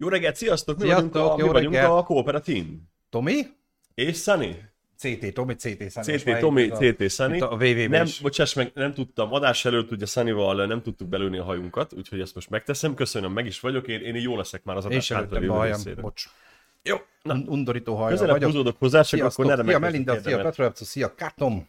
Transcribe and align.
Jó 0.00 0.08
reggelt, 0.08 0.36
sziasztok! 0.36 0.78
Mi 0.78 0.82
Sziasztok, 0.84 1.12
vagyunk 1.12 1.30
a, 1.32 1.36
jó 1.38 1.46
mi 1.46 1.52
vagyunk 1.52 1.74
reggelt. 1.74 1.92
a 1.92 2.02
Cooperative. 2.02 2.66
Tomi? 3.10 3.46
És 3.94 4.16
Sunny? 4.16 4.56
CT, 4.96 5.34
Tomi, 5.34 5.54
CT, 5.54 5.90
Sunny. 5.90 6.18
CT, 6.18 6.38
Tomi, 6.38 6.68
CT, 6.68 7.10
Sunny. 7.10 7.40
A 7.40 7.56
VV-ben 7.56 7.90
Nem, 7.90 8.04
is. 8.04 8.20
bocsáss 8.20 8.54
meg, 8.54 8.70
nem 8.74 8.94
tudtam, 8.94 9.32
adás 9.32 9.64
előtt 9.64 9.90
ugye 9.90 10.06
Sunnyval 10.06 10.66
nem 10.66 10.82
tudtuk 10.82 11.08
belőni 11.08 11.38
a 11.38 11.44
hajunkat, 11.44 11.92
úgyhogy 11.92 12.20
ezt 12.20 12.34
most 12.34 12.50
megteszem, 12.50 12.94
köszönöm, 12.94 13.32
meg 13.32 13.46
is 13.46 13.60
vagyok, 13.60 13.88
én, 13.88 14.00
én 14.00 14.14
jó 14.14 14.36
leszek 14.36 14.64
már 14.64 14.76
az 14.76 14.84
Én 14.84 14.90
adás 14.90 15.04
sem 15.04 15.28
be 15.28 15.38
a 15.48 15.52
hajam, 15.52 15.80
bocs. 16.00 16.24
Jó, 16.82 16.96
na, 17.22 17.34
Un- 17.34 17.48
Undorító 17.48 17.94
hajam 17.94 18.10
közelebb 18.10 18.32
vagyok. 18.34 18.50
húzódok 18.50 18.76
hozzá, 18.78 19.02
csak 19.02 19.24
akkor 19.24 19.44
ne 19.44 19.54
szia 19.54 19.62
remek 19.62 19.80
Melinda, 19.80 20.20
szia 20.20 20.40
Petrolepcu, 20.42 20.84
szia 20.84 21.14
Katom. 21.14 21.68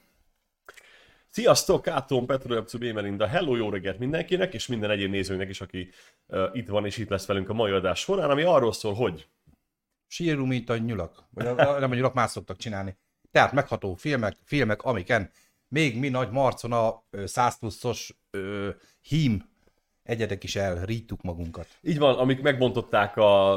Sziasztok, 1.33 1.87
Átom, 1.87 2.25
Petrolepcu, 2.25 2.77
B. 2.77 2.83
Melinda, 2.83 3.27
hello, 3.27 3.55
jó 3.55 3.69
reggelt 3.69 3.99
mindenkinek, 3.99 4.53
és 4.53 4.67
minden 4.67 4.89
egyéb 4.89 5.11
nézőnek 5.11 5.49
is, 5.49 5.61
aki 5.61 5.89
uh, 6.27 6.49
itt 6.53 6.67
van 6.67 6.85
és 6.85 6.97
itt 6.97 7.09
lesz 7.09 7.25
velünk 7.25 7.49
a 7.49 7.53
mai 7.53 7.71
adás 7.71 7.99
során, 7.99 8.29
ami 8.29 8.41
arról 8.43 8.73
szól, 8.73 8.93
hogy 8.93 9.27
Sírú, 10.07 10.45
mint 10.45 10.69
a 10.69 10.77
nyulak. 10.77 11.23
Vagy 11.29 11.45
a, 11.45 11.79
nem 11.79 11.91
a 11.91 11.95
nyulak, 11.95 12.13
más 12.13 12.31
szoktak 12.31 12.57
csinálni. 12.57 12.97
Tehát 13.31 13.51
megható 13.51 13.93
filmek, 13.93 14.37
filmek, 14.43 14.81
amiken 14.81 15.31
még 15.67 15.99
mi 15.99 16.09
nagy 16.09 16.29
marcon 16.29 16.71
a 16.71 17.03
ö, 17.09 17.25
100 17.25 17.59
pluszos 17.59 18.17
ö, 18.31 18.69
hím 19.01 19.49
egyedek 20.03 20.43
is 20.43 20.55
elríttuk 20.55 21.21
magunkat. 21.21 21.67
Így 21.81 21.97
van, 21.97 22.17
amik 22.17 22.41
megbontották 22.41 23.17
a, 23.17 23.53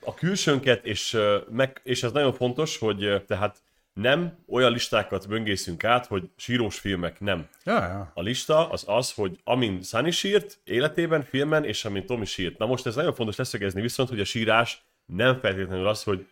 a 0.00 0.14
külsőnket, 0.14 0.86
és, 0.86 1.18
meg, 1.50 1.80
és 1.84 2.02
ez 2.02 2.12
nagyon 2.12 2.32
fontos, 2.32 2.78
hogy 2.78 3.24
tehát 3.26 3.62
nem 4.00 4.38
olyan 4.48 4.72
listákat 4.72 5.28
böngészünk 5.28 5.84
át, 5.84 6.06
hogy 6.06 6.30
sírós 6.36 6.78
filmek 6.78 7.20
nem. 7.20 7.48
Ja, 7.64 7.74
ja. 7.86 8.10
A 8.14 8.22
lista 8.22 8.68
az 8.70 8.84
az, 8.86 9.12
hogy 9.12 9.40
amin 9.44 9.82
Sunny 9.82 10.10
sírt 10.10 10.58
életében, 10.64 11.22
filmen, 11.22 11.64
és 11.64 11.84
amin 11.84 12.06
Tommy 12.06 12.24
sírt. 12.24 12.58
Na 12.58 12.66
most 12.66 12.86
ez 12.86 12.94
nagyon 12.94 13.14
fontos 13.14 13.36
leszögezni 13.36 13.80
viszont, 13.80 14.08
hogy 14.08 14.20
a 14.20 14.24
sírás 14.24 14.82
nem 15.06 15.38
feltétlenül 15.40 15.86
az, 15.86 16.02
hogy 16.02 16.26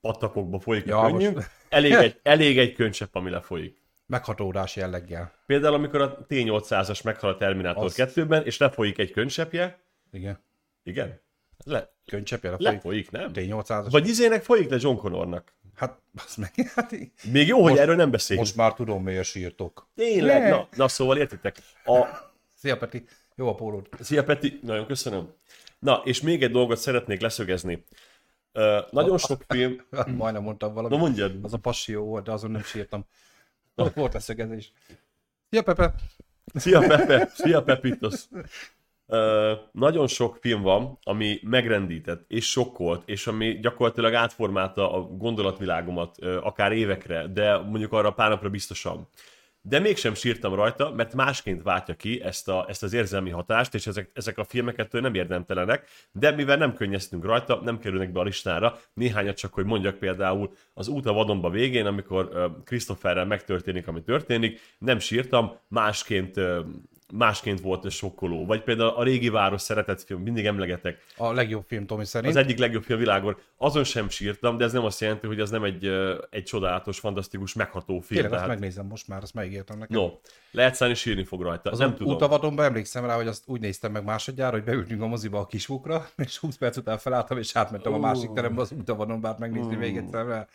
pattakokba 0.00 0.58
folyik 0.60 0.86
Ja, 0.86 1.00
a 1.00 1.10
könnyünk. 1.10 1.34
most- 1.34 1.50
Elég 1.68 1.92
egy, 1.92 2.18
elég 2.22 2.58
egy 2.58 2.72
könycsepp, 2.72 3.14
ami 3.14 3.30
lefolyik. 3.30 3.76
Meghatódás 4.06 4.76
jelleggel. 4.76 5.32
Például, 5.46 5.74
amikor 5.74 6.00
a 6.00 6.26
T-800-as 6.28 7.04
meghal 7.04 7.30
a 7.30 7.36
Terminátor 7.36 7.84
Az. 7.84 7.94
2-ben, 7.96 8.44
és 8.44 8.58
lefolyik 8.58 8.98
egy 8.98 9.10
könycseppje, 9.10 9.78
Igen. 10.12 10.38
igen, 10.82 11.20
le, 11.64 11.92
Könycseppje 12.06 12.50
lefolyik. 12.50 12.72
lefolyik, 12.72 13.10
nem? 13.10 13.30
T800-as. 13.34 13.86
Vagy 13.90 14.08
izének 14.08 14.42
folyik 14.42 14.70
le 14.70 14.76
John 14.80 14.96
Connornak. 14.96 15.52
Hát, 15.78 15.98
az 16.26 16.34
meg, 16.36 16.52
hát 16.74 16.92
í- 16.92 17.12
Még 17.32 17.46
jó, 17.46 17.60
hogy 17.62 17.70
Most- 17.70 17.82
erről 17.82 17.96
nem 17.96 18.10
beszélünk. 18.10 18.44
most 18.46 18.56
már 18.56 18.74
tudom, 18.74 19.02
miért 19.02 19.24
sírtok. 19.24 19.88
Tényleg? 19.94 20.42
Ne. 20.42 20.48
Na, 20.48 20.68
na, 20.76 20.88
szóval 20.88 21.18
értitek. 21.18 21.56
A... 21.84 22.06
Szia 22.54 22.76
Peti, 22.76 23.04
jó 23.34 23.48
a 23.48 23.54
pólód. 23.54 23.88
Szia 24.00 24.24
Peti, 24.24 24.58
nagyon 24.62 24.86
köszönöm. 24.86 25.32
Na, 25.78 26.02
és 26.04 26.20
még 26.20 26.42
egy 26.42 26.50
dolgot 26.50 26.78
szeretnék 26.78 27.20
leszögezni. 27.20 27.84
Uh, 28.54 28.90
nagyon 28.90 29.18
sok 29.18 29.44
film... 29.48 29.86
Majdnem 30.16 30.42
mondtam 30.42 30.72
valamit. 30.74 30.98
Na 30.98 31.04
mondjad. 31.04 31.38
Az 31.42 31.52
a 31.52 31.58
passió 31.58 32.04
volt, 32.04 32.24
de 32.24 32.32
azon 32.32 32.50
nem 32.50 32.62
sírtam. 32.62 33.06
Ott 33.74 33.94
volt 33.94 34.12
leszögezés. 34.12 34.72
Szia 35.50 35.62
Pepe! 35.62 35.94
Szia 36.54 36.80
Pepe, 36.80 37.30
szia 37.34 37.62
Pepitos. 37.62 38.24
Nagyon 39.72 40.06
sok 40.06 40.36
film 40.40 40.62
van, 40.62 40.98
ami 41.02 41.38
megrendített, 41.42 42.24
és 42.28 42.50
sokkolt, 42.50 43.02
és 43.06 43.26
ami 43.26 43.58
gyakorlatilag 43.60 44.14
átformálta 44.14 44.92
a 44.92 45.00
gondolatvilágomat 45.00 46.18
akár 46.42 46.72
évekre, 46.72 47.26
de 47.26 47.56
mondjuk 47.56 47.92
arra 47.92 48.12
pár 48.12 48.28
napra 48.28 48.48
biztosan. 48.48 49.08
De 49.60 49.78
mégsem 49.78 50.14
sírtam 50.14 50.54
rajta, 50.54 50.90
mert 50.90 51.14
másként 51.14 51.62
váltja 51.62 51.94
ki 51.94 52.22
ezt, 52.22 52.48
a, 52.48 52.64
ezt 52.68 52.82
az 52.82 52.92
érzelmi 52.92 53.30
hatást, 53.30 53.74
és 53.74 53.86
ezek, 53.86 54.10
ezek 54.14 54.38
a 54.38 54.44
filmek 54.44 54.78
ettől 54.78 55.00
nem 55.00 55.14
érdemtelenek, 55.14 55.88
de 56.12 56.30
mivel 56.30 56.56
nem 56.56 56.74
könnyeztünk 56.74 57.24
rajta, 57.24 57.60
nem 57.64 57.78
kerülnek 57.78 58.12
be 58.12 58.20
a 58.20 58.22
listára. 58.22 58.78
Néhányat 58.94 59.36
csak, 59.36 59.54
hogy 59.54 59.64
mondjak 59.64 59.98
például 59.98 60.50
az 60.74 60.88
út 60.88 61.06
a 61.06 61.12
vadonba 61.12 61.50
végén, 61.50 61.86
amikor 61.86 62.28
uh, 62.32 62.64
Christopherrel 62.64 63.24
megtörténik, 63.24 63.88
ami 63.88 64.02
történik, 64.02 64.60
nem 64.78 64.98
sírtam, 64.98 65.56
másként 65.68 66.40
másként 67.12 67.60
volt 67.60 67.84
ez 67.84 67.92
sokkoló. 67.92 68.46
Vagy 68.46 68.62
például 68.62 68.88
a 68.88 69.02
régi 69.02 69.28
város 69.28 69.62
szeretett 69.62 70.02
film, 70.02 70.22
mindig 70.22 70.46
emlegetek. 70.46 71.04
A 71.16 71.32
legjobb 71.32 71.64
film 71.66 71.86
Tomi 71.86 72.04
szerint. 72.04 72.36
Az 72.36 72.40
egyik 72.40 72.58
legjobb 72.58 72.82
film 72.82 72.98
a 72.98 73.02
világon. 73.02 73.36
Azon 73.56 73.84
sem 73.84 74.08
sírtam, 74.08 74.56
de 74.56 74.64
ez 74.64 74.72
nem 74.72 74.84
azt 74.84 75.00
jelenti, 75.00 75.26
hogy 75.26 75.40
ez 75.40 75.50
nem 75.50 75.64
egy, 75.64 75.86
egy 76.30 76.42
csodálatos, 76.42 76.98
fantasztikus, 76.98 77.54
megható 77.54 78.00
film. 78.00 78.02
Tényleg, 78.06 78.24
azt 78.24 78.32
Tehát, 78.32 78.48
megnézem 78.48 78.86
most 78.86 79.08
már, 79.08 79.22
azt 79.22 79.34
megírtam 79.34 79.78
nekem. 79.78 80.00
no, 80.00 80.10
lehet 80.50 80.74
szállni 80.74 80.94
sírni 80.94 81.24
fog 81.24 81.42
rajta. 81.42 81.70
Az 81.70 81.78
nem 81.78 81.94
tudom. 81.94 82.14
Útavadonban 82.14 82.64
emlékszem 82.64 83.04
rá, 83.04 83.16
hogy 83.16 83.26
azt 83.26 83.42
úgy 83.46 83.60
néztem 83.60 83.92
meg 83.92 84.04
másodjára, 84.04 84.56
hogy 84.56 84.64
beültünk 84.64 85.02
a 85.02 85.06
moziba 85.06 85.38
a 85.38 85.46
kisfukra, 85.46 86.06
és 86.26 86.36
20 86.38 86.56
perc 86.56 86.76
után 86.76 86.98
felálltam, 86.98 87.38
és 87.38 87.56
átmentem 87.56 87.92
a 87.92 87.98
másik 87.98 88.32
terembe 88.32 88.60
az 88.60 88.72
útavadon, 88.72 89.20
bár 89.20 89.36
megnézni 89.38 89.76
még 89.76 89.96
egyszer, 89.96 90.48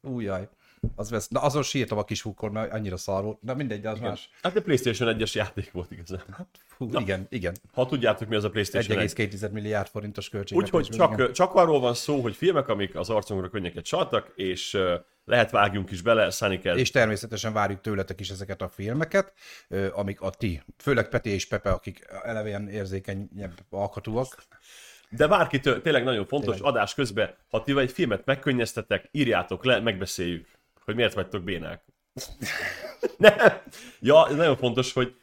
újjaj. 0.00 0.48
Az 0.96 1.10
vesz. 1.10 1.28
Na 1.28 1.40
azon 1.40 1.62
sírtam 1.62 1.98
a 1.98 2.04
kisfukkor, 2.04 2.50
mert 2.50 2.72
annyira 2.72 2.96
szar 2.96 3.22
volt. 3.22 3.42
Na 3.42 3.54
mindegy, 3.54 3.80
de 3.80 3.90
az 3.90 3.98
más. 3.98 4.30
Hát 4.42 4.56
a 4.56 4.62
PlayStation 4.62 5.16
1-es 5.18 5.32
játék 5.32 5.72
volt 5.72 5.90
igazán. 5.90 6.22
Fú, 6.66 6.88
igen, 6.98 7.26
igen. 7.30 7.56
Ha 7.72 7.86
tudjátok, 7.86 8.28
mi 8.28 8.34
az 8.34 8.44
a 8.44 8.50
PlayStation 8.50 8.98
1. 8.98 9.12
1,2 9.16 9.50
milliárd 9.50 9.88
forintos 9.88 10.28
költség. 10.28 10.58
Úgyhogy 10.58 10.88
csak, 10.88 11.30
csak 11.32 11.54
arról 11.54 11.80
van 11.80 11.94
szó, 11.94 12.20
hogy 12.20 12.36
filmek, 12.36 12.68
amik 12.68 12.94
az 12.94 13.10
arcunkra 13.10 13.48
könnyeket 13.48 13.84
csaltak, 13.84 14.32
és 14.34 14.78
lehet 15.24 15.50
vágjunk 15.50 15.90
is 15.90 16.02
bele, 16.02 16.30
Sunny 16.30 16.60
És 16.62 16.90
természetesen 16.90 17.52
várjuk 17.52 17.80
tőletek 17.80 18.20
is 18.20 18.30
ezeket 18.30 18.62
a 18.62 18.68
filmeket, 18.68 19.32
amik 19.92 20.20
a 20.20 20.30
ti, 20.30 20.62
főleg 20.78 21.08
Peti 21.08 21.30
és 21.30 21.46
Pepe, 21.46 21.70
akik 21.70 22.06
eleve 22.22 22.48
ilyen 22.48 22.68
érzékenyebb 22.68 23.54
alkatúak. 23.70 24.42
De 25.10 25.26
bárkitől, 25.26 25.82
tényleg 25.82 26.04
nagyon 26.04 26.26
fontos, 26.26 26.54
Tényleg. 26.54 26.74
adás 26.74 26.94
közben, 26.94 27.34
ha 27.50 27.62
ti 27.62 27.78
egy 27.78 27.92
filmet 27.92 28.24
megkönnyeztetek, 28.24 29.08
írjátok 29.10 29.64
le, 29.64 29.80
megbeszéljük, 29.80 30.48
hogy 30.84 30.94
miért 30.94 31.14
vagytok 31.14 31.42
bénák. 31.42 31.82
Nem. 33.18 33.34
Ja, 34.00 34.28
ez 34.28 34.34
nagyon 34.34 34.56
fontos, 34.56 34.92
hogy 34.92 35.14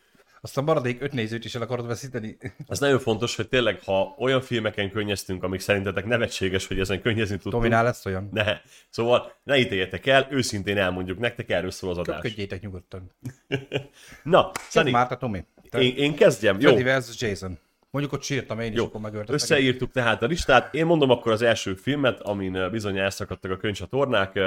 Azt 0.41 0.57
a 0.57 0.61
maradék 0.61 1.01
öt 1.01 1.11
nézőt 1.13 1.45
is 1.45 1.55
el 1.55 1.61
akarod 1.61 1.87
veszíteni. 1.87 2.37
ez 2.67 2.79
nagyon 2.79 2.99
fontos, 2.99 3.35
hogy 3.35 3.47
tényleg, 3.47 3.81
ha 3.83 4.15
olyan 4.17 4.41
filmeken 4.41 4.91
könnyeztünk, 4.91 5.43
amik 5.43 5.59
szerintetek 5.59 6.05
nevetséges, 6.05 6.67
hogy 6.67 6.79
ezen 6.79 7.01
könnyezni 7.01 7.33
tudtunk, 7.33 7.53
Tominál 7.53 7.83
lesz 7.83 8.05
olyan? 8.05 8.29
ne. 8.31 8.57
Szóval 8.89 9.33
ne 9.43 9.57
ítéljetek 9.57 10.05
el, 10.05 10.27
őszintén 10.31 10.77
elmondjuk 10.77 11.19
nektek, 11.19 11.49
erről 11.49 11.71
szól 11.71 11.89
az 11.89 11.97
adás. 11.97 12.21
Ködjétek 12.21 12.61
nyugodtan. 12.61 13.11
Na, 14.23 14.51
Szani, 14.69 14.91
már, 14.91 15.07
te 15.07 15.17
Tomi. 15.17 15.45
Te 15.69 15.79
én, 15.81 15.95
én 15.95 16.15
kezdjem, 16.15 16.59
jó? 16.59 16.75
Versus 16.77 17.21
Jason. 17.21 17.59
Mondjuk 17.91 18.13
ott 18.13 18.23
sírtam 18.23 18.59
én 18.59 18.71
is, 18.71 18.77
Jó, 18.77 18.85
akkor 18.85 19.01
megöltek. 19.01 19.35
összeírtuk 19.35 19.91
tehát 19.91 20.21
a 20.21 20.25
listát. 20.25 20.73
Én 20.73 20.85
mondom 20.85 21.09
akkor 21.09 21.31
az 21.31 21.41
első 21.41 21.73
filmet, 21.75 22.19
amin 22.21 22.53
ö, 22.55 22.69
bizony 22.69 22.97
elszakadtak 22.97 23.51
a 23.51 23.57
könyvcsatornák. 23.57 24.39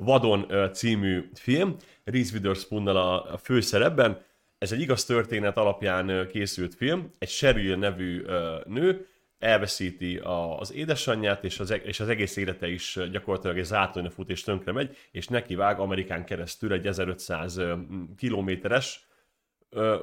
Vadon 0.00 0.70
című 0.72 1.28
film, 1.34 1.76
Reese 2.04 2.34
Witherspoonnal 2.34 2.96
a, 2.96 3.32
a 3.32 3.38
főszerepben. 3.38 4.22
Ez 4.58 4.72
egy 4.72 4.80
igaz 4.80 5.04
történet 5.04 5.56
alapján 5.56 6.28
készült 6.28 6.74
film. 6.74 7.10
Egy 7.18 7.28
Cheryl 7.28 7.76
nevű 7.76 8.24
nő 8.66 9.06
elveszíti 9.38 10.16
a, 10.16 10.58
az 10.58 10.72
édesanyját, 10.72 11.44
és 11.44 11.60
az, 11.60 11.70
e- 11.70 11.74
és 11.74 12.00
az 12.00 12.08
egész 12.08 12.36
élete 12.36 12.68
is 12.68 12.98
gyakorlatilag 13.12 13.58
egy 13.58 13.64
zátonya 13.64 14.10
fut 14.10 14.30
és 14.30 14.42
tönkre 14.42 14.72
megy, 14.72 14.96
és 15.10 15.26
neki 15.26 15.54
vág 15.54 15.78
Amerikán 15.80 16.24
keresztül 16.24 16.72
egy 16.72 16.86
1500 16.86 17.56
ö, 17.56 17.74
kilométeres, 18.16 19.06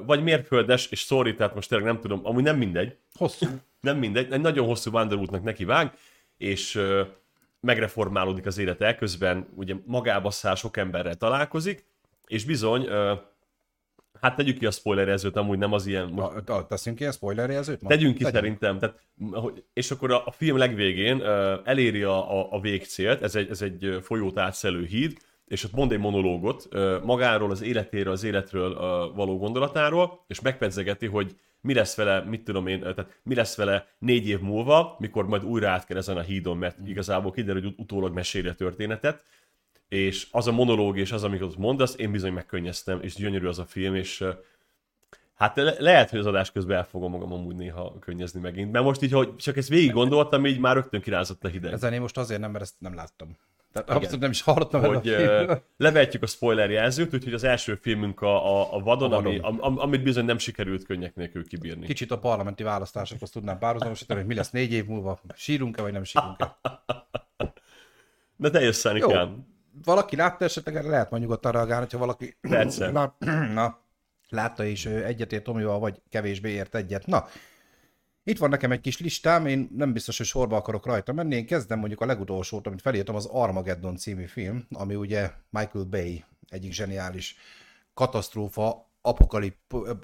vagy 0.06 0.22
mérföldes, 0.22 0.90
és 0.90 1.00
sorry, 1.00 1.34
tehát 1.34 1.54
most 1.54 1.68
tényleg 1.68 1.86
nem 1.86 2.00
tudom, 2.00 2.20
amúgy 2.22 2.42
nem 2.42 2.56
mindegy, 2.56 2.96
Hosszú. 3.14 3.46
nem 3.80 3.98
mindegy, 3.98 4.32
egy 4.32 4.40
nagyon 4.40 4.66
hosszú 4.66 4.90
vándorútnak 4.90 5.42
neki 5.42 5.64
vág, 5.64 5.98
és 6.36 6.80
megreformálódik 7.60 8.46
az 8.46 8.58
élete 8.58 8.94
közben, 8.94 9.48
ugye 9.54 9.74
magába 9.84 10.30
száll, 10.30 10.54
sok 10.54 10.76
emberrel 10.76 11.14
találkozik, 11.14 11.84
és 12.26 12.44
bizony, 12.44 12.88
hát 14.20 14.36
tegyük 14.36 14.58
ki 14.58 14.66
a 14.66 14.70
spoilerezőt, 14.70 15.36
amúgy 15.36 15.58
nem 15.58 15.72
az 15.72 15.86
ilyen, 15.86 16.08
most 16.08 16.46
Na, 16.46 16.56
na, 16.56 16.66
teszünk 16.66 17.00
ilyen 17.00 17.12
spoilerjelzőt? 17.12 17.82
ma? 17.82 17.88
tegyünk 17.88 18.16
ki 18.16 18.22
Tegyünk. 18.22 18.36
szerintem, 18.36 18.78
tehát, 18.78 19.02
és 19.72 19.90
akkor 19.90 20.12
a, 20.12 20.26
a 20.26 20.30
film 20.30 20.56
legvégén 20.56 21.22
eléri 21.64 22.02
a, 22.02 22.38
a, 22.38 22.52
a 22.52 22.60
végcélt, 22.60 23.22
ez 23.22 23.34
egy, 23.34 23.50
ez 23.50 23.62
egy 23.62 23.98
folyót 24.02 24.38
átszelő 24.38 24.84
híd, 24.84 25.18
és 25.46 25.64
ott 25.64 25.72
mond 25.72 25.92
egy 25.92 25.98
monológot 25.98 26.68
magáról, 27.02 27.50
az 27.50 27.62
életéről, 27.62 28.12
az 28.12 28.24
életről 28.24 28.74
való 29.14 29.38
gondolatáról, 29.38 30.24
és 30.26 30.40
megpedzegeti, 30.40 31.06
hogy 31.06 31.36
mi 31.60 31.74
lesz 31.74 31.96
vele, 31.96 32.20
mit 32.20 32.44
tudom 32.44 32.66
én, 32.66 32.80
tehát 32.80 33.20
mi 33.22 33.34
lesz 33.34 33.56
vele 33.56 33.88
négy 33.98 34.28
év 34.28 34.40
múlva, 34.40 34.96
mikor 34.98 35.26
majd 35.26 35.44
újra 35.44 35.70
át 35.70 35.86
kell 35.86 35.96
ezen 35.96 36.16
a 36.16 36.20
hídon, 36.20 36.56
mert 36.56 36.76
igazából 36.86 37.32
kiderül, 37.32 37.62
hogy 37.62 37.70
ut- 37.70 37.78
utólag 37.78 38.14
meséli 38.14 38.48
a 38.48 38.54
történetet, 38.54 39.22
és 39.88 40.26
az 40.30 40.46
a 40.46 40.52
monológ 40.52 40.98
és 40.98 41.12
az, 41.12 41.24
amit 41.24 41.42
ott 41.42 41.56
mondasz, 41.56 41.94
én 41.98 42.10
bizony 42.10 42.32
megkönnyeztem, 42.32 43.02
és 43.02 43.14
gyönyörű 43.14 43.46
az 43.46 43.58
a 43.58 43.64
film, 43.64 43.94
és 43.94 44.24
Hát 45.36 45.56
le- 45.56 45.76
lehet, 45.78 46.10
hogy 46.10 46.18
az 46.18 46.26
adás 46.26 46.52
közben 46.52 46.76
el 46.76 46.84
fogom 46.84 47.10
magam 47.10 47.32
amúgy 47.32 47.56
néha 47.56 47.98
könnyezni 47.98 48.40
megint. 48.40 48.72
Mert 48.72 48.84
most 48.84 49.02
így, 49.02 49.12
hogy 49.12 49.36
csak 49.36 49.56
ezt 49.56 49.68
végig 49.68 49.92
gondoltam, 49.92 50.46
így 50.46 50.58
már 50.58 50.74
rögtön 50.74 51.00
kirázott 51.00 51.44
a 51.44 51.48
hideg. 51.48 51.72
Ezen 51.72 51.92
én 51.92 52.00
most 52.00 52.18
azért 52.18 52.40
nem, 52.40 52.50
mert 52.50 52.64
ezt 52.64 52.74
nem 52.78 52.94
láttam. 52.94 53.36
Tehát 53.84 54.02
abszolút 54.02 54.20
nem 54.20 54.30
is 54.30 54.42
hallottam 54.42 54.84
a 54.84 54.86
hogy 54.86 55.08
uh, 55.08 55.56
levetjük 55.76 56.22
a 56.22 56.26
spoiler 56.26 56.70
jelzőt, 56.70 57.14
úgyhogy 57.14 57.32
az 57.32 57.44
első 57.44 57.74
filmünk 57.74 58.20
a, 58.20 58.60
a, 58.60 58.74
a 58.74 58.78
vadon, 58.78 59.12
A 59.12 59.16
Ami, 59.16 59.38
am, 59.38 59.78
amit 59.78 60.02
bizony 60.02 60.24
nem 60.24 60.38
sikerült 60.38 60.84
könnyek 60.84 61.14
nélkül 61.14 61.46
kibírni. 61.46 61.86
Kicsit 61.86 62.10
a 62.10 62.18
parlamenti 62.18 62.62
választásokhoz 62.62 63.30
tudnám 63.30 63.58
párhuzamosítani, 63.58 64.18
hogy 64.18 64.28
mi 64.28 64.34
lesz 64.34 64.50
négy 64.50 64.72
év 64.72 64.86
múlva, 64.86 65.20
sírunk-e 65.34 65.82
vagy 65.82 65.92
nem 65.92 66.04
sírunk-e. 66.04 66.56
De 68.36 68.50
te 68.50 68.60
jössz, 68.60 68.84
Anikám. 68.84 69.46
Valaki 69.84 70.16
látta 70.16 70.44
esetleg, 70.44 70.76
erre 70.76 70.88
lehet 70.88 71.10
majd 71.10 71.22
nyugodtan 71.22 71.52
reagálni, 71.52 71.82
hogyha 71.82 71.98
valaki 71.98 72.36
Persze. 72.40 72.90
Na, 72.90 73.16
na, 73.54 73.78
látta 74.28 74.64
és 74.64 74.86
egyetért 74.86 75.42
Tomival, 75.42 75.78
vagy 75.78 76.00
kevésbé 76.10 76.50
ért 76.50 76.74
egyet. 76.74 77.06
Na, 77.06 77.26
itt 78.28 78.38
van 78.38 78.50
nekem 78.50 78.72
egy 78.72 78.80
kis 78.80 79.00
listám, 79.00 79.46
én 79.46 79.68
nem 79.76 79.92
biztos, 79.92 80.16
hogy 80.16 80.26
sorba 80.26 80.56
akarok 80.56 80.86
rajta 80.86 81.12
menni, 81.12 81.34
én 81.34 81.46
kezdem 81.46 81.78
mondjuk 81.78 82.00
a 82.00 82.06
legutolsót, 82.06 82.66
amit 82.66 82.80
felírtam, 82.80 83.14
az 83.14 83.26
Armageddon 83.26 83.96
című 83.96 84.24
film, 84.24 84.66
ami 84.70 84.94
ugye 84.94 85.30
Michael 85.50 85.84
Bay 85.84 86.24
egyik 86.48 86.72
zseniális 86.72 87.36
katasztrófa, 87.94 88.90
apokalip, 89.00 89.56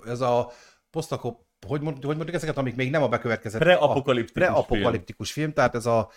ez 0.07 0.21
a 0.21 0.51
posztakop, 0.91 1.41
hogy, 1.67 1.81
mond, 1.81 2.05
hogy 2.05 2.17
mondjuk 2.17 2.37
ezeket, 2.37 2.57
amik 2.57 2.75
még 2.75 2.91
nem 2.91 3.03
a 3.03 3.09
bekövetkezett... 3.09 3.61
Preapokaliptikus 3.61 4.43
a, 4.43 4.53
preapokaliptikus 4.53 5.33
film. 5.33 5.47
film, 5.47 5.57
tehát 5.57 5.75
ez 5.75 5.87
a 5.87 6.11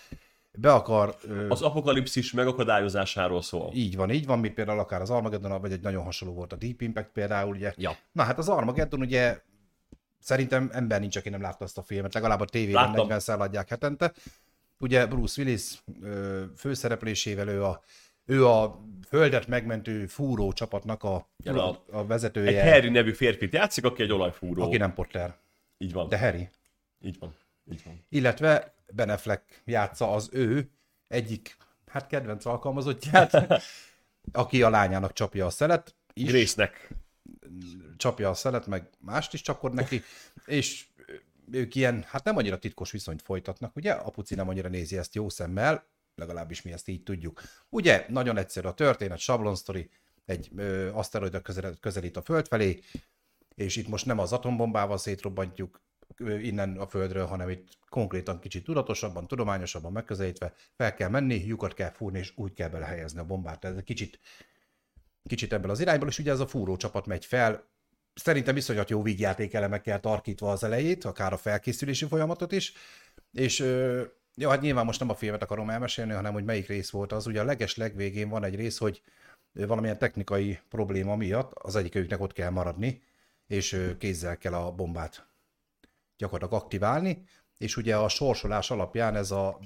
be 0.58 0.74
akar... 0.74 1.16
Az 1.50 1.62
apokalipszis 1.62 2.31
megakadályozásáról 2.31 3.42
szól. 3.42 3.72
így 3.74 3.96
van, 3.96 4.10
így 4.10 4.25
van, 4.25 4.40
mint 4.40 4.54
például 4.54 4.80
akár 4.80 5.01
az 5.01 5.10
Armageddon, 5.10 5.62
vagy 5.62 5.72
egy 5.72 5.81
nagyon 5.81 6.04
hasonló 6.04 6.34
volt 6.34 6.54
a 6.54 6.56
Deep 6.56 6.81
Impact 6.81 7.10
például, 7.13 7.56
ugye. 7.56 7.74
Ja. 7.78 7.98
Na 8.12 8.24
hát 8.24 8.38
az 8.38 8.50
Armageddon 8.50 9.00
ugye 9.00 9.40
szerintem 10.25 10.69
ember 10.74 11.00
nincs, 11.00 11.16
aki 11.16 11.30
nem 11.30 11.42
látta 11.42 11.63
azt 11.63 11.77
a 11.77 11.83
filmet, 11.83 12.13
legalább 12.13 12.39
a 12.39 12.45
tévében 12.45 12.83
Láttam. 12.83 12.95
40 12.95 13.19
szer 13.19 13.39
adják 13.42 13.69
hetente. 13.69 14.13
Ugye 14.80 15.06
Bruce 15.07 15.42
Willis 15.42 15.83
főszereplésével 16.57 17.48
ő 17.48 17.63
a, 17.63 17.81
ő 18.25 18.48
a 18.48 18.81
földet 19.07 19.48
megmentő 19.48 20.06
fúró 20.06 20.54
csapatnak 20.54 21.04
a, 21.04 21.16
a- 21.45 21.50
a 21.92 22.00
Egy 22.00 22.07
vezetője, 22.07 22.72
Harry 22.72 22.89
nevű 22.89 23.12
férfit 23.13 23.54
játszik, 23.54 23.83
aki 23.86 24.04
egy 24.04 24.12
olajfúró. 24.12 24.63
aki 24.63 24.77
nem 24.77 24.94
Potter, 24.94 25.36
Így 25.77 25.94
van. 25.94 26.10
de 26.10 26.18
Harry. 26.19 26.50
Így 27.01 27.19
van. 27.19 27.36
Így 27.72 27.81
van. 27.86 28.06
illetve 28.10 28.74
Ben 28.94 29.10
Affleck 29.10 29.62
játsza 29.66 30.13
az 30.13 30.30
ő 30.31 30.69
egyik, 31.07 31.57
hát 31.88 32.07
kedvenc 32.07 32.45
alkalmazottját, 32.45 33.63
aki 34.31 34.63
a 34.63 34.69
lányának 34.69 35.13
csapja 35.13 35.45
a 35.45 35.50
szelet, 35.50 35.95
is, 36.13 36.31
Grace-nek. 36.31 36.89
Csapja 37.97 38.30
a 38.30 38.33
szelet, 38.33 38.68
meg 38.68 38.89
mást 39.00 39.33
is 39.33 39.42
csapod 39.42 39.74
neki, 39.74 40.01
és 40.45 40.88
ők 41.51 41.75
ilyen, 41.75 42.03
hát 42.07 42.24
nem 42.24 42.38
annyira 42.38 42.59
titkos 42.59 42.92
viszonyt 42.92 43.21
folytatnak, 43.21 43.75
ugye? 43.75 43.92
Apuci 43.92 44.36
nem 44.36 44.50
annyira 44.50 44.69
nézi 44.69 44.97
ezt 44.97 45.15
jó 45.15 45.30
szemmel, 45.30 45.88
legalábbis 46.15 46.62
mi 46.62 46.71
ezt 46.71 46.88
így 46.88 47.03
tudjuk. 47.03 47.42
Ugye, 47.69 48.06
nagyon 48.09 48.38
egyszerű 48.38 48.68
a 48.68 48.74
történet, 48.74 49.18
sablon 49.18 49.56
sztori, 49.56 49.89
egy 50.25 50.50
ö, 50.56 50.92
aszteroida 50.94 51.42
közel, 51.42 51.75
közelít 51.80 52.18
a 52.18 52.21
Föld 52.21 52.47
felé, 52.47 52.80
és 53.56 53.75
itt 53.75 53.88
most 53.88 54.06
nem 54.06 54.19
az 54.19 54.33
atombombával 54.33 54.98
szétrobbantjuk 54.98 55.81
innen 56.19 56.77
a 56.77 56.88
Földről, 56.88 57.25
hanem 57.25 57.50
itt 57.50 57.68
konkrétan 57.89 58.39
kicsit 58.39 58.63
tudatosabban, 58.63 59.27
tudományosabban 59.27 59.91
megközelítve 59.91 60.53
fel 60.75 60.94
kell 60.94 61.09
menni, 61.09 61.45
lyukat 61.45 61.74
kell 61.74 61.91
fúrni, 61.91 62.19
és 62.19 62.33
úgy 62.36 62.53
kell 62.53 62.69
belehelyezni 62.69 63.19
a 63.19 63.25
bombát. 63.25 63.65
Ez 63.65 63.75
egy 63.75 63.83
kicsit, 63.83 64.19
kicsit 65.27 65.54
ebből 65.54 65.72
az 65.72 65.80
irányból, 65.80 66.07
és 66.07 66.19
ugye 66.19 66.31
ez 66.31 66.39
a 66.39 66.48
fúró 66.48 66.75
csapat 66.75 67.06
megy 67.06 67.25
fel, 67.25 67.68
szerintem 68.13 68.57
iszonyat 68.57 68.89
jó 68.89 69.01
vígjátékelemekkel 69.01 70.00
tarkítva 70.00 70.51
az 70.51 70.63
elejét, 70.63 71.06
akár 71.06 71.33
a 71.33 71.38
felkészülési 71.38 72.06
folyamatot 72.06 72.51
is, 72.51 72.74
és 73.31 73.60
jó, 74.36 74.50
hát 74.50 74.62
nyilván 74.62 74.86
most 74.86 75.00
nem 75.00 75.10
a 75.10 75.16
filmet 75.16 75.44
akarom 75.44 75.69
elmesélni, 75.69 76.13
hanem 76.13 76.33
hogy 76.33 76.44
melyik 76.44 76.68
rész 76.68 76.89
volt 76.89 77.12
az. 77.12 77.27
Ugye 77.27 77.42
a 77.42 77.44
leges 77.44 77.75
legvégén 77.75 78.30
van 78.30 78.44
egy 78.44 78.56
rész, 78.56 78.77
hogy 78.77 79.01
valamilyen 79.51 79.98
technikai 79.98 80.60
probléma 80.69 81.16
miatt 81.16 81.51
az 81.54 81.75
egyikőjüknek 81.75 82.22
ott 82.22 82.33
kell 82.33 82.50
maradni, 82.50 83.01
és 83.48 83.95
kézzel 83.98 84.38
kell 84.38 84.54
a 84.54 84.72
bombát 84.72 85.27
gyakorlatilag 86.18 86.63
aktiválni, 86.63 87.24
és 87.57 87.77
ugye 87.77 87.98
a 87.98 88.10
sorsolás 88.10 88.72
alapján 88.72 89.16
ez 89.16 89.31
a, 89.31 89.60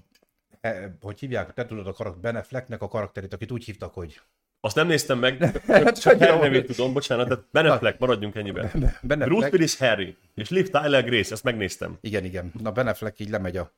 e, 0.61 0.97
hogy 1.01 1.19
hívják, 1.19 1.53
te 1.53 1.65
tudod 1.65 1.88
a 1.88 1.94
karakter, 1.94 2.21
Ben 2.21 2.35
Afflecknek 2.35 2.81
a 2.81 2.88
karakterét, 2.88 3.33
akit 3.33 3.51
úgy 3.51 3.65
hívtak, 3.65 3.94
hogy 3.94 4.21
Azt 4.61 4.75
nem 4.75 4.88
néztem 4.88 5.19
meg, 5.19 5.61
Hát, 5.67 6.01
csak 6.01 6.17
Harry 6.17 6.39
nevét 6.39 6.65
tudom, 6.65 6.94
bocsánat, 6.94 7.27
tehát 7.27 7.44
Ben 7.51 7.65
Affleck, 7.65 8.00
maradjunk 8.00 8.35
ennyiben. 8.35 8.71
Ben 9.01 9.19
Bruce 9.19 9.50
Willis 9.51 9.77
Harry, 9.77 10.15
és 10.35 10.50
Liv 10.50 10.69
Tyler 10.69 11.03
Grace, 11.06 11.33
ezt 11.33 11.44
megnéztem. 11.44 11.97
igen, 12.01 12.25
igen, 12.25 12.51
na 12.61 12.71
Ben 12.71 12.88
Affleck 12.88 13.19
így 13.19 13.29
lemegy 13.29 13.57
a 13.57 13.71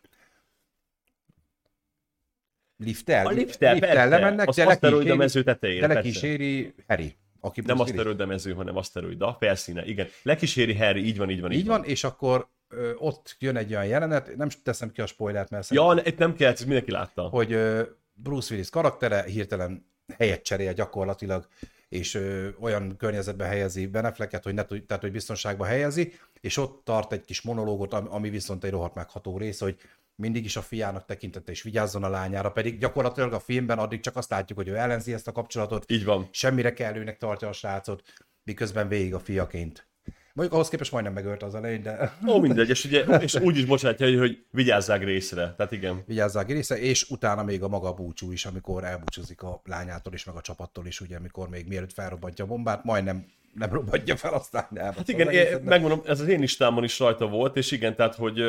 lifttel, 2.78 3.26
A 3.26 3.30
lifttel 3.30 3.80
persze, 3.80 4.06
lemennek, 4.06 4.48
az 4.48 4.56
de 4.56 4.66
aszteroida 4.66 5.16
mező 5.16 5.44
tetejére, 5.44 5.88
de 5.88 5.94
lekíséri 5.94 6.74
Harry, 6.88 7.16
aki 7.40 7.62
Nem 7.66 7.80
aszteroida 7.80 8.26
mező, 8.26 8.54
hanem 8.54 8.78
aszteroida, 8.78 9.36
felszíne, 9.40 9.86
igen. 9.86 10.08
Lekíséri 10.24 10.76
Harry, 10.78 11.06
így 11.06 11.18
van, 11.18 11.30
így 11.30 11.42
van. 11.42 11.52
Így 11.52 11.68
van, 11.68 11.84
és 11.84 12.04
akkor 12.04 12.48
ö, 12.68 12.92
ott 12.98 13.36
jön 13.40 13.56
egy 13.56 13.72
olyan 13.72 13.86
jelenet, 13.86 14.36
nem 14.36 14.48
teszem 14.64 14.92
ki 14.92 15.02
a 15.02 15.06
spoilert, 15.06 15.50
mert 15.50 15.70
Ja, 15.70 15.94
ne- 15.94 16.02
itt 16.06 16.18
nem 16.18 16.36
kell, 16.36 16.52
ezt 16.52 16.66
mindenki 16.66 16.92
látta. 16.92 17.22
hogy 17.22 17.52
ö, 17.52 17.82
Bruce 18.14 18.52
Willis 18.54 18.70
karaktere 18.70 19.24
hirtelen 19.24 19.90
helyet 20.18 20.44
cserél 20.44 20.74
gyakorlatilag, 20.74 21.48
és 21.90 22.14
ö, 22.14 22.50
olyan 22.60 22.96
környezetbe 22.98 23.46
helyezi 23.46 23.88
Ben 23.88 24.06
Afflecket, 24.06 24.44
hogy, 24.44 24.54
ne, 24.54 24.64
tehát, 24.64 25.02
hogy 25.02 25.12
biztonságba 25.12 25.66
helyezi, 25.66 26.14
és 26.42 26.58
ott 26.58 26.82
tart 26.86 27.14
egy 27.14 27.26
kis 27.26 27.42
monológot, 27.42 27.94
ami, 27.94 28.08
ami 28.12 28.30
viszont 28.30 28.64
egy 28.64 28.72
rohadt 28.72 28.96
megható 28.96 29.38
rész, 29.38 29.60
hogy 29.60 29.78
mindig 30.16 30.46
is 30.46 30.56
a 30.56 30.62
fiának 30.62 31.06
tekintette 31.06 31.52
és 31.52 31.62
vigyázzon 31.62 32.04
a 32.04 32.10
lányára, 32.10 32.52
pedig 32.52 32.80
gyakorlatilag 32.80 33.34
a 33.34 33.40
filmben 33.40 33.80
addig 33.80 34.00
csak 34.00 34.16
azt 34.16 34.30
látjuk, 34.30 34.58
hogy 34.58 34.68
ő 34.68 34.76
ellenzi 34.76 35.14
ezt 35.14 35.28
a 35.28 35.32
kapcsolatot, 35.32 35.92
Így 35.92 36.06
van. 36.06 36.28
semmire 36.32 36.74
kellőnek 36.74 37.18
tartja 37.18 37.48
a 37.48 37.54
srácot, 37.54 38.04
miközben 38.44 38.88
végig 38.88 39.14
a 39.14 39.20
fiaként. 39.20 39.91
Mondjuk 40.34 40.58
ahhoz 40.58 40.70
képest 40.70 40.92
majdnem 40.92 41.14
megölte 41.14 41.46
az 41.46 41.56
elején, 41.56 41.82
de 41.82 42.14
Ó, 42.28 42.40
mindegy, 42.40 42.70
és, 42.70 42.86
ugye, 42.86 43.04
és 43.04 43.36
úgy 43.36 43.58
is 43.58 43.66
bocsátja, 43.66 44.20
hogy, 44.20 44.46
vigyázzák 44.52 45.04
részre. 45.04 45.54
Tehát 45.58 45.72
igen. 45.72 46.04
vigyázzák 46.06 46.48
része, 46.48 46.80
és 46.80 47.10
utána 47.10 47.44
még 47.44 47.64
a 47.64 47.68
maga 47.68 47.94
búcsú 47.94 48.32
is, 48.32 48.46
amikor 48.46 48.84
elbúcsúzik 48.84 49.42
a 49.42 49.62
lányától 49.66 50.14
is, 50.14 50.24
meg 50.24 50.36
a 50.36 50.42
csapattól 50.42 50.86
is, 50.86 51.02
ugye, 51.02 51.18
amikor 51.18 51.50
még 51.50 51.68
mielőtt 51.68 51.94
felrobbantja 51.94 52.46
a 52.46 52.48
bombát, 52.48 52.84
majdnem 52.84 53.26
nem 53.54 53.70
robbantja 53.72 54.16
fel, 54.16 54.34
aztán 54.34 54.68
nem. 54.70 54.94
Hát 54.94 55.08
igen, 55.08 55.30
én, 55.30 55.46
megmondom, 55.64 56.02
ez 56.06 56.20
az 56.20 56.28
én 56.28 56.40
listámon 56.40 56.84
is 56.84 57.00
rajta 57.00 57.28
volt, 57.28 57.58
és 57.58 57.72
igen, 57.72 57.96
tehát, 57.96 58.16
hogy 58.16 58.42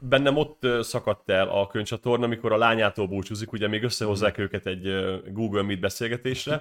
bennem 0.00 0.36
ott 0.36 0.66
szakadt 0.80 1.30
el 1.30 1.48
a 1.48 1.66
könycsatorna, 1.66 2.24
amikor 2.24 2.52
a 2.52 2.56
lányától 2.56 3.06
búcsúzik, 3.06 3.52
ugye 3.52 3.68
még 3.68 3.82
összehozzák 3.82 4.38
őket 4.38 4.66
egy 4.66 4.82
Google 5.32 5.62
Meet 5.62 5.80
beszélgetésre. 5.80 6.60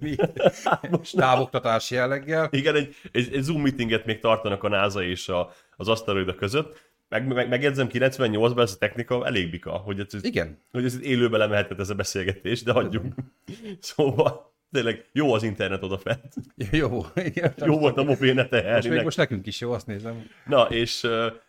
Most 0.90 1.16
távoktatás 1.16 1.90
jelleggel. 1.90 2.48
Igen, 2.50 2.74
egy, 2.74 2.94
egy, 3.12 3.34
egy 3.34 3.42
Zoom 3.42 3.60
meetinget 3.62 4.06
még 4.06 4.20
tartanak 4.20 4.62
a 4.62 4.68
NASA 4.68 5.02
és 5.02 5.28
a, 5.28 5.52
az 5.76 5.88
aszteroida 5.88 6.34
között. 6.34 6.90
Meg, 7.08 7.26
meg, 7.26 7.48
megjegyzem, 7.48 7.88
98-ban 7.92 8.62
ez 8.62 8.72
a 8.72 8.78
technika 8.78 9.26
elég 9.26 9.50
bika, 9.50 9.70
hogy 9.70 10.00
ez, 10.00 10.24
Igen. 10.24 10.58
hogy 10.70 10.84
ez 10.84 11.00
élőben 11.02 11.38
lemehetett 11.38 11.78
ez 11.78 11.90
a 11.90 11.94
beszélgetés, 11.94 12.62
de 12.62 12.72
hagyjuk. 12.72 13.04
szóval 13.80 14.51
tényleg 14.72 15.04
jó 15.12 15.32
az 15.32 15.42
internet 15.42 15.82
odafent. 15.82 16.34
Jó. 16.70 17.00
Igen, 17.14 17.54
Jó 17.56 17.78
volt 17.78 17.96
a 17.96 18.02
mobilnete 18.02 18.72
most 18.74 18.88
még 18.88 19.02
most 19.02 19.16
nekünk 19.16 19.46
is 19.46 19.60
jó, 19.60 19.72
azt 19.72 19.86
nézem. 19.86 20.26
Na, 20.46 20.62
és 20.62 21.06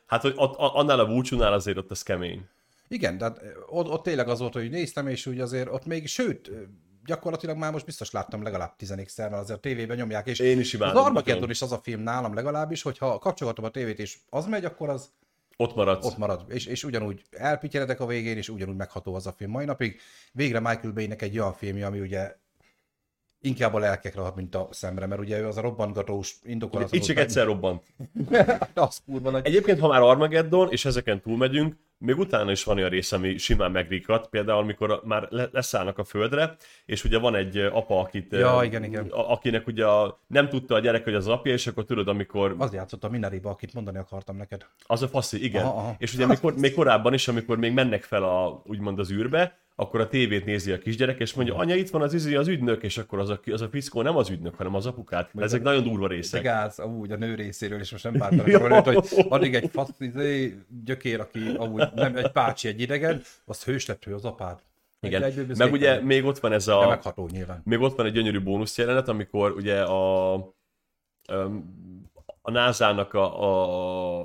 hát, 0.08 0.22
hogy 0.22 0.34
ott, 0.36 0.56
annál 0.58 1.00
a 1.00 1.06
búcsúnál 1.06 1.54
azért 1.54 1.78
ott 1.78 1.92
ez 1.92 2.04
kemény. 2.04 2.46
Igen, 2.88 3.18
tehát 3.18 3.42
ott, 3.70 3.88
ott 3.88 4.04
tényleg 4.04 4.28
az 4.28 4.40
volt, 4.40 4.54
hogy 4.54 4.70
néztem, 4.70 5.08
és 5.08 5.26
úgy 5.26 5.40
azért 5.40 5.70
ott 5.72 5.86
még, 5.86 6.08
sőt, 6.08 6.52
gyakorlatilag 7.06 7.58
már 7.58 7.72
most 7.72 7.86
biztos 7.86 8.12
láttam 8.12 8.44
legalább 8.44 8.76
tizenékszer, 8.76 9.30
mert 9.30 9.42
azért 9.42 9.58
a 9.58 9.62
tévében 9.62 9.98
nyomják, 9.98 10.28
és 10.28 10.40
Én 10.40 10.60
is 10.60 10.74
imádom, 10.74 10.98
az 10.98 11.06
Armageddon 11.06 11.50
is 11.50 11.62
az 11.62 11.72
a 11.72 11.80
film 11.84 12.02
nálam 12.02 12.34
legalábbis, 12.34 12.82
hogyha 12.82 13.18
kapcsolatom 13.18 13.66
a 13.66 13.70
tévét 13.70 14.00
és 14.00 14.18
az 14.30 14.46
megy, 14.46 14.66
akkor 14.66 14.90
az 14.90 15.10
Ott 15.58 15.76
maradsz. 15.76 16.06
ott 16.06 16.18
marad, 16.18 16.46
és, 16.48 16.66
és 16.66 16.84
ugyanúgy 16.84 17.22
elpityeredek 17.32 18.00
a 18.00 18.06
végén, 18.06 18.38
és 18.38 18.50
ugyanúgy 18.50 18.76
megható 18.76 19.16
az 19.16 19.28
a 19.28 19.34
film 19.38 19.52
mai 19.52 19.66
napig. 19.66 20.00
Végre 20.32 20.60
Michael 20.60 20.94
Bay-nek 20.94 21.22
egy 21.22 21.40
olyan 21.40 21.54
filmje, 21.54 21.86
ami 21.86 22.00
ugye 22.00 22.36
inkább 23.44 23.74
a 23.74 23.80
lelkekre 23.80 24.22
hat, 24.22 24.36
mint 24.36 24.56
a 24.56 24.68
szemre, 24.72 25.06
mert 25.06 25.22
ugye 25.22 25.40
ő 25.40 25.48
az 25.48 25.58
a 25.58 25.62
robbantgatós 25.62 26.36
indokolatlanul... 26.44 27.02
Itt 27.02 27.08
csak 27.08 27.24
egyszer 27.24 27.46
robbant. 27.46 27.84
az 28.74 29.02
kurva 29.06 29.30
nagy. 29.30 29.46
Egyébként, 29.46 29.80
ha 29.80 29.88
már 29.88 30.02
Armageddon, 30.02 30.72
és 30.72 30.86
ezeken 30.86 31.22
túlmegyünk, 31.22 31.76
még 31.98 32.18
utána 32.18 32.52
is 32.52 32.64
van 32.64 32.78
olyan 32.78 32.90
rész, 32.90 33.12
ami 33.12 33.38
simán 33.38 33.72
megrikat, 33.72 34.28
például 34.28 34.60
amikor 34.60 35.02
már 35.04 35.28
le- 35.30 35.50
leszállnak 35.52 35.98
a 35.98 36.04
földre, 36.04 36.56
és 36.86 37.04
ugye 37.04 37.18
van 37.20 37.36
egy 37.36 37.58
apa, 37.58 38.00
akit, 38.00 38.32
Ja, 38.32 38.60
igen, 38.64 38.84
igen. 38.84 39.08
Akinek 39.10 39.68
ugye 39.68 39.86
a, 39.86 40.20
nem 40.28 40.50
tudta 40.50 40.76
a 40.76 40.80
gyerek, 40.80 41.04
hogy 41.04 41.14
az 41.14 41.28
apja, 41.28 41.54
és 41.54 41.68
akkor 41.68 41.86
tudod, 41.86 42.08
amikor 42.08 42.56
Az 42.58 42.74
játszott 42.74 43.04
a 43.04 43.10
Minariba, 43.10 43.50
akit 43.50 43.74
mondani 43.74 43.98
akartam 43.98 44.38
neked. 44.38 44.66
az 44.86 45.02
a 45.02 45.08
faszi, 45.08 45.44
igen. 45.44 45.66
Aha, 45.66 45.78
aha. 45.78 45.96
És 45.98 46.14
ugye 46.14 46.26
még, 46.26 46.38
még 46.56 46.74
korábban 46.74 47.14
is, 47.14 47.28
amikor 47.28 47.58
még 47.58 47.74
mennek 47.74 48.04
fel 48.04 48.24
a, 48.24 48.62
úgymond 48.66 49.00
az 49.00 49.12
űrbe, 49.12 49.58
akkor 49.76 50.00
a 50.00 50.08
tévét 50.08 50.46
nézi 50.46 50.72
a 50.72 50.78
kisgyerek, 50.80 51.20
és 51.20 51.34
mondja, 51.34 51.56
anya, 51.56 51.76
itt 51.76 51.90
van 51.90 52.02
az 52.02 52.14
izi, 52.14 52.36
az 52.36 52.48
ügynök, 52.48 52.84
és 52.84 52.98
akkor 52.98 53.20
az 53.20 53.30
a, 53.30 53.40
az 53.52 53.62
a 53.62 53.68
fickó 53.70 54.02
nem 54.02 54.16
az 54.18 54.30
ügynök, 54.30 54.56
hanem 54.56 54.76
az 54.76 54.86
apukát. 54.86 55.30
Ezek 55.38 55.62
nagyon 55.62 55.84
durva 55.84 56.08
részek. 56.08 56.42
gáz, 56.42 56.80
amúgy 56.80 57.12
a 57.12 57.16
nő 57.16 57.36
részéről, 57.36 57.80
és 57.80 57.92
most 57.92 58.04
nem 58.04 58.14
bántam 58.30 58.46
róla, 58.46 58.82
hogy 58.82 58.98
addig 59.30 59.54
egy 59.56 59.70
fasz, 59.72 59.90
izé, 60.00 60.58
gyökér, 60.86 61.20
aki 61.20 61.40
amúgy 61.58 61.88
nem 61.96 62.16
egy 62.16 62.32
pácsi, 62.32 62.68
egy 62.68 62.82
idegen, 62.82 63.22
az 63.46 63.64
hős 63.64 63.86
lett, 63.86 64.06
ő 64.08 64.14
az 64.14 64.26
apád. 64.26 64.60
Igen. 65.02 65.24
Egy- 65.24 65.58
Meg 65.58 65.72
ugye 65.72 65.90
szépen. 65.92 66.06
még 66.06 66.26
ott 66.26 66.40
van 66.40 66.52
ez 66.54 66.66
De 66.66 66.74
a... 66.74 66.88
megható 66.88 67.28
nyilván. 67.32 67.62
Még 67.66 67.80
ott 67.80 67.96
van 67.96 68.06
egy 68.06 68.14
gyönyörű 68.14 68.40
bónusz 68.42 68.78
jelenet, 68.78 69.08
amikor 69.08 69.52
ugye 69.52 69.82
a, 69.82 70.34
öm, 71.30 71.64
a 72.46 72.52
NASA-nak 72.52 73.14
a, 73.14 73.44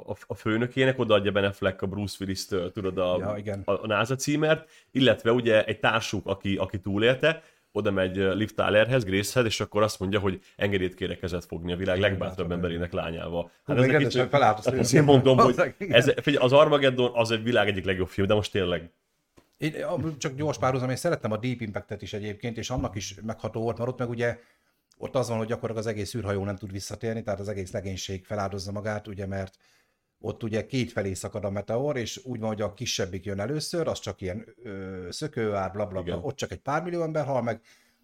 a, 0.09 0.17
a 0.27 0.35
főnökének 0.35 0.99
odaadja 0.99 1.33
Ben 1.33 1.45
Affleck 1.45 1.83
a 1.83 1.87
Bruce 1.87 2.17
Willis-től, 2.21 2.73
tudod, 2.73 2.99
a, 2.99 3.17
Ja, 3.19 3.35
igen. 3.37 3.63
a, 3.65 3.73
a 3.73 3.87
NASA 3.87 4.15
címert, 4.15 4.69
illetve 4.91 5.33
ugye 5.33 5.65
egy 5.65 5.79
társuk, 5.81 6.27
aki, 6.27 6.57
aki 6.57 6.81
túlélte, 6.81 7.43
oda 7.73 7.91
megy 7.91 8.19
ö, 8.19 8.35
Liv 8.35 8.51
Tylerhez, 8.51 9.05
Gracehez, 9.05 9.47
és 9.47 9.61
akkor 9.61 9.83
azt 9.83 10.01
mondja, 10.01 10.19
hogy 10.19 10.41
engedélyt 10.57 10.95
kérek 10.95 11.19
kezet 11.19 11.45
fogni 11.45 11.73
a 11.73 11.77
világ 11.77 11.99
legbátrabb 11.99 12.29
bátrabb 12.29 12.53
emberének 12.53 12.93
lányával. 12.93 13.43
Hú, 13.43 13.73
ez 13.73 13.79
még 13.79 13.79
neki 13.79 13.91
rendesen 13.91 14.21
csak- 14.21 14.31
felállt 14.31 14.65
hát 14.65 14.93
én 14.93 15.03
mondom, 15.03 15.39
hogy 15.47 15.75
ez, 15.79 16.13
figyelj, 16.23 16.45
az 16.45 16.53
Armageddon 16.53 17.11
az 17.15 17.31
egy 17.31 17.43
világ 17.43 17.69
egyik 17.69 17.85
legjobb 17.85 18.09
film, 18.09 18.27
de 18.27 18.35
most 18.35 18.53
tényleg. 18.53 18.91
Én 19.59 19.75
csak 20.19 20.35
gyors 20.35 20.59
párhuzam, 20.59 20.91
én 20.91 20.97
szerettem 20.97 21.33
a 21.33 21.37
Deep 21.37 21.61
Impact-et 21.61 22.03
is 22.03 22.13
egyébként, 22.13 22.59
és 22.59 22.71
annak 22.71 22.97
is 22.97 23.15
megható 23.27 23.61
volt, 23.61 23.79
mert 23.79 23.91
ott 23.91 23.99
meg 23.99 24.09
ugye 24.09 24.39
ott 24.99 25.15
az 25.15 25.29
van, 25.29 25.39
hogy 25.39 25.47
gyakorlatilag 25.47 25.87
az 25.87 25.93
egész 25.93 26.15
űrhajó 26.15 26.45
nem 26.45 26.57
tud 26.57 26.73
visszatérni, 26.73 27.23
tehát 27.23 27.41
az 27.41 27.49
egész 27.49 27.73
legénység 27.73 28.25
feláldozza 28.25 28.73
magát, 28.73 29.07
ugye, 29.07 29.27
mert 29.27 29.57
ott 30.21 30.43
ugye 30.43 30.67
két 30.67 30.93
felé 30.93 31.15
szakad 31.15 31.45
a 31.45 31.51
meteor, 31.51 31.97
és 31.97 32.21
úgy 32.25 32.41
van, 32.41 32.49
hogy 32.49 32.61
a 32.61 32.75
kisebbik 32.75 33.25
jön 33.25 33.41
először, 33.41 33.89
az 33.89 33.99
csak 33.99 34.21
ilyen 34.21 34.55
ö, 34.63 35.07
szökőár, 35.11 35.73
bla, 35.73 35.87
bla, 35.87 36.19
ott 36.19 36.37
csak 36.37 36.51
egy 36.51 36.61
pár 36.61 36.83
millió 36.83 37.03
ember 37.03 37.25
hal 37.25 37.43
meg, 37.43 37.61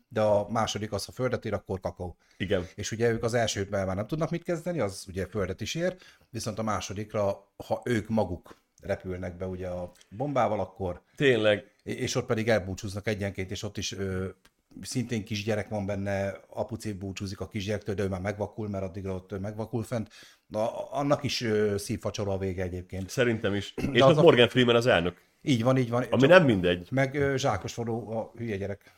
de 0.09 0.21
a 0.21 0.49
második 0.51 0.93
az, 0.93 1.05
ha 1.05 1.13
földet 1.13 1.45
ér, 1.45 1.53
akkor 1.53 1.81
kakaó. 1.81 2.17
Igen. 2.37 2.67
És 2.75 2.93
ugye 2.93 3.11
ők 3.11 3.23
az 3.23 3.35
elsőben 3.35 3.87
már 3.87 3.97
nem 3.97 4.07
tudnak 4.07 4.31
mit 4.31 4.43
kezdeni, 4.43 4.81
az 4.81 5.05
ugye 5.09 5.27
földet 5.27 5.61
is 5.61 5.75
ér, 5.75 5.97
viszont 6.31 6.59
a 6.59 6.63
másodikra, 6.63 7.49
ha 7.67 7.83
ők 7.85 8.09
maguk 8.09 8.63
repülnek 8.83 9.37
be 9.37 9.47
ugye 9.47 9.69
a 9.69 9.93
bombával, 10.09 10.61
akkor 10.61 11.03
Tényleg, 11.17 11.65
és 11.83 12.15
ott 12.15 12.27
pedig 12.27 12.49
elbúcsúznak 12.49 13.07
egyenként, 13.07 13.51
és 13.51 13.63
ott 13.63 13.77
is 13.77 13.93
ö, 13.93 14.29
szintén 14.83 15.25
kisgyerek 15.25 15.69
van 15.69 15.87
benne, 15.87 16.41
apuci 16.49 16.93
búcsúzik 16.93 17.41
a 17.41 17.49
kisgyerektől, 17.49 17.95
de 17.95 18.03
ő 18.03 18.09
már 18.09 18.21
megvakul, 18.21 18.69
mert 18.69 18.85
addigra 18.85 19.15
ott 19.15 19.41
megvakul 19.41 19.83
fent. 19.83 20.11
Na, 20.47 20.91
annak 20.91 21.23
is 21.23 21.41
ö, 21.41 21.75
szívfacsoló 21.79 22.31
a 22.31 22.39
vége 22.39 22.63
egyébként. 22.63 23.09
szerintem 23.11 23.55
is. 23.55 23.75
És 23.93 24.01
az 24.01 24.17
a- 24.19 24.23
Morgan 24.23 24.49
Freeman 24.49 24.75
az 24.77 24.87
elnök, 24.87 25.17
Így 25.43 25.63
van, 25.63 25.77
így 25.77 25.91
van. 25.91 26.03
ami 26.11 26.21
Csak- 26.21 26.31
nem 26.31 26.45
mindegy. 26.45 26.89
Meg 26.91 27.33
zsákos 27.37 27.73
forró 27.73 28.11
a 28.11 28.33
hülye 28.37 28.57
gyerek. 28.57 28.93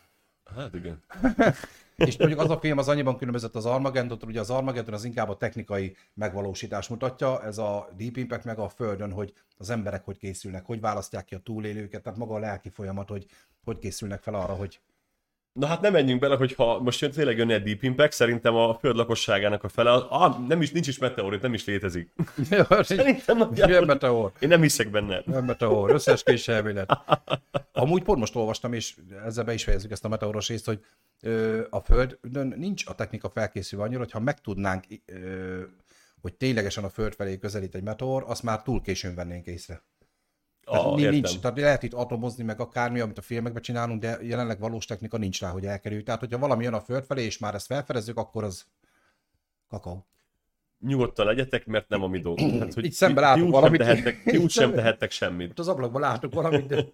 Hát 0.56 0.74
igen. 0.74 1.02
És 1.96 2.16
mondjuk 2.18 2.40
az 2.40 2.50
a 2.50 2.58
film 2.58 2.78
az 2.78 2.88
annyiban 2.88 3.16
különbözött 3.16 3.54
az 3.54 3.66
Armageddon, 3.66 4.18
ugye 4.26 4.40
az 4.40 4.50
Armageddon 4.50 4.94
az 4.94 5.04
inkább 5.04 5.28
a 5.28 5.36
technikai 5.36 5.96
megvalósítás 6.14 6.88
mutatja, 6.88 7.42
ez 7.42 7.58
a 7.58 7.88
Deep 7.96 8.16
Impact 8.16 8.44
meg 8.44 8.58
a 8.58 8.68
Földön, 8.68 9.12
hogy 9.12 9.32
az 9.56 9.70
emberek 9.70 10.04
hogy 10.04 10.18
készülnek, 10.18 10.64
hogy 10.66 10.80
választják 10.80 11.24
ki 11.24 11.34
a 11.34 11.38
túlélőket, 11.38 12.02
tehát 12.02 12.18
maga 12.18 12.34
a 12.34 12.38
lelki 12.38 12.68
folyamat, 12.68 13.08
hogy 13.08 13.26
hogy 13.64 13.78
készülnek 13.78 14.22
fel 14.22 14.34
arra, 14.34 14.52
hogy 14.52 14.80
Na 15.58 15.66
hát 15.66 15.80
nem 15.80 15.92
menjünk 15.92 16.20
bele, 16.20 16.36
hogyha 16.36 16.78
most 16.80 17.00
jön 17.00 17.10
tényleg 17.10 17.36
jönne 17.36 17.54
egy 17.54 17.62
Deep 17.62 17.82
Impact, 17.82 18.12
szerintem 18.12 18.54
a 18.54 18.74
föld 18.78 18.96
lakosságának 18.96 19.64
a 19.64 19.68
fele, 19.68 19.90
ah, 19.92 20.46
nem 20.48 20.62
is, 20.62 20.70
nincs 20.70 20.88
is 20.88 20.98
meteorit, 20.98 21.42
nem 21.42 21.54
is 21.54 21.64
létezik. 21.64 22.12
Szerintem 22.82 23.36
nagyjából- 23.36 23.74
Jön 23.74 23.84
meteor, 23.86 24.32
Én 24.38 24.48
nem 24.48 24.60
hiszek 24.62 24.90
benne. 24.90 25.22
jön 25.26 25.44
meteor, 25.44 25.90
összeesküvés 25.90 26.48
elmélet. 26.48 26.98
Amúgy 27.72 28.02
pont 28.02 28.18
most 28.18 28.36
olvastam, 28.36 28.72
és 28.72 28.94
ezzel 29.24 29.44
be 29.44 29.52
is 29.52 29.64
fejezzük 29.64 29.90
ezt 29.90 30.04
a 30.04 30.08
meteoros 30.08 30.48
részt, 30.48 30.66
hogy 30.66 30.84
ö, 31.22 31.60
a 31.70 31.80
Földön 31.80 32.54
nincs 32.56 32.86
a 32.86 32.94
technika 32.94 33.28
felkészülve 33.30 33.84
annyira, 33.84 33.98
hogyha 34.00 34.20
meg 34.20 34.40
tudnánk, 34.40 34.84
ö, 35.06 35.60
hogy 36.20 36.34
ténylegesen 36.34 36.84
a 36.84 36.88
Föld 36.88 37.14
felé 37.14 37.38
közelít 37.38 37.74
egy 37.74 37.82
meteor, 37.82 38.24
azt 38.26 38.42
már 38.42 38.62
túl 38.62 38.80
későn 38.80 39.14
vennénk 39.14 39.46
észre. 39.46 39.82
Tehát 40.70 40.84
Ah, 40.84 40.94
ni- 40.94 41.00
értem. 41.02 41.12
nincs, 41.20 41.38
tehát 41.38 41.58
lehet 41.58 41.82
itt 41.82 41.92
atomozni, 41.92 42.44
meg 42.44 42.60
akármi, 42.60 43.00
amit 43.00 43.18
a 43.18 43.22
filmekben 43.22 43.62
csinálunk, 43.62 44.00
de 44.00 44.18
jelenleg 44.22 44.58
valós 44.58 44.84
technika 44.84 45.16
nincs 45.16 45.40
rá, 45.40 45.50
hogy 45.50 45.64
elkerüljük. 45.66 46.06
Tehát, 46.06 46.20
hogyha 46.20 46.38
valami 46.38 46.64
jön 46.64 46.74
a 46.74 46.80
föld 46.80 47.04
felé, 47.04 47.24
és 47.24 47.38
már 47.38 47.54
ezt 47.54 47.66
felfedezzük, 47.66 48.16
akkor 48.18 48.44
az 48.44 48.64
kakaó. 49.68 50.06
Nyugodtan 50.80 51.26
legyetek, 51.26 51.66
mert 51.66 51.88
nem 51.88 52.02
a 52.02 52.06
mi 52.06 52.18
dolgunk. 52.18 52.60
Hát, 52.62 52.74
hogy 52.74 52.84
Így 52.84 52.92
szembe 52.92 53.14
ti- 53.14 53.20
ti 53.20 53.26
látunk 53.30 53.46
úgy 53.46 53.52
valamit. 53.52 53.80
Tehettek, 53.80 54.22
ti 54.24 54.36
úgy 54.36 54.50
sem 54.50 54.72
tehettek 54.74 55.10
semmit. 55.10 55.50
Ott 55.50 55.58
az 55.58 55.68
ablakban 55.68 56.00
látunk 56.00 56.34
valamit, 56.34 56.66
de... 56.66 56.84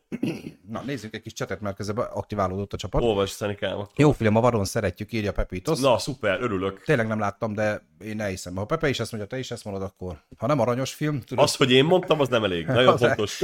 Na, 0.71 0.83
nézzük 0.87 1.15
egy 1.15 1.21
kis 1.21 1.33
csetet, 1.33 1.61
mert 1.61 1.77
közben 1.77 2.07
aktiválódott 2.13 2.73
a 2.73 2.77
csapat. 2.77 3.03
Olvasd, 3.03 3.35
Szenikám. 3.35 3.87
Jó 3.97 4.13
film, 4.13 4.37
a 4.37 4.41
vadon 4.41 4.65
szeretjük, 4.65 5.13
írja 5.13 5.33
Pepitos. 5.33 5.81
Na, 5.81 5.99
szuper, 5.99 6.41
örülök. 6.43 6.83
Tényleg 6.85 7.07
nem 7.07 7.19
láttam, 7.19 7.55
de 7.55 7.87
én 8.05 8.21
elhiszem. 8.21 8.57
Ha 8.57 8.65
Pepe 8.65 8.89
is 8.89 9.01
ezt 9.01 9.13
mondja, 9.13 9.31
te 9.31 9.39
is 9.39 9.51
ezt 9.51 9.65
mondod, 9.65 9.83
akkor... 9.83 10.17
Ha 10.39 10.47
nem 10.47 10.61
aranyos 10.61 10.93
film, 10.95 11.21
tudod, 11.21 11.45
Az, 11.45 11.55
hogy 11.55 11.71
én 11.73 11.85
mondtam, 11.85 12.21
az 12.21 12.29
nem 12.29 12.45
elég. 12.45 12.67
Nagyon 12.67 12.93
Az- 12.93 13.01
fontos. 13.01 13.43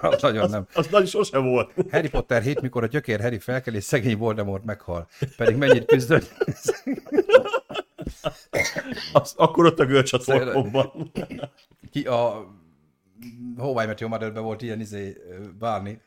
az 0.00 0.22
nagyon 0.22 0.50
nem. 0.50 0.66
Az 0.74 0.86
nagy 0.90 1.08
sose 1.08 1.38
volt. 1.38 1.72
Harry 1.90 2.08
Potter 2.08 2.42
7, 2.42 2.60
mikor 2.60 2.82
a 2.82 2.86
gyökér 2.86 3.20
Harry 3.20 3.38
felkel, 3.38 3.74
és 3.74 3.84
szegény 3.84 4.16
Voldemort 4.16 4.64
meghal. 4.64 5.08
Pedig 5.36 5.56
mennyit 5.56 5.84
küzdött. 5.84 6.34
Az, 9.12 9.34
akkor 9.36 9.66
ott 9.66 9.78
a 9.78 9.84
görcs 9.84 10.12
a 10.12 10.18
torkomban. 10.18 11.12
Ki 11.92 12.02
a 12.06 12.46
Hawaii 13.56 13.86
Met 13.86 14.00
Your 14.00 14.12
Mother-ben 14.12 14.42
volt 14.42 14.62
ilyen 14.62 14.80
izé 14.80 15.16
Barney. 15.58 16.00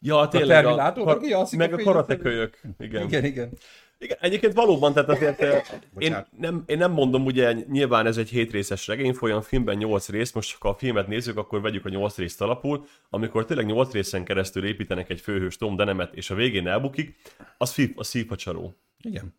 Ja, 0.00 0.28
tényleg. 0.28 0.62
Terminátor, 0.62 1.08
aki 1.08 1.32
alszik 1.32 1.60
a 1.60 1.62
meg 1.62 1.72
a 1.72 1.76
fényen 1.76 1.92
karatekölyök. 1.92 2.60
Igen. 2.78 3.06
Igen, 3.06 3.24
igen. 3.24 3.52
Igen, 4.02 4.16
egyébként 4.20 4.52
valóban, 4.52 4.92
tehát 4.92 5.08
azért 5.08 5.42
én 5.98 6.16
nem, 6.38 6.62
én 6.66 6.78
nem 6.78 6.92
mondom, 6.92 7.24
ugye 7.24 7.52
nyilván 7.52 8.06
ez 8.06 8.16
egy 8.16 8.28
hétrészes 8.28 8.86
regényfolyam, 8.86 9.40
filmben 9.40 9.76
8 9.76 10.08
rész, 10.08 10.32
most 10.32 10.56
ha 10.60 10.68
a 10.68 10.74
filmet 10.74 11.06
nézzük, 11.06 11.36
akkor 11.36 11.60
vegyük 11.60 11.84
a 11.84 11.88
8 11.88 12.16
részt 12.16 12.40
alapul, 12.40 12.84
amikor 13.10 13.44
tényleg 13.44 13.66
8 13.66 13.92
részen 13.92 14.24
keresztül 14.24 14.64
építenek 14.64 15.10
egy 15.10 15.20
főhős 15.20 15.56
Tom 15.56 15.76
Denemet, 15.76 16.14
és 16.14 16.30
a 16.30 16.34
végén 16.34 16.66
elbukik, 16.66 17.16
az, 17.58 17.70
szív, 17.70 17.92
az 17.94 18.06
szívfacsaró. 18.06 18.74
Igen. 19.02 19.34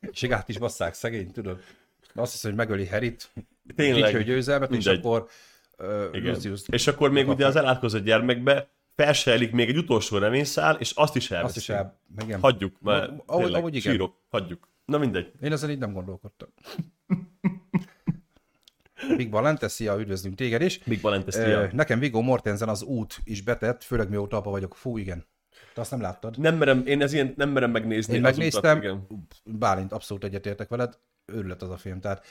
És 0.00 0.24
át 0.24 0.48
is 0.48 0.58
basszák, 0.58 0.94
szegény, 0.94 1.30
tudod. 1.30 1.60
Azt 2.14 2.32
hiszem, 2.32 2.50
hogy 2.50 2.58
megöli 2.58 2.86
Harryt, 2.86 3.30
Tényleg. 3.76 4.12
dicső 4.12 4.24
győzelmet, 4.24 4.70
és 4.70 4.84
Mindegy. 4.84 4.98
akkor 4.98 5.28
uh. 5.78 6.22
Lucius 6.22 6.62
És 6.66 6.86
akkor 6.86 7.10
még 7.10 7.28
ugye 7.28 7.46
az 7.46 7.56
elátkozott 7.56 8.04
gyermekbe 8.04 8.68
felsejlik 8.94 9.52
még 9.52 9.68
egy 9.68 9.76
utolsó 9.76 10.18
reményszál, 10.18 10.76
és 10.76 10.92
azt 10.94 11.16
is 11.16 11.30
elveszi. 11.30 11.46
azt 11.48 11.56
is 11.56 11.68
el... 11.68 12.00
Igen. 12.22 12.40
Hagyjuk, 12.40 12.76
mert 12.80 13.12
Ahogy- 13.26 13.42
tényleg, 13.42 13.60
ahogy 13.60 13.74
igen. 13.74 13.92
sírok, 13.92 14.16
hagyjuk. 14.28 14.68
Na 14.84 14.98
mindegy. 14.98 15.32
Én 15.40 15.52
ezen 15.52 15.70
így 15.70 15.78
nem 15.78 15.92
gondolkodtam. 15.92 16.48
Big 19.16 19.30
Valente, 19.30 19.68
szia, 19.68 19.98
üdvözlünk 19.98 20.36
téged 20.36 20.62
is. 20.62 20.78
Big 20.78 21.00
Valente, 21.00 21.26
Ö, 21.26 21.44
szia. 21.44 21.68
Nekem 21.72 21.98
Viggo 21.98 22.20
Mortensen 22.20 22.68
az 22.68 22.82
út 22.82 23.20
is 23.24 23.42
betett, 23.42 23.82
főleg 23.82 24.08
mióta 24.08 24.36
apa 24.36 24.50
vagyok. 24.50 24.76
Fú, 24.76 24.96
igen. 24.98 25.26
Te 25.76 25.82
azt 25.82 25.90
nem 25.90 26.00
láttad? 26.00 26.38
Nem 26.38 26.56
merem, 26.56 26.82
én 26.86 27.02
ez 27.02 27.12
ilyen 27.12 27.34
nem 27.36 27.48
merem 27.50 27.70
megnézni. 27.70 28.14
Én 28.14 28.20
megnéztem, 28.20 28.78
utat, 28.78 28.82
igen. 28.82 29.06
Bálint, 29.44 29.92
abszolút 29.92 30.24
egyetértek 30.24 30.68
veled, 30.68 30.98
őrület 31.24 31.62
az 31.62 31.70
a 31.70 31.76
film. 31.76 32.00
Tehát 32.00 32.24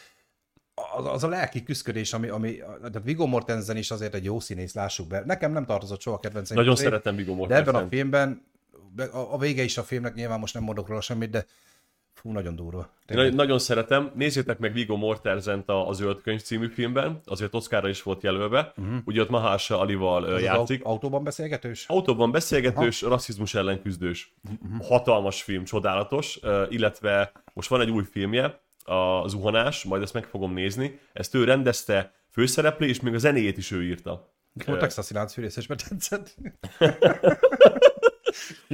az, 0.98 1.06
az 1.06 1.24
a 1.24 1.28
lelki 1.28 1.64
küzdködés, 1.64 2.14
ami, 2.14 2.28
ami 2.28 2.64
de 2.92 3.00
Viggo 3.00 3.25
Mortensen 3.25 3.78
is 3.78 3.92
azért 3.92 4.14
egy 4.14 4.24
jó 4.24 4.40
színész, 4.40 4.74
lássuk 4.74 5.08
be. 5.08 5.24
Nekem 5.25 5.52
nem 5.52 5.66
tartozott 5.66 6.02
soha 6.02 6.20
kedvencem. 6.20 6.58
Nagyon 6.58 6.74
közé, 6.74 6.84
szeretem 6.84 7.16
Viggo 7.16 7.32
De 7.32 7.38
Mortensen. 7.38 7.68
ebben 7.68 7.84
a 7.84 7.88
filmben, 7.88 8.46
a, 9.12 9.34
a 9.34 9.38
vége 9.38 9.64
is 9.64 9.78
a 9.78 9.84
filmnek, 9.84 10.14
nyilván 10.14 10.40
most 10.40 10.54
nem 10.54 10.64
mondok 10.64 10.88
róla 10.88 11.02
semmit, 11.02 11.30
de 11.30 11.46
fú, 12.16 12.32
nagyon 12.32 12.56
durva. 12.56 12.90
Én 13.08 13.34
nagyon- 13.34 13.60
szeretem. 13.60 14.12
Nézzétek 14.16 14.60
meg 14.60 14.74
Viggo 14.74 14.96
Mortensent 14.96 15.70
a, 15.70 15.88
a 15.88 15.94
Zöld 15.94 16.22
Könyv 16.22 16.42
című 16.42 16.68
filmben, 16.68 17.22
azért 17.26 17.54
Oszkára 17.56 17.90
is 17.90 18.04
volt 18.04 18.24
jelölve. 18.24 18.74
Uh-huh. 18.78 18.96
Ugye 19.06 19.22
ott 19.22 19.30
Mahása 19.30 19.80
Alival. 19.80 20.24
Az 20.24 20.42
játszik. 20.42 20.84
au- 20.84 20.94
autóban 20.94 21.24
beszélgetős? 21.24 21.86
Autóban 21.88 22.32
beszélgetős, 22.32 23.02
rasszizmus 23.02 23.54
ellen 23.56 23.82
küzdős. 23.82 24.34
Hatalmas 24.82 25.44
film, 25.44 25.64
csodálatos, 25.64 26.40
uh, 26.44 26.66
illetve 26.70 27.32
most 27.54 27.70
van 27.70 27.82
egy 27.82 27.90
új 27.90 28.04
filmje, 28.12 28.60
a 28.88 29.28
Zuhanás, 29.28 29.84
majd 29.84 30.02
ezt 30.02 30.14
meg 30.14 30.26
fogom 30.26 30.54
nézni. 30.54 31.00
Ezt 31.14 31.36
ő 31.36 31.44
rendezte, 31.44 32.14
főszereplő, 32.32 32.88
és 32.88 33.00
még 33.00 33.14
a 33.14 33.18
zenéjét 33.18 33.58
is 33.58 33.72
ő 33.72 33.84
írta. 33.84 34.34
A 34.66 34.78
texasi 34.78 35.14
láncfűrészesben 35.14 35.78
tetszett. 35.90 36.36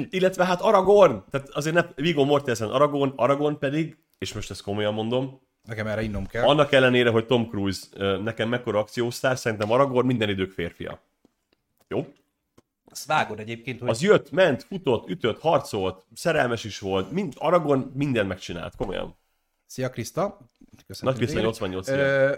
Illetve 0.10 0.46
hát 0.46 0.62
Aragorn, 0.62 1.24
tehát 1.30 1.50
azért 1.50 1.76
ne, 1.76 1.86
Viggo 1.96 2.26
Mortensen 2.26 2.70
Aragorn, 2.70 3.14
Aragorn 3.16 3.58
pedig, 3.58 3.98
és 4.18 4.34
most 4.34 4.52
ezt 4.52 4.62
komolyan 4.62 4.94
mondom, 4.94 5.40
Nekem 5.68 5.88
erre 5.88 6.02
innom 6.02 6.26
kell. 6.26 6.46
Annak 6.48 6.72
ellenére, 6.72 7.10
hogy 7.10 7.26
Tom 7.26 7.48
Cruise 7.48 7.86
nekem 8.18 8.50
mekkora 8.50 8.80
akciósztár, 8.80 9.38
szerintem 9.38 9.72
Aragorn 9.72 10.08
minden 10.08 10.30
idők 10.30 10.52
férfia. 10.52 11.02
Jó? 11.88 12.14
Azt 12.86 13.06
vágod 13.06 13.40
egyébként, 13.40 13.80
hogy 13.80 13.90
Az 13.90 14.02
jött, 14.02 14.32
ment, 14.32 14.64
futott, 14.64 15.10
ütött, 15.10 15.40
harcolt, 15.40 16.06
szerelmes 16.14 16.64
is 16.64 16.80
volt, 16.80 17.12
mind, 17.12 17.34
Aragorn 17.38 17.92
mindent 17.94 18.28
megcsinált, 18.28 18.76
komolyan. 18.76 19.18
Szia 19.66 19.90
Kriszta! 19.90 20.38
Köszönöm 20.88 21.14
Nagy 21.14 21.24
Kriszta 21.24 21.40
téged. 21.40 21.60
88 21.60 21.88
Ö, 21.88 22.36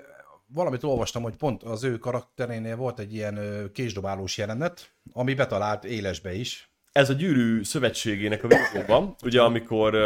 Valamit 0.48 0.84
olvastam, 0.84 1.24
hogy 1.24 1.36
pont 1.36 1.63
az 1.63 1.84
ő 1.84 1.98
karakterénél 1.98 2.75
volt 2.75 3.00
egy 3.00 3.13
ilyen 3.13 3.70
késdobálós 3.74 4.38
jelenet, 4.38 4.94
ami 5.12 5.34
betalált 5.34 5.84
élesbe 5.84 6.34
is. 6.34 6.73
Ez 6.94 7.10
a 7.10 7.14
gyűrű 7.14 7.64
szövetségének 7.64 8.44
a 8.44 8.48
videóban, 8.48 9.16
ugye 9.24 9.42
amikor 9.42 9.98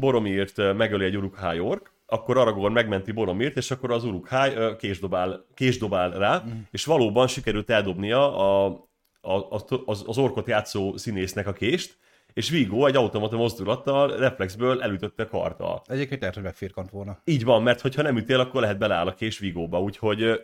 Boromírt 0.00 0.74
megöli 0.76 1.04
egy 1.04 1.16
Uruk-hai 1.16 1.60
ork, 1.60 1.92
akkor 2.06 2.36
Aragorn 2.36 2.72
megmenti 2.72 3.12
Boromírt, 3.12 3.56
és 3.56 3.70
akkor 3.70 3.90
az 3.90 4.04
Uruk-hai 4.04 4.54
ö, 4.54 4.76
késdobál, 4.76 5.46
késdobál 5.54 6.10
rá, 6.10 6.44
mm. 6.46 6.58
és 6.70 6.84
valóban 6.84 7.26
sikerült 7.26 7.70
eldobnia 7.70 8.36
a, 8.36 8.80
az, 9.20 9.64
az, 9.84 10.04
az 10.06 10.18
orkot 10.18 10.46
játszó 10.46 10.96
színésznek 10.96 11.46
a 11.46 11.52
kést, 11.52 11.98
és 12.32 12.50
Vigo 12.50 12.86
egy 12.86 12.96
automata 12.96 13.36
mozdulattal, 13.36 14.16
reflexből 14.16 14.82
elütötte 14.82 15.26
kartal. 15.26 15.82
Egyébként 15.86 16.20
lehet, 16.20 16.34
hogy 16.34 16.44
megfirkant 16.44 16.90
volna. 16.90 17.20
Így 17.24 17.44
van, 17.44 17.62
mert 17.62 17.80
hogyha 17.80 18.02
nem 18.02 18.16
ütél, 18.16 18.40
akkor 18.40 18.60
lehet 18.60 18.78
beleáll 18.78 19.06
a 19.06 19.14
kés 19.14 19.38
Vigóba, 19.38 19.80
úgyhogy 19.80 20.20
ő, 20.20 20.40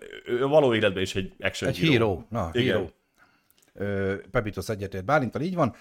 való 0.46 0.74
életben 0.74 1.02
is 1.02 1.14
egy 1.14 1.32
action 1.40 1.70
Egy 1.70 1.78
hero. 1.78 2.22
Na, 2.28 2.50
Igen. 2.52 2.76
hero. 2.76 2.88
Pepitos 4.30 4.68
egyetért 4.68 5.04
Bálintal, 5.04 5.42
így 5.42 5.54
van. 5.54 5.74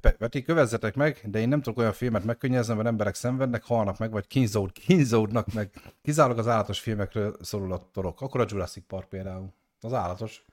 Pe- 0.00 0.16
Peti, 0.16 0.42
kövezzetek 0.42 0.94
meg, 0.94 1.20
de 1.24 1.38
én 1.38 1.48
nem 1.48 1.62
tudok 1.62 1.78
olyan 1.78 1.92
filmet 1.92 2.24
megkönnyezni, 2.24 2.74
mert 2.74 2.86
emberek 2.86 3.14
szenvednek, 3.14 3.64
halnak 3.64 3.98
meg, 3.98 4.10
vagy 4.10 4.26
kínzód, 4.26 4.72
kínzódnak 4.72 5.52
meg. 5.52 5.70
Kizárólag 6.02 6.38
az 6.38 6.48
állatos 6.48 6.80
filmekről 6.80 7.36
szólul 7.40 7.72
a 7.72 7.90
torok. 7.92 8.20
Akkor 8.20 8.40
a 8.40 8.46
Jurassic 8.48 8.84
Park 8.86 9.08
például. 9.08 9.52
Az 9.80 9.92
állatos. 9.92 10.44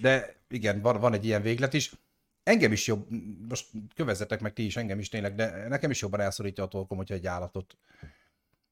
De 0.00 0.36
igen, 0.48 0.80
van, 0.80 1.00
van 1.00 1.12
egy 1.12 1.24
ilyen 1.24 1.42
véglet 1.42 1.74
is. 1.74 1.92
Engem 2.42 2.72
is 2.72 2.86
jobb, 2.86 3.06
most 3.48 3.66
kövezzetek 3.94 4.40
meg 4.40 4.52
ti 4.52 4.64
is, 4.64 4.76
engem 4.76 4.98
is 4.98 5.08
tényleg, 5.08 5.34
de 5.34 5.68
nekem 5.68 5.90
is 5.90 6.00
jobban 6.00 6.20
elszorítja 6.20 6.64
a 6.64 6.68
torkom, 6.68 6.96
hogyha 6.96 7.14
egy 7.14 7.26
állatot 7.26 7.76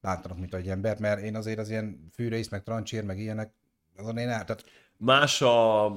bántanak, 0.01 0.37
mint 0.37 0.53
egy 0.53 0.69
embert, 0.69 0.99
mert 0.99 1.21
én 1.21 1.35
azért 1.35 1.59
az 1.59 1.69
ilyen 1.69 2.09
fűrész, 2.13 2.49
meg 2.49 2.63
trancsír, 2.63 3.03
meg 3.03 3.19
ilyenek, 3.19 3.51
azon 3.97 4.17
én 4.17 4.29
el, 4.29 4.45
tehát 4.45 4.63
Más 5.01 5.41
a, 5.41 5.89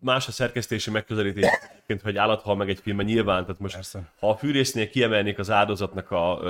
más 0.00 0.28
a 0.28 0.30
szerkesztési 0.30 0.90
megközelítés, 0.90 1.44
egyébként, 1.44 2.02
hogy 2.02 2.16
állat 2.16 2.42
hal 2.42 2.56
meg 2.56 2.68
egy 2.68 2.78
filmben 2.78 3.06
nyilván, 3.06 3.44
tehát 3.44 3.60
most 3.60 3.74
Persze. 3.74 4.12
ha 4.18 4.28
a 4.28 4.36
fűrésznél 4.36 4.88
kiemelnék 4.88 5.38
az 5.38 5.50
áldozatnak 5.50 6.10
a, 6.10 6.44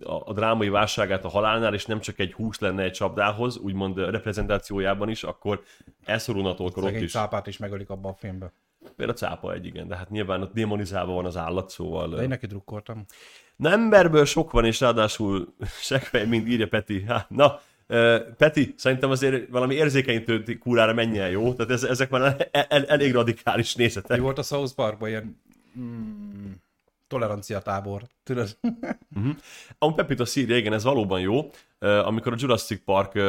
a, 0.00 0.22
a 0.24 0.32
drámai 0.32 0.68
válságát 0.68 1.24
a 1.24 1.28
halálnál, 1.28 1.74
és 1.74 1.86
nem 1.86 2.00
csak 2.00 2.18
egy 2.18 2.32
hús 2.32 2.58
lenne 2.58 2.82
egy 2.82 2.92
csapdához, 2.92 3.56
úgymond 3.56 3.98
reprezentációjában 3.98 5.08
is, 5.08 5.22
akkor 5.22 5.62
elszorulna 6.04 6.50
a 6.50 6.54
torkor 6.54 6.84
ott 6.84 6.94
is. 6.94 7.12
cápát 7.12 7.46
is 7.46 7.56
megölik 7.56 7.90
abban 7.90 8.12
a 8.12 8.14
filmben. 8.14 8.52
Például 8.96 9.10
a 9.10 9.20
cápa 9.20 9.52
egy, 9.52 9.66
igen, 9.66 9.88
de 9.88 9.96
hát 9.96 10.10
nyilván 10.10 10.42
ott 10.42 10.52
démonizálva 10.52 11.12
van 11.12 11.26
az 11.26 11.36
állat, 11.36 11.70
szóval... 11.70 12.08
De 12.08 12.22
én 12.22 12.28
neki 12.28 12.46
drukkoltam. 12.46 13.04
Na, 13.60 13.70
emberből 13.70 14.24
sok 14.24 14.50
van, 14.50 14.64
és 14.64 14.80
ráadásul 14.80 15.54
seggfej, 15.80 16.26
mint 16.26 16.48
írja 16.48 16.68
Peti. 16.68 17.04
Há, 17.06 17.26
na, 17.28 17.60
Peti, 18.36 18.74
szerintem 18.76 19.10
azért 19.10 19.48
valami 19.48 19.74
érzékenyítő 19.74 20.58
kúrára 20.58 20.94
menjen, 20.94 21.30
jó? 21.30 21.52
Tehát 21.54 21.70
ez, 21.70 21.82
ezek 21.82 22.10
már 22.10 22.48
el, 22.50 22.62
el, 22.62 22.84
elég 22.84 23.12
radikális 23.12 23.74
Mi 23.74 23.82
nézetek. 23.82 24.20
volt 24.20 24.38
a 24.38 24.42
South 24.42 24.74
Parkban 24.74 25.08
ilyen 25.08 25.40
mm, 25.78 26.50
tolerancia 27.08 27.60
tábor, 27.60 28.02
tudod? 28.22 28.58
Amúgy 29.78 29.96
Pepito 29.96 30.24
szírja, 30.24 30.56
igen, 30.56 30.72
ez 30.72 30.84
valóban 30.84 31.20
jó. 31.20 31.38
Uh, 31.38 32.06
amikor 32.06 32.32
a 32.32 32.36
Jurassic 32.38 32.84
Park 32.84 33.14
uh, 33.14 33.22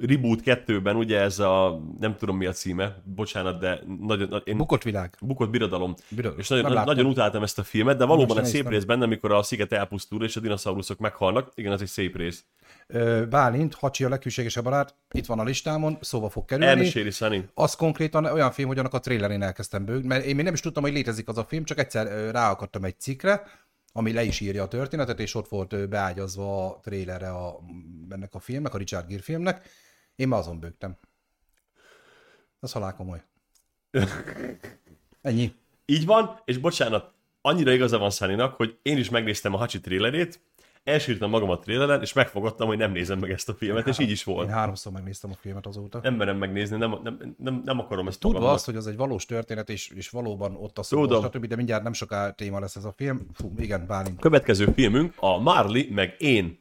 Reboot 0.00 0.40
2-ben, 0.44 0.96
ugye 0.96 1.20
ez 1.20 1.38
a, 1.38 1.80
nem 2.00 2.16
tudom 2.16 2.36
mi 2.36 2.46
a 2.46 2.52
címe, 2.52 3.02
bocsánat, 3.04 3.60
de 3.60 3.80
nagyon, 4.00 4.28
na- 4.28 4.36
én 4.36 4.56
Bukott 4.56 4.82
világ. 4.82 5.16
bukott 5.20 5.50
birodalom. 5.50 5.94
Birodalom. 6.08 6.38
És 6.38 6.48
nagyon, 6.48 6.72
nagyon, 6.72 7.06
utáltam 7.06 7.42
ezt 7.42 7.58
a 7.58 7.62
filmet, 7.62 7.96
de 7.96 8.04
valóban 8.04 8.38
egy 8.38 8.44
szép 8.44 8.68
rész 8.68 8.84
benne, 8.84 9.04
amikor 9.04 9.32
a 9.32 9.42
sziget 9.42 9.72
elpusztul 9.72 10.24
és 10.24 10.36
a 10.36 10.40
dinoszauruszok 10.40 10.98
meghalnak. 10.98 11.52
Igen, 11.54 11.72
az 11.72 11.82
egy 11.82 11.88
szép 11.88 12.16
rész. 12.16 12.44
Bálint, 13.28 13.74
Hacsi 13.74 14.04
a 14.04 14.08
leghűségesebb 14.08 14.64
barát, 14.64 14.94
itt 15.10 15.26
van 15.26 15.38
a 15.38 15.44
listámon, 15.44 15.98
szóba 16.00 16.28
fog 16.28 16.44
kerülni. 16.44 16.70
Elmeséli 16.70 17.10
Sunny. 17.10 17.40
Az 17.54 17.74
konkrétan 17.74 18.24
olyan 18.24 18.50
film, 18.50 18.68
hogy 18.68 18.78
annak 18.78 18.94
a 18.94 19.00
trailerén 19.00 19.42
elkezdtem 19.42 19.84
bőgni, 19.84 20.06
mert 20.06 20.24
én 20.24 20.34
még 20.34 20.44
nem 20.44 20.54
is 20.54 20.60
tudtam, 20.60 20.82
hogy 20.82 20.92
létezik 20.92 21.28
az 21.28 21.38
a 21.38 21.44
film, 21.44 21.64
csak 21.64 21.78
egyszer 21.78 22.30
ráakadtam 22.30 22.84
egy 22.84 23.00
cikkre, 23.00 23.42
ami 23.92 24.12
le 24.12 24.22
is 24.22 24.40
írja 24.40 24.62
a 24.62 24.68
történetet, 24.68 25.20
és 25.20 25.34
ott 25.34 25.48
volt 25.48 25.88
beágyazva 25.88 26.66
a 26.66 26.80
trailerre 26.80 27.30
a, 27.30 27.60
ennek 28.08 28.34
a 28.34 28.40
filmnek, 28.40 28.74
a 28.74 28.78
Richard 28.78 29.08
Gere 29.08 29.22
filmnek. 29.22 29.68
Én 30.16 30.28
már 30.28 30.40
azon 30.40 30.60
bőgtem. 30.60 30.98
Ez 32.60 32.72
halál 32.72 32.94
komoly. 32.94 33.22
Ennyi. 35.20 35.54
Így 35.84 36.06
van, 36.06 36.40
és 36.44 36.58
bocsánat, 36.58 37.14
annyira 37.40 37.72
igaza 37.72 37.98
van 37.98 38.10
Sunnynak, 38.10 38.54
hogy 38.54 38.78
én 38.82 38.96
is 38.96 39.08
megnéztem 39.08 39.54
a 39.54 39.56
Hacsi 39.56 39.80
trailerét, 39.80 40.40
elsírtam 40.84 41.30
magam 41.30 41.50
a 41.50 41.58
traileren, 41.58 42.00
és 42.00 42.12
megfogadtam, 42.12 42.66
hogy 42.66 42.76
nem 42.76 42.92
nézem 42.92 43.18
meg 43.18 43.30
ezt 43.30 43.48
a 43.48 43.54
filmet, 43.54 43.86
és 43.86 43.98
így 43.98 44.10
is 44.10 44.26
Én 44.26 44.34
volt. 44.34 44.50
háromszor 44.50 44.92
megnéztem 44.92 45.30
a 45.30 45.36
filmet 45.40 45.66
azóta. 45.66 46.00
Nem 46.02 46.14
merem 46.14 46.36
megnézni, 46.36 46.76
nem, 46.76 46.94
nem, 47.02 47.34
nem, 47.38 47.62
nem 47.64 47.78
akarom 47.78 48.08
ezt 48.08 48.20
Tudva 48.20 48.34
magamnak. 48.36 48.56
azt, 48.58 48.66
hogy 48.66 48.76
az 48.76 48.86
egy 48.86 48.96
valós 48.96 49.26
történet, 49.26 49.68
és, 49.68 49.88
és 49.94 50.10
valóban 50.10 50.56
ott 50.56 50.78
a 50.78 50.82
szó, 50.82 51.22
stb., 51.22 51.46
de 51.46 51.56
mindjárt 51.56 51.82
nem 51.82 51.92
soká 51.92 52.30
téma 52.30 52.60
lesz 52.60 52.76
ez 52.76 52.84
a 52.84 52.92
film. 52.96 53.26
Fú, 53.34 53.52
igen, 53.58 53.86
Bálint. 53.86 54.20
Következő 54.20 54.66
filmünk 54.74 55.14
a 55.16 55.38
Marley 55.38 55.82
meg 55.90 56.14
én. 56.18 56.60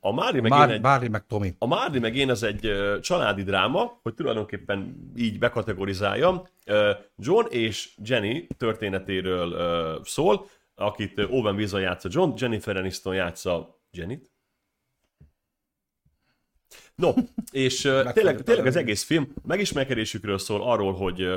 A 0.00 0.12
Marley 0.12 0.42
meg 0.42 0.50
én 0.52 0.58
Már, 0.58 0.70
egy... 0.70 0.80
Bárli 0.80 1.08
meg 1.08 1.26
Tomi. 1.26 1.54
A 1.58 1.66
Marley 1.66 2.00
meg 2.00 2.16
én 2.16 2.30
az 2.30 2.42
egy 2.42 2.66
ö, 2.66 3.00
családi 3.00 3.42
dráma, 3.42 3.98
hogy 4.02 4.14
tulajdonképpen 4.14 5.10
így 5.16 5.38
bekategorizáljam. 5.38 6.42
Ö, 6.64 6.90
John 7.18 7.46
és 7.50 7.90
Jenny 8.04 8.46
történetéről 8.56 9.52
ö, 9.52 9.96
szól, 10.04 10.46
akit 10.76 11.18
Owen 11.18 11.54
Wilson 11.54 11.80
játsza 11.80 12.08
John, 12.12 12.32
Jennifer 12.36 12.76
Aniston 12.76 13.14
játsza 13.14 13.80
Jennyt. 13.90 14.30
No, 16.94 17.12
és 17.52 17.80
tényleg, 18.12 18.42
tényleg 18.42 18.66
az 18.66 18.76
egész 18.76 19.04
film 19.04 19.34
megismerkedésükről 19.46 20.38
szól 20.38 20.62
arról, 20.62 20.92
hogy 20.92 21.28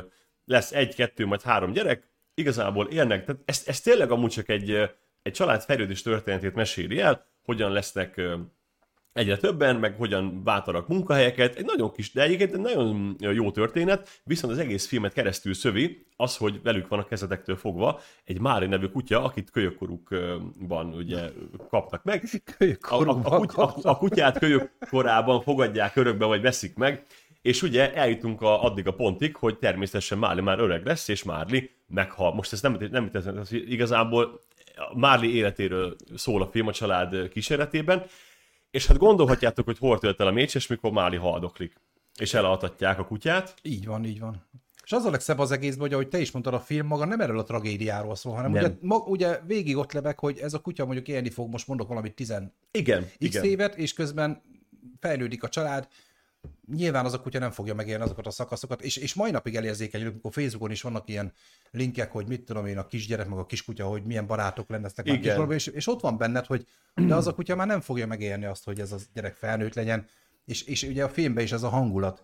lesz 0.45 0.71
egy, 0.71 0.95
kettő, 0.95 1.25
majd 1.25 1.41
három 1.41 1.71
gyerek, 1.71 2.09
igazából 2.33 2.87
élnek, 2.87 3.25
tehát 3.25 3.41
ez, 3.45 3.63
ez 3.65 3.81
tényleg 3.81 4.11
amúgy 4.11 4.31
csak 4.31 4.49
egy, 4.49 4.71
egy 5.21 5.33
család 5.33 5.61
fejlődés 5.61 6.01
történetét 6.01 6.53
meséli 6.53 6.99
el, 6.99 7.25
hogyan 7.41 7.71
lesznek 7.71 8.21
egyre 9.19 9.37
többen, 9.37 9.75
meg 9.75 9.95
hogyan 9.97 10.43
váltanak 10.43 10.87
munkahelyeket. 10.87 11.55
Egy 11.55 11.65
nagyon 11.65 11.91
kis, 11.91 12.11
de 12.11 12.21
egyébként 12.21 12.53
egy 12.53 12.59
nagyon 12.59 13.15
jó 13.19 13.51
történet, 13.51 14.21
viszont 14.23 14.53
az 14.53 14.59
egész 14.59 14.87
filmet 14.87 15.13
keresztül 15.13 15.53
szövi 15.53 16.05
az, 16.15 16.37
hogy 16.37 16.61
velük 16.63 16.87
van 16.87 16.99
a 16.99 17.05
kezetektől 17.05 17.55
fogva 17.55 17.99
egy 18.25 18.39
Mári 18.39 18.65
nevű 18.65 18.85
kutya, 18.85 19.23
akit 19.23 19.51
kölyökkorukban 19.51 20.93
ugye 20.93 21.29
kapnak 21.69 22.03
meg. 22.03 22.23
A, 22.79 22.95
a, 22.95 23.19
a, 23.23 23.37
kuty, 23.37 23.55
a, 23.55 23.75
a 23.81 23.97
kutyát 23.97 24.39
kölyök 24.39 24.71
korában 24.89 25.41
fogadják 25.41 25.95
örökbe, 25.95 26.25
vagy 26.25 26.41
veszik 26.41 26.75
meg, 26.75 27.05
és 27.41 27.61
ugye 27.61 27.93
eljutunk 27.93 28.41
a, 28.41 28.63
addig 28.63 28.87
a 28.87 28.93
pontig, 28.93 29.35
hogy 29.35 29.57
természetesen 29.57 30.17
Márli 30.17 30.41
már 30.41 30.59
öreg 30.59 30.85
lesz, 30.85 31.07
és 31.07 31.23
Márli 31.23 31.71
meghal. 31.87 32.33
Most 32.33 32.53
ezt 32.53 32.61
nem, 32.61 32.77
nem 32.91 33.09
nem 33.11 33.41
igazából 33.51 34.41
Márli 34.93 35.35
életéről 35.35 35.95
szól 36.15 36.41
a 36.41 36.49
film 36.51 36.67
a 36.67 36.71
család 36.71 37.29
kíséretében, 37.29 38.05
és 38.71 38.87
hát 38.87 38.97
gondolhatjátok, 38.97 39.65
hogy 39.65 39.77
hol 39.77 39.99
tölt 39.99 40.19
el 40.19 40.27
a 40.27 40.31
mécses, 40.31 40.67
mikor 40.67 40.91
Máli 40.91 41.17
haldoklik. 41.17 41.73
És 42.19 42.33
elaltatják 42.33 42.99
a 42.99 43.05
kutyát. 43.05 43.55
Így 43.61 43.85
van, 43.85 44.05
így 44.05 44.19
van. 44.19 44.47
És 44.83 44.91
az 44.95 45.05
a 45.05 45.09
legszebb 45.09 45.39
az 45.39 45.51
egészben, 45.51 45.81
hogy 45.81 45.93
ahogy 45.93 46.07
te 46.07 46.19
is 46.19 46.31
mondtad, 46.31 46.53
a 46.53 46.59
film 46.59 46.87
maga 46.87 47.05
nem 47.05 47.19
erről 47.19 47.39
a 47.39 47.43
tragédiáról 47.43 48.15
szól, 48.15 48.33
hanem 48.35 48.51
Nem. 48.51 48.63
ugye, 48.63 48.73
mag, 48.81 49.07
ugye 49.07 49.39
végig 49.45 49.77
ott 49.77 49.91
lebeg, 49.91 50.19
hogy 50.19 50.37
ez 50.37 50.53
a 50.53 50.59
kutya 50.59 50.85
mondjuk 50.85 51.07
élni 51.07 51.29
fog, 51.29 51.49
most 51.49 51.67
mondok 51.67 51.87
valamit 51.87 52.15
10 52.15 52.33
Igen, 52.71 53.01
x 53.03 53.11
igen. 53.17 53.43
évet, 53.43 53.75
és 53.75 53.93
közben 53.93 54.41
fejlődik 54.99 55.43
a 55.43 55.49
család, 55.49 55.87
nyilván 56.75 57.05
az 57.05 57.13
a 57.13 57.21
kutya 57.21 57.39
nem 57.39 57.51
fogja 57.51 57.73
megélni 57.73 58.03
azokat 58.03 58.27
a 58.27 58.31
szakaszokat, 58.31 58.81
és, 58.81 58.97
és 58.97 59.13
mai 59.13 59.31
napig 59.31 59.55
elérzékenyülünk, 59.55 60.13
amikor 60.15 60.41
Facebookon 60.41 60.71
is 60.71 60.81
vannak 60.81 61.09
ilyen 61.09 61.33
linkek, 61.71 62.11
hogy 62.11 62.27
mit 62.27 62.41
tudom 62.41 62.65
én, 62.65 62.77
a 62.77 62.87
kisgyerek, 62.87 63.27
meg 63.27 63.37
a 63.37 63.45
kiskutya, 63.45 63.85
hogy 63.85 64.03
milyen 64.03 64.27
barátok 64.27 64.69
lesznek 64.69 65.05
már 65.05 65.19
kiskorban, 65.19 65.55
és, 65.55 65.67
és 65.67 65.87
ott 65.87 66.01
van 66.01 66.17
benned, 66.17 66.45
hogy 66.45 66.65
de 66.95 67.15
az 67.15 67.27
a 67.27 67.33
kutya 67.33 67.55
már 67.55 67.67
nem 67.67 67.81
fogja 67.81 68.07
megélni 68.07 68.45
azt, 68.45 68.65
hogy 68.65 68.79
ez 68.79 68.91
a 68.91 68.97
gyerek 69.13 69.35
felnőtt 69.35 69.73
legyen, 69.73 70.07
és, 70.45 70.61
és 70.61 70.83
ugye 70.83 71.03
a 71.03 71.09
filmben 71.09 71.43
is 71.43 71.51
ez 71.51 71.63
a 71.63 71.69
hangulat 71.69 72.23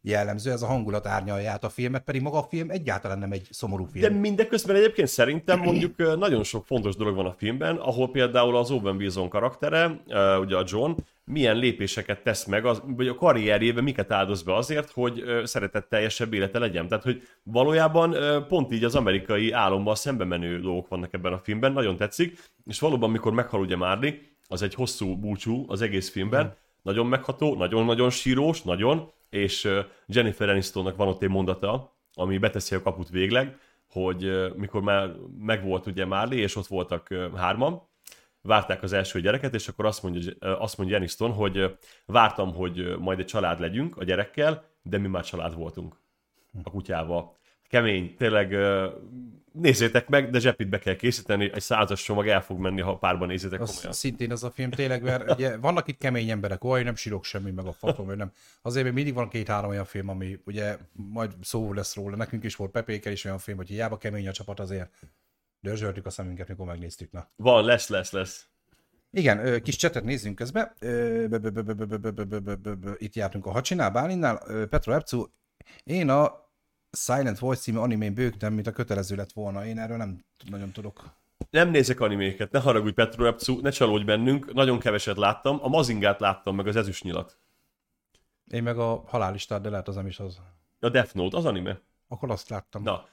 jellemző, 0.00 0.50
ez 0.50 0.62
a 0.62 0.66
hangulat 0.66 1.06
árnyalja 1.06 1.50
át 1.50 1.64
a 1.64 1.68
filmet, 1.68 2.04
pedig 2.04 2.20
maga 2.20 2.38
a 2.38 2.42
film 2.42 2.70
egyáltalán 2.70 3.18
nem 3.18 3.32
egy 3.32 3.46
szomorú 3.50 3.84
film. 3.84 4.12
De 4.12 4.20
mindeközben 4.20 4.76
egyébként 4.76 5.08
szerintem 5.08 5.60
mondjuk 5.60 5.96
nagyon 5.96 6.42
sok 6.42 6.66
fontos 6.66 6.96
dolog 6.96 7.14
van 7.14 7.26
a 7.26 7.32
filmben, 7.32 7.76
ahol 7.76 8.10
például 8.10 8.56
az 8.56 8.70
Owen 8.70 8.96
Wilson 8.96 9.28
karaktere, 9.28 10.00
ugye 10.40 10.56
a 10.56 10.64
John, 10.66 10.92
milyen 11.24 11.56
lépéseket 11.56 12.22
tesz 12.22 12.44
meg, 12.44 12.64
az, 12.64 12.82
vagy 12.86 13.08
a 13.08 13.14
karrierjében 13.14 13.84
miket 13.84 14.12
áldoz 14.12 14.42
be 14.42 14.54
azért, 14.54 14.90
hogy 14.90 15.24
szeretetteljesebb 15.44 16.32
élete 16.32 16.58
legyen. 16.58 16.88
Tehát, 16.88 17.04
hogy 17.04 17.22
valójában 17.42 18.16
pont 18.48 18.72
így 18.72 18.84
az 18.84 18.94
amerikai 18.94 19.50
álommal 19.50 19.94
szembe 19.94 20.24
menő 20.24 20.60
dolgok 20.60 20.88
vannak 20.88 21.12
ebben 21.12 21.32
a 21.32 21.38
filmben, 21.38 21.72
nagyon 21.72 21.96
tetszik, 21.96 22.38
és 22.64 22.80
valóban, 22.80 23.10
mikor 23.10 23.32
meghal 23.32 23.60
ugye 23.60 23.76
Marley, 23.76 24.10
az 24.48 24.62
egy 24.62 24.74
hosszú 24.74 25.16
búcsú 25.16 25.64
az 25.68 25.82
egész 25.82 26.10
filmben, 26.10 26.56
nagyon 26.82 27.06
megható, 27.06 27.54
nagyon-nagyon 27.54 28.10
sírós, 28.10 28.62
nagyon, 28.62 29.12
és 29.30 29.68
Jennifer 30.06 30.48
Anistonnak 30.48 30.96
van 30.96 31.08
ott 31.08 31.22
egy 31.22 31.28
mondata, 31.28 31.98
ami 32.14 32.38
beteszi 32.38 32.74
a 32.74 32.82
kaput 32.82 33.08
végleg, 33.08 33.58
hogy 33.88 34.50
mikor 34.56 34.82
már 34.82 35.10
megvolt 35.38 35.86
ugye 35.86 36.04
Marley, 36.04 36.38
és 36.38 36.56
ott 36.56 36.66
voltak 36.66 37.08
hárman, 37.36 37.82
várták 38.46 38.82
az 38.82 38.92
első 38.92 39.20
gyereket, 39.20 39.54
és 39.54 39.68
akkor 39.68 39.86
azt 39.86 40.02
mondja, 40.02 40.32
azt 40.38 40.78
mondja 40.78 40.96
Aniston, 40.96 41.32
hogy 41.32 41.76
vártam, 42.06 42.54
hogy 42.54 42.96
majd 42.98 43.18
egy 43.18 43.26
család 43.26 43.60
legyünk 43.60 43.96
a 43.96 44.04
gyerekkel, 44.04 44.64
de 44.82 44.98
mi 44.98 45.06
már 45.06 45.24
család 45.24 45.54
voltunk 45.54 45.96
a 46.62 46.70
kutyával. 46.70 47.36
Kemény, 47.68 48.14
tényleg 48.16 48.56
nézzétek 49.52 50.08
meg, 50.08 50.30
de 50.30 50.38
zsepit 50.38 50.68
be 50.68 50.78
kell 50.78 50.96
készíteni, 50.96 51.50
egy 51.54 51.60
százas 51.60 52.02
csomag 52.02 52.28
el 52.28 52.42
fog 52.42 52.58
menni, 52.58 52.80
ha 52.80 52.96
párban 52.96 53.28
nézitek 53.28 53.60
Az 53.60 53.70
komolyan. 53.70 53.92
szintén 53.92 54.32
az 54.32 54.44
a 54.44 54.50
film 54.50 54.70
tényleg, 54.70 55.02
mert 55.02 55.30
ugye 55.30 55.56
vannak 55.56 55.88
itt 55.88 55.98
kemény 55.98 56.30
emberek, 56.30 56.64
olyan 56.64 56.84
nem 56.84 56.94
sírok 56.94 57.24
semmi, 57.24 57.50
meg 57.50 57.66
a 57.66 57.72
fatom, 57.72 58.06
vagy 58.06 58.16
nem. 58.16 58.32
Azért 58.62 58.84
még 58.84 58.94
mindig 58.94 59.14
van 59.14 59.28
két-három 59.28 59.70
olyan 59.70 59.84
film, 59.84 60.08
ami 60.08 60.38
ugye 60.44 60.78
majd 60.92 61.32
szó 61.42 61.72
lesz 61.72 61.94
róla. 61.94 62.16
Nekünk 62.16 62.44
is 62.44 62.56
volt 62.56 62.70
Pepékel 62.70 63.12
is 63.12 63.24
olyan 63.24 63.38
film, 63.38 63.56
hogy 63.56 63.68
hiába 63.68 63.96
kemény 63.96 64.28
a 64.28 64.32
csapat 64.32 64.60
azért 64.60 64.90
Dörzsöltük 65.64 66.06
a 66.06 66.10
szemünket, 66.10 66.48
mikor 66.48 66.66
megnéztük, 66.66 67.10
na. 67.10 67.28
Van, 67.36 67.64
lesz, 67.64 67.88
lesz, 67.88 68.12
lesz. 68.12 68.48
Igen, 69.10 69.62
kis 69.62 69.76
csetet 69.76 70.04
nézzünk 70.04 70.34
közben. 70.34 70.72
Itt 72.96 73.14
jártunk 73.14 73.46
a 73.46 73.50
Hacsinál, 73.50 73.90
Bálinnál. 73.90 74.66
Petro 74.66 74.92
Epcu, 74.92 75.26
én 75.84 76.08
a 76.08 76.50
Silent 76.90 77.38
Voice 77.38 77.60
című 77.60 77.78
animén 77.78 78.14
bőgtem, 78.14 78.52
mint 78.52 78.66
a 78.66 78.72
kötelező 78.72 79.16
lett 79.16 79.32
volna. 79.32 79.66
Én 79.66 79.78
erről 79.78 79.96
nem 79.96 80.24
nagyon 80.50 80.70
tudok. 80.70 81.04
Nem 81.50 81.70
nézek 81.70 82.00
animéket, 82.00 82.50
ne 82.50 82.60
haragudj 82.60 82.94
Petro 82.94 83.24
Epcu, 83.24 83.60
ne 83.60 83.70
csalódj 83.70 84.04
bennünk. 84.04 84.52
Nagyon 84.52 84.78
keveset 84.78 85.16
láttam. 85.16 85.58
A 85.62 85.68
Mazingát 85.68 86.20
láttam, 86.20 86.56
meg 86.56 86.66
az 86.66 86.76
ezüstnyilat. 86.76 87.38
Én 88.50 88.62
meg 88.62 88.78
a 88.78 89.02
halálistát, 89.06 89.60
de 89.60 89.70
lehet 89.70 89.88
az 89.88 89.94
nem 89.94 90.06
is 90.06 90.18
az. 90.18 90.40
A 90.80 90.88
Death 90.88 91.14
Note, 91.14 91.36
az 91.36 91.44
anime? 91.44 91.80
Akkor 92.08 92.30
azt 92.30 92.48
láttam. 92.48 92.82
Na, 92.82 93.08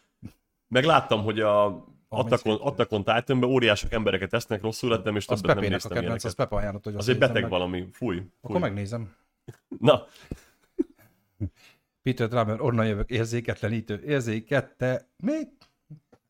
meg 0.67 0.83
láttam, 0.83 1.23
hogy 1.23 1.39
a 1.39 1.85
Attack 2.13 2.45
on, 2.45 2.55
szép. 2.57 2.65
Attack 2.65 2.91
on 2.91 3.03
Titanben 3.03 3.49
óriások 3.49 3.91
embereket 3.91 4.33
esznek, 4.33 4.61
rosszul 4.61 4.89
lettem, 4.89 5.15
és 5.15 5.25
többet 5.25 5.43
nem 5.45 5.55
Pepének 5.55 5.69
a 5.69 5.73
néztem 5.87 5.97
kedvenc, 5.97 6.23
az. 6.23 6.35
Pepe 6.35 6.55
ajánlott, 6.55 6.83
hogy 6.83 6.95
Az 6.95 7.09
egy 7.09 7.17
beteg 7.17 7.41
meg. 7.41 7.51
valami, 7.51 7.87
fúj. 7.91 8.15
fúj. 8.15 8.25
Akkor 8.41 8.59
megnézem. 8.59 9.15
Na, 9.79 10.05
Peter 12.03 12.27
Drummer, 12.27 12.61
onnan 12.61 12.85
jövök, 12.85 13.09
érzéketlenítő, 13.09 14.03
érzékette, 14.05 15.07
mi? 15.17 15.31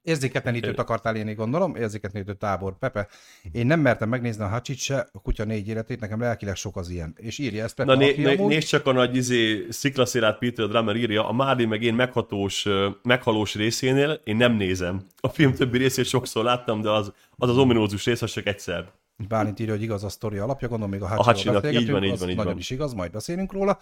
Érzéketlenítőt 0.04 0.80
akartál 0.80 1.16
írni, 1.16 1.34
gondolom, 1.34 1.76
érzéketlenítő 1.76 2.34
tábor, 2.34 2.78
Pepe. 2.78 3.08
Én 3.52 3.66
nem 3.66 3.80
mertem 3.80 4.10
megnézni 4.10 4.44
a 4.44 4.48
Hacsit 4.48 4.78
se, 4.78 5.08
a 5.12 5.22
kutya 5.22 5.44
négy 5.44 5.68
életét, 5.68 6.00
nekem 6.00 6.20
lelkileg 6.20 6.56
sok 6.56 6.78
az 6.78 6.90
ilyen. 6.90 7.16
És 7.18 7.38
írja 7.38 7.64
ezt 7.64 7.76
Pepe, 7.76 7.94
Na 7.94 7.98
né, 7.98 8.16
né, 8.16 8.36
nézd 8.36 8.68
csak 8.68 8.86
a 8.86 8.92
nagy 8.92 9.16
izé, 9.16 9.66
sziklaszélát 9.70 10.38
Peter 10.38 10.68
Drummer 10.68 10.96
írja, 10.96 11.28
a 11.28 11.32
Márli 11.32 11.66
meg 11.66 11.84
én 11.84 11.94
meghatós, 11.94 12.68
meghalós 13.04 13.56
részénél 13.56 14.22
én 14.24 14.36
nem 14.36 14.54
nézem. 14.54 15.06
A 15.20 15.30
film 15.30 15.54
többi 15.54 15.78
részét 15.78 16.06
sokszor 16.06 16.44
láttam, 16.44 16.82
de 16.82 16.90
az 16.90 17.12
az, 17.38 17.50
az 17.50 17.58
ominózus 17.58 18.06
rész, 18.06 18.22
az 18.22 18.32
csak 18.32 18.46
egyszer. 18.46 18.92
Bálint 19.28 19.60
írja, 19.60 19.74
hogy 19.74 19.84
igaz 19.84 20.04
a 20.04 20.10
sztori 20.10 20.38
alapja, 20.38 20.68
gondolom 20.68 20.92
még 20.92 21.02
a 21.02 21.08
Hacsinak, 21.08 21.26
Hacsiról 21.26 21.54
beszélgetünk, 21.54 21.88
így 21.88 21.94
van, 21.94 22.04
így 22.04 22.20
van, 22.20 22.30
így 22.30 22.36
nagyon 22.36 22.52
van. 22.52 22.62
is 22.62 22.70
igaz, 22.70 22.94
majd 22.94 23.12
beszélünk 23.12 23.52
róla. 23.52 23.78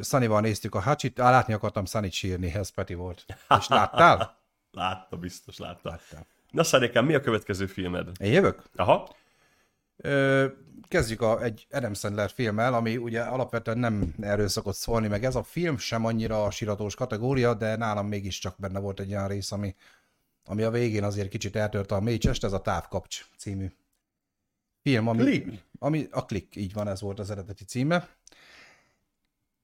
Szanival 0.00 0.40
néztük 0.40 0.74
a 0.74 0.80
Hacsit, 0.80 1.20
á, 1.20 1.30
látni 1.30 1.52
akartam 1.52 1.84
Szanit 1.84 2.12
sírni, 2.12 2.54
ez 2.54 2.68
Peti 2.68 2.94
volt. 2.94 3.24
És 3.58 3.68
láttál? 3.68 4.39
Látta, 4.72 5.16
biztos 5.16 5.58
látta. 5.58 5.88
Láttál. 5.88 6.26
Na 6.50 6.62
Szarikám, 6.62 7.04
mi 7.04 7.14
a 7.14 7.20
következő 7.20 7.66
filmed? 7.66 8.08
Én 8.20 8.32
jövök? 8.32 8.62
Aha, 8.76 9.16
Ö, 10.02 10.46
kezdjük 10.88 11.20
a, 11.20 11.42
egy 11.42 11.66
Adam 11.70 11.94
Sandler 11.94 12.30
filmmel, 12.30 12.74
ami 12.74 12.96
ugye 12.96 13.20
alapvetően 13.22 13.78
nem 13.78 14.14
erről 14.20 14.48
szokott 14.48 14.74
szólni, 14.74 15.08
meg 15.08 15.24
ez 15.24 15.34
a 15.34 15.42
film 15.42 15.78
sem 15.78 16.04
annyira 16.04 16.44
a 16.44 16.50
siratós 16.50 16.94
kategória, 16.94 17.54
de 17.54 17.76
nálam 17.76 18.06
mégiscsak 18.06 18.54
benne 18.58 18.78
volt 18.78 19.00
egy 19.00 19.10
olyan 19.10 19.28
rész, 19.28 19.52
ami, 19.52 19.74
ami 20.44 20.62
a 20.62 20.70
végén 20.70 21.04
azért 21.04 21.28
kicsit 21.28 21.56
eltörte 21.56 21.94
a 21.94 22.00
mécsest, 22.00 22.44
ez 22.44 22.52
a 22.52 22.60
Távkapcs 22.60 23.24
című 23.36 23.72
film, 24.82 25.08
ami, 25.08 25.18
Click. 25.18 25.64
ami 25.78 26.06
a 26.10 26.24
Click, 26.24 26.56
így 26.56 26.72
van, 26.72 26.88
ez 26.88 27.00
volt 27.00 27.18
az 27.18 27.30
eredeti 27.30 27.64
címe. 27.64 28.08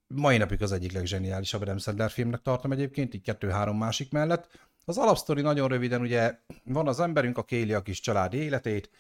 Mai 0.07 0.37
napig 0.37 0.63
az 0.63 0.73
egyik 0.73 0.93
legzseniálisabb 0.93 1.61
Adam 1.61 1.79
Sandler 1.79 2.11
filmnek 2.11 2.43
tartom 2.43 2.73
egyébként, 2.73 3.15
így 3.15 3.23
kettő-három 3.23 3.79
másik 3.79 4.13
mellett. 4.13 4.49
Az 4.89 4.99
alapsztori 4.99 5.41
nagyon 5.41 5.69
röviden, 5.69 6.01
ugye 6.01 6.39
van 6.65 6.89
az 6.89 7.01
emberünk, 7.01 7.39
aki 7.39 7.57
éli 7.57 7.73
a 7.73 7.83
kis 7.83 8.01
családi 8.01 8.37
életét, 8.37 8.91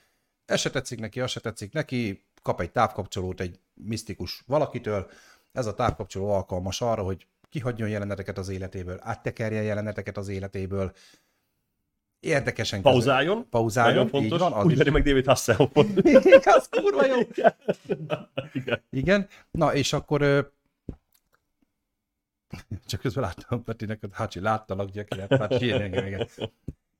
ez 0.44 0.60
se 0.60 0.70
tetszik 0.70 1.00
neki, 1.00 1.20
az 1.20 1.30
se 1.30 1.40
tetszik 1.40 1.72
neki, 1.72 2.24
kap 2.42 2.60
egy 2.60 2.70
távkapcsolót 2.70 3.40
egy 3.40 3.58
misztikus 3.74 4.42
valakitől, 4.46 5.10
ez 5.52 5.66
a 5.66 5.74
távkapcsoló 5.74 6.30
alkalmas 6.30 6.80
arra, 6.80 7.02
hogy 7.02 7.26
kihagyjon 7.48 7.88
jeleneteket 7.88 8.38
az 8.38 8.48
életéből, 8.48 8.98
áttekerjen 9.00 9.62
jeleneteket 9.62 10.16
az 10.16 10.28
életéből, 10.28 10.92
érdekesen 12.20 12.78
kezel- 12.82 12.92
pauzáljon. 12.92 13.48
pauzáljon, 13.48 13.94
Nagyon 13.94 14.10
fontos. 14.10 14.32
így 14.32 14.38
van, 14.38 14.52
az 14.52 14.64
Úgy 14.64 14.86
is. 14.86 14.90
meg 14.92 15.02
David 15.02 15.26
Hasselhoffot. 15.26 15.86
az 16.58 16.68
kurva 16.70 17.06
jó. 17.06 17.16
Igen. 18.52 18.82
Igen, 18.90 19.28
na 19.50 19.74
és 19.74 19.92
akkor. 19.92 20.54
csak 22.86 23.00
közben 23.00 23.24
láttam 23.24 23.64
Petinek, 23.64 24.00
hogy 24.00 24.10
Hácsi, 24.12 24.40
láttalak, 24.40 24.90
hát 25.28 25.58
sírni 25.58 25.82
engem, 25.82 26.06
igen. 26.06 26.28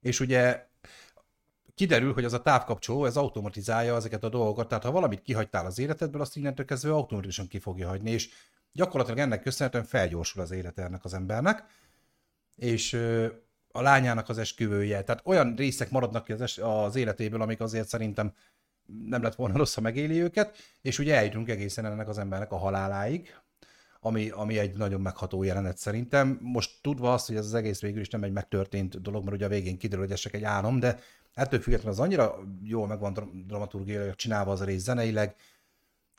És 0.00 0.20
ugye 0.20 0.66
kiderül, 1.74 2.12
hogy 2.12 2.24
az 2.24 2.32
a 2.32 2.42
távkapcsoló, 2.42 3.04
ez 3.04 3.16
automatizálja 3.16 3.96
ezeket 3.96 4.24
a 4.24 4.28
dolgokat, 4.28 4.68
tehát 4.68 4.84
ha 4.84 4.90
valamit 4.90 5.22
kihagytál 5.22 5.66
az 5.66 5.78
életedből, 5.78 6.20
azt 6.20 6.36
innentől 6.36 6.66
kezdve 6.66 6.92
automatikusan 6.92 7.46
ki 7.46 7.58
fogja 7.58 7.88
hagyni, 7.88 8.10
és 8.10 8.30
gyakorlatilag 8.72 9.18
ennek 9.18 9.42
köszönhetően 9.42 9.84
felgyorsul 9.84 10.42
az 10.42 10.50
élete 10.50 10.82
ennek 10.82 11.04
az 11.04 11.14
embernek, 11.14 11.64
és 12.56 12.92
a 13.72 13.82
lányának 13.82 14.28
az 14.28 14.38
esküvője, 14.38 15.02
tehát 15.02 15.22
olyan 15.24 15.54
részek 15.54 15.90
maradnak 15.90 16.24
ki 16.24 16.32
az, 16.32 16.40
es- 16.40 16.58
az 16.58 16.96
életéből, 16.96 17.42
amik 17.42 17.60
azért 17.60 17.88
szerintem 17.88 18.34
nem 19.08 19.22
lett 19.22 19.34
volna 19.34 19.56
rossz, 19.56 19.74
ha 19.74 19.80
megéli 19.80 20.22
őket, 20.22 20.56
és 20.82 20.98
ugye 20.98 21.16
eljutunk 21.16 21.48
egészen 21.48 21.86
ennek 21.86 22.08
az 22.08 22.18
embernek 22.18 22.52
a 22.52 22.56
haláláig, 22.56 23.34
ami, 24.06 24.28
ami 24.28 24.58
egy 24.58 24.76
nagyon 24.76 25.00
megható 25.00 25.42
jelenet 25.42 25.78
szerintem. 25.78 26.38
Most 26.42 26.70
tudva 26.82 27.12
azt, 27.12 27.26
hogy 27.26 27.36
ez 27.36 27.44
az 27.44 27.54
egész 27.54 27.80
végül 27.80 28.00
is 28.00 28.08
nem 28.08 28.22
egy 28.22 28.32
megtörtént 28.32 29.02
dolog, 29.02 29.24
mert 29.24 29.36
ugye 29.36 29.46
a 29.46 29.48
végén 29.48 29.78
kiderül, 29.78 30.04
hogy 30.04 30.12
ez 30.12 30.20
csak 30.20 30.34
egy 30.34 30.44
álom, 30.44 30.80
de 30.80 30.98
ettől 31.34 31.60
függetlenül 31.60 31.92
az 31.92 32.04
annyira 32.04 32.38
jól 32.62 32.86
meg 32.86 33.00
van 33.00 33.12
dra- 33.12 33.46
dramaturgiailag 33.46 34.14
csinálva 34.14 34.52
az 34.52 34.60
a 34.60 34.64
rész 34.64 34.82
zeneileg, 34.82 35.36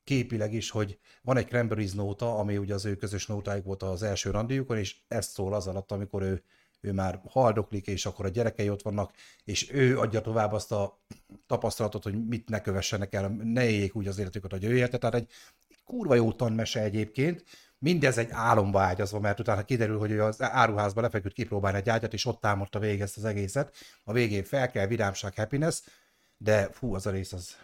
képileg 0.04 0.54
is, 0.54 0.70
hogy 0.70 1.00
van 1.22 1.38
egy 1.38 1.48
Cranberries 1.48 1.94
nóta, 1.94 2.38
ami 2.38 2.58
ugye 2.58 2.74
az 2.74 2.86
ő 2.86 2.96
közös 2.96 3.26
nótájuk 3.26 3.66
volt 3.66 3.84
az 3.84 4.04
első 4.04 4.32
randiukon, 4.32 4.78
és 4.78 4.96
ezt 5.08 5.32
szól 5.32 5.54
az 5.54 5.68
alatt, 5.68 5.92
amikor 5.92 6.22
ő, 6.22 6.44
ő 6.82 6.92
már 6.92 7.22
haldoklik, 7.30 7.88
és 7.88 8.06
akkor 8.06 8.26
a 8.26 8.30
gyerekei 8.30 8.70
ott 8.70 8.82
vannak, 8.82 9.14
és 9.44 9.72
ő 9.74 10.00
adja 10.00 10.22
tovább 10.22 10.54
azt 10.54 10.72
a 10.72 11.00
tapasztalatot, 11.48 12.04
hogy 12.04 12.28
mit 12.28 12.50
ne 12.50 12.62
kövessenek 12.62 13.14
el, 13.14 13.28
ne 13.44 13.70
éljék 13.70 13.96
úgy 13.96 14.08
az 14.08 14.20
életüket, 14.20 14.52
hogy 14.52 14.64
ő 14.64 14.78
élte. 14.78 14.98
Tehát 14.98 15.16
egy 15.16 15.30
kurva 15.88 16.16
jó 16.16 16.32
tanmese 16.32 16.82
egyébként, 16.82 17.44
mindez 17.80 18.18
egy 18.18 18.30
álomba 18.32 18.82
ágyazva, 18.82 19.20
mert 19.20 19.40
utána 19.40 19.64
kiderül, 19.64 20.00
hogy 20.00 20.12
ő 20.12 20.24
az 20.24 20.42
áruházba 20.42 21.02
lefeküdt 21.02 21.34
kipróbálni 21.34 21.78
egy 21.78 21.90
ágyat, 21.90 22.14
és 22.14 22.26
ott 22.26 22.42
támadta 22.42 22.80
végig 22.80 23.02
ezt 23.02 23.18
az 23.18 23.26
egészet. 23.26 23.76
A 24.04 24.14
végén 24.14 24.44
fel 24.44 24.72
kell, 24.72 24.88
vidámság, 24.88 25.36
happiness, 25.36 25.82
de 26.38 26.70
fú, 26.72 26.94
az 26.94 27.06
a 27.06 27.12
rész 27.12 27.34
az 27.34 27.58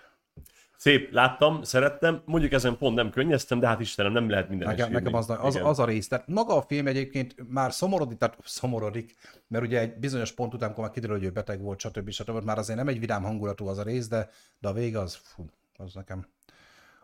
Szép, 0.84 1.12
láttam, 1.12 1.63
szerettem. 1.63 2.21
Mondjuk 2.26 2.52
ezen 2.52 2.78
pont 2.78 2.95
nem 2.95 3.10
könnyeztem, 3.10 3.60
de 3.60 3.67
hát 3.67 3.80
Istenem, 3.80 4.12
nem 4.12 4.30
lehet 4.30 4.49
minden 4.49 4.67
Nekem, 4.67 4.91
nekem 4.91 5.13
az, 5.13 5.30
az, 5.30 5.56
az, 5.56 5.80
a 5.80 5.86
rész. 5.86 6.08
Tehát 6.08 6.28
maga 6.28 6.56
a 6.56 6.62
film 6.62 6.88
egyébként 6.88 7.36
már 7.49 7.73
szomorodik, 7.73 8.17
tehát 8.17 8.38
szomorodik, 8.43 9.15
mert 9.47 9.63
ugye 9.63 9.80
egy 9.80 9.95
bizonyos 9.95 10.32
pont 10.32 10.54
után, 10.54 10.67
amikor 10.67 10.84
már 10.84 10.93
kiderül, 10.93 11.15
hogy 11.15 11.26
ő 11.26 11.32
beteg 11.32 11.62
volt, 11.62 11.80
stb. 11.80 12.10
stb. 12.10 12.43
Már 12.43 12.58
azért 12.58 12.78
nem 12.78 12.88
egy 12.88 12.99
vidám 12.99 13.23
hangulatú 13.23 13.67
az 13.67 13.78
a 13.78 13.84
rész, 13.84 14.08
de, 14.08 14.30
de 14.60 14.67
a 14.67 14.73
vége 14.73 14.99
az, 14.99 15.15
fú, 15.15 15.45
az 15.78 15.93
nekem, 15.93 16.28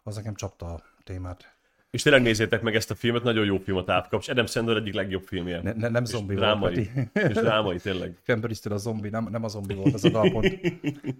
az 0.03 0.15
nekem 0.15 0.35
csapta 0.35 0.73
a 0.73 0.81
témát. 1.03 1.58
És 1.91 2.01
tényleg 2.01 2.21
nézzétek 2.21 2.61
meg 2.61 2.75
ezt 2.75 2.91
a 2.91 2.95
filmet, 2.95 3.23
nagyon 3.23 3.45
jó 3.45 3.57
film 3.57 3.77
a 3.77 3.83
távkapcs. 3.83 4.29
Adam 4.29 4.45
Sandler 4.45 4.77
egyik 4.77 4.93
legjobb 4.93 5.23
filmje. 5.23 5.61
Ne, 5.61 5.73
ne, 5.73 5.87
nem 5.87 6.03
és 6.03 6.09
zombi 6.09 6.35
drámai. 6.35 6.73
volt, 6.75 7.11
Peti. 7.13 7.29
és 7.33 7.35
drámai, 7.35 7.77
tényleg. 7.77 8.17
Cranberries-től 8.25 8.73
a 8.73 8.77
zombi, 8.77 9.09
nem, 9.09 9.27
nem 9.31 9.43
a 9.43 9.47
zombi 9.47 9.73
volt 9.73 9.93
az 9.93 10.05
a 10.05 10.09
dalpont. 10.09 10.59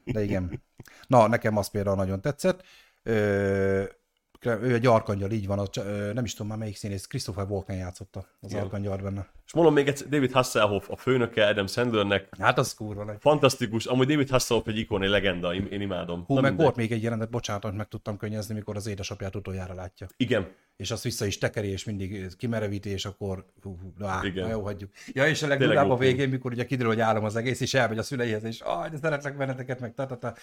De 0.06 0.24
igen. 0.24 0.62
Na, 1.08 1.28
nekem 1.28 1.58
az 1.58 1.70
például 1.70 1.96
nagyon 1.96 2.22
tetszett. 2.22 2.64
Ö, 3.04 3.84
ő 4.46 4.74
egy 4.74 4.86
arkangyal, 4.86 5.32
így 5.32 5.48
van, 5.48 5.60
a, 5.60 5.82
nem 6.14 6.24
is 6.24 6.32
tudom 6.34 6.48
már 6.48 6.58
melyik 6.58 6.76
színész, 6.76 7.08
Christopher 7.08 7.46
Walken 7.50 7.76
játszotta 7.76 8.26
az 8.40 8.52
Igen. 8.52 8.64
arkangyal 8.64 8.98
benne. 8.98 9.28
És 9.46 9.54
mondom 9.54 9.74
még 9.74 9.88
egyszer, 9.88 10.08
David 10.08 10.32
Hasselhoff 10.32 10.90
a 10.90 10.96
főnöke 10.96 11.48
Adam 11.48 11.68
Sandlernek. 11.68 12.28
Hát 12.40 12.58
az 12.58 12.74
kurva 12.74 13.04
nagy. 13.04 13.16
Fantasztikus. 13.20 13.86
Amúgy 13.86 14.08
David 14.08 14.30
Hasselhoff 14.30 14.68
egy 14.68 14.78
ikon, 14.78 15.04
egy 15.04 15.10
legenda. 15.10 15.54
Én, 15.54 15.68
én 15.72 15.82
imádom. 15.82 16.24
Hú, 16.26 16.34
Na 16.34 16.42
meg 16.42 16.50
mindegy. 16.50 16.66
volt 16.66 16.78
még 16.78 16.92
egy 16.92 17.04
jelenet, 17.04 17.30
bocsánat, 17.30 17.64
hogy 17.64 17.74
meg 17.74 17.88
tudtam 17.88 18.18
könnyezni, 18.18 18.54
mikor 18.54 18.76
az 18.76 18.88
édesapját 18.88 19.36
utoljára 19.36 19.74
látja. 19.74 20.08
Igen. 20.18 20.48
És 20.78 20.92
azt 20.92 21.04
vissza 21.04 21.26
is 21.26 21.38
tekeri, 21.38 21.68
és 21.68 21.84
mindig 21.84 22.36
kimerevíti, 22.38 22.90
és 22.90 23.06
akkor 23.06 23.46
hú, 23.62 23.78
hú, 23.82 24.06
á, 24.06 24.22
Igen. 24.24 24.44
na 24.44 24.50
jó, 24.50 24.62
hagyjuk. 24.62 24.92
Ja, 25.08 25.28
és 25.28 25.44
a 25.44 25.48
legdurább 25.48 25.90
a 25.90 25.98
végén, 25.98 26.30
mikor 26.30 26.52
ugye 26.52 26.66
kiderül, 26.66 26.92
hogy 26.92 27.02
állam 27.02 27.24
az 27.24 27.36
egész, 27.36 27.60
és 27.60 27.74
elmegy 27.74 27.98
a 27.98 28.04
szüleihez, 28.04 28.44
és 28.44 28.60
aj, 28.60 28.90
de 28.90 28.98
szeretlek 28.98 29.38
benneteket, 29.38 29.80
meg 29.80 29.94
tatata. 29.94 30.36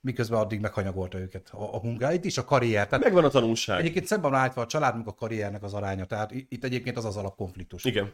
Miközben 0.00 0.38
addig 0.38 0.60
meghanyagolta 0.60 1.18
őket 1.18 1.48
a, 1.48 1.74
a 1.74 1.80
munkáit 1.82 2.24
is, 2.24 2.38
a 2.38 2.44
karrier. 2.44 2.86
Tehát 2.86 3.04
Megvan 3.04 3.24
a 3.24 3.28
tanulság. 3.28 3.80
egyébként 3.80 4.06
szemben 4.06 4.34
állítva 4.34 4.60
a 4.60 4.66
család, 4.66 4.96
meg 4.96 5.06
a 5.06 5.14
karriernek 5.14 5.62
az 5.62 5.74
aránya. 5.74 6.04
Tehát 6.04 6.32
itt 6.32 6.64
egyébként 6.64 6.96
az 6.96 7.04
az 7.04 7.16
alapkonfliktus. 7.16 7.84
Igen. 7.84 8.12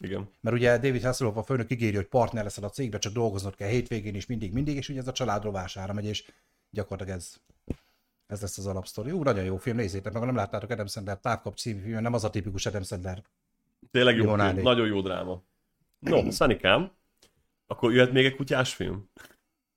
Igen. 0.00 0.28
Mert 0.40 0.56
ugye 0.56 0.78
David 0.78 1.02
Hasselhoff 1.02 1.36
a 1.36 1.42
főnök 1.42 1.70
ígéri, 1.70 1.96
hogy 1.96 2.06
partner 2.06 2.44
leszel 2.44 2.64
a 2.64 2.70
cégbe, 2.70 2.98
csak 2.98 3.12
dolgoznod 3.12 3.54
kell 3.54 3.68
hétvégén 3.68 4.14
is, 4.14 4.26
mindig, 4.26 4.52
mindig, 4.52 4.76
és 4.76 4.88
ugye 4.88 5.00
ez 5.00 5.08
a 5.08 5.12
család 5.12 5.42
rovására 5.42 5.92
megy, 5.92 6.04
és 6.04 6.24
gyakorlatilag 6.70 7.18
ez, 7.18 7.34
ez 8.26 8.40
lesz 8.40 8.58
az 8.58 8.66
alapsztori. 8.66 9.10
Ú, 9.10 9.22
nagyon 9.22 9.44
jó 9.44 9.56
film, 9.56 9.76
nézzétek 9.76 10.12
meg, 10.12 10.20
ha 10.20 10.26
nem 10.26 10.36
láttátok 10.36 10.70
Adam 10.70 10.86
Sandler 10.86 11.18
távkap 11.18 11.56
című 11.56 11.80
film, 11.80 12.02
nem 12.02 12.14
az 12.14 12.24
a 12.24 12.30
tipikus 12.30 12.66
Adam 12.66 12.82
Sandler. 12.82 13.22
Tényleg 13.90 14.16
jó 14.16 14.34
film. 14.34 14.60
Nagyon 14.62 14.86
jó 14.86 15.00
dráma. 15.00 15.42
No, 15.98 16.30
Szanikám, 16.30 16.90
akkor 17.66 17.92
jöhet 17.92 18.12
még 18.12 18.24
egy 18.24 18.36
kutyás 18.36 18.74
film? 18.74 19.10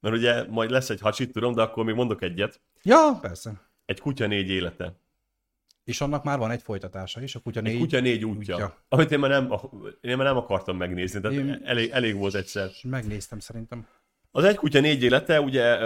Mert 0.04 0.16
ugye 0.16 0.44
majd 0.50 0.70
lesz 0.70 0.89
egy 0.89 1.00
hacsit, 1.00 1.32
tudom, 1.32 1.54
de 1.54 1.62
akkor 1.62 1.84
még 1.84 1.96
mondok 1.96 2.22
egyet. 2.22 2.62
Ja, 2.82 3.18
persze. 3.22 3.62
Egy 3.86 4.00
kutya 4.00 4.28
négy 4.28 4.50
élete. 4.50 4.96
És 5.84 6.02
annak 6.02 6.24
már 6.24 6.38
van 6.38 6.52
egy 6.52 6.62
folytatása 6.62 7.22
is, 7.22 7.36
a 7.36 7.39
kutya 7.39 7.62
négy, 7.62 7.74
Egy 7.74 7.80
kutya 7.80 8.00
négy 8.00 8.26
útja. 8.26 8.54
útja. 8.56 8.78
Amit 8.88 9.12
én 9.12 9.20
már, 9.20 9.30
nem, 9.30 9.54
én 10.02 10.18
már 10.18 10.26
nem 10.26 10.38
akartam 10.38 10.78
megnézni, 10.78 11.22
tehát 11.22 11.38
Én- 11.38 11.62
elég, 11.63 11.89
elég 11.89 12.16
volt 12.16 12.36
egyszer. 12.36 12.70
Megnéztem 12.84 13.39
szerintem. 13.39 13.88
Az 14.32 14.44
Egy 14.44 14.56
kutya 14.56 14.80
négy 14.80 15.04
élete, 15.04 15.42
ugye 15.42 15.78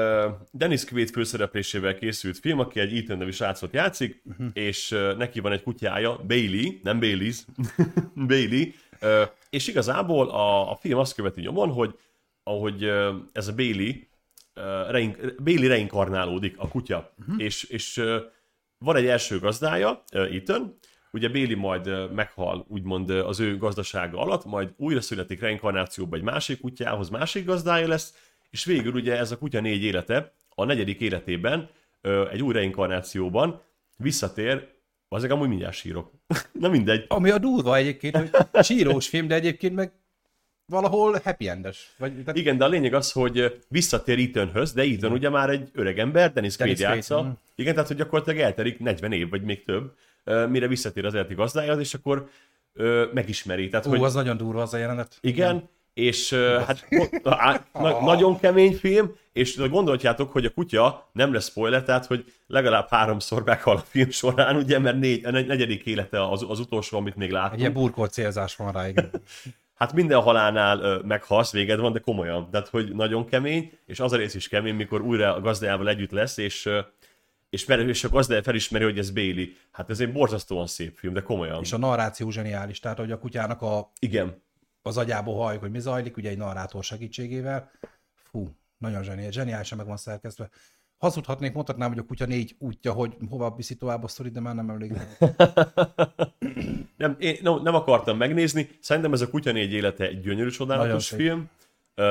Dennis 0.52 0.86
Quaid 0.86 1.10
főszereplésével 1.10 1.96
készült 1.96 2.38
film, 2.40 2.60
aki 2.60 2.80
egy 2.80 2.98
Ethan 2.98 3.18
nevű 3.18 3.32
srácot 3.32 3.74
játszik, 3.74 4.22
uh-huh. 4.26 4.48
és 4.54 4.90
neki 5.18 5.40
van 5.40 5.52
egy 5.52 5.64
kutyája, 5.64 6.18
Bailey, 6.28 6.80
nem 6.84 7.00
Baileys, 7.00 7.46
Bailey, 8.28 8.66
és 9.50 9.68
igazából 9.68 10.30
a, 10.30 10.72
a 10.72 10.76
film 10.76 11.00
azt 11.00 11.14
követi 11.16 11.42
nyomon, 11.42 11.70
hogy 11.70 12.00
ahogy 12.44 12.84
ez 13.32 13.48
a 13.48 13.54
Bailey, 13.54 13.92
ö, 14.58 14.92
rein, 14.92 15.18
Bailey 15.44 15.68
reinkarnálódik, 15.68 16.56
a 16.58 16.68
kutya, 16.68 17.14
uh-huh. 17.20 17.44
és, 17.44 17.64
és 17.64 18.02
van 18.78 18.96
egy 18.96 19.06
első 19.06 19.40
gazdája, 19.40 20.04
Ethan, 20.12 20.78
ugye 21.12 21.30
Bailey 21.30 21.58
majd 21.58 22.14
meghal, 22.14 22.66
úgymond 22.68 23.10
az 23.10 23.40
ő 23.40 23.58
gazdasága 23.58 24.20
alatt, 24.20 24.46
majd 24.46 24.74
újra 24.78 25.02
születik 25.02 25.40
reinkarnációba 25.40 26.16
egy 26.16 26.22
másik 26.22 26.62
kutyához, 26.62 27.10
másik 27.10 27.46
gazdája 27.46 27.88
lesz, 27.88 28.14
és 28.50 28.66
végül 28.66 28.94
ugye 28.94 29.18
ez 29.18 29.32
a 29.32 29.38
kutya 29.38 29.62
négy 29.62 29.84
élete, 29.84 30.34
a 30.56 30.66
negyedik 30.66 31.00
életében, 31.00 31.70
egy 32.32 32.42
új 32.42 32.54
reinkarnációban 32.54 33.62
visszatér, 33.98 34.68
azok 35.10 35.32
amúgy 35.32 35.48
mindjárt 35.48 35.76
sírok. 35.76 36.12
Na 36.62 36.70
mindegy. 36.70 37.06
Ami 37.08 37.30
a 37.30 37.38
durva 37.38 37.76
egyébként, 37.76 38.18
hogy 38.18 38.30
sírós 38.64 39.08
film, 39.08 39.28
de 39.28 39.36
egyébként 39.36 39.76
meg 39.76 39.92
valahol 40.68 41.20
happy 41.24 41.50
endes. 41.50 41.92
Vagy, 41.98 42.12
tehát 42.12 42.36
Igen, 42.38 42.58
de 42.58 42.66
a 42.66 42.68
lényeg 42.68 42.94
az, 42.94 43.12
hogy 43.12 43.40
ö, 43.40 43.48
visszatér 43.68 44.20
Ethanhöz, 44.20 44.74
de 44.74 44.82
Ethan 44.82 45.12
ugye 45.12 45.30
már 45.30 45.50
egy 45.50 45.70
öreg 45.74 46.00
ember, 46.00 46.34
Dennis 46.34 46.56
Quaid 46.58 46.80
játsza. 46.80 47.22
mhm. 47.22 47.32
Igen, 47.56 47.74
tehát 47.74 47.88
hogy 47.88 47.98
gyakorlatilag 47.98 48.40
elterik 48.40 48.80
40 48.80 49.12
év, 49.12 49.30
vagy 49.30 49.42
még 49.42 49.64
több, 49.64 49.94
ö, 50.24 50.48
mire 50.48 50.68
visszatér 50.68 51.06
az 51.06 51.14
eredeti 51.14 51.36
gazdájához, 51.36 51.80
és 51.80 51.94
akkor 51.94 52.30
ö, 52.74 53.06
megismeri. 53.14 53.70
Tehát, 53.70 53.86
Ú, 53.86 53.90
hogy 53.90 54.04
az 54.04 54.14
nagyon 54.14 54.38
durva 54.38 54.62
az 54.62 54.74
a 54.74 54.78
jelenet. 54.78 55.18
Igen, 55.22 55.70
és 55.94 56.32
uh, 56.32 56.62
hát 56.62 56.88
á, 57.24 57.66
na, 57.74 58.02
nagyon 58.14 58.40
kemény 58.40 58.76
film, 58.76 59.16
és 59.34 59.56
gondolhatjátok, 59.70 60.32
hogy 60.32 60.46
a 60.46 60.50
kutya 60.50 61.10
nem 61.12 61.34
lesz 61.34 61.50
spoiler, 61.50 61.84
tehát 61.84 62.06
hogy 62.06 62.34
legalább 62.48 62.90
háromszor 62.90 63.44
meghal 63.44 63.76
a 63.76 63.80
film 63.80 64.10
során, 64.10 64.56
ugye, 64.56 64.80
mert 64.80 65.00
négy, 65.00 65.26
a 65.26 65.32
negyedik 65.32 65.86
élete 65.86 66.30
az, 66.30 66.46
az 66.48 66.60
utolsó, 66.60 66.98
amit 66.98 67.16
még 67.16 67.28
Egy 67.28 67.34
látunk. 67.34 67.60
ilyen 67.60 67.74
burkolt 67.74 68.12
célzás 68.12 68.56
van 68.56 68.72
rá, 68.72 68.88
igen. 68.88 69.10
Hát 69.78 69.94
minden 69.94 70.22
halálnál 70.22 70.80
ö, 70.80 71.00
meghalsz, 71.04 71.52
véged 71.52 71.80
van, 71.80 71.92
de 71.92 72.00
komolyan. 72.00 72.50
Tehát, 72.52 72.68
hogy 72.68 72.96
nagyon 72.96 73.26
kemény, 73.26 73.72
és 73.86 74.00
az 74.00 74.12
a 74.14 74.18
rész 74.18 74.34
is 74.34 74.48
kemény, 74.48 74.76
mikor 74.76 75.02
újra 75.02 75.36
a 75.36 75.42
gazdájával 75.42 75.90
együtt 75.90 76.12
lesz, 76.12 76.38
és, 76.38 76.66
ö, 76.66 76.80
és, 77.50 77.66
mer- 77.66 77.88
és 77.88 78.04
a 78.04 78.10
gazdája 78.10 78.44
felismeri, 78.44 78.84
hogy 78.84 78.98
ez 78.98 79.12
Bailey. 79.12 79.46
Hát 79.72 79.90
ez 79.90 80.00
egy 80.00 80.12
borzasztóan 80.12 80.68
szép 80.68 80.98
film, 80.98 81.14
de 81.14 81.22
komolyan. 81.22 81.62
És 81.62 81.74
a 81.74 81.78
narráció 81.78 82.30
zseniális, 82.30 82.80
tehát 82.80 82.98
hogy 82.98 83.12
a 83.12 83.20
kutyának 83.20 83.62
a, 83.62 83.92
Igen. 84.00 84.42
az 84.82 84.98
agyából 84.98 85.36
halljuk, 85.36 85.62
hogy 85.62 85.72
mi 85.72 85.80
zajlik, 85.80 86.18
ugye 86.18 86.30
egy 86.30 86.38
narrátor 86.38 86.84
segítségével. 86.84 87.72
Fú, 88.14 88.56
nagyon 88.78 89.04
zseniális, 89.04 89.34
zseniálisan 89.34 89.78
meg 89.78 89.88
van 89.88 89.98
szerkesztve. 89.98 90.50
Hazudhatnék, 90.98 91.54
mondhatnám, 91.54 91.90
hogy 91.90 91.98
a 91.98 92.04
kutya 92.06 92.26
négy 92.26 92.56
útja, 92.60 92.92
hogy 92.92 93.16
hova 93.30 93.54
viszi 93.56 93.76
tovább 93.76 94.04
a 94.04 94.08
sztorit, 94.08 94.32
de 94.34 94.40
már 94.40 94.56
nem 94.56 94.70
emlékszem. 94.70 95.08
Nem, 96.98 97.16
én 97.20 97.38
no, 97.42 97.60
nem 97.62 97.76
akartam 97.76 98.18
megnézni. 98.18 98.70
Szerintem 98.82 99.14
ez 99.14 99.22
a 99.22 99.30
Kutya 99.30 99.52
négy 99.52 99.72
élete 99.74 100.08
egy 100.08 100.20
gyönyörű, 100.22 100.50
csodálatos 100.50 101.10
film. 101.10 101.50
Uh, 101.96 102.06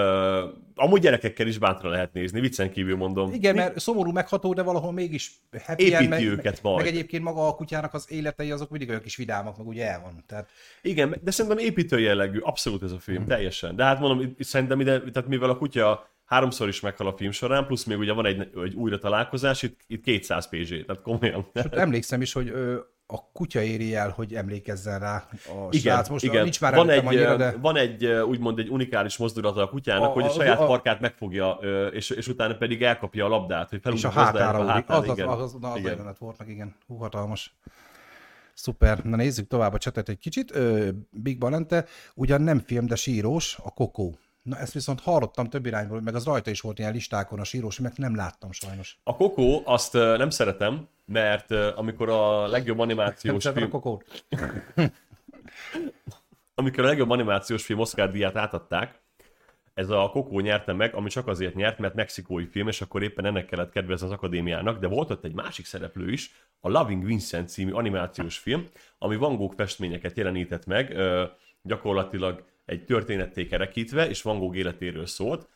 amúgy 0.75 1.01
gyerekekkel 1.01 1.47
is 1.47 1.59
bátran 1.59 1.91
lehet 1.93 2.13
nézni, 2.13 2.41
viccen 2.41 2.71
kívül 2.71 2.97
mondom. 2.97 3.33
Igen, 3.33 3.55
mert 3.55 3.79
szomorú, 3.79 4.11
megható, 4.13 4.55
de 4.55 4.63
valahol 4.63 4.93
mégis 4.93 5.33
happy 5.65 5.83
Építi 5.83 5.97
end, 5.97 6.09
meg, 6.09 6.25
őket 6.25 6.63
majd. 6.63 6.77
Meg 6.77 6.87
egyébként 6.87 7.23
maga 7.23 7.49
a 7.49 7.55
kutyának 7.55 7.95
az 7.95 8.13
életei, 8.13 8.51
azok 8.51 8.71
mindig 8.71 8.89
olyan 8.89 9.01
kis 9.01 9.17
vidámak, 9.17 9.57
meg 9.57 9.67
ugye 9.67 9.91
el 9.91 10.01
van. 10.01 10.25
Tehát 10.27 10.49
Igen, 10.83 11.17
de 11.23 11.31
szerintem 11.31 11.65
építő 11.65 12.01
jellegű, 12.01 12.39
abszolút 12.39 12.83
ez 12.83 12.93
a 12.93 12.99
film, 12.99 13.21
Mhm. 13.21 13.29
teljesen. 13.29 13.77
De 13.77 13.85
hát 13.85 14.01
mondom, 14.01 14.35
szerintem 14.39 14.81
ide, 14.81 15.01
tehát 15.01 15.29
mivel 15.29 15.51
a 15.51 15.57
kutya 15.57 16.11
háromszor 16.27 16.69
is 16.69 16.81
meghal 16.81 17.07
a 17.07 17.17
film 17.17 17.31
során, 17.31 17.67
plusz 17.67 17.85
még 17.85 17.99
ugye 17.99 18.13
van 18.13 18.27
egy, 18.27 18.51
egy 18.65 18.75
újra 18.75 18.99
találkozás, 18.99 19.63
itt, 19.63 19.81
itt 19.87 20.03
200 20.03 20.49
PZ, 20.49 20.69
tehát 20.69 21.03
komolyan. 21.03 21.35
ott 21.55 21.75
emlékszem 21.75 22.21
is, 22.21 22.33
hogy 22.33 22.49
ö, 22.49 22.79
a 23.07 23.31
kutya 23.33 23.63
éri 23.63 23.95
el, 23.95 24.11
hogy 24.11 24.35
emlékezzen 24.35 24.99
rá 24.99 25.29
a 25.47 25.67
Igen, 25.71 25.81
srác. 25.95 26.09
Most 26.09 26.25
igen. 26.25 26.43
nincs 26.43 26.61
már 26.61 26.75
van, 26.75 26.91
egy, 26.91 27.07
annyira, 27.07 27.37
de... 27.37 27.57
van 27.61 27.77
egy, 27.77 28.07
úgymond 28.07 28.59
egy 28.59 28.69
unikális 28.69 29.17
mozdulata 29.17 29.63
a 29.63 29.69
kutyának, 29.69 30.09
A- 30.09 30.13
hogy 30.13 30.23
a 30.23 30.27
a- 30.27 30.31
saját 30.31 30.61
a- 30.61 30.67
farkát 30.67 31.01
megfogja, 31.01 31.51
és, 31.93 32.11
és 32.11 32.29
utána 32.29 32.57
pedig 32.57 32.83
elkapja 32.83 33.25
a 33.25 33.29
labdát, 33.29 33.71
hogy 33.71 33.81
és 33.95 34.05
a 34.05 34.11
hátára 34.11 34.65
ugrik. 34.65 34.85
Az, 34.89 35.09
az, 35.09 35.17
igen. 35.17 35.29
az, 35.29 35.41
az, 35.41 35.57
az 35.61 35.77
Igen. 35.79 35.91
jelenet 35.91 36.19
volt 36.19 36.39
meg, 36.39 36.49
igen. 36.49 36.75
Hú, 36.87 36.97
hatalmas. 36.97 37.57
Szuper. 38.55 39.05
Na 39.05 39.17
nézzük 39.17 39.47
tovább 39.49 39.73
a 39.73 39.79
csetet 39.79 40.09
egy 40.09 40.19
kicsit. 40.19 40.55
Ö, 40.55 40.89
Big 41.11 41.39
Balente, 41.39 41.85
ugyan 42.15 42.43
nem 42.43 42.59
film, 42.59 42.87
de 42.87 42.95
sírós, 42.95 43.59
a 43.63 43.71
Kokó. 43.71 44.19
Na 44.47 44.59
ezt 44.59 44.73
viszont 44.73 45.01
hallottam 45.01 45.49
több 45.49 45.67
irányból, 45.67 46.01
meg 46.01 46.15
az 46.15 46.25
rajta 46.25 46.51
is 46.51 46.61
volt 46.61 46.79
ilyen 46.79 46.93
listákon 46.93 47.41
a 47.41 47.45
sírós, 47.45 47.81
meg 47.81 47.93
nem 47.97 48.17
láttam 48.17 48.53
sajnos. 48.53 48.99
A 49.03 49.17
Kokó 49.17 49.63
azt 49.65 49.93
nem 49.93 50.31
szeretem, 50.31 50.89
mert 51.05 51.51
amikor 51.51 52.09
a 52.09 52.47
legjobb 52.47 52.77
Nem 52.77 52.87
animációs 52.87 53.45
a 53.45 53.53
film, 53.53 53.71
Kokót? 53.71 54.25
amikor 56.55 56.85
a 56.85 56.87
legjobb 56.87 57.11
animációs 57.11 57.65
film 57.65 57.79
Oscar 57.79 58.11
díját 58.11 58.37
átadták, 58.37 59.01
ez 59.75 59.91
a 59.91 60.11
Kokó 60.13 60.41
nyerte 60.41 60.73
meg, 60.73 60.95
ami 60.95 61.09
csak 61.09 61.27
azért 61.27 61.55
nyert, 61.55 61.79
mert 61.79 61.95
mexikói 61.95 62.47
film, 62.47 62.69
és 62.69 62.81
akkor 62.81 63.03
éppen 63.03 63.25
ennek 63.25 63.47
kellett 63.47 63.71
kedvezni 63.71 64.07
az 64.07 64.13
akadémiának, 64.13 64.79
de 64.79 64.87
volt 64.87 65.11
ott 65.11 65.25
egy 65.25 65.35
másik 65.35 65.67
szereplő 65.67 66.13
is, 66.13 66.35
a 66.61 66.69
Loving 66.69 67.05
Vincent 67.05 67.49
című 67.49 67.73
animációs 67.73 68.39
film, 68.39 68.65
ami 68.99 69.17
Van 69.17 69.37
Gogh 69.37 69.57
festményeket 69.57 70.17
jelenített 70.17 70.67
meg, 70.67 70.97
gyakorlatilag 71.63 72.45
egy 72.67 72.85
történetté 72.85 73.47
kerekítve, 73.47 74.09
és 74.09 74.23
Van 74.23 74.39
Gogh 74.39 74.57
életéről 74.57 75.07
szólt. 75.07 75.49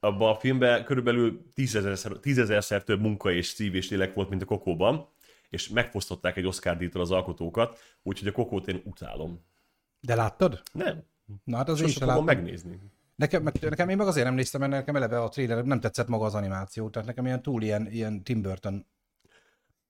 Abban 0.00 0.30
a 0.30 0.38
filmben 0.38 0.84
körülbelül 0.84 1.50
tízezerszer, 1.54 2.12
tízezerszer 2.12 2.82
több 2.84 3.00
munka 3.00 3.32
és 3.32 3.46
szív 3.46 3.74
és 3.74 3.90
lélek 3.90 4.14
volt, 4.14 4.28
mint 4.28 4.42
a 4.42 4.44
Kokóban, 4.44 5.08
és 5.48 5.68
megfosztották 5.68 6.36
egy 6.36 6.46
Oscar 6.46 6.76
díjtól 6.76 7.02
az 7.02 7.10
alkotókat, 7.10 7.78
úgyhogy 8.02 8.28
a 8.28 8.32
Kokót 8.32 8.68
én 8.68 8.80
utálom. 8.84 9.44
De 10.00 10.14
láttad? 10.14 10.62
Nem, 10.72 11.04
Na 11.44 11.56
hát 11.56 11.68
az 11.68 11.80
én 11.80 11.86
sosem 11.86 11.98
sem 11.98 12.08
láttam. 12.08 12.24
megnézni. 12.24 12.80
Nekem, 13.16 13.42
nekem 13.60 13.88
én 13.88 13.96
meg 13.96 14.06
azért 14.06 14.26
nem 14.26 14.34
néztem, 14.34 14.60
mert 14.60 14.72
nekem 14.72 14.96
eleve 14.96 15.22
a 15.22 15.28
trailer 15.28 15.64
nem 15.64 15.80
tetszett 15.80 16.08
maga 16.08 16.24
az 16.24 16.34
animáció, 16.34 16.90
tehát 16.90 17.08
nekem 17.08 17.26
ilyen 17.26 17.42
túl 17.42 17.62
ilyen, 17.62 17.90
ilyen 17.90 18.22
Tim 18.22 18.42
Burton 18.42 18.86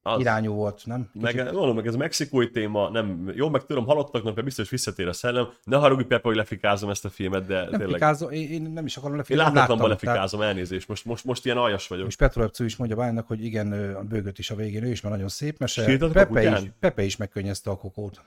Az. 0.07 0.21
irányú 0.21 0.53
volt, 0.53 0.83
nem? 0.85 1.11
Meg, 1.13 1.37
mondom, 1.53 1.77
meg 1.77 1.87
ez 1.87 1.95
a 1.95 1.99
mexikói 1.99 2.51
téma, 2.51 2.91
nem, 2.91 3.33
jó, 3.35 3.49
meg 3.49 3.65
tudom, 3.67 3.87
halottaknak, 3.87 4.35
mert 4.35 4.47
biztos 4.47 4.71
visszatér 4.71 5.09
a 5.09 5.13
szellem. 5.13 5.49
Ne 5.65 5.77
haragudj, 5.77 6.07
Pepe, 6.07 6.29
hogy 6.29 6.37
lefikázom 6.37 6.91
ezt 6.91 7.05
a 7.05 7.09
filmet, 7.09 7.47
de 7.47 7.55
Nem 7.61 7.71
tényleg. 7.71 7.89
fikázom, 7.89 8.31
én, 8.31 8.51
én, 8.51 8.63
nem 8.63 8.87
is 8.87 8.97
akarom 8.97 9.13
Én 9.13 9.19
lefikázni. 9.19 9.45
láthatatlanban 9.45 9.89
láttam, 9.89 10.05
tehát- 10.05 10.17
lefikázom, 10.21 10.49
elnézést. 10.49 10.89
Most, 10.89 11.05
most, 11.05 11.25
most 11.25 11.45
ilyen 11.45 11.57
aljas 11.57 11.89
vagyok. 11.89 12.07
És 12.07 12.17
Petro 12.17 12.49
is 12.65 12.77
mondja 12.77 12.97
Bálnak, 12.97 13.27
hogy 13.27 13.45
igen, 13.45 13.95
a 13.95 14.03
bőgött 14.03 14.39
is 14.39 14.51
a 14.51 14.55
végén, 14.55 14.85
ő 14.85 14.91
is 14.91 15.01
már 15.01 15.13
nagyon 15.13 15.29
szép 15.29 15.59
mese. 15.59 15.85
Sírtatok 15.85 16.13
Pepe 16.13 16.59
is? 16.61 16.71
Pepe 16.81 17.03
is 17.03 17.17
megkönnyezte 17.17 17.71
a 17.71 17.77
kokót. 17.77 18.21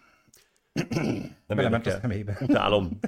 Nem 0.73 1.57
Belement 1.57 1.87
a 1.87 1.89
szemébe. 2.01 2.37
Utálom. 2.41 2.99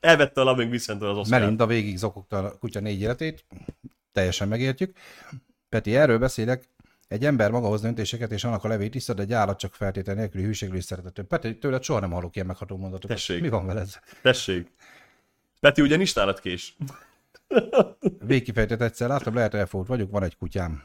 Elvette 0.00 0.40
a 0.40 0.44
Loving 0.44 0.70
Vincent 0.70 1.02
az 1.02 1.16
Oscar. 1.16 1.40
Melinda 1.40 1.66
végig 1.66 1.96
zokogta 1.96 2.38
a 2.38 2.58
kutya 2.58 2.80
négy 2.80 3.00
életét, 3.00 3.44
teljesen 4.12 4.48
megértjük. 4.48 4.96
Peti, 5.68 5.96
erről 5.96 6.18
beszélek, 6.18 6.68
egy 7.12 7.24
ember 7.24 7.50
maga 7.50 7.66
hoz 7.66 7.80
döntéseket, 7.80 8.32
és 8.32 8.44
annak 8.44 8.64
a 8.64 8.68
levét 8.68 8.94
iszad, 8.94 9.20
egy 9.20 9.32
állat 9.32 9.58
csak 9.58 9.74
feltétel 9.74 10.14
nélküli 10.14 10.44
hűségről 10.44 10.78
és 10.78 10.84
szeretetől. 10.84 11.24
Peti, 11.24 11.58
tőled 11.58 11.82
soha 11.82 12.00
nem 12.00 12.10
hallok 12.10 12.34
ilyen 12.34 12.46
megható 12.46 12.76
mondatokat. 12.76 13.16
Tessék. 13.16 13.40
Mi 13.40 13.48
van 13.48 13.66
veled? 13.66 13.88
Tessék. 14.22 14.70
Peti, 15.60 15.82
ugye 15.82 15.96
nincs 15.96 16.14
nálad 16.14 16.40
kés? 16.40 16.76
Végkifejtett 18.26 18.80
egyszer, 18.80 19.08
láttam, 19.08 19.34
lehet 19.34 19.54
elfogult 19.54 19.88
vagyok, 19.88 20.10
van 20.10 20.22
egy 20.22 20.36
kutyám. 20.36 20.82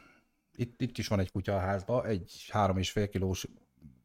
Itt, 0.56 0.82
itt 0.82 0.98
is 0.98 1.08
van 1.08 1.20
egy 1.20 1.32
kutya 1.32 1.56
a 1.56 1.60
házba, 1.60 2.06
egy 2.06 2.46
három 2.50 2.78
és 2.78 2.92
fél 2.92 3.10
kilós 3.10 3.48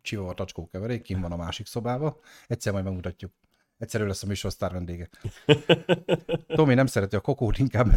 csiva 0.02 0.34
tacskó 0.34 0.68
keverék, 0.68 1.02
kim 1.02 1.20
van 1.20 1.32
a 1.32 1.36
másik 1.36 1.66
szobába. 1.66 2.20
Egyszer 2.46 2.72
majd 2.72 2.84
megmutatjuk. 2.84 3.32
Egyszer 3.78 4.00
ő 4.00 4.06
lesz 4.06 4.22
a 4.22 4.26
műsorsztár 4.26 4.72
vendége. 4.72 5.08
Tomi 6.46 6.74
nem 6.74 6.86
szereti 6.86 7.16
a 7.16 7.20
kokót, 7.20 7.58
inkább 7.58 7.88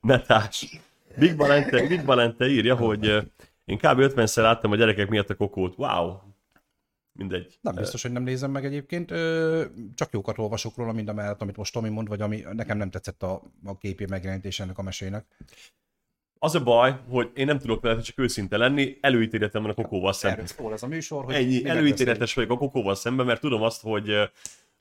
Netás. 0.00 0.80
Big 1.18 1.36
Valente, 1.36 1.86
Big 1.86 2.04
Valente 2.04 2.46
írja, 2.46 2.76
hogy 2.76 3.04
én 3.64 3.76
kb. 3.76 3.98
50-szer 4.00 4.42
láttam 4.42 4.72
a 4.72 4.76
gyerekek 4.76 5.08
miatt 5.08 5.30
a 5.30 5.34
kokót. 5.34 5.76
Wow. 5.76 6.16
Mindegy. 7.12 7.58
nem 7.60 7.74
biztos, 7.74 8.02
hogy 8.02 8.12
nem 8.12 8.22
nézem 8.22 8.50
meg 8.50 8.64
egyébként. 8.64 9.12
Csak 9.94 10.12
jókat 10.12 10.38
olvasok 10.38 10.76
róla, 10.76 10.92
mind 10.92 11.08
a 11.08 11.12
mellett, 11.12 11.40
amit 11.42 11.56
most 11.56 11.72
Tomi 11.72 11.88
mond, 11.88 12.08
vagy 12.08 12.20
ami 12.20 12.44
nekem 12.52 12.76
nem 12.76 12.90
tetszett 12.90 13.22
a, 13.22 13.42
a 13.64 13.78
képi 13.78 14.04
megjelenítés 14.08 14.60
ennek 14.60 14.78
a 14.78 14.82
mesének. 14.82 15.26
Az 16.38 16.54
a 16.54 16.62
baj, 16.62 17.00
hogy 17.08 17.30
én 17.34 17.46
nem 17.46 17.58
tudok 17.58 17.82
vele 17.82 18.00
csak 18.00 18.18
őszinte 18.18 18.56
lenni, 18.56 18.98
előítéletem 19.00 19.62
van 19.62 19.70
a 19.70 19.74
kokóval 19.74 20.12
szemben. 20.12 20.38
Erről 20.38 20.56
szól 20.56 20.72
ez 20.72 20.82
a 20.82 20.86
műsor, 20.86 21.24
hogy 21.24 21.34
Ennyi, 21.34 21.64
előítéletes 21.64 22.34
vagyok 22.34 22.50
a 22.50 22.56
kokóval 22.56 22.94
szemben, 22.94 23.26
mert 23.26 23.40
tudom 23.40 23.62
azt, 23.62 23.82
hogy, 23.82 24.14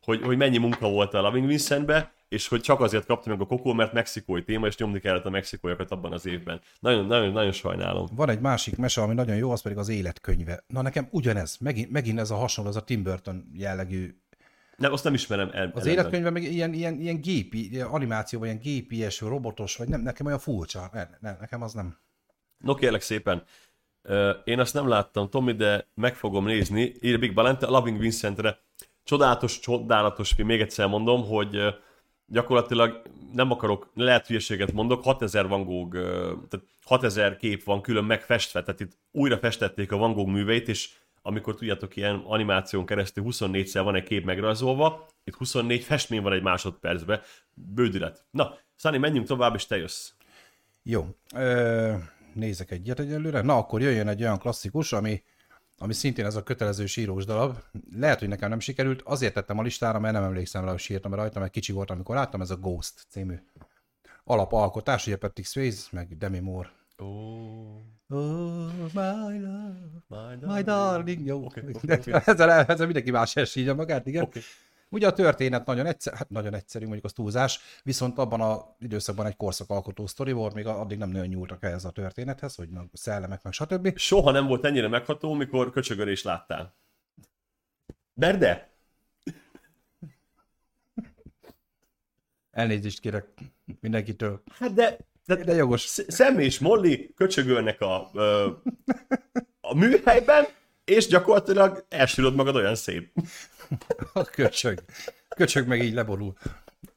hogy, 0.06 0.22
hogy 0.22 0.38
mennyi 0.38 0.58
munka 0.58 0.90
volt 0.90 1.14
a 1.14 1.22
Loving 1.22 1.48
Vincentbe, 1.48 2.14
és 2.30 2.48
hogy 2.48 2.62
csak 2.62 2.80
azért 2.80 3.06
kapta 3.06 3.30
meg 3.30 3.42
a 3.42 3.46
kokó, 3.46 3.74
mert 3.74 3.94
mexikói 3.94 4.44
téma, 4.44 4.68
és 4.68 4.78
nyomni 4.78 5.00
kellett 5.00 5.26
a 5.26 5.30
mexikóiakat 5.30 5.92
abban 5.92 6.14
az 6.14 6.26
évben. 6.26 6.62
Nagyon, 6.80 7.06
nagyon, 7.06 7.32
nagyon 7.32 7.52
sajnálom. 7.52 8.08
Van 8.12 8.30
egy 8.30 8.40
másik 8.40 8.78
mese, 8.78 9.02
ami 9.02 9.14
nagyon 9.14 9.36
jó, 9.36 9.52
az 9.52 9.62
pedig 9.62 9.78
az 9.78 9.90
életkönyve. 9.90 10.64
Na 10.68 10.82
nekem 10.82 11.08
ugyanez, 11.12 11.58
megint, 11.58 11.92
megint 11.92 12.20
ez 12.20 12.32
a 12.32 12.36
hasonló, 12.36 12.70
az 12.70 12.76
a 12.76 12.84
Tim 12.84 13.04
Burton 13.04 13.52
jellegű. 13.54 14.20
Nem, 14.78 14.92
azt 14.92 15.04
nem 15.04 15.14
ismerem 15.14 15.50
el. 15.54 15.72
Az 15.74 15.86
életkönyve 15.86 16.30
meg 16.30 16.44
ilyen, 16.44 16.74
ilyen, 16.74 17.00
ilyen 17.00 17.22
gépi, 17.22 17.72
ilyen 17.72 17.88
animáció, 17.88 18.40
vagy 18.40 18.48
ilyen 18.48 18.62
gépies, 18.62 19.22
robotos, 19.22 19.76
vagy 19.76 19.88
nem, 19.88 20.02
nekem 20.02 20.26
olyan 20.26 20.40
furcsa. 20.40 20.90
Ne, 20.94 21.08
ne, 21.20 21.38
nekem 21.40 21.62
az 21.62 21.74
nem. 21.74 21.98
No 22.58 22.76
kérlek 22.76 23.02
szépen, 23.02 23.44
én 24.44 24.60
azt 24.60 24.74
nem 24.74 24.88
láttam, 24.88 25.30
Tommy, 25.30 25.52
de 25.52 25.88
meg 25.94 26.16
fogom 26.16 26.46
nézni. 26.46 26.94
Írja 27.02 27.18
Big 27.18 27.34
Balente, 27.34 27.66
a 27.66 27.70
Loving 27.70 28.00
Vincentre. 28.00 28.60
Csodálatos, 29.06 29.60
csodálatos 29.60 30.32
film, 30.32 30.48
még 30.48 30.62
egyszer 30.62 30.88
mondom, 30.88 31.26
hogy 31.26 31.76
gyakorlatilag 32.28 33.02
nem 33.34 33.52
akarok, 33.52 33.92
lehet 33.94 34.28
hülyeséget 34.28 34.72
mondok, 34.72 35.04
6000 35.04 35.48
Van 35.48 35.64
Gogh, 35.64 35.94
tehát 36.50 36.66
6000 36.84 37.38
kép 37.38 37.64
van 37.64 37.82
külön 37.82 38.04
megfestve, 38.04 38.64
tehát 38.64 38.80
itt 38.80 38.98
újra 39.12 39.38
festették 39.38 39.92
a 39.92 39.98
Van 39.98 40.14
Gogh 40.14 40.32
műveit, 40.32 40.68
és 40.68 40.90
amikor 41.22 41.56
tudjátok, 41.56 41.96
ilyen 41.96 42.16
animáción 42.16 42.86
keresztül 42.86 43.24
24-szer 43.28 43.82
van 43.84 43.96
egy 43.96 44.04
kép 44.04 44.26
megrajzolva, 44.26 45.08
itt 45.24 45.36
24 45.36 45.84
festmény 45.84 46.22
van 46.22 46.34
egy 46.34 46.42
másodpercben, 46.42 47.22
bődület. 47.54 48.26
Na, 48.32 48.54
Szani, 48.76 48.98
menjünk 48.98 49.28
tovább, 49.28 49.56
és 49.56 49.66
te 49.66 49.78
jössz. 49.78 50.12
Jó. 50.84 51.08
Ö, 51.36 51.94
nézek 52.34 52.72
egyet 52.72 53.00
egyelőre. 53.00 53.42
Na, 53.42 53.58
akkor 53.58 53.82
jöjjön 53.82 54.08
egy 54.08 54.22
olyan 54.22 54.40
klasszikus, 54.40 54.94
ami, 54.94 55.24
ami 55.78 55.94
szintén 55.94 56.26
ez 56.26 56.36
a 56.36 56.44
kötelező 56.44 56.86
sírós 56.86 57.26
darab. 57.26 57.58
Lehet, 57.96 58.20
hogy 58.20 58.28
nekem 58.28 58.50
nem 58.50 58.60
sikerült, 58.60 59.02
azért 59.02 59.34
tettem 59.34 59.60
a 59.60 59.62
listára, 59.62 60.00
mert 60.00 60.14
nem 60.14 60.24
emlékszem 60.24 60.64
rá, 60.64 60.70
hogy 60.72 60.80
sírtam 60.80 61.14
rajta, 61.14 61.40
mert 61.40 61.52
kicsi 61.52 61.72
voltam, 61.72 61.96
amikor 61.96 62.16
láttam, 62.16 62.42
ez 62.42 62.50
a 62.50 62.58
Ghost 62.58 63.06
című 63.10 63.36
alapalkotás, 64.24 65.08
ugye 65.08 65.18
Patrick 65.18 65.50
Swayze, 65.50 65.88
meg 65.92 66.18
Demi 66.18 66.40
Moore. 66.40 66.72
Oh. 66.98 67.76
Oh, 68.10 68.72
my 68.94 69.40
love, 69.40 70.04
My 70.08 70.38
darling. 70.40 70.56
my 70.56 70.62
darling. 70.62 71.26
Jó, 71.26 71.46
okay, 71.46 71.64
okay, 71.74 71.98
oké. 71.98 72.12
ezzel, 72.32 72.50
ezzel 72.50 72.86
mindenki 72.86 73.12
más 73.12 73.36
elsírja 73.36 73.74
magát, 73.74 74.08
igen. 74.08 74.24
Oké. 74.24 74.40
Ugye 74.96 75.08
a 75.08 75.14
történet 75.14 75.66
nagyon 75.66 75.86
egyszerű, 75.86 76.16
hát 76.16 76.30
nagyon 76.30 76.54
egyszerű, 76.54 76.84
mondjuk 76.84 77.06
az 77.06 77.14
túlzás, 77.14 77.60
viszont 77.84 78.18
abban 78.18 78.42
az 78.42 78.60
időszakban 78.80 79.26
egy 79.26 79.36
korszakalkotó 79.36 80.08
sztori 80.08 80.32
volt, 80.32 80.54
még 80.54 80.66
addig 80.68 80.98
nem 80.98 81.10
nagyon 81.10 81.28
nyúltak 81.28 81.64
ehhez 81.64 81.86
a 81.86 81.90
történethez, 81.90 82.56
hogy 82.56 82.70
meg 82.70 82.90
szellemek, 82.94 83.44
meg 83.44 83.54
stb. 83.54 83.98
Soha 83.98 84.32
nem 84.32 84.48
volt 84.48 84.66
ennyire 84.66 84.88
megható, 84.88 85.34
mikor 85.34 85.72
köcsögörés 85.72 86.24
láttál. 86.24 86.76
Berde? 88.14 88.70
Elnézést 92.52 93.00
kérek 93.00 93.28
mindenkitől. 93.80 94.44
Hát 94.60 94.74
de, 94.74 94.98
de, 95.26 95.36
De 95.36 95.54
jogos. 95.54 95.82
Sz- 95.82 96.12
Sam 96.14 96.40
és 96.40 96.60
Molly 96.60 97.14
köcsögölnek 97.16 97.82
a, 97.82 98.12
a 99.62 99.76
műhelyben, 99.76 100.46
és 100.86 101.08
gyakorlatilag 101.08 101.86
elsírod 101.90 102.36
magad 102.36 102.56
olyan 102.56 102.76
szép. 102.76 103.14
A 104.14 104.24
köcsög. 104.36 104.84
Köcsög 105.30 105.68
meg 105.68 105.84
így 105.84 105.94
leborul. 105.94 106.34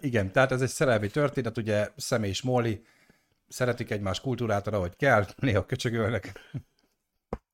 Igen, 0.01 0.33
tehát 0.33 0.53
ez 0.53 0.61
egy 0.61 0.69
szerelmi 0.69 1.09
történet, 1.09 1.57
ugye 1.57 1.89
Szem 1.97 2.23
és 2.23 2.43
Molly 2.43 2.83
szeretik 3.49 3.91
egymás 3.91 4.21
kultúrát, 4.21 4.67
ahogy 4.67 4.97
kell, 4.97 5.27
néha 5.37 5.67
köcsögölnek. 5.67 6.53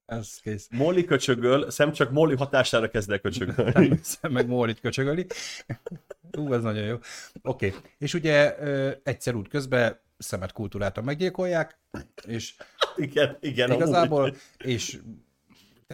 Ez 0.06 0.38
kész. 0.42 0.68
Molly 0.70 1.04
köcsögöl, 1.04 1.70
Sam 1.70 1.92
csak 1.92 2.10
Molly 2.10 2.36
hatására 2.36 2.88
kezd 2.88 3.10
el 3.10 3.18
köcsögölni. 3.20 3.98
Szem 4.02 4.32
meg 4.32 4.46
Molly 4.46 4.74
köcsögöli. 4.74 5.26
Ú, 6.38 6.52
ez 6.52 6.62
nagyon 6.62 6.84
jó. 6.84 6.96
Oké, 7.42 7.66
okay. 7.66 7.80
és 7.98 8.14
ugye 8.14 8.56
egyszer 9.02 9.34
út 9.34 9.48
közben 9.48 10.00
szemet 10.18 10.52
kultúráltan 10.52 11.04
meggyilkolják, 11.04 11.78
és 12.26 12.54
igen, 12.96 13.36
igen. 13.40 13.70
amúgy. 13.70 13.82
igazából, 13.82 14.36
és 14.58 14.98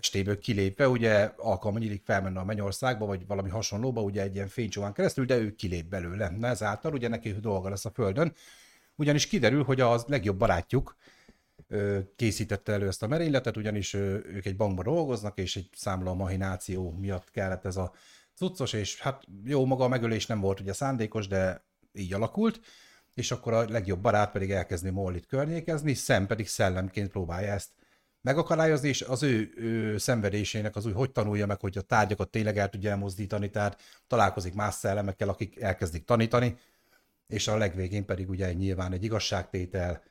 testéből 0.01 0.39
kilépve, 0.39 0.89
ugye 0.89 1.33
alkalma 1.37 1.79
nyílik 1.79 2.03
felmenne 2.05 2.41
a 2.41 2.45
mennyországba, 2.45 3.07
vagy 3.07 3.27
valami 3.27 3.49
hasonlóba, 3.49 4.03
ugye 4.03 4.23
egy 4.23 4.35
ilyen 4.35 4.49
fénycsóván 4.49 4.93
keresztül, 4.93 5.25
de 5.25 5.37
ő 5.37 5.55
kilép 5.55 5.87
belőle. 5.87 6.29
Na 6.39 6.47
ezáltal 6.47 6.93
ugye 6.93 7.09
neki 7.09 7.33
dolga 7.33 7.69
lesz 7.69 7.85
a 7.85 7.91
Földön, 7.91 8.33
ugyanis 8.95 9.27
kiderül, 9.27 9.65
hogy 9.65 9.81
az 9.81 10.05
legjobb 10.09 10.39
barátjuk 10.39 10.97
készítette 12.17 12.73
elő 12.73 12.87
ezt 12.87 13.03
a 13.03 13.07
merényletet, 13.07 13.57
ugyanis 13.57 13.95
ők 13.95 14.47
egy 14.47 14.57
bankban 14.57 14.85
dolgoznak, 14.85 15.39
és 15.39 15.57
egy 15.57 15.69
számla 15.75 16.15
mahináció 16.15 16.91
miatt 16.91 17.31
kellett 17.31 17.65
ez 17.65 17.77
a 17.77 17.93
cuccos, 18.35 18.73
és 18.73 19.01
hát 19.01 19.25
jó, 19.45 19.65
maga 19.65 19.85
a 19.85 19.89
megölés 19.89 20.27
nem 20.27 20.41
volt 20.41 20.61
ugye 20.61 20.73
szándékos, 20.73 21.29
de 21.29 21.65
így 21.93 22.13
alakult, 22.13 22.61
és 23.15 23.31
akkor 23.31 23.53
a 23.53 23.69
legjobb 23.69 24.01
barát 24.01 24.33
pedig 24.33 24.51
elkezdi 24.51 24.91
Mollit 24.91 25.27
környékezni, 25.27 25.95
Szem 25.95 26.27
pedig 26.27 26.49
szellemként 26.49 27.11
próbálja 27.11 27.53
ezt 27.53 27.71
megakadályozni, 28.23 28.89
és 28.89 29.03
az 29.03 29.23
ő, 29.23 29.53
ő 29.57 29.99
szenvedésének 29.99 30.77
az 30.77 30.87
úgy, 30.87 30.95
hogy 30.95 31.11
tanulja 31.11 31.47
meg, 31.47 31.61
hogy 31.61 31.79
a 31.79 31.81
tárgyakat 31.81 32.31
tényleg 32.31 32.59
el 32.59 32.69
tudja 32.69 32.91
elmozdítani, 32.91 33.51
tehát 33.51 33.81
találkozik 34.07 34.55
más 34.55 34.75
szellemekkel, 34.75 35.29
akik 35.29 35.61
elkezdik 35.61 36.05
tanítani, 36.05 36.57
és 37.27 37.49
a 37.49 37.57
legvégén 37.57 38.05
pedig 38.05 38.29
ugye 38.29 38.53
nyilván 38.53 38.93
egy 38.93 39.05
igazságtétel, 39.05 40.03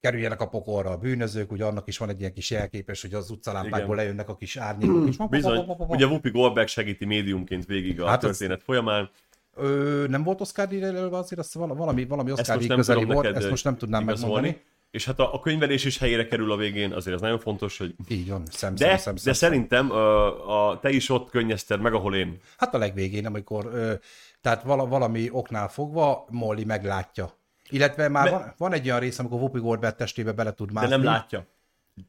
kerüljenek 0.00 0.40
a 0.40 0.48
pokolra 0.48 0.90
a 0.90 0.96
bűnözők, 0.96 1.52
ugye 1.52 1.64
annak 1.64 1.86
is 1.86 1.98
van 1.98 2.08
egy 2.08 2.20
ilyen 2.20 2.32
kis 2.32 2.50
jelképes, 2.50 3.02
hogy 3.02 3.14
az 3.14 3.30
utcalámpákból 3.30 3.96
lejönnek 3.96 4.28
a 4.28 4.36
kis 4.36 4.56
árnyékok, 4.56 5.08
és 5.08 5.16
Bizony. 5.30 5.58
Ugye 5.78 6.06
Whoopi 6.06 6.30
Goldberg 6.30 6.68
segíti 6.68 7.04
médiumként 7.04 7.66
végig 7.66 8.00
a 8.00 8.06
Hát 8.06 8.20
történet 8.20 8.62
folyamán. 8.62 9.10
Ö, 9.54 10.04
nem 10.08 10.22
volt 10.22 10.40
Oscar 10.40 10.68
díj 10.68 10.78
jelölve 10.78 11.16
azért, 11.16 11.40
azt 11.40 11.54
val- 11.54 11.76
valami, 11.76 12.04
valami 12.04 12.32
Oscar 12.32 12.58
díj 12.58 12.68
közeli 12.68 13.04
volt, 13.04 13.22
neked, 13.22 13.36
ezt 13.36 13.50
most 13.50 13.64
nem 13.64 13.76
tudnám 13.76 14.04
megmondani. 14.04 14.62
És 14.90 15.04
hát 15.04 15.18
a, 15.18 15.34
a 15.34 15.40
könyvelés 15.40 15.84
is 15.84 15.98
helyére 15.98 16.26
kerül 16.26 16.52
a 16.52 16.56
végén, 16.56 16.92
azért 16.92 17.14
ez 17.16 17.20
nagyon 17.22 17.38
fontos, 17.38 17.78
hogy... 17.78 17.94
Így 18.08 18.28
van, 18.28 18.42
szem, 18.50 18.74
De, 18.74 18.84
szem, 18.86 18.96
szem, 18.98 19.14
de 19.14 19.20
szem, 19.20 19.32
szerintem 19.34 19.90
a, 19.90 20.68
a, 20.70 20.80
te 20.80 20.90
is 20.90 21.08
ott 21.10 21.30
könnyezted 21.30 21.80
meg, 21.80 21.92
ahol 21.94 22.14
én. 22.14 22.40
Hát 22.56 22.74
a 22.74 22.78
legvégén, 22.78 23.26
amikor, 23.26 23.66
ö, 23.72 23.92
tehát 24.40 24.62
vala, 24.62 24.86
valami 24.86 25.28
oknál 25.30 25.68
fogva 25.68 26.24
Molly 26.30 26.64
meglátja. 26.64 27.32
Illetve 27.70 28.08
már 28.08 28.24
De- 28.24 28.30
van, 28.30 28.54
van 28.58 28.72
egy 28.72 28.86
olyan 28.86 29.00
rész, 29.00 29.18
amikor 29.18 29.38
Whoopi 29.38 29.58
Goldberg 29.58 29.94
testébe 29.94 30.32
bele 30.32 30.52
tud 30.52 30.66
De 30.66 30.72
mászni. 30.72 30.90
nem 30.90 31.04
látja. 31.04 31.46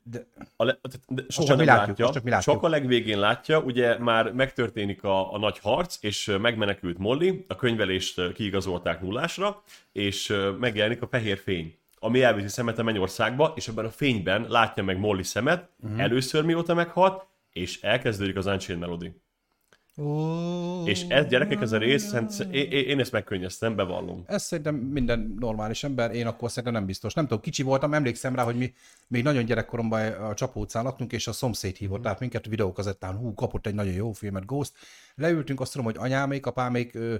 De, 0.03 0.27
A 0.55 0.63
le, 0.63 0.79
de 1.07 1.25
csak 1.27 1.47
nem 1.47 1.57
mi 1.57 1.65
látjuk, 1.65 1.97
látja, 1.97 2.13
csak 2.13 2.23
mi 2.23 2.29
látjuk. 2.29 2.55
csak 2.55 2.63
a 2.63 2.67
legvégén 2.69 3.19
látja, 3.19 3.59
ugye 3.59 3.97
már 3.97 4.31
megtörténik 4.33 5.03
a, 5.03 5.33
a 5.33 5.37
nagy 5.37 5.59
harc, 5.59 5.97
és 6.01 6.35
megmenekült 6.41 6.97
Molly, 6.97 7.45
a 7.47 7.55
könyvelést 7.55 8.31
kiigazolták 8.33 9.01
nullásra, 9.01 9.63
és 9.91 10.35
megjelenik 10.59 11.01
a 11.01 11.07
fehér 11.07 11.37
fény, 11.37 11.77
ami 11.99 12.21
elviszi 12.21 12.47
szemet 12.47 12.79
a 12.79 12.83
mennyországba, 12.83 13.53
és 13.55 13.67
ebben 13.67 13.85
a 13.85 13.89
fényben 13.89 14.45
látja 14.49 14.83
meg 14.83 14.99
Molly 14.99 15.23
szemet, 15.23 15.69
uh-huh. 15.79 16.01
először 16.01 16.43
mióta 16.43 16.73
meghalt, 16.73 17.27
és 17.51 17.81
elkezdődik 17.81 18.35
az 18.35 18.45
Unchained 18.45 18.79
Melody. 18.79 19.13
Ó, 19.97 20.83
És 20.85 21.05
ez, 21.07 21.27
gyerekek, 21.27 21.61
ez 21.61 21.71
a 21.71 21.77
rész, 21.77 22.13
én, 22.51 22.71
én 22.71 22.99
ezt 22.99 23.11
megkönnyeztem, 23.11 23.75
bevallom. 23.75 24.23
Ez 24.27 24.43
szerintem 24.43 24.75
minden 24.75 25.35
normális 25.39 25.83
ember, 25.83 26.11
én 26.15 26.27
akkor 26.27 26.49
szerintem 26.49 26.73
nem 26.73 26.85
biztos. 26.85 27.13
Nem 27.13 27.27
tudom, 27.27 27.41
kicsi 27.41 27.63
voltam, 27.63 27.93
emlékszem 27.93 28.35
rá, 28.35 28.43
hogy 28.43 28.55
mi 28.55 28.73
még 29.07 29.23
nagyon 29.23 29.45
gyerekkoromban 29.45 30.11
a 30.11 30.33
Csapó 30.33 30.61
utcán 30.61 30.83
laktunk, 30.83 31.11
és 31.11 31.27
a 31.27 31.31
szomszéd 31.31 31.75
hívott 31.75 32.07
át 32.07 32.19
minket 32.19 32.45
videókazettán, 32.45 33.15
hú, 33.15 33.33
kapott 33.33 33.65
egy 33.65 33.73
nagyon 33.73 33.93
jó 33.93 34.11
filmet, 34.11 34.45
Ghost. 34.45 34.71
Leültünk, 35.15 35.59
azt 35.59 35.71
tudom, 35.71 35.85
hogy 35.85 35.97
anyámék, 35.97 36.45
apámék 36.45 36.95
ö, 36.95 37.15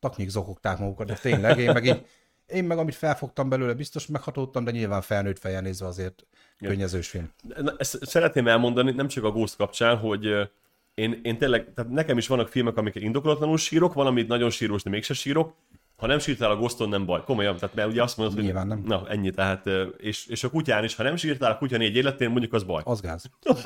taknyik 0.00 0.28
zokogták 0.28 0.78
magukat, 0.78 1.06
de 1.06 1.14
tényleg, 1.14 1.58
én 1.58 1.72
meg 1.72 1.84
így, 1.84 2.06
én 2.48 2.64
meg 2.64 2.78
amit 2.78 2.94
felfogtam 2.94 3.48
belőle, 3.48 3.74
biztos 3.74 4.06
meghatódtam, 4.06 4.64
de 4.64 4.70
nyilván 4.70 5.00
felnőtt 5.00 5.38
fejjel 5.38 5.60
nézve 5.60 5.86
azért 5.86 6.26
könnyezős 6.58 7.08
film. 7.08 7.32
Ezt 7.78 8.06
szeretném 8.06 8.48
elmondani, 8.48 8.90
nem 8.90 9.08
csak 9.08 9.24
a 9.24 9.30
Ghost 9.30 9.56
kapcsán, 9.56 9.96
hogy 9.96 10.50
én, 10.94 11.20
én 11.22 11.38
tényleg, 11.38 11.72
tehát 11.74 11.90
nekem 11.90 12.18
is 12.18 12.26
vannak 12.26 12.48
filmek, 12.48 12.76
amiket 12.76 13.02
indokolatlanul 13.02 13.58
sírok, 13.58 13.92
van, 13.92 14.06
amit 14.06 14.28
nagyon 14.28 14.50
sírós, 14.50 14.82
de 14.82 14.90
mégse 14.90 15.14
sírok. 15.14 15.54
Ha 15.96 16.06
nem 16.06 16.18
sírtál 16.18 16.50
a 16.50 16.56
Ghoston, 16.56 16.88
nem 16.88 17.06
baj. 17.06 17.22
Komolyan, 17.24 17.56
tehát 17.56 17.74
mert 17.74 17.88
ugye 17.88 18.02
azt 18.02 18.16
mondod, 18.16 18.34
hogy 18.34 18.44
Nyilván 18.44 18.66
nem. 18.66 18.82
na, 18.86 19.08
ennyi, 19.08 19.30
tehát, 19.30 19.66
és, 19.96 20.26
és 20.26 20.44
a 20.44 20.50
kutyán 20.50 20.84
is, 20.84 20.94
ha 20.94 21.02
nem 21.02 21.16
sírtál 21.16 21.50
a 21.50 21.58
kutya 21.58 21.76
négy 21.76 21.96
életén, 21.96 22.30
mondjuk 22.30 22.52
az 22.52 22.62
baj. 22.62 22.82
Az 22.84 23.00
gáz. 23.00 23.24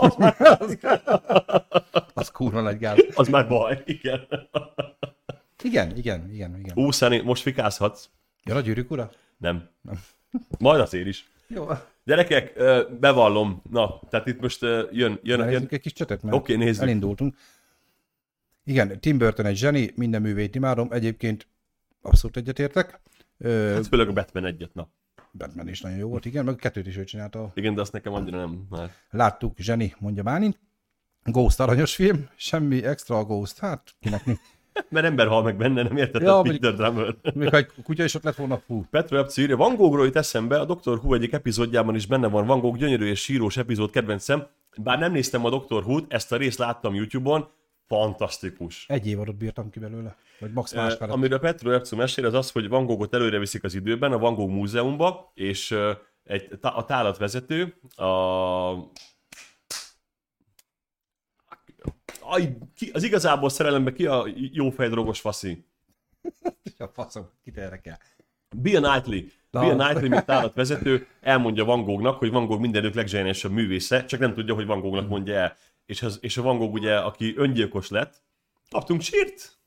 az 2.15 2.31
kurva 2.31 2.61
nagy 2.61 2.79
gáz. 2.79 2.99
Az 3.15 3.29
már 3.29 3.49
baj, 3.49 3.83
igen. 3.85 4.29
Igen, 5.63 5.97
igen, 5.97 6.31
igen, 6.33 6.59
igen. 6.59 6.73
Ú, 6.75 6.91
Szani, 6.91 7.21
most 7.21 7.43
fikázhatsz. 7.43 8.09
Jön 8.45 8.57
a 8.57 8.61
gyűrűk 8.61 8.91
ura? 8.91 9.11
Nem. 9.37 9.69
Majd 10.59 10.81
azért 10.81 11.07
is. 11.07 11.31
Jó. 11.49 11.67
Gyerekek, 12.05 12.53
bevallom, 13.01 13.63
na, 13.71 14.01
tehát 14.11 14.27
itt 14.27 14.41
most 14.41 14.61
jön, 14.63 14.91
jön, 14.91 15.21
jön, 15.23 15.67
egy 15.71 15.81
kis 15.81 15.93
csetet, 15.93 16.23
mert 16.23 16.37
Oké, 16.37 16.57
nézzük. 16.57 16.83
elindultunk. 16.83 17.37
Igen, 18.65 19.01
Tim 19.01 19.19
Burton 19.19 19.47
egy 19.47 19.57
zseni, 19.57 19.93
minden 19.95 20.23
művét 20.23 20.55
imádom, 20.55 20.89
egyébként 20.93 21.47
abszolút 22.03 22.37
egyetértek. 22.37 23.01
Hát 23.45 23.87
főleg 23.87 24.09
a 24.09 24.13
Batman 24.13 24.45
egyet, 24.45 24.75
na. 24.75 24.89
Batman 25.33 25.69
is 25.69 25.81
nagyon 25.81 25.99
jó 25.99 26.09
volt, 26.09 26.25
igen, 26.25 26.45
meg 26.45 26.55
a 26.55 26.57
kettőt 26.57 26.87
is 26.87 26.97
ő 26.97 27.05
csinálta. 27.05 27.53
Igen, 27.55 27.75
de 27.75 27.81
azt 27.81 27.93
nekem 27.93 28.13
annyira 28.13 28.39
nem. 28.39 28.67
Már. 28.71 28.91
Láttuk, 29.11 29.59
zseni, 29.59 29.95
mondja 29.99 30.23
Bálint. 30.23 30.59
Ghost 31.25 31.61
aranyos 31.61 31.95
film, 31.95 32.29
semmi 32.37 32.85
extra 32.85 33.19
a 33.19 33.25
Ghost, 33.25 33.59
hát 33.59 33.95
kinek 34.01 34.27
mi. 34.27 34.39
Mert 34.89 35.07
ember 35.07 35.27
hal 35.27 35.43
meg 35.43 35.57
benne, 35.57 35.83
nem 35.83 35.97
érted? 35.97 36.23
Ja, 36.23 36.33
mondjuk- 36.35 36.59
Peter 36.61 36.75
Drummer. 36.75 37.15
Még 37.35 37.49
ha 37.49 37.57
egy 37.57 37.71
kutya 37.85 38.05
is 38.05 38.15
ott 38.15 38.23
lett 38.23 38.35
volna, 38.37 38.59
fú. 38.59 38.85
Petro 38.91 39.17
Epci 39.19 39.43
írja, 39.43 39.57
Van 39.57 39.77
Goghról 39.77 40.05
jut 40.05 40.17
eszembe, 40.17 40.61
a 40.61 40.65
Dr. 40.65 40.99
Who 40.99 41.15
egyik 41.15 41.33
epizódjában 41.33 41.95
is 41.95 42.07
benne 42.07 42.29
van 42.29 42.47
Van 42.47 42.61
Gogh 42.61 42.79
gyönyörű 42.79 43.07
és 43.07 43.21
sírós 43.21 43.57
epizód 43.57 43.91
kedvencem, 43.91 44.47
bár 44.77 44.99
nem 44.99 45.13
néztem 45.13 45.45
a 45.45 45.51
Dr. 45.51 45.83
Who-t, 45.85 46.13
ezt 46.13 46.33
a 46.33 46.37
részt 46.37 46.59
láttam 46.59 46.95
YouTube-on, 46.95 47.49
fantasztikus. 47.87 48.85
Egy 48.89 49.07
évadot 49.07 49.37
bírtam 49.37 49.71
ki 49.71 49.79
belőle. 49.79 50.17
Vagy 50.39 50.53
max 50.53 50.73
más 50.75 50.95
felett. 50.95 51.15
Amiről 51.15 51.39
Petro 51.39 51.71
Epcu 51.71 51.97
mesél, 51.97 52.27
az 52.27 52.35
az, 52.35 52.51
hogy 52.51 52.69
Van 52.69 52.87
Goghot 52.87 53.15
előre 53.15 53.39
viszik 53.39 53.65
az 53.65 53.75
időben 53.75 54.13
a 54.13 54.19
Van 54.19 54.35
Gogh 54.35 54.53
múzeumba, 54.53 55.33
és 55.35 55.77
egy, 56.25 56.59
a 56.61 56.85
tálatvezető, 56.85 57.75
a 57.97 58.05
Aj, 62.22 62.22
ki, 62.75 62.91
az 62.93 63.03
igazából 63.03 63.49
szerelemben 63.49 63.95
ki 63.95 64.07
a 64.07 64.27
jó 64.35 64.71
fejdrogos 64.71 65.21
faszi? 65.21 65.65
A 66.79 66.87
faszom, 66.87 67.29
kit 67.45 67.57
érdekel. 67.57 67.99
Bill 68.57 68.81
Knightley. 68.81 69.23
Na. 69.51 69.61
Bill 69.61 69.75
Knightley, 69.75 70.09
mint 70.09 70.25
tálatvezető, 70.25 71.07
elmondja 71.21 71.65
Van 71.65 71.85
Goghnak, 71.85 72.19
hogy 72.19 72.31
Van 72.31 72.47
Gogh 72.47 72.61
mindenük 72.61 72.95
legzseniálisabb 72.95 73.53
művésze, 73.53 74.05
csak 74.05 74.21
nem 74.21 74.35
tudja, 74.35 74.55
hogy 74.55 74.67
Van 74.67 74.81
Goghnak 74.81 75.09
mondja 75.09 75.35
el. 75.35 75.57
És, 75.87 76.03
az, 76.03 76.19
és 76.21 76.37
a 76.37 76.43
Van 76.43 76.59
Gogh 76.59 76.73
ugye, 76.73 76.97
aki 76.97 77.35
öngyilkos 77.37 77.89
lett, 77.89 78.23
kaptunk 78.71 79.01
csírt. 79.01 79.59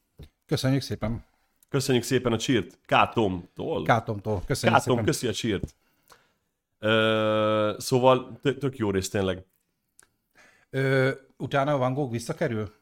Köszönjük 0.46 0.82
szépen. 0.82 1.26
Köszönjük 1.70 2.04
szépen 2.04 2.32
a 2.34 2.38
csírt. 2.38 2.80
K. 2.86 3.10
Tomtól. 3.14 3.84
Kátomtól. 3.84 4.44
Köszönjük 4.46 4.80
Kátom, 4.80 4.98
szépen. 4.98 5.06
köszi 5.06 5.28
a 5.28 5.34
csírt. 5.34 5.76
Ö, 6.80 7.76
szóval 7.78 8.40
tök, 8.42 8.58
tök 8.58 8.78
jó 8.78 8.92
rész 8.92 9.10
tényleg. 9.10 9.46
Ö, 10.76 11.12
utána 11.38 11.74
a 11.74 11.78
Van 11.78 11.94
Gogh 11.94 12.12
visszakerül? 12.12 12.74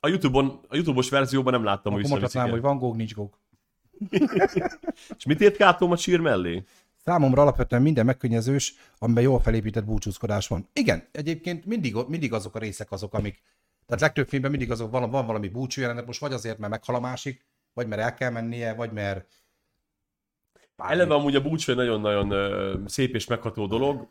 A 0.00 0.08
YouTube-on, 0.08 0.60
a 0.68 0.74
YouTube-os 0.74 1.08
verzióban 1.08 1.52
nem 1.52 1.64
láttam, 1.64 1.92
hogy 1.92 2.04
Akkor 2.04 2.18
hogy 2.18 2.30
visszaviszik 2.30 2.60
Van 2.60 2.78
Gogh, 2.78 2.96
nincs 2.96 3.14
Gogh. 3.14 3.34
És 5.16 5.24
mit 5.24 5.40
ért 5.40 5.56
Kátom 5.56 5.90
a 5.90 5.96
csír 5.96 6.20
mellé? 6.20 6.64
Számomra 7.04 7.42
alapvetően 7.42 7.82
minden 7.82 8.04
megkönnyezős, 8.04 8.74
amiben 8.98 9.22
jól 9.22 9.40
felépített 9.40 9.84
búcsúzkodás 9.84 10.48
van. 10.48 10.68
Igen, 10.72 11.08
egyébként 11.12 11.64
mindig, 11.66 11.96
mindig 12.08 12.32
azok 12.32 12.54
a 12.54 12.58
részek 12.58 12.90
azok, 12.90 13.14
amik... 13.14 13.42
Tehát 13.86 14.02
legtöbb 14.02 14.28
filmben 14.28 14.50
mindig 14.50 14.70
azok, 14.70 14.90
van, 14.90 15.10
van 15.10 15.26
valami 15.26 15.48
búcsú 15.48 15.80
jelenet, 15.80 16.06
most 16.06 16.20
vagy 16.20 16.32
azért, 16.32 16.58
mert 16.58 16.72
meghal 16.72 16.94
a 16.94 17.00
másik, 17.00 17.44
vagy 17.72 17.86
mert 17.86 18.02
el 18.02 18.14
kell 18.14 18.30
mennie, 18.30 18.74
vagy 18.74 18.92
mert... 18.92 19.26
Eleve 20.76 21.14
amúgy 21.14 21.36
a 21.36 21.42
búcsú 21.42 21.70
egy 21.70 21.78
nagyon-nagyon 21.78 22.88
szép 22.88 23.14
és 23.14 23.26
megható 23.26 23.66
dolog. 23.66 24.08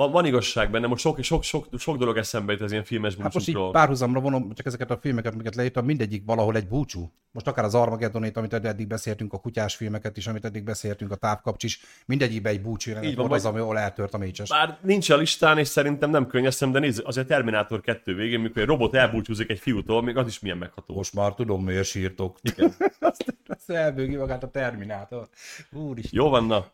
Van, 0.00 0.10
van 0.10 0.24
igazság 0.24 0.70
benne, 0.70 0.86
most 0.86 1.02
sok, 1.02 1.22
sok, 1.22 1.42
sok, 1.42 1.66
sok 1.78 1.96
dolog 1.96 2.16
eszembe 2.16 2.52
jut 2.52 2.60
az 2.60 2.72
ilyen 2.72 2.84
filmes 2.84 3.14
Hát 3.14 3.34
most 3.34 3.48
így 3.48 3.54
búcsúkról. 3.54 3.72
párhuzamra 3.72 4.20
vonom 4.20 4.52
csak 4.52 4.66
ezeket 4.66 4.90
a 4.90 4.98
filmeket, 5.00 5.32
amiket 5.32 5.54
leírtam, 5.54 5.84
mindegyik 5.84 6.22
valahol 6.26 6.56
egy 6.56 6.68
búcsú. 6.68 7.12
Most 7.32 7.46
akár 7.46 7.64
az 7.64 7.74
Armageddonét, 7.74 8.36
amit 8.36 8.52
eddig 8.52 8.86
beszéltünk, 8.86 9.32
a 9.32 9.38
kutyás 9.38 9.76
filmeket 9.76 10.16
is, 10.16 10.26
amit 10.26 10.44
eddig 10.44 10.64
beszéltünk, 10.64 11.10
a 11.10 11.14
távkapcs 11.14 11.64
is, 11.64 11.80
mindegyikben 12.06 12.52
egy 12.52 12.62
búcsú 12.62 12.90
jelenet 12.90 13.14
van, 13.14 13.32
az, 13.32 13.44
ami 13.44 13.78
eltört 13.78 14.14
a 14.14 14.18
mécses. 14.18 14.48
Bár 14.48 14.78
nincs 14.82 15.10
a 15.10 15.16
listán, 15.16 15.58
és 15.58 15.68
szerintem 15.68 16.10
nem 16.10 16.26
könnyeztem, 16.26 16.72
de 16.72 16.78
nézd, 16.78 17.02
azért 17.04 17.26
Terminátor 17.26 17.80
2 17.80 18.14
végén, 18.14 18.40
mikor 18.40 18.62
egy 18.62 18.68
robot 18.68 18.94
elbúcsúzik 18.94 19.50
egy 19.50 19.58
fiútól, 19.58 20.02
még 20.02 20.16
az 20.16 20.26
is 20.26 20.38
milyen 20.38 20.58
megható. 20.58 20.94
Most 20.94 21.14
már 21.14 21.34
tudom, 21.34 21.64
miért 21.64 21.84
sírtok. 21.84 22.38
Igen. 22.42 22.74
azt, 23.00 23.34
azt 23.46 23.70
elbőgi 23.70 24.16
magát 24.16 24.42
a 24.42 24.48
Terminátor. 24.48 25.28
Úristen. 25.72 26.22
Jó 26.22 26.28
van, 26.28 26.44
na. 26.44 26.66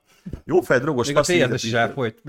Jó 0.45 0.61
fej 0.61 0.79
drogos 0.79 1.07
Még 1.07 1.17
a 1.17 1.55
is 1.55 1.73
elfolyt. 1.73 2.23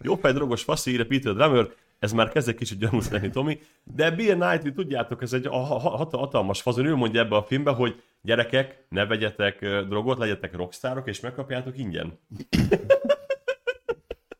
Jó 0.00 0.14
fej 0.14 0.32
drogos 0.32 0.62
faszi, 0.62 0.90
írja 0.90 1.06
Peter 1.06 1.34
Drummer, 1.34 1.68
ez 1.98 2.12
már 2.12 2.28
kezd 2.28 2.48
egy 2.48 2.54
kicsit 2.54 2.78
gyanús 2.78 3.08
lenni, 3.08 3.30
Tomi, 3.30 3.58
de 3.94 4.10
Bill 4.10 4.34
Knightley, 4.34 4.72
tudjátok, 4.72 5.22
ez 5.22 5.32
egy 5.32 5.46
ha- 5.46 5.64
ha- 5.64 5.96
hat- 5.96 6.14
hatalmas 6.14 6.62
fazon, 6.62 6.86
ő 6.86 6.94
mondja 6.94 7.20
ebbe 7.20 7.36
a 7.36 7.42
filmbe, 7.42 7.70
hogy 7.70 8.02
gyerekek, 8.22 8.84
ne 8.88 9.06
vegyetek 9.06 9.58
drogot, 9.60 10.18
legyetek 10.18 10.54
rockstárok, 10.54 11.08
és 11.08 11.20
megkapjátok 11.20 11.78
ingyen. 11.78 12.18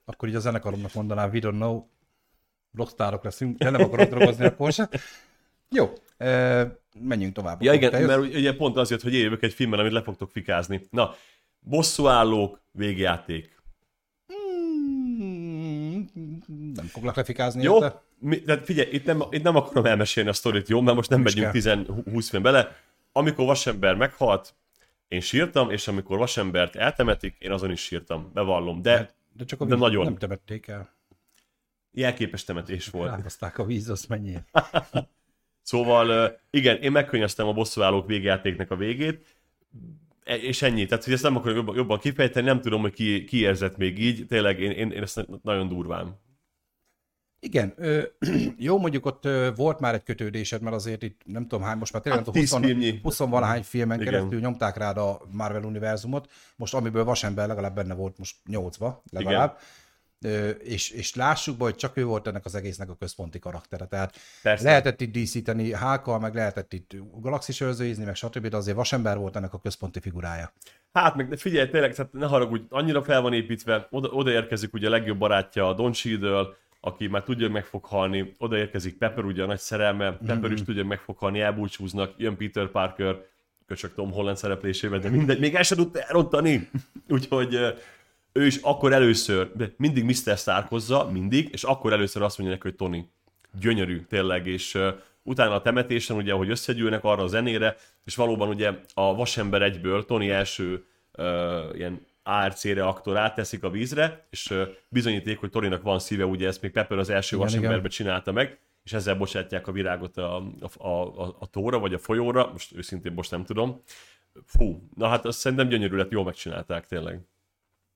Akkor 0.05 0.29
így 0.29 0.35
a 0.35 0.41
zenekaromnak 0.41 0.95
mondanám, 0.95 1.31
we 1.31 1.39
don't 1.43 1.51
know, 1.51 1.87
rockstárok 2.75 3.25
leszünk, 3.25 3.59
de 3.59 3.71
nem 3.71 3.83
akarok 3.83 4.09
drogozni 4.09 4.45
akkor 4.45 4.73
se. 4.73 4.89
Jó, 5.71 5.93
e, 6.17 6.79
menjünk 7.01 7.35
tovább. 7.35 7.63
Ja 7.63 7.73
igen, 7.73 8.03
mert 8.03 8.21
ugye 8.21 8.57
pont 8.57 8.77
azért, 8.77 9.03
hogy 9.03 9.15
jövök 9.15 9.43
egy 9.43 9.53
filmmel, 9.53 9.79
amit 9.79 9.93
le 9.93 10.03
fogtok 10.03 10.31
fikázni. 10.31 10.87
Na, 10.91 11.15
bosszúállók, 11.61 12.61
végjáték. 12.71 13.63
Hmm, 14.27 16.09
Nem 16.85 16.93
foglak 16.93 17.17
lefikázni 17.17 17.63
Jó? 17.63 17.75
érte. 17.75 18.03
Mi, 18.19 18.37
de 18.37 18.61
figyelj, 18.63 18.89
itt 18.93 19.05
nem, 19.05 19.23
itt 19.31 19.43
nem 19.43 19.57
akarom 19.57 19.85
elmesélni 19.87 20.29
a 20.29 20.33
sztorit, 20.33 20.69
jó? 20.69 20.81
Mert 20.81 20.97
most 20.97 21.11
nem 21.11 21.21
megyünk 21.21 21.51
10-20 21.53 22.27
film 22.31 22.43
bele. 22.43 22.77
Amikor 23.13 23.47
vasember 23.47 23.95
meghalt, 23.95 24.55
én 25.09 25.21
sírtam, 25.21 25.71
és 25.71 25.89
amikor 25.89 26.19
vasembert 26.19 26.77
eltemetik, 26.77 27.37
én 27.39 27.51
azon 27.53 27.71
is 27.71 27.81
sírtam, 27.81 28.31
bevallom. 28.35 28.83
De 28.83 29.15
De 29.33 29.45
csak 29.45 29.61
a 29.61 29.65
De 29.65 29.75
nagyon. 29.77 30.05
nem 30.05 30.17
temették 30.17 30.67
el. 30.67 30.95
jelképes 31.93 32.45
temetés 32.45 32.89
volt. 32.89 33.11
Ráhozták 33.11 33.59
a 33.59 33.65
víz, 33.65 33.91
azt 33.91 34.09
mennyi. 34.09 34.37
Szóval 35.63 36.39
igen, 36.51 36.77
én 36.77 36.93
megkönnyeztem 36.93 37.47
a 37.47 37.53
bosszúállók 37.53 38.07
végjátéknek 38.07 38.71
a 38.71 38.77
végét, 38.77 39.37
E- 40.25 40.37
és 40.37 40.63
ennyi. 40.63 40.87
Tehát, 40.87 41.05
hogy 41.05 41.13
ezt 41.13 41.23
nem 41.23 41.37
akarom 41.37 41.57
jobban, 41.57 41.77
jobban 41.77 41.99
kifejteni, 41.99 42.47
nem 42.47 42.61
tudom, 42.61 42.81
hogy 42.81 42.93
ki, 42.93 43.25
ki 43.25 43.41
érzett 43.41 43.77
még 43.77 43.99
így. 43.99 44.27
Tényleg 44.27 44.61
én, 44.61 44.71
én, 44.71 44.91
én 44.91 45.03
ezt 45.03 45.27
nagyon 45.43 45.69
durván. 45.69 46.21
Igen, 47.45 47.73
ö, 47.77 48.03
jó, 48.57 48.79
mondjuk 48.79 49.07
ott 49.07 49.25
ö, 49.25 49.51
volt 49.57 49.81
már 49.81 49.95
egy 49.95 50.03
kötődésed, 50.03 50.63
mert 50.63 50.75
azért 50.77 51.03
itt 51.03 51.21
nem 51.25 51.43
tudom 51.43 51.65
hány, 51.65 51.79
most 51.79 51.93
már 51.93 52.03
tényleg 52.03 52.25
Hát 52.25 52.35
nem 52.35 52.43
tudom, 52.43 52.61
10 52.61 52.71
filmnyi. 52.71 53.01
20, 53.03 53.19
20 53.19 53.29
valahány 53.29 53.63
filmen 53.63 54.01
Igen. 54.01 54.13
keresztül 54.13 54.41
nyomták 54.41 54.77
rád 54.77 54.97
a 54.97 55.21
Marvel 55.31 55.63
univerzumot, 55.63 56.31
most 56.57 56.75
amiből 56.75 57.05
Vasember 57.05 57.49
legalább 57.49 57.75
benne 57.75 57.95
volt 57.95 58.19
most 58.19 58.37
8-ba, 58.51 59.03
legalább. 59.11 59.59
Ö, 60.21 60.49
és, 60.49 60.91
és 60.91 61.15
lássuk 61.15 61.57
be, 61.57 61.65
hogy 61.65 61.75
csak 61.75 61.97
ő 61.97 62.05
volt 62.05 62.27
ennek 62.27 62.45
az 62.45 62.55
egésznek 62.55 62.91
a 62.91 62.97
központi 62.97 63.39
karaktere. 63.39 63.87
Tehát 63.87 64.17
Persze. 64.43 64.65
lehetett 64.65 65.01
itt 65.01 65.13
díszíteni 65.13 65.73
hákkal, 65.73 66.19
meg 66.19 66.35
lehetett 66.35 66.73
itt 66.73 66.91
galaxis 67.21 67.61
őrzőizni, 67.61 68.05
meg 68.05 68.15
stb., 68.15 68.47
de 68.47 68.57
azért 68.57 68.77
Vasember 68.77 69.19
volt 69.19 69.37
ennek 69.37 69.55
a 69.55 69.59
központi 69.59 70.01
figurája. 70.01 70.53
Hát 70.93 71.15
meg 71.15 71.35
figyelj, 71.37 71.69
tényleg, 71.69 71.95
tehát 71.95 72.13
ne 72.13 72.27
haragudj, 72.27 72.65
annyira 72.69 73.03
fel 73.03 73.21
van 73.21 73.33
építve, 73.33 73.87
oda, 73.91 74.09
oda 74.09 74.31
érkezik 74.31 74.75
ugye 74.75 74.87
a 74.87 74.91
legjobb 74.91 75.19
barátja 75.19 75.69
a 75.69 75.75
Don 75.75 75.93
Cheadle, 75.93 76.47
aki 76.87 77.07
már 77.07 77.23
tudja, 77.23 77.45
hogy 77.45 77.55
meg 77.55 77.65
fog 77.65 77.85
halni, 77.85 78.35
oda 78.39 78.57
érkezik 78.57 78.99
Pepper, 78.99 79.25
ugye 79.25 79.43
a 79.43 79.47
nagy 79.47 79.59
szerelme, 79.59 80.13
Pepper 80.13 80.51
is 80.51 80.59
tudja, 80.59 80.81
hogy 80.81 80.91
meg 80.91 81.01
fog 81.01 81.17
halni, 81.19 81.41
elbúcsúznak, 81.41 82.15
jön 82.17 82.37
Peter 82.37 82.67
Parker, 82.67 83.17
köcsök 83.67 83.95
Tom 83.95 84.13
Holland 84.13 84.37
szereplésével, 84.37 84.99
de 84.99 85.09
mindegy, 85.09 85.39
még 85.39 85.55
el 85.55 85.63
sem 85.63 85.77
tudta 85.77 86.01
elrontani. 86.01 86.71
Úgyhogy 87.09 87.59
ő 88.33 88.47
is 88.47 88.57
akkor 88.57 88.93
először, 88.93 89.51
de 89.57 89.73
mindig 89.77 90.05
Mr. 90.05 90.37
Starkozza, 90.37 91.11
mindig, 91.13 91.49
és 91.53 91.63
akkor 91.63 91.93
először 91.93 92.23
azt 92.23 92.39
mondja 92.39 92.57
neki, 92.57 92.69
hogy 92.69 92.77
Tony, 92.77 93.11
gyönyörű, 93.61 94.01
tényleg, 94.01 94.47
és 94.47 94.75
uh, 94.75 94.89
utána 95.23 95.55
a 95.55 95.63
temetésen, 95.63 96.17
ugye, 96.17 96.33
ahogy 96.33 96.51
összegyűlnek 96.51 97.05
arra 97.05 97.23
a 97.23 97.27
zenére, 97.27 97.77
és 98.05 98.17
valóban 98.17 98.49
ugye 98.49 98.73
a 98.95 99.15
Vasember 99.15 99.63
egyből 99.63 100.05
Tony 100.05 100.29
első 100.29 100.85
uh, 101.19 101.77
ilyen 101.77 102.07
ARC 102.27 102.65
reaktorát 102.65 103.35
teszik 103.35 103.63
a 103.63 103.71
vízre, 103.71 104.27
és 104.31 104.55
bizonyíték, 104.89 105.39
hogy 105.39 105.51
Torinak 105.51 105.83
van 105.83 105.99
szíve, 105.99 106.27
ugye 106.27 106.47
ezt 106.47 106.63
még 106.63 106.71
Pepper 106.71 106.99
az 106.99 107.11
első 107.11 107.37
Igen, 107.37 107.47
Vasemberbe 107.47 107.77
igen. 107.77 107.91
csinálta 107.91 108.33
meg, 108.33 108.59
és 108.83 108.93
ezzel 108.93 109.15
bocsátják 109.15 109.67
a 109.67 109.73
virágot 109.73 110.17
a, 110.17 110.37
a, 110.77 110.89
a, 110.89 111.37
a, 111.39 111.47
tóra, 111.47 111.79
vagy 111.79 111.95
a 111.95 111.99
folyóra, 111.99 112.51
most 112.53 112.77
őszintén 112.77 113.13
most 113.13 113.31
nem 113.31 113.45
tudom. 113.45 113.83
Fú, 114.45 114.89
na 114.95 115.09
hát 115.09 115.25
azt 115.25 115.39
szerintem 115.39 115.69
gyönyörű 115.69 115.97
lett, 115.97 116.11
jól 116.11 116.25
megcsinálták 116.25 116.87
tényleg. 116.87 117.21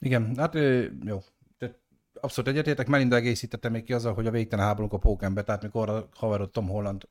Igen, 0.01 0.37
hát 0.37 0.55
jó. 1.05 1.19
Abszolút 2.21 2.51
egyetértek, 2.51 2.87
Melinda 2.87 3.17
egészítette 3.17 3.69
még 3.69 3.85
ki 3.85 3.93
azzal, 3.93 4.15
hogy 4.15 4.27
a 4.27 4.31
végtelen 4.31 4.65
háborúk 4.65 4.93
a 4.93 4.99
pókember, 4.99 5.45
tehát 5.45 5.63
mikor 5.63 5.89
a 5.89 6.09
haverod 6.15 6.51
Tom 6.51 6.69
Holland 6.69 7.09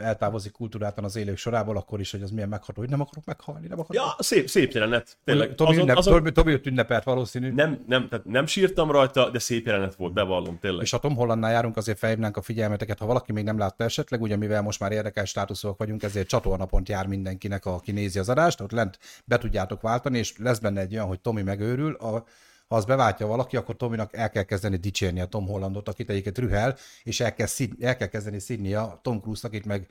eltávozik 0.00 0.52
kultúráltan 0.52 1.04
az 1.04 1.16
élők 1.16 1.36
sorából, 1.36 1.76
akkor 1.76 2.00
is, 2.00 2.10
hogy 2.10 2.22
az 2.22 2.30
milyen 2.30 2.48
megható, 2.48 2.80
hogy 2.80 2.90
nem 2.90 3.00
akarok 3.00 3.24
meghalni, 3.24 3.66
nem 3.66 3.80
akarok. 3.80 4.02
Ja, 4.02 4.16
szép, 4.18 4.48
szép 4.48 4.72
jelenet, 4.72 5.18
tényleg. 5.24 5.54
Tomi, 5.54 5.70
Azon, 5.70 5.82
ünnep, 5.82 5.96
azon, 5.96 6.14
Tomi, 6.14 6.32
Tomi 6.32 6.52
őt 6.52 6.66
ünnepelt 6.66 7.04
valószínű. 7.04 7.52
nem, 7.52 7.84
nem, 7.86 8.08
tehát 8.08 8.24
nem 8.24 8.46
sírtam 8.46 8.90
rajta, 8.90 9.30
de 9.30 9.38
szép 9.38 9.66
jelenet 9.66 9.94
volt, 9.94 10.12
bevallom, 10.12 10.58
tényleg. 10.58 10.82
És 10.82 10.90
ha 10.90 10.98
Tom 10.98 11.14
Hollandnál 11.14 11.52
járunk, 11.52 11.76
azért 11.76 11.98
felhívnánk 11.98 12.36
a 12.36 12.42
figyelmeteket, 12.42 12.98
ha 12.98 13.06
valaki 13.06 13.32
még 13.32 13.44
nem 13.44 13.58
látta 13.58 13.84
esetleg, 13.84 14.22
ugye 14.22 14.36
mivel 14.36 14.62
most 14.62 14.80
már 14.80 14.92
érdekes 14.92 15.28
státuszok 15.28 15.78
vagyunk, 15.78 16.02
ezért 16.02 16.28
csatornapont 16.28 16.88
jár 16.88 17.06
mindenkinek, 17.06 17.66
aki 17.66 17.92
nézi 17.92 18.18
az 18.18 18.28
adást, 18.28 18.60
ott 18.60 18.72
lent 18.72 18.98
be 19.24 19.38
tudjátok 19.38 19.80
váltani, 19.82 20.18
és 20.18 20.34
lesz 20.38 20.58
benne 20.58 20.80
egy 20.80 20.94
olyan, 20.94 21.06
hogy 21.06 21.20
Tomi 21.20 21.42
megőrül, 21.42 21.94
a, 21.94 22.24
ha 22.68 22.76
az 22.76 22.84
beváltja 22.84 23.26
valaki, 23.26 23.56
akkor 23.56 23.76
Tominak 23.76 24.16
el 24.16 24.30
kell 24.30 24.42
kezdeni 24.42 24.76
dicsérni 24.76 25.20
a 25.20 25.26
Tom 25.26 25.46
Hollandot, 25.46 25.88
akit 25.88 26.10
egyiket 26.10 26.38
rühel, 26.38 26.76
és 27.02 27.20
el 27.20 27.34
kell, 27.34 27.46
szid, 27.46 27.72
el 27.80 27.96
kell 27.96 28.08
kezdeni 28.08 28.38
szidni 28.38 28.74
a 28.74 28.98
Tom 29.02 29.20
Cruise-nak, 29.20 29.54
itt 29.54 29.66
meg 29.66 29.88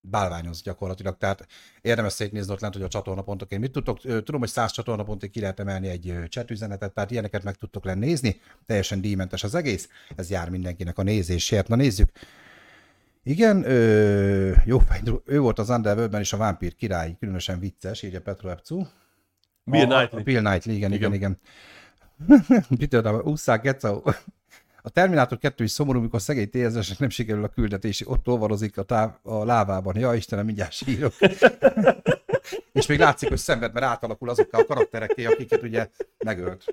bálványoz 0.00 0.62
gyakorlatilag. 0.62 1.18
Tehát 1.18 1.46
érdemes 1.80 2.12
szétnézni 2.12 2.52
ott 2.52 2.60
lent, 2.60 2.74
hogy 2.74 2.82
a 2.82 2.88
csatornapontoként 2.88 3.60
mit 3.60 3.72
tudtok. 3.72 4.00
Tudom, 4.00 4.40
hogy 4.40 4.48
100 4.48 4.72
csatornapontig 4.72 5.30
ki 5.30 5.40
lehet 5.40 5.60
emelni 5.60 5.88
egy 5.88 6.14
chat 6.28 6.50
üzenetet, 6.50 6.94
tehát 6.94 7.10
ilyeneket 7.10 7.42
meg 7.42 7.54
tudtok 7.54 7.84
lenni 7.84 8.06
nézni. 8.06 8.40
Teljesen 8.66 9.00
díjmentes 9.00 9.44
az 9.44 9.54
egész. 9.54 9.88
Ez 10.16 10.30
jár 10.30 10.50
mindenkinek 10.50 10.98
a 10.98 11.02
nézésért. 11.02 11.68
Na 11.68 11.76
nézzük. 11.76 12.10
Igen, 13.22 13.64
ö, 13.64 14.52
jó, 14.64 14.80
ő 15.24 15.40
volt 15.40 15.58
az 15.58 15.68
Underworldben 15.68 16.20
is 16.20 16.32
a 16.32 16.36
vámpír 16.36 16.74
király, 16.74 17.16
különösen 17.18 17.58
vicces, 17.58 18.02
írja 18.02 18.20
Petro 18.20 18.48
Epcu. 18.48 18.86
Bill 19.64 19.86
Knightley. 19.86 20.22
Bill 20.22 20.40
Knightley, 20.40 20.76
igen, 20.76 20.92
igen, 20.92 21.12
Igen. 21.12 21.14
igen. 21.14 21.38
Peter, 22.78 23.14
ússzák, 23.14 23.62
Geca. 23.62 24.02
A 24.82 24.90
Terminátor 24.90 25.38
2 25.38 25.64
is 25.64 25.70
szomorú, 25.70 26.00
mikor 26.00 26.20
szegény 26.20 26.50
TSS-nek 26.50 26.98
nem 26.98 27.08
sikerül 27.08 27.44
a 27.44 27.48
küldetés, 27.48 28.08
ott 28.08 28.28
olvarozik 28.28 28.78
a, 28.78 28.82
táv, 28.82 29.10
a 29.22 29.44
lávában. 29.44 29.96
Ja, 29.96 30.14
Istenem, 30.14 30.44
mindjárt 30.44 30.72
sírok. 30.72 31.14
És 32.72 32.86
még 32.86 32.98
látszik, 32.98 33.28
hogy 33.28 33.38
szenved, 33.38 33.72
mert 33.72 33.86
átalakul 33.86 34.28
azokkal 34.28 34.60
a 34.60 34.64
karakterekké, 34.64 35.24
akiket 35.24 35.62
ugye 35.62 35.88
megölt. 36.24 36.64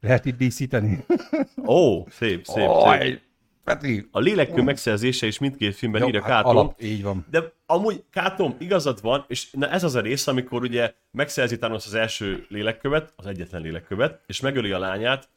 Lehet 0.00 0.24
itt 0.24 0.36
díszíteni? 0.36 1.04
Ó, 1.66 2.06
szép, 2.08 2.44
szép, 2.44 2.68
szép. 2.84 3.20
Oj, 3.66 3.74
Petri! 3.74 4.08
A 4.10 4.18
lélekkő 4.18 4.62
megszerzése 4.62 5.26
is 5.26 5.38
mindkét 5.38 5.74
filmben 5.74 6.00
Jó, 6.00 6.08
írja 6.08 6.22
hát 6.22 6.30
Kátom. 6.30 6.56
alap, 6.56 6.82
így 6.82 7.02
van. 7.02 7.26
De 7.30 7.52
amúgy, 7.66 8.04
Kátom, 8.10 8.56
igazad 8.58 9.00
van, 9.02 9.24
és 9.28 9.50
na 9.50 9.68
ez 9.68 9.84
az 9.84 9.94
a 9.94 10.00
rész, 10.00 10.26
amikor 10.26 10.62
ugye 10.62 10.94
megszerzi 11.10 11.56
Thanos 11.56 11.86
az 11.86 11.94
első 11.94 12.46
lélekkövet, 12.48 13.12
az 13.16 13.26
egyetlen 13.26 13.62
lélekkövet, 13.62 14.20
és 14.26 14.40
megöli 14.40 14.72
a 14.72 14.78
lányát, 14.78 15.28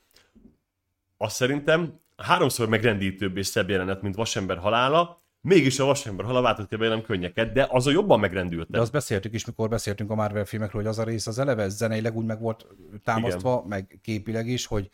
azt 1.18 1.36
szerintem 1.36 2.00
háromszor 2.18 2.68
megrendítőbb 2.68 3.38
és 3.38 3.48
szebb 3.48 3.70
jelenet, 3.70 4.02
mint 4.02 4.16
Vasember 4.16 4.58
halála, 4.58 5.22
mégis 5.42 5.80
a 5.80 5.86
Vasember 5.86 6.26
halála 6.26 6.44
váltott 6.44 6.68
ki 6.68 6.76
belőlem 6.76 7.02
könnyeket, 7.02 7.52
de 7.52 7.68
az 7.70 7.88
a 7.88 7.92
jobban 7.92 8.20
megrendült. 8.20 8.70
De 8.70 8.80
azt 8.80 8.92
beszéltük 8.92 9.34
is, 9.34 9.46
mikor 9.46 9.70
beszéltünk 9.70 10.12
a 10.12 10.16
Marvel 10.16 10.46
filmekről, 10.46 10.82
hogy 10.82 10.92
az 10.92 11.00
a 11.00 11.04
rész 11.04 11.28
az 11.28 11.40
eleve 11.40 11.70
zeneileg 11.70 12.16
úgy 12.16 12.26
meg 12.26 12.40
volt 12.40 12.68
támasztva, 13.04 13.54
Igen. 13.54 13.68
meg 13.68 14.00
képileg 14.02 14.48
is, 14.48 14.66
hogy 14.66 14.90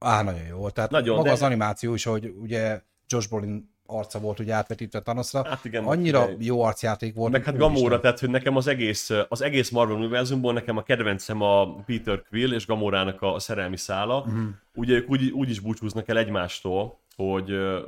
á, 0.00 0.22
nagyon 0.22 0.46
jó 0.48 0.56
volt. 0.56 0.74
Tehát 0.74 0.90
Nagyon, 0.90 1.14
maga 1.16 1.26
de- 1.28 1.34
az 1.34 1.42
animáció 1.42 1.94
is, 1.94 2.04
hogy 2.04 2.32
ugye 2.40 2.80
Josh 3.06 3.28
Brolin 3.28 3.78
arca 3.86 4.18
volt 4.20 4.38
ugye 4.38 4.52
átvetítve 4.54 5.00
Thanosra, 5.00 5.44
Hát 5.48 5.64
igen, 5.64 5.84
annyira 5.84 6.26
de- 6.26 6.36
jó 6.38 6.62
arcjáték 6.62 7.14
volt. 7.14 7.32
Meg 7.32 7.44
hát. 7.44 7.56
Gamora, 7.56 8.00
tehát 8.00 8.18
hogy 8.20 8.30
nekem 8.30 8.56
az 8.56 8.66
egész, 8.66 9.10
az 9.28 9.42
egész 9.42 9.70
Marvel 9.70 9.96
univerzumból 9.96 10.52
nekem 10.52 10.76
a 10.76 10.82
kedvencem 10.82 11.42
a 11.42 11.74
Peter 11.74 12.22
Quill 12.28 12.52
és 12.52 12.66
Gamorának 12.66 13.22
a 13.22 13.38
szerelmi 13.38 13.76
szála. 13.76 14.18
Uh-huh. 14.18 14.42
Ugye 14.74 14.94
ők 14.94 15.10
úgy, 15.10 15.30
úgy 15.30 15.50
is 15.50 15.60
búcsúznak 15.60 16.08
el 16.08 16.18
egymástól, 16.18 16.98
hogy 17.16 17.44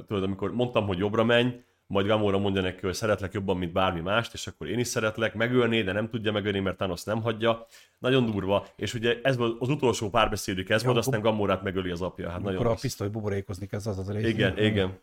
tudod, 0.07 0.23
amikor 0.23 0.53
mondtam, 0.53 0.87
hogy 0.87 0.99
jobbra 0.99 1.25
menj, 1.25 1.55
majd 1.93 2.07
Gamora 2.07 2.39
mondja 2.39 2.63
neki, 2.63 2.81
hogy 2.81 2.95
szeretlek 2.95 3.33
jobban, 3.33 3.57
mint 3.57 3.73
bármi 3.73 4.01
mást, 4.01 4.35
és 4.35 4.47
akkor 4.47 4.69
én 4.69 4.79
is 4.79 4.87
szeretlek, 4.87 5.35
megölni, 5.35 5.83
de 5.83 5.93
nem 5.93 6.09
tudja 6.09 6.33
megölni, 6.33 6.61
mert 6.61 6.77
Thanos 6.77 7.03
nem 7.05 7.23
hagyja. 7.23 7.67
Nagyon 7.99 8.31
durva, 8.31 8.67
és 8.77 8.95
ugye 8.95 9.19
ez 9.23 9.37
volt 9.37 9.57
az 9.61 9.69
utolsó 9.69 10.11
párbeszédük, 10.11 10.69
ez 10.69 10.85
volt, 10.85 10.97
aztán 10.97 11.21
Gamorát 11.21 11.63
megöli 11.63 11.91
az 11.91 12.03
apja. 12.03 12.31
Hát 12.31 12.41
nagyon 12.41 12.59
Akkor 12.61 12.71
a 12.71 12.77
pisztoly 12.81 13.09
buborékozni 13.09 13.67
kezd 13.67 13.87
az 13.87 13.99
az 13.99 14.11
rész. 14.11 14.27
Igen, 14.27 14.59
igen. 14.59 14.99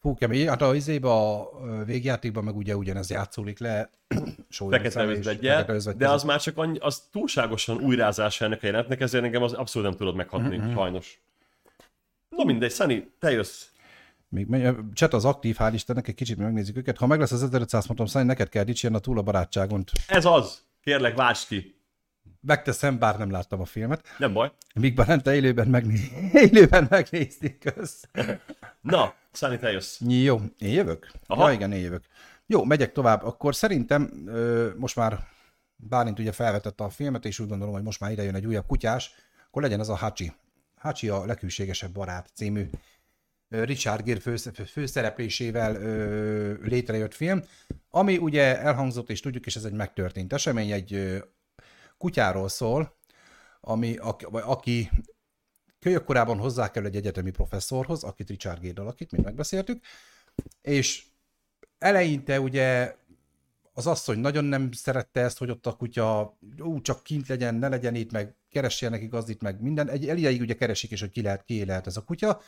Fú, 0.00 0.14
kemény. 0.14 0.48
Hát 0.48 0.62
a 0.62 0.74
izébe 0.74 1.10
a 1.10 1.50
végjátékban 1.84 2.44
meg 2.44 2.56
ugye 2.56 2.76
ugyanez 2.76 3.10
játszódik 3.10 3.58
le. 3.58 3.90
Fekete 4.70 5.04
özvegye, 5.04 5.64
de 5.96 6.08
az 6.08 6.22
már 6.22 6.40
csak 6.40 6.58
annyi, 6.58 6.78
az 6.78 7.02
túlságosan 7.12 7.76
újrázása 7.76 8.44
ennek 8.44 8.62
a 8.62 8.66
jelenetnek, 8.66 9.00
ezért 9.00 9.24
engem 9.24 9.42
az 9.42 9.52
abszolút 9.52 9.88
nem 9.88 9.96
tudod 9.98 10.14
meghatni, 10.14 10.56
Mhm. 10.56 10.64
mm-hmm. 10.64 10.74
sajnos. 10.74 11.20
Na 12.28 12.44
mindegy, 12.44 12.72
Sunny, 12.72 13.12
te 13.18 13.30
jössz. 13.30 13.72
Még 14.34 14.46
megy, 14.46 14.76
chat 14.94 15.12
az 15.12 15.24
aktív, 15.24 15.56
hál' 15.58 15.70
Istennek, 15.72 16.08
egy 16.08 16.14
kicsit 16.14 16.36
megnézzük 16.36 16.76
őket. 16.76 16.96
Ha 16.96 17.06
meg 17.06 17.18
lesz 17.18 17.32
az 17.32 17.42
1500, 17.42 17.86
mondom, 17.86 18.06
Szani, 18.06 18.24
neked 18.24 18.48
kell 18.48 18.64
dicsérni 18.64 18.96
a 18.96 19.00
túl 19.00 19.18
a 19.18 19.22
barátságon. 19.22 19.84
Ez 20.06 20.24
az! 20.24 20.62
Kérlek, 20.80 21.16
váltsd 21.16 21.48
ki! 21.48 21.74
Megteszem, 22.40 22.98
bár 22.98 23.18
nem 23.18 23.30
láttam 23.30 23.60
a 23.60 23.64
filmet. 23.64 24.06
Nem 24.18 24.32
baj. 24.32 24.52
Míg 24.74 24.94
Balente 24.94 25.34
élőben, 25.34 25.68
megné... 25.68 26.00
élőben 26.50 26.86
megnézni, 26.90 27.58
kösz. 27.58 28.08
Na, 28.80 29.14
Sunny, 29.32 29.58
te 29.58 29.70
jössz. 29.70 30.00
Jó, 30.00 30.40
én 30.58 30.72
jövök? 30.72 31.10
Aha. 31.26 31.48
Ja, 31.48 31.54
igen, 31.54 31.72
én 31.72 31.82
jövök. 31.82 32.04
Jó, 32.46 32.64
megyek 32.64 32.92
tovább. 32.92 33.24
Akkor 33.24 33.54
szerintem 33.54 34.24
ö, 34.26 34.70
most 34.76 34.96
már 34.96 35.18
Bálint 35.76 36.18
ugye 36.18 36.32
felvetette 36.32 36.84
a 36.84 36.90
filmet, 36.90 37.24
és 37.24 37.38
úgy 37.38 37.48
gondolom, 37.48 37.74
hogy 37.74 37.82
most 37.82 38.00
már 38.00 38.10
ide 38.10 38.22
jön 38.22 38.34
egy 38.34 38.46
újabb 38.46 38.66
kutyás, 38.66 39.10
akkor 39.46 39.62
legyen 39.62 39.80
ez 39.80 39.88
a 39.88 39.96
Hachi. 39.96 40.32
Hachi 40.76 41.08
a 41.08 41.24
leghűségesebb 41.24 41.92
barát 41.92 42.30
című 42.34 42.68
Richard 43.62 44.04
Gere 44.04 44.20
fősz, 44.20 44.50
főszereplésével 44.66 45.72
létrejött 46.62 47.14
film, 47.14 47.42
ami 47.90 48.16
ugye 48.16 48.60
elhangzott, 48.60 49.10
és 49.10 49.20
tudjuk, 49.20 49.46
és 49.46 49.56
ez 49.56 49.64
egy 49.64 49.72
megtörtént 49.72 50.32
esemény, 50.32 50.70
egy 50.70 51.22
kutyáról 51.98 52.48
szól, 52.48 52.96
ami, 53.60 53.96
aki, 53.96 54.24
aki 54.30 54.90
kölyökkorában 55.78 56.38
hozzá 56.38 56.70
kell 56.70 56.84
egy 56.84 56.96
egyetemi 56.96 57.30
professzorhoz, 57.30 58.02
akit 58.02 58.28
Richard 58.28 58.60
Gere 58.60 58.80
alakít, 58.80 59.12
mint 59.12 59.24
megbeszéltük, 59.24 59.84
és 60.62 61.04
eleinte 61.78 62.40
ugye 62.40 62.94
az 63.72 63.86
asszony 63.86 64.18
nagyon 64.18 64.44
nem 64.44 64.72
szerette 64.72 65.20
ezt, 65.20 65.38
hogy 65.38 65.50
ott 65.50 65.66
a 65.66 65.76
kutya 65.76 66.38
ú, 66.58 66.80
csak 66.80 67.02
kint 67.02 67.28
legyen, 67.28 67.54
ne 67.54 67.68
legyen 67.68 67.94
itt, 67.94 68.12
meg 68.12 68.34
keressél 68.50 68.90
neki 68.90 69.06
gazdit, 69.06 69.42
meg 69.42 69.60
minden. 69.60 69.88
Egy 69.88 70.08
eliaig 70.08 70.40
ugye 70.40 70.54
keresik 70.54 70.90
is, 70.90 71.00
hogy 71.00 71.10
ki 71.10 71.22
lehet, 71.22 71.44
ki 71.44 71.64
lehet 71.64 71.86
ez 71.86 71.96
a 71.96 72.04
kutya, 72.04 72.40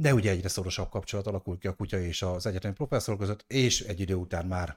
de 0.00 0.14
ugye 0.14 0.30
egyre 0.30 0.48
szorosabb 0.48 0.88
kapcsolat 0.88 1.26
alakul 1.26 1.58
ki 1.58 1.66
a 1.66 1.74
kutya 1.74 1.98
és 1.98 2.22
az 2.22 2.46
egyetemi 2.46 2.74
professzor 2.74 3.16
között, 3.16 3.44
és 3.46 3.80
egy 3.80 4.00
idő 4.00 4.14
után 4.14 4.46
már 4.46 4.76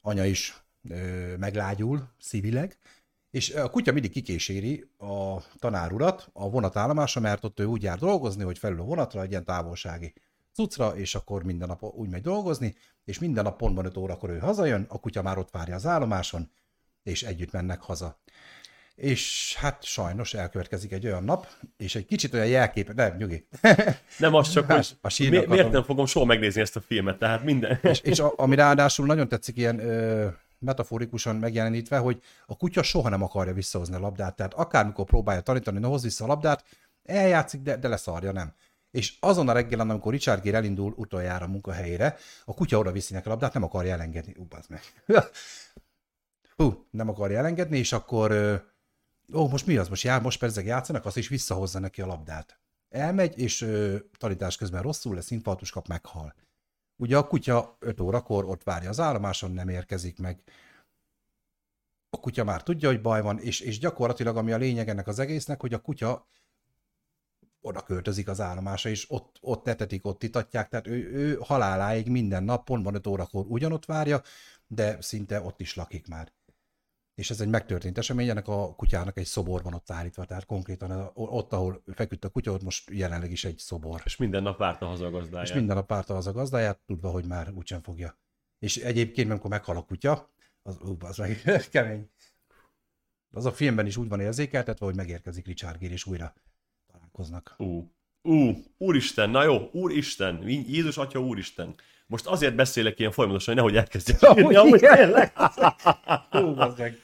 anya 0.00 0.24
is 0.24 0.62
ö, 0.88 1.36
meglágyul 1.36 2.08
szívileg, 2.18 2.78
és 3.30 3.50
a 3.50 3.70
kutya 3.70 3.92
mindig 3.92 4.10
kikéséri 4.10 4.90
a 4.98 5.42
tanárurat 5.58 6.30
a 6.32 6.50
vonatállomásra, 6.50 7.20
mert 7.20 7.44
ott 7.44 7.60
ő 7.60 7.64
úgy 7.64 7.82
jár 7.82 7.98
dolgozni, 7.98 8.44
hogy 8.44 8.58
felül 8.58 8.80
a 8.80 8.84
vonatra, 8.84 9.22
egy 9.22 9.30
ilyen 9.30 9.44
távolsági 9.44 10.12
cuccra, 10.52 10.96
és 10.96 11.14
akkor 11.14 11.42
minden 11.42 11.68
nap 11.68 11.82
úgy 11.82 12.08
megy 12.08 12.22
dolgozni, 12.22 12.74
és 13.04 13.18
minden 13.18 13.44
nap 13.44 13.56
pontban 13.56 13.84
5 13.84 13.96
órakor 13.96 14.30
ő 14.30 14.38
hazajön, 14.38 14.86
a 14.88 15.00
kutya 15.00 15.22
már 15.22 15.38
ott 15.38 15.50
várja 15.50 15.74
az 15.74 15.86
állomáson, 15.86 16.50
és 17.02 17.22
együtt 17.22 17.52
mennek 17.52 17.80
haza. 17.80 18.18
És 19.02 19.54
hát 19.56 19.84
sajnos 19.84 20.34
elkövetkezik 20.34 20.92
egy 20.92 21.06
olyan 21.06 21.24
nap, 21.24 21.46
és 21.76 21.94
egy 21.94 22.06
kicsit 22.06 22.34
olyan 22.34 22.46
jelkép, 22.46 22.92
nem, 22.92 23.16
nyugi. 23.16 23.46
Nem 24.18 24.34
az 24.34 24.50
csak, 24.50 24.72
hogy 24.72 24.96
A 25.00 25.14
mi, 25.18 25.28
miért 25.28 25.50
adom. 25.50 25.70
nem 25.70 25.82
fogom 25.82 26.06
soha 26.06 26.24
megnézni 26.24 26.60
ezt 26.60 26.76
a 26.76 26.80
filmet, 26.80 27.18
tehát 27.18 27.44
minden. 27.44 27.78
és, 27.82 28.00
és 28.00 28.18
a, 28.18 28.32
ami 28.36 28.54
ráadásul 28.54 29.06
nagyon 29.06 29.28
tetszik 29.28 29.56
ilyen 29.56 29.78
ö, 29.78 30.28
metaforikusan 30.58 31.36
megjelenítve, 31.36 31.98
hogy 31.98 32.20
a 32.46 32.56
kutya 32.56 32.82
soha 32.82 33.08
nem 33.08 33.22
akarja 33.22 33.52
visszahozni 33.52 33.94
a 33.94 33.98
labdát, 33.98 34.36
tehát 34.36 34.54
akármikor 34.54 35.04
próbálja 35.04 35.40
tanítani, 35.40 35.80
hogy 35.80 35.88
hoz 35.88 36.02
vissza 36.02 36.24
a 36.24 36.26
labdát, 36.26 36.64
eljátszik, 37.04 37.60
de, 37.60 37.76
de 37.76 37.88
leszarja, 37.88 38.32
nem. 38.32 38.54
És 38.90 39.16
azon 39.20 39.48
a 39.48 39.52
reggelen, 39.52 39.90
amikor 39.90 40.12
Richard 40.12 40.42
Gere 40.42 40.56
elindul 40.56 40.92
utoljára 40.96 41.44
a 41.44 41.48
munkahelyére, 41.48 42.16
a 42.44 42.54
kutya 42.54 42.78
oda 42.78 42.92
viszi 42.92 43.12
neki 43.12 43.26
a 43.26 43.30
labdát, 43.30 43.52
nem 43.52 43.62
akarja 43.62 43.92
elengedni. 43.92 44.34
Ú, 44.38 44.46
meg. 44.68 44.80
Hú, 46.56 46.86
nem 46.90 47.08
akarja 47.08 47.38
elengedni, 47.38 47.78
és 47.78 47.92
akkor 47.92 48.30
ó, 49.34 49.48
most 49.48 49.66
mi 49.66 49.76
az? 49.76 49.88
Most, 49.88 50.02
jár, 50.02 50.22
most 50.22 50.38
percek 50.38 50.64
játszanak, 50.64 51.04
azt 51.04 51.16
is 51.16 51.28
visszahozza 51.28 51.78
neki 51.78 52.00
a 52.00 52.06
labdát. 52.06 52.60
Elmegy, 52.88 53.38
és 53.38 53.60
ö, 53.60 53.96
tanítás 54.18 54.56
közben 54.56 54.82
rosszul 54.82 55.14
lesz, 55.14 55.30
infarktus 55.30 55.70
kap, 55.70 55.86
meghal. 55.86 56.34
Ugye 56.96 57.16
a 57.16 57.26
kutya 57.26 57.76
5 57.78 58.00
órakor 58.00 58.44
ott 58.44 58.62
várja 58.62 58.88
az 58.88 59.00
állomáson, 59.00 59.50
nem 59.50 59.68
érkezik 59.68 60.18
meg. 60.18 60.42
A 62.10 62.20
kutya 62.20 62.44
már 62.44 62.62
tudja, 62.62 62.88
hogy 62.88 63.00
baj 63.00 63.22
van, 63.22 63.38
és, 63.38 63.60
és 63.60 63.78
gyakorlatilag 63.78 64.36
ami 64.36 64.52
a 64.52 64.56
lényeg 64.56 64.88
ennek 64.88 65.06
az 65.06 65.18
egésznek, 65.18 65.60
hogy 65.60 65.74
a 65.74 65.80
kutya 65.80 66.26
oda 67.60 67.82
költözik 67.82 68.28
az 68.28 68.40
állomásra, 68.40 68.90
és 68.90 69.10
ott, 69.10 69.38
ott 69.40 69.68
etetik, 69.68 70.06
ott 70.06 70.22
itatják, 70.22 70.68
tehát 70.68 70.86
ő, 70.86 71.10
ő 71.12 71.38
haláláig 71.40 72.08
minden 72.08 72.44
nap, 72.44 72.64
pontban 72.64 72.94
5 72.94 73.06
órakor 73.06 73.44
ugyanott 73.48 73.84
várja, 73.84 74.22
de 74.66 75.00
szinte 75.00 75.40
ott 75.40 75.60
is 75.60 75.74
lakik 75.74 76.06
már. 76.08 76.32
És 77.14 77.30
ez 77.30 77.40
egy 77.40 77.48
megtörtént 77.48 77.98
esemény, 77.98 78.28
ennek 78.28 78.48
a 78.48 78.74
kutyának 78.74 79.18
egy 79.18 79.26
szobor 79.26 79.62
van 79.62 79.74
ott 79.74 79.90
állítva, 79.90 80.24
tehát 80.24 80.46
konkrétan 80.46 81.10
ott, 81.14 81.52
ahol 81.52 81.82
feküdt 81.94 82.24
a 82.24 82.28
kutya, 82.28 82.52
ott 82.52 82.62
most 82.62 82.90
jelenleg 82.90 83.30
is 83.30 83.44
egy 83.44 83.58
szobor. 83.58 84.02
És 84.04 84.16
minden 84.16 84.42
nap 84.42 84.58
várta 84.58 84.86
haza 84.86 85.06
a 85.06 85.10
gazdáját. 85.10 85.46
És 85.46 85.54
minden 85.54 85.76
nap 85.76 85.86
párta 85.86 86.16
az 86.16 86.26
a 86.26 86.32
gazdáját, 86.32 86.80
tudva, 86.86 87.10
hogy 87.10 87.24
már 87.24 87.50
úgysem 87.50 87.82
fogja. 87.82 88.18
És 88.58 88.76
egyébként, 88.76 89.30
amikor 89.30 89.50
meghal 89.50 89.76
a 89.76 89.84
kutya, 89.84 90.30
az, 90.62 90.78
ú, 90.82 90.96
az 91.00 91.16
meg 91.16 91.42
kemény. 91.70 92.10
Az 93.30 93.46
a 93.46 93.52
filmben 93.52 93.86
is 93.86 93.96
úgy 93.96 94.08
van 94.08 94.20
érzékeltetve, 94.20 94.86
hogy 94.86 94.96
megérkezik 94.96 95.46
Richard 95.46 95.78
Gere, 95.78 95.92
és 95.92 96.06
újra 96.06 96.34
találkoznak. 96.92 97.54
Ú, 97.58 97.92
ú, 98.22 98.52
úristen, 98.78 99.30
na 99.30 99.42
jó, 99.44 99.68
úristen, 99.72 100.48
Jézus 100.48 100.96
Atya 100.96 101.20
úristen. 101.20 101.74
Most 102.06 102.26
azért 102.26 102.54
beszélek 102.54 102.98
ilyen 102.98 103.12
folyamatosan, 103.12 103.54
hogy 103.54 103.62
nehogy 103.62 103.76
elkezdjek 103.76 104.18
írni, 104.38 104.54
amúgy 104.54 104.80
tényleg. 104.80 105.32
Hú, 106.30 106.54
meg. 106.76 107.01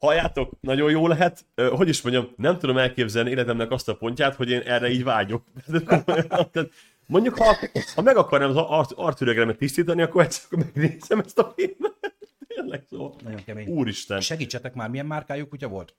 Halljátok, 0.00 0.52
nagyon 0.60 0.90
jó 0.90 1.06
lehet. 1.06 1.44
Hogy 1.70 1.88
is 1.88 2.02
mondjam, 2.02 2.28
nem 2.36 2.58
tudom 2.58 2.78
elképzelni 2.78 3.30
életemnek 3.30 3.70
azt 3.70 3.88
a 3.88 3.96
pontját, 3.96 4.34
hogy 4.34 4.50
én 4.50 4.60
erre 4.60 4.90
így 4.90 5.04
vágyok. 5.04 5.44
Mondjuk, 7.06 7.38
ha, 7.38 7.56
ha 7.94 8.02
meg 8.02 8.16
akarnám 8.16 8.48
az 8.50 8.56
art, 8.56 8.92
artüregremet 8.92 9.56
tisztítani, 9.56 10.02
akkor 10.02 10.22
egyszer 10.22 10.58
megnézem 10.58 11.18
ezt 11.18 11.38
a 11.38 11.52
filmet. 11.56 12.16
Tényleg 12.54 12.84
szó. 12.90 13.14
Nagyon 13.24 13.44
kemény. 13.44 13.66
Úristen. 13.68 14.20
Segítsetek 14.20 14.74
már, 14.74 14.88
milyen 14.88 15.06
márkájú 15.06 15.48
kutya 15.48 15.68
volt? 15.68 15.94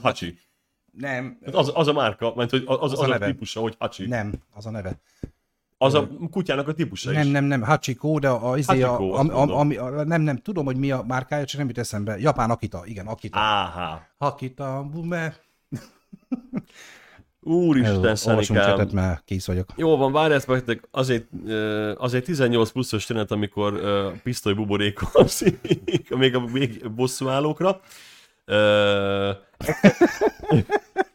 Hacsi. 0.00 0.38
Nem, 0.92 1.38
Hát 1.44 1.54
az, 1.54 1.70
az 1.74 1.88
a 1.88 1.92
márka, 1.92 2.34
mert 2.34 2.50
hogy 2.50 2.62
az, 2.66 2.76
az, 2.80 2.92
Az 2.92 2.98
a 2.98 3.02
az 3.02 3.08
a, 3.08 3.12
neve. 3.12 3.26
típusa, 3.26 3.60
hogy 3.60 3.74
Hachi. 3.78 4.06
nem, 4.06 4.32
az 4.50 4.66
a 4.66 4.70
neve. 4.70 5.00
Az 5.82 5.94
a 5.94 6.08
kutyának 6.30 6.68
a 6.68 6.72
típusa 6.72 7.10
Nem, 7.10 7.26
is. 7.26 7.32
nem, 7.32 7.44
nem, 7.44 7.62
Hachiko, 7.62 8.18
de 8.18 8.28
a, 8.28 8.58
izé 8.58 8.82
a, 8.82 8.88
Hachiko, 8.88 9.12
azt 9.12 9.20
ami, 9.20 9.30
mondom. 9.30 9.56
ami, 9.56 9.76
a, 9.76 10.04
nem, 10.04 10.20
nem, 10.20 10.36
tudom, 10.36 10.64
hogy 10.64 10.76
mi 10.76 10.90
a 10.90 11.04
márkája, 11.08 11.44
csak 11.44 11.58
nem 11.58 11.68
jut 11.68 11.78
eszembe. 11.78 12.18
Japán 12.18 12.50
Akita, 12.50 12.82
igen, 12.84 13.06
Akita. 13.06 13.38
Áhá. 13.38 14.08
Akita, 14.18 14.88
bume. 14.92 15.34
Úristen, 17.40 18.40
csetet, 18.40 18.92
mert 18.92 19.22
kész 19.24 19.46
vagyok. 19.46 19.68
Jó 19.76 19.96
van, 19.96 20.12
várjál, 20.12 20.40
vegytek, 20.46 20.88
azért, 20.90 21.26
ö, 21.46 21.92
azért 21.96 22.24
18 22.24 22.70
pluszos 22.70 23.08
jelenet, 23.08 23.30
amikor 23.30 23.80
pisztoly 24.22 24.54
buborékozik, 24.54 25.58
még 26.22 26.34
a 26.34 26.40
még 26.40 26.90
bosszúállókra. 26.90 27.80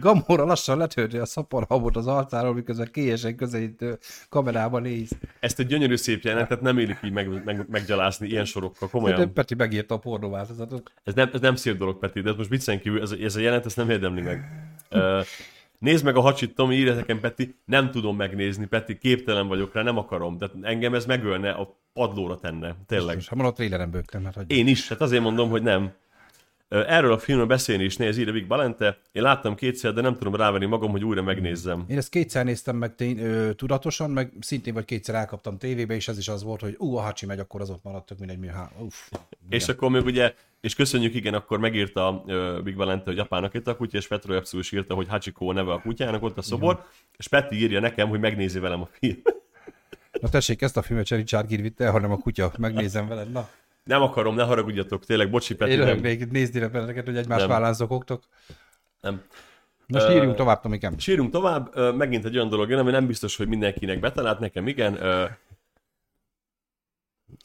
Gamora 0.00 0.44
lassan 0.44 0.78
letörni 0.78 1.18
a 1.18 1.26
szaporhabot 1.26 1.96
az 1.96 2.06
arcáról, 2.06 2.54
miközben 2.54 2.88
kélyesen 2.92 3.36
közelítő 3.36 3.98
kamerában 4.28 4.82
néz. 4.82 5.10
ezt 5.40 5.58
egy 5.58 5.66
gyönyörű 5.66 5.96
szép 5.96 6.22
jelenetet 6.22 6.60
nem 6.60 6.78
élik 6.78 6.98
így 7.04 7.12
meg, 7.12 7.44
meg, 7.44 7.66
meggyalázni 7.68 8.28
ilyen 8.28 8.44
sorokkal, 8.44 8.88
De 8.92 8.98
komolyan. 8.98 9.32
Peti 9.32 9.54
megírta 9.54 9.94
a 9.94 9.98
pornó 9.98 10.30
változatot. 10.30 10.92
Ez 11.04 11.14
nem, 11.14 11.30
ez 11.32 11.40
nem 11.40 11.56
szép 11.56 11.76
dolog, 11.76 11.98
Peti, 11.98 12.20
de 12.20 12.30
ez 12.30 12.36
most 12.36 12.50
viccen 12.50 12.80
kívül, 12.80 13.02
ez, 13.02 13.10
ez 13.10 13.36
a 13.36 13.40
jelenet, 13.40 13.66
ezt 13.66 13.76
nem 13.76 13.90
érdemli 13.90 14.20
meg. 14.20 14.44
Ö, 14.88 15.20
nézd 15.78 16.04
meg 16.04 16.16
a 16.16 16.20
hacsit, 16.20 16.54
Tomi, 16.54 16.76
írja 16.76 16.94
nekem, 16.94 17.20
Peti, 17.20 17.54
nem 17.64 17.90
tudom 17.90 18.16
megnézni, 18.16 18.66
Peti, 18.66 18.98
képtelen 18.98 19.48
vagyok 19.48 19.74
rá, 19.74 19.82
nem 19.82 19.98
akarom. 19.98 20.38
De 20.38 20.50
engem 20.62 20.94
ez 20.94 21.06
megölne, 21.06 21.50
a 21.50 21.76
padlóra 21.92 22.36
tenne, 22.36 22.76
tényleg. 22.86 23.16
És 23.16 23.28
ha 23.28 23.46
a 23.46 23.52
tréleren 23.52 23.90
bőgtem, 23.90 24.24
hát. 24.24 24.44
Én 24.46 24.66
is, 24.66 24.88
hát 24.88 25.00
azért 25.00 25.22
mondom, 25.22 25.50
hogy 25.50 25.62
nem. 25.62 25.92
Ö, 26.68 26.84
Erről 26.86 27.12
a 27.12 27.18
filmről 27.18 27.46
beszélni 27.46 27.84
is 27.84 27.96
néz, 27.96 28.18
írja 28.18 28.32
Vic 28.32 28.46
Balente. 28.46 28.98
Én 29.12 29.22
láttam 29.22 29.54
kétszer, 29.54 29.92
de 29.92 30.00
nem 30.00 30.14
tudom 30.16 30.34
rávenni 30.34 30.66
magam, 30.66 30.90
hogy 30.90 31.04
újra 31.04 31.22
megnézzem. 31.22 31.84
Én 31.88 31.96
ezt 31.96 32.08
kétszer 32.08 32.44
néztem 32.44 32.76
meg 32.76 32.94
tény, 32.94 33.18
ö, 33.18 33.52
tudatosan, 33.52 34.10
meg 34.10 34.32
szintén 34.40 34.74
vagy 34.74 34.84
kétszer 34.84 35.14
elkaptam 35.14 35.58
tévébe, 35.58 35.94
és 35.94 36.08
ez 36.08 36.18
is 36.18 36.28
az 36.28 36.42
volt, 36.42 36.60
hogy 36.60 36.74
ú, 36.78 36.96
a 36.96 37.00
Hachi 37.00 37.26
megy, 37.26 37.38
akkor 37.38 37.60
az 37.60 37.70
ott 37.70 37.82
maradt, 37.82 38.06
tök 38.06 38.18
mindegy, 38.18 38.38
mi, 38.38 38.46
há, 38.46 38.70
uff. 38.78 39.10
És 39.48 39.68
akkor 39.68 39.90
még 39.90 40.04
ugye, 40.04 40.34
és 40.60 40.74
köszönjük, 40.74 41.14
igen, 41.14 41.34
akkor 41.34 41.58
megírta 41.58 42.22
uh, 42.26 42.62
Big 42.62 42.76
Valente, 42.76 43.04
hogy 43.04 43.18
apának 43.18 43.54
itt 43.54 43.66
a 43.66 43.76
kutya, 43.76 43.96
és 43.96 44.06
Petro 44.08 44.34
Epszú 44.34 44.58
is 44.58 44.72
írta, 44.72 44.94
hogy 44.94 45.08
Hachiko 45.08 45.52
neve 45.52 45.72
a 45.72 45.80
kutyának, 45.80 46.22
ott 46.22 46.38
a 46.38 46.42
szobor, 46.42 46.84
és 47.16 47.28
Peti 47.28 47.56
írja 47.56 47.80
nekem, 47.80 48.08
hogy 48.08 48.20
megnézi 48.20 48.58
velem 48.58 48.80
a 48.80 48.88
film. 48.92 49.22
Na 50.20 50.28
tessék, 50.28 50.62
ezt 50.62 50.76
a 50.76 50.82
filmet 50.82 51.06
se 51.06 51.16
Richard 51.16 51.48
Gere 51.48 51.62
vitte 51.62 51.88
hanem 51.88 52.10
a 52.10 52.18
kutya. 52.18 52.52
Megnézem 52.58 53.08
veled, 53.08 53.30
na. 53.30 53.48
Nem 53.88 54.02
akarom, 54.02 54.34
ne 54.34 54.42
haragudjatok, 54.42 55.04
tényleg, 55.04 55.30
bocsi 55.30 55.54
Peti, 55.54 55.70
Én 55.70 55.78
nem, 55.78 55.86
röhögnék, 55.86 56.30
nézni 56.30 56.60
benneteket, 56.60 57.04
hogy 57.04 57.16
egymás 57.16 57.44
vállán 57.44 57.74
zokogtok. 57.74 58.22
nem. 59.00 59.22
Most 59.86 60.10
írjunk 60.10 60.36
tovább, 60.36 60.60
Tomikám. 60.60 60.98
Sírunk 60.98 61.30
tovább, 61.30 61.94
megint 61.96 62.24
egy 62.24 62.34
olyan 62.34 62.48
dolog 62.48 62.70
jön, 62.70 62.78
ami 62.78 62.90
nem 62.90 63.06
biztos, 63.06 63.36
hogy 63.36 63.48
mindenkinek 63.48 64.00
betalált, 64.00 64.38
nekem 64.38 64.66
igen. 64.66 64.98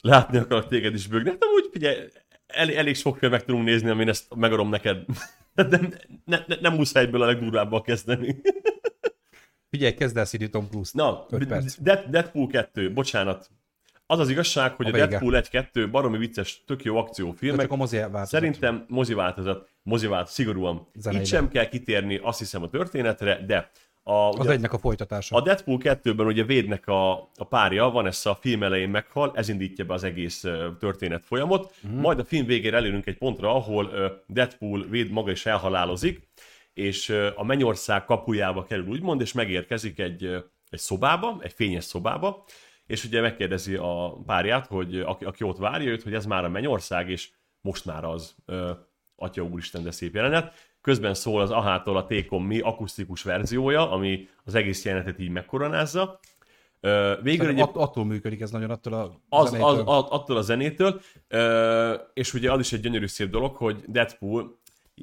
Látni 0.00 0.38
akarok 0.38 0.68
téged 0.68 0.94
is 0.94 1.06
bőgni. 1.06 1.30
Hát 1.30 1.44
úgy, 1.54 1.68
figyelj, 1.72 1.96
el, 2.46 2.70
elég 2.70 2.94
sok 2.96 3.16
film 3.16 3.30
meg 3.30 3.44
tudunk 3.44 3.64
nézni, 3.64 3.88
amin 3.90 4.08
ezt 4.08 4.34
megadom 4.34 4.68
neked. 4.68 5.04
Nem, 5.54 5.92
ne, 6.24 6.38
ne, 6.46 6.56
nem 6.60 6.74
muszáj 6.74 7.04
egyből 7.04 7.22
a 7.22 7.26
legdurvábbal 7.26 7.82
kezdeni. 7.82 8.40
Figyelj, 9.70 9.94
kezd 9.94 10.16
el 10.16 10.24
Siri 10.24 10.48
Tom 10.48 10.68
Cruise. 10.68 10.90
Na. 10.94 11.26
Dead, 11.80 12.04
Deadpool 12.10 12.46
2, 12.46 12.92
bocsánat. 12.92 13.50
Az 14.06 14.18
az 14.18 14.28
igazság, 14.28 14.74
hogy 14.74 14.86
A 14.86 14.88
a. 14.88 14.92
Deadpool 14.92 15.42
1-2 15.50 15.88
baromi 15.90 16.18
vicces, 16.18 16.62
tök 16.66 16.84
jó 16.84 16.96
akciófilm, 16.96 17.50
De 17.50 17.56
meg 17.56 17.66
csak 17.66 17.74
a 17.74 17.76
mozi 17.78 17.96
változat. 17.96 18.26
Szerintem 18.26 18.84
mozi 18.88 19.14
változat, 19.14 19.68
mozi 19.82 20.06
változat, 20.06 20.34
szigorúan. 20.34 20.86
Zeneileg. 20.94 21.26
Itt 21.26 21.32
sem 21.32 21.48
kell 21.48 21.68
kitérni, 21.68 22.20
azt 22.22 22.38
hiszem, 22.38 22.62
a 22.62 22.68
történetre, 22.68 23.44
de 23.46 23.70
a, 24.06 24.12
Az 24.12 24.38
ugye, 24.38 24.50
egynek 24.50 24.72
a 24.72 24.78
folytatása. 24.78 25.36
a 25.36 25.40
Deadpool 25.40 25.78
2-ben 25.82 26.26
ugye 26.26 26.44
Védnek 26.44 26.86
a, 26.86 27.12
a 27.12 27.44
párja, 27.48 27.90
van 27.90 28.06
ez 28.06 28.26
a 28.26 28.34
film 28.34 28.62
elején 28.62 28.88
meghal, 28.88 29.32
ez 29.34 29.48
indítja 29.48 29.84
be 29.84 29.94
az 29.94 30.04
egész 30.04 30.44
ö, 30.44 30.68
történet 30.78 31.24
folyamot, 31.26 31.74
mm. 31.86 31.98
majd 31.98 32.18
a 32.18 32.24
film 32.24 32.46
végére 32.46 32.76
elérünk 32.76 33.06
egy 33.06 33.18
pontra, 33.18 33.54
ahol 33.54 33.90
ö, 33.92 34.06
Deadpool 34.26 34.86
Véd 34.88 35.10
maga 35.10 35.30
is 35.30 35.46
elhalálozik, 35.46 36.28
és 36.74 37.08
ö, 37.08 37.30
a 37.34 37.44
mennyország 37.44 38.04
kapujába 38.04 38.64
kerül 38.64 38.86
úgymond, 38.86 39.20
és 39.20 39.32
megérkezik 39.32 39.98
egy, 39.98 40.24
egy 40.70 40.78
szobába, 40.78 41.38
egy 41.42 41.52
fényes 41.52 41.84
szobába, 41.84 42.44
és 42.86 43.04
ugye 43.04 43.20
megkérdezi 43.20 43.74
a 43.74 44.22
párját, 44.26 44.66
hogy 44.66 45.00
aki, 45.00 45.24
aki 45.24 45.44
ott 45.44 45.58
várja 45.58 45.90
őt, 45.90 46.02
hogy 46.02 46.14
ez 46.14 46.26
már 46.26 46.44
a 46.44 46.48
mennyország, 46.48 47.10
és 47.10 47.30
most 47.60 47.84
már 47.84 48.04
az, 48.04 48.34
ö, 48.46 48.70
atya 49.16 49.42
úristen, 49.42 49.82
de 49.82 49.90
szép 49.90 50.14
jelenet. 50.14 50.54
Közben 50.80 51.14
szól 51.14 51.40
az 51.40 51.50
Ahától 51.50 51.96
a 51.96 52.06
Tékom 52.06 52.44
Mi 52.44 52.60
akusztikus 52.60 53.22
verziója, 53.22 53.90
ami 53.90 54.28
az 54.44 54.54
egész 54.54 54.84
jelenetet 54.84 55.18
így 55.18 55.28
megkoronázza. 55.30 56.20
Végül 57.22 57.48
egy, 57.48 57.60
att- 57.60 57.76
attól 57.76 58.04
működik 58.04 58.40
ez 58.40 58.50
nagyon, 58.50 58.70
attól 58.70 58.92
a 58.92 59.20
az, 59.28 59.50
zenétől. 59.50 59.68
az, 59.70 59.78
az, 59.78 60.04
attól 60.10 60.36
a 60.36 60.40
zenétől, 60.40 61.00
ö, 61.28 61.94
és 62.14 62.34
ugye 62.34 62.52
az 62.52 62.58
is 62.60 62.72
egy 62.72 62.80
gyönyörű 62.80 63.06
szép 63.06 63.30
dolog, 63.30 63.56
hogy 63.56 63.82
Deadpool, 63.86 64.58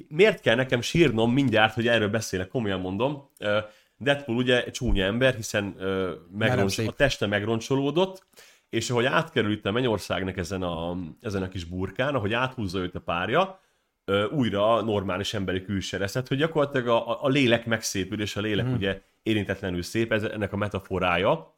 miért 0.08 0.40
kell 0.40 0.54
nekem 0.54 0.80
sírnom 0.80 1.32
mindjárt, 1.32 1.74
hogy 1.74 1.88
erről 1.88 2.08
beszélek, 2.08 2.48
komolyan 2.48 2.80
mondom, 2.80 3.30
Ö, 3.38 3.58
Deadpool 4.02 4.36
ugye 4.36 4.70
csúnya 4.70 5.04
ember, 5.04 5.34
hiszen 5.34 5.74
ö, 5.78 6.12
megroncs, 6.38 6.78
a 6.88 6.92
teste 6.92 7.26
megroncsolódott, 7.26 8.26
és 8.68 8.90
ahogy 8.90 9.04
átkerül 9.04 9.52
itt 9.52 9.66
a 9.66 9.70
mennyországnak 9.72 10.36
ezen 10.36 10.62
a, 10.62 10.96
ezen 11.20 11.42
a 11.42 11.48
kis 11.48 11.64
burkán, 11.64 12.14
ahogy 12.14 12.32
áthúzza 12.32 12.78
őt 12.78 12.94
a 12.94 13.00
párja, 13.00 13.60
ö, 14.04 14.24
újra 14.28 14.80
normális 14.82 15.34
emberi 15.34 15.62
külső 15.62 15.98
lesz. 15.98 16.12
Tehát, 16.12 16.28
hogy 16.28 16.36
gyakorlatilag 16.38 16.88
a, 16.88 17.22
a- 17.24 17.28
lélek 17.28 17.66
megszépül, 17.66 18.20
és 18.20 18.36
a 18.36 18.40
lélek 18.40 18.64
Mhm. 18.64 18.74
ugye 18.74 19.00
érintetlenül 19.22 19.82
szép, 19.82 20.12
ez 20.12 20.22
ennek 20.22 20.52
a 20.52 20.56
metaforája, 20.56 21.54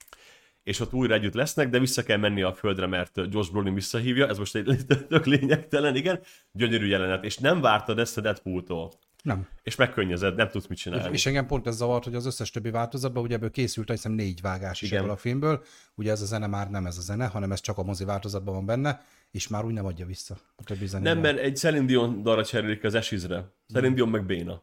és 0.62 0.80
ott 0.80 0.92
újra 0.92 1.14
együtt 1.14 1.34
lesznek, 1.34 1.68
de 1.68 1.78
vissza 1.78 2.02
kell 2.02 2.16
menni 2.16 2.42
a 2.42 2.52
földre, 2.54 2.86
mert 2.86 3.20
Josh 3.30 3.50
Brolin 3.50 3.74
visszahívja, 3.74 4.28
ez 4.28 4.38
most 4.38 4.54
egy 4.56 4.80
tök 5.08 5.24
lényegtelen, 5.26 5.96
igen, 5.96 6.20
gyönyörű 6.52 6.86
jelenet, 6.86 7.24
és 7.24 7.36
nem 7.38 7.60
vártad 7.60 7.98
ezt 7.98 8.18
a 8.18 8.20
Deadpool-tól, 8.20 8.92
Nem. 9.24 9.48
és 9.62 9.76
megkönnyezed, 9.76 10.36
nem 10.36 10.48
tudsz 10.48 10.66
mit 10.66 10.78
csinálni. 10.78 11.12
és 11.12 11.26
engem 11.26 11.46
pont 11.46 11.66
ez 11.66 11.76
zavart, 11.76 12.04
hogy 12.04 12.14
az 12.14 12.26
összes 12.26 12.50
többi 12.50 12.70
változatban, 12.70 13.22
ugye 13.22 13.34
ebből 13.34 13.50
készült, 13.50 13.90
hiszem 13.90 14.12
négy 14.12 14.40
vágás 14.40 14.82
is 14.82 14.88
Igen. 14.88 15.00
ebből 15.00 15.12
a 15.12 15.16
filmből. 15.16 15.64
Ugye 15.94 16.10
ez 16.10 16.20
a 16.22 16.24
zene 16.24 16.46
már 16.46 16.70
nem 16.70 16.86
ez 16.86 16.98
a 16.98 17.00
zene, 17.00 17.26
hanem 17.26 17.52
ez 17.52 17.60
csak 17.60 17.78
a 17.78 17.82
mozi 17.82 18.04
változatban 18.04 18.54
van 18.54 18.66
benne, 18.66 19.04
és 19.30 19.48
már 19.48 19.64
úgy 19.64 19.72
nem 19.72 19.86
adja 19.86 20.06
vissza 20.06 20.36
a 20.56 20.62
többi 20.64 20.86
zenét. 20.86 21.06
Nem, 21.06 21.18
mert 21.18 21.38
egy 21.38 21.56
Celine 21.56 21.84
Dion 21.84 22.22
dalra 22.22 22.44
cserélik 22.44 22.84
az 22.84 22.94
Esizre. 22.94 23.52
Celine 23.72 23.94
Dion 23.94 24.08
meg 24.08 24.26
béna. 24.26 24.62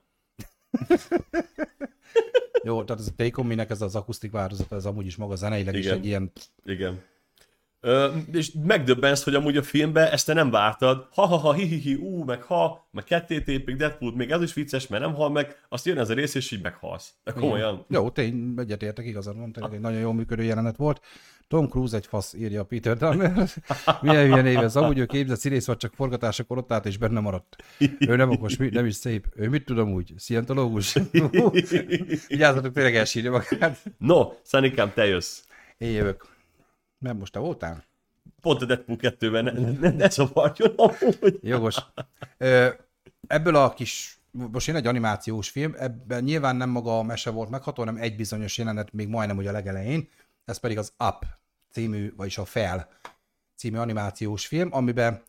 Jó, 2.64 2.84
tehát 2.84 3.01
ez 3.01 3.07
a 3.07 3.16
Take 3.16 3.41
On 3.41 3.45
Me-nek 3.45 3.70
ez 3.70 3.82
az 3.82 3.95
akusztik 3.95 4.32
változat, 4.32 4.72
ez 4.72 4.86
amúgy 4.86 5.05
is 5.05 5.16
maga 5.16 5.36
zeneileg 5.36 5.76
is 5.76 5.86
Igen. 5.86 5.97
egy 5.97 6.05
ilyen 6.05 6.32
Igen. 6.66 7.01
Ö, 7.84 8.10
és 8.32 8.52
megdöbbensz, 8.64 9.24
hogy 9.24 9.36
amúgy 9.36 9.58
a 9.58 9.64
filmben 9.64 10.12
ezt 10.12 10.26
te 10.26 10.34
nem 10.34 10.50
vártad. 10.50 11.08
Ha-ha-ha, 11.14 11.54
hi-hi-hi, 11.54 11.94
ú, 11.94 12.24
meg 12.24 12.44
ha, 12.44 12.88
meg 12.92 13.04
ketté 13.04 13.42
tépik, 13.42 13.76
Deadpool, 13.76 14.16
még 14.16 14.32
ez 14.32 14.42
is 14.42 14.54
vicces, 14.54 14.88
mert 14.88 15.04
nem 15.04 15.14
hal 15.14 15.30
meg, 15.30 15.66
azt 15.70 15.86
jön 15.86 15.98
ez 15.98 16.10
a 16.10 16.14
rész, 16.14 16.36
és 16.36 16.52
így 16.52 16.62
meghalsz. 16.62 17.14
De 17.24 17.32
komolyan. 17.32 17.86
Jó, 17.90 18.10
tény, 18.10 18.54
egyetértek, 18.58 19.06
igazad 19.06 19.38
van, 19.38 19.52
tényleg 19.52 19.74
egy 19.74 19.80
nagyon 19.80 20.00
jól 20.00 20.14
működő 20.14 20.44
jelenet 20.44 20.76
volt. 20.76 21.02
Tom 21.48 21.68
Cruise 21.68 21.96
egy 21.96 22.06
fasz, 22.06 22.34
írja 22.34 22.62
a 22.62 22.64
Peter 22.64 22.98
Dahmer. 22.98 23.50
Milyen 24.02 24.26
hülye 24.26 24.42
név 24.42 24.58
ez? 24.58 24.76
Amúgy 24.76 24.98
ő 24.98 25.06
képzett 25.06 25.40
színész, 25.40 25.66
vagy 25.66 25.78
csak 25.78 25.94
forgatásakor 25.94 26.58
ott 26.58 26.72
állt, 26.72 26.86
és 26.86 26.98
benne 26.98 27.20
maradt. 27.20 27.56
Ő 28.00 28.16
nem 28.16 28.30
okos, 28.30 28.58
nem 28.58 28.86
is 28.86 28.96
szép. 28.96 29.28
Ő 29.36 29.50
mit 29.50 29.66
tudom 29.66 29.94
úgy? 29.94 30.14
Szientológus? 30.18 30.96
Vigyázzatok, 32.28 32.74
tényleg 32.74 32.96
elsírja 32.96 33.32
magát. 33.32 33.84
No, 33.98 34.32
Szanikám, 34.42 34.92
te 34.94 35.06
jössz. 35.06 35.44
Én 35.78 35.92
jövök. 35.92 36.31
Nem 37.02 37.18
most 37.18 37.32
te 37.32 37.39
voltál? 37.39 37.84
Pont 38.41 38.62
a 38.62 38.66
Deadpool 38.66 38.97
2-ben 39.02 39.43
ne, 39.43 39.52
ne, 39.52 39.89
ne 39.89 40.10
zavarjon 40.10 40.74
amúgy. 40.76 41.39
Jogos. 41.41 41.78
Ö, 42.38 42.70
ebből 43.28 43.56
a 43.56 43.74
kis, 43.74 44.20
most 44.32 44.68
jön 44.68 44.76
egy 44.76 44.88
animációs 44.88 45.49
film, 45.49 45.76
ebben 45.78 46.24
nyilván 46.24 46.56
nem 46.56 46.70
maga 46.70 46.97
a 46.97 47.04
mese 47.04 47.30
volt 47.30 47.49
megható, 47.49 47.84
hanem 47.84 48.02
egy 48.02 48.16
bizonyos 48.16 48.58
jelenet 48.58 48.93
még 48.93 49.08
majdnem 49.08 49.38
ugye 49.38 49.49
a 49.49 49.52
legelején, 49.52 50.10
ez 50.45 50.58
pedig 50.58 50.78
az 50.78 50.93
Up 50.99 51.26
című, 51.72 52.14
vagyis 52.16 52.38
a 52.38 52.45
Fel 52.45 52.89
című 53.56 53.78
animációs 53.78 54.45
film, 54.45 54.70
amiben 54.72 55.22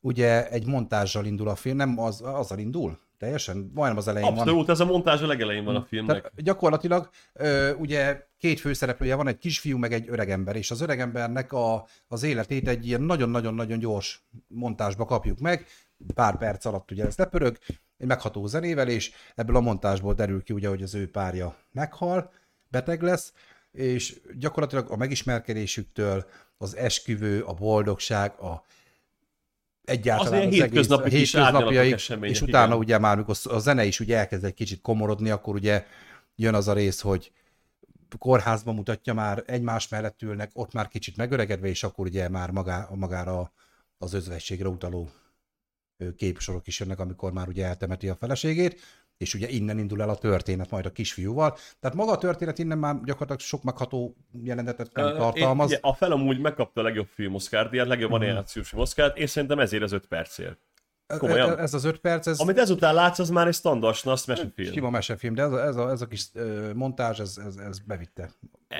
ugye 0.00 0.48
egy 0.48 0.66
montázsal 0.66 1.26
indul 1.26 1.48
a 1.48 1.54
film, 1.54 1.76
nem 1.76 1.98
az, 1.98 2.20
azzal 2.20 2.58
indul, 2.58 2.98
teljesen, 3.18 3.70
majdnem 3.74 3.98
az 3.98 4.08
elején 4.08 4.28
van. 4.28 4.38
Abszolút, 4.38 4.68
ez 4.68 4.80
a 4.80 4.84
montázs 4.84 5.22
a 5.22 5.26
legelején 5.26 5.64
van 5.64 5.76
a 5.76 5.82
filmnek. 5.82 6.16
Tehát 6.16 6.42
gyakorlatilag 6.42 7.10
ö, 7.32 7.74
ugye 7.74 8.26
két 8.38 8.60
főszereplője 8.60 9.14
van, 9.14 9.28
egy 9.28 9.38
kisfiú 9.38 9.78
meg 9.78 9.92
egy 9.92 10.08
öregember, 10.08 10.56
és 10.56 10.70
az 10.70 10.80
öregembernek 10.80 11.52
a, 11.52 11.86
az 12.08 12.22
életét 12.22 12.68
egy 12.68 12.86
ilyen 12.86 13.02
nagyon-nagyon-nagyon 13.02 13.78
gyors 13.78 14.26
montásba 14.46 15.04
kapjuk 15.04 15.38
meg, 15.38 15.66
pár 16.14 16.38
perc 16.38 16.64
alatt 16.64 16.90
ugye 16.90 17.04
ez 17.06 17.16
lepörög, 17.16 17.58
egy 17.98 18.06
megható 18.06 18.46
zenével, 18.46 18.88
és 18.88 19.12
ebből 19.34 19.56
a 19.56 19.60
montásból 19.60 20.14
derül 20.14 20.42
ki 20.42 20.52
ugye, 20.52 20.68
hogy 20.68 20.82
az 20.82 20.94
ő 20.94 21.10
párja 21.10 21.56
meghal, 21.72 22.32
beteg 22.68 23.02
lesz, 23.02 23.32
és 23.72 24.20
gyakorlatilag 24.38 24.90
a 24.90 24.96
megismerkedésüktől 24.96 26.26
az 26.58 26.76
esküvő, 26.76 27.42
a 27.42 27.52
boldogság, 27.52 28.40
a 28.40 28.64
egyáltalán 29.86 30.32
Az 30.32 30.38
az, 30.38 30.44
egész 30.44 30.60
hétköznapi 30.60 31.10
kis 31.10 31.32
hétköznapjaik, 31.32 31.94
és 32.20 32.40
utána 32.40 32.66
igen. 32.66 32.78
ugye 32.78 32.98
már, 32.98 33.16
mikor 33.16 33.36
a 33.44 33.58
zene 33.58 33.84
is 33.84 34.00
ugye 34.00 34.16
elkezd 34.16 34.44
egy 34.44 34.54
kicsit 34.54 34.80
komorodni, 34.80 35.30
akkor 35.30 35.54
ugye 35.54 35.84
jön 36.36 36.54
az 36.54 36.68
a 36.68 36.72
rész, 36.72 37.00
hogy 37.00 37.32
kórházban 38.18 38.74
mutatja 38.74 39.14
már, 39.14 39.42
egymás 39.46 39.88
mellett 39.88 40.22
ülnek, 40.22 40.50
ott 40.54 40.72
már 40.72 40.88
kicsit 40.88 41.16
megöregedve, 41.16 41.68
és 41.68 41.82
akkor 41.82 42.06
ugye 42.06 42.28
már 42.28 42.50
magá, 42.50 42.88
magára 42.94 43.52
az 43.98 44.12
özvegységre 44.12 44.68
utaló 44.68 45.10
képsorok 46.16 46.66
is 46.66 46.80
jönnek, 46.80 46.98
amikor 46.98 47.32
már 47.32 47.48
ugye 47.48 47.66
eltemeti 47.66 48.08
a 48.08 48.16
feleségét, 48.16 48.80
és 49.16 49.34
ugye 49.34 49.48
innen 49.48 49.78
indul 49.78 50.02
el 50.02 50.08
a 50.08 50.16
történet 50.16 50.70
majd 50.70 50.86
a 50.86 50.92
kisfiúval. 50.92 51.56
Tehát 51.80 51.96
maga 51.96 52.12
a 52.12 52.18
történet 52.18 52.58
innen 52.58 52.78
már 52.78 52.94
gyakorlatilag 52.94 53.40
sok 53.40 53.62
megható 53.62 54.16
jelenetet 54.42 54.92
nem 54.92 55.16
tartalmaz. 55.16 55.70
Én, 55.70 55.78
ugye, 55.78 55.88
a 55.88 55.94
fel 55.94 56.12
amúgy 56.12 56.40
megkapta 56.40 56.80
a 56.80 56.84
legjobb 56.84 57.08
film 57.14 57.34
Oscar 57.34 57.68
díjat, 57.68 57.86
legjobb 57.86 58.12
animációs 58.12 58.68
film 58.68 58.82
Oscar 58.82 59.12
és 59.14 59.30
szerintem 59.30 59.58
ezért 59.58 59.82
az 59.82 59.92
5 59.92 60.06
percért. 60.06 60.58
komolyan. 61.06 61.58
Ez 61.58 61.74
az 61.74 61.84
öt 61.84 61.98
perc, 61.98 62.26
ez 62.26 62.38
Amit 62.38 62.58
ezután 62.58 62.94
látsz, 62.94 63.18
az 63.18 63.30
már 63.30 63.46
egy 63.46 63.54
standard 63.54 63.94
snasz 63.94 64.24
mesefilm. 64.24 64.72
sima 64.72 64.90
mesefilm, 64.90 65.34
de 65.34 65.42
ez 65.42 65.52
a, 65.52 65.64
ez 65.64 65.76
a, 65.76 65.90
ez 65.90 66.00
a 66.00 66.06
kis 66.06 66.30
montázs, 66.74 67.20
ez, 67.20 67.36
ez, 67.46 67.56
ez 67.56 67.78
bevitte. 67.78 68.30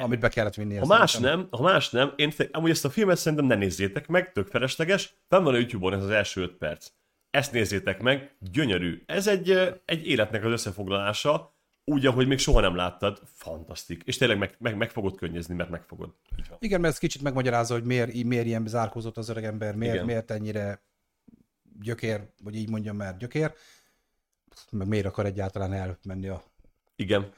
Amit 0.00 0.20
be 0.20 0.28
kellett 0.28 0.54
vinni. 0.54 0.76
Ha 0.76 0.86
más 0.86 1.10
szerintem. 1.10 1.38
nem, 1.38 1.48
ha 1.50 1.62
más 1.62 1.90
nem, 1.90 2.12
én 2.16 2.32
amúgy 2.50 2.70
ezt 2.70 2.84
a 2.84 2.90
filmet 2.90 3.16
szerintem 3.16 3.46
ne 3.46 3.54
nézzétek 3.54 4.06
meg, 4.06 4.32
tök 4.32 4.46
felesleges, 4.46 5.16
fenn 5.28 5.42
van 5.42 5.54
a 5.54 5.56
YouTube-on 5.56 5.92
ez 5.92 6.02
az 6.02 6.10
első 6.10 6.42
5 6.42 6.52
perc. 6.52 6.88
Ezt 7.36 7.52
nézzétek 7.52 8.00
meg, 8.00 8.34
gyönyörű. 8.38 9.02
Ez 9.06 9.26
egy, 9.26 9.50
egy 9.84 10.06
életnek 10.06 10.44
az 10.44 10.52
összefoglalása, 10.52 11.54
úgy, 11.84 12.06
ahogy 12.06 12.26
még 12.26 12.38
soha 12.38 12.60
nem 12.60 12.76
láttad, 12.76 13.20
fantasztik. 13.24 14.02
És 14.04 14.16
tényleg 14.16 14.38
meg, 14.38 14.54
meg, 14.58 14.76
meg 14.76 14.90
fogod 14.90 15.16
könnyezni, 15.16 15.54
mert 15.54 15.70
meg 15.70 15.82
fogod. 15.82 16.14
Igen, 16.58 16.80
mert 16.80 16.92
ez 16.92 16.98
kicsit 16.98 17.22
megmagyarázza, 17.22 17.74
hogy 17.74 17.84
miért, 17.84 18.24
miért 18.24 18.46
ilyen 18.46 18.66
zárkózott 18.66 19.16
az 19.16 19.28
öreg 19.28 19.44
ember, 19.44 19.74
miért, 19.74 19.94
Igen. 19.94 20.06
miért 20.06 20.30
ennyire 20.30 20.82
gyökér, 21.80 22.28
vagy 22.42 22.54
így 22.54 22.68
mondjam 22.68 22.96
már 22.96 23.16
gyökér, 23.16 23.52
meg 24.70 24.88
miért 24.88 25.06
akar 25.06 25.26
egyáltalán 25.26 25.72
elmenni 25.72 26.28
a, 26.28 26.42
Igen. 26.96 27.32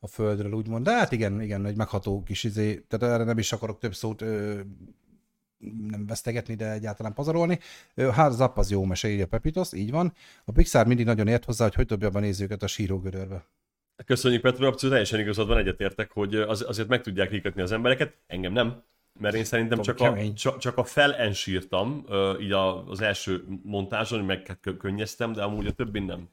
a 0.00 0.06
földről, 0.06 0.52
úgymond. 0.52 0.84
De 0.84 0.92
hát 0.92 1.12
igen, 1.12 1.40
igen, 1.40 1.66
egy 1.66 1.76
megható 1.76 2.22
kis 2.22 2.44
izé, 2.44 2.80
tehát 2.88 3.14
erre 3.14 3.24
nem 3.24 3.38
is 3.38 3.52
akarok 3.52 3.78
több 3.78 3.94
szót 3.94 4.22
ö, 4.22 4.60
nem 5.90 6.06
vesztegetni, 6.06 6.54
de 6.54 6.72
egyáltalán 6.72 7.14
pazarolni. 7.14 7.58
Hát 8.12 8.32
Zapp 8.32 8.56
az 8.56 8.70
jó 8.70 8.84
mese, 8.84 9.08
írja 9.08 9.26
Pepitos, 9.26 9.72
így 9.72 9.90
van. 9.90 10.12
A 10.44 10.52
Pixar 10.52 10.86
mindig 10.86 11.06
nagyon 11.06 11.28
ért 11.28 11.44
hozzá, 11.44 11.64
hogy 11.64 11.74
hogy 11.74 11.86
dobja 11.86 12.10
be 12.10 12.18
a 12.18 12.20
nézőket 12.20 12.62
a 12.62 12.66
sírógödörbe. 12.66 13.44
Köszönjük 14.06 14.40
Petro, 14.40 14.66
abszolút 14.66 14.90
teljesen 14.90 15.20
igazad 15.20 15.48
van, 15.48 15.58
egyetértek, 15.58 16.10
hogy 16.10 16.34
az, 16.34 16.64
azért 16.68 16.88
meg 16.88 17.00
tudják 17.00 17.28
kikötni 17.28 17.62
az 17.62 17.72
embereket, 17.72 18.14
engem 18.26 18.52
nem. 18.52 18.82
Mert 19.20 19.34
én 19.34 19.44
szerintem 19.44 19.80
csak 19.80 20.00
a, 20.00 20.32
csak, 20.32 20.58
csak 20.58 20.76
a 20.76 20.84
felensírtam, 20.84 22.06
így 22.40 22.52
az 22.86 23.00
első 23.00 23.44
montázson, 23.62 24.24
meg 24.24 24.46
hát 24.46 24.60
kö- 24.60 24.76
könnyeztem, 24.76 25.32
de 25.32 25.42
amúgy 25.42 25.66
a 25.66 25.72
többin 25.72 26.02
nem. 26.02 26.28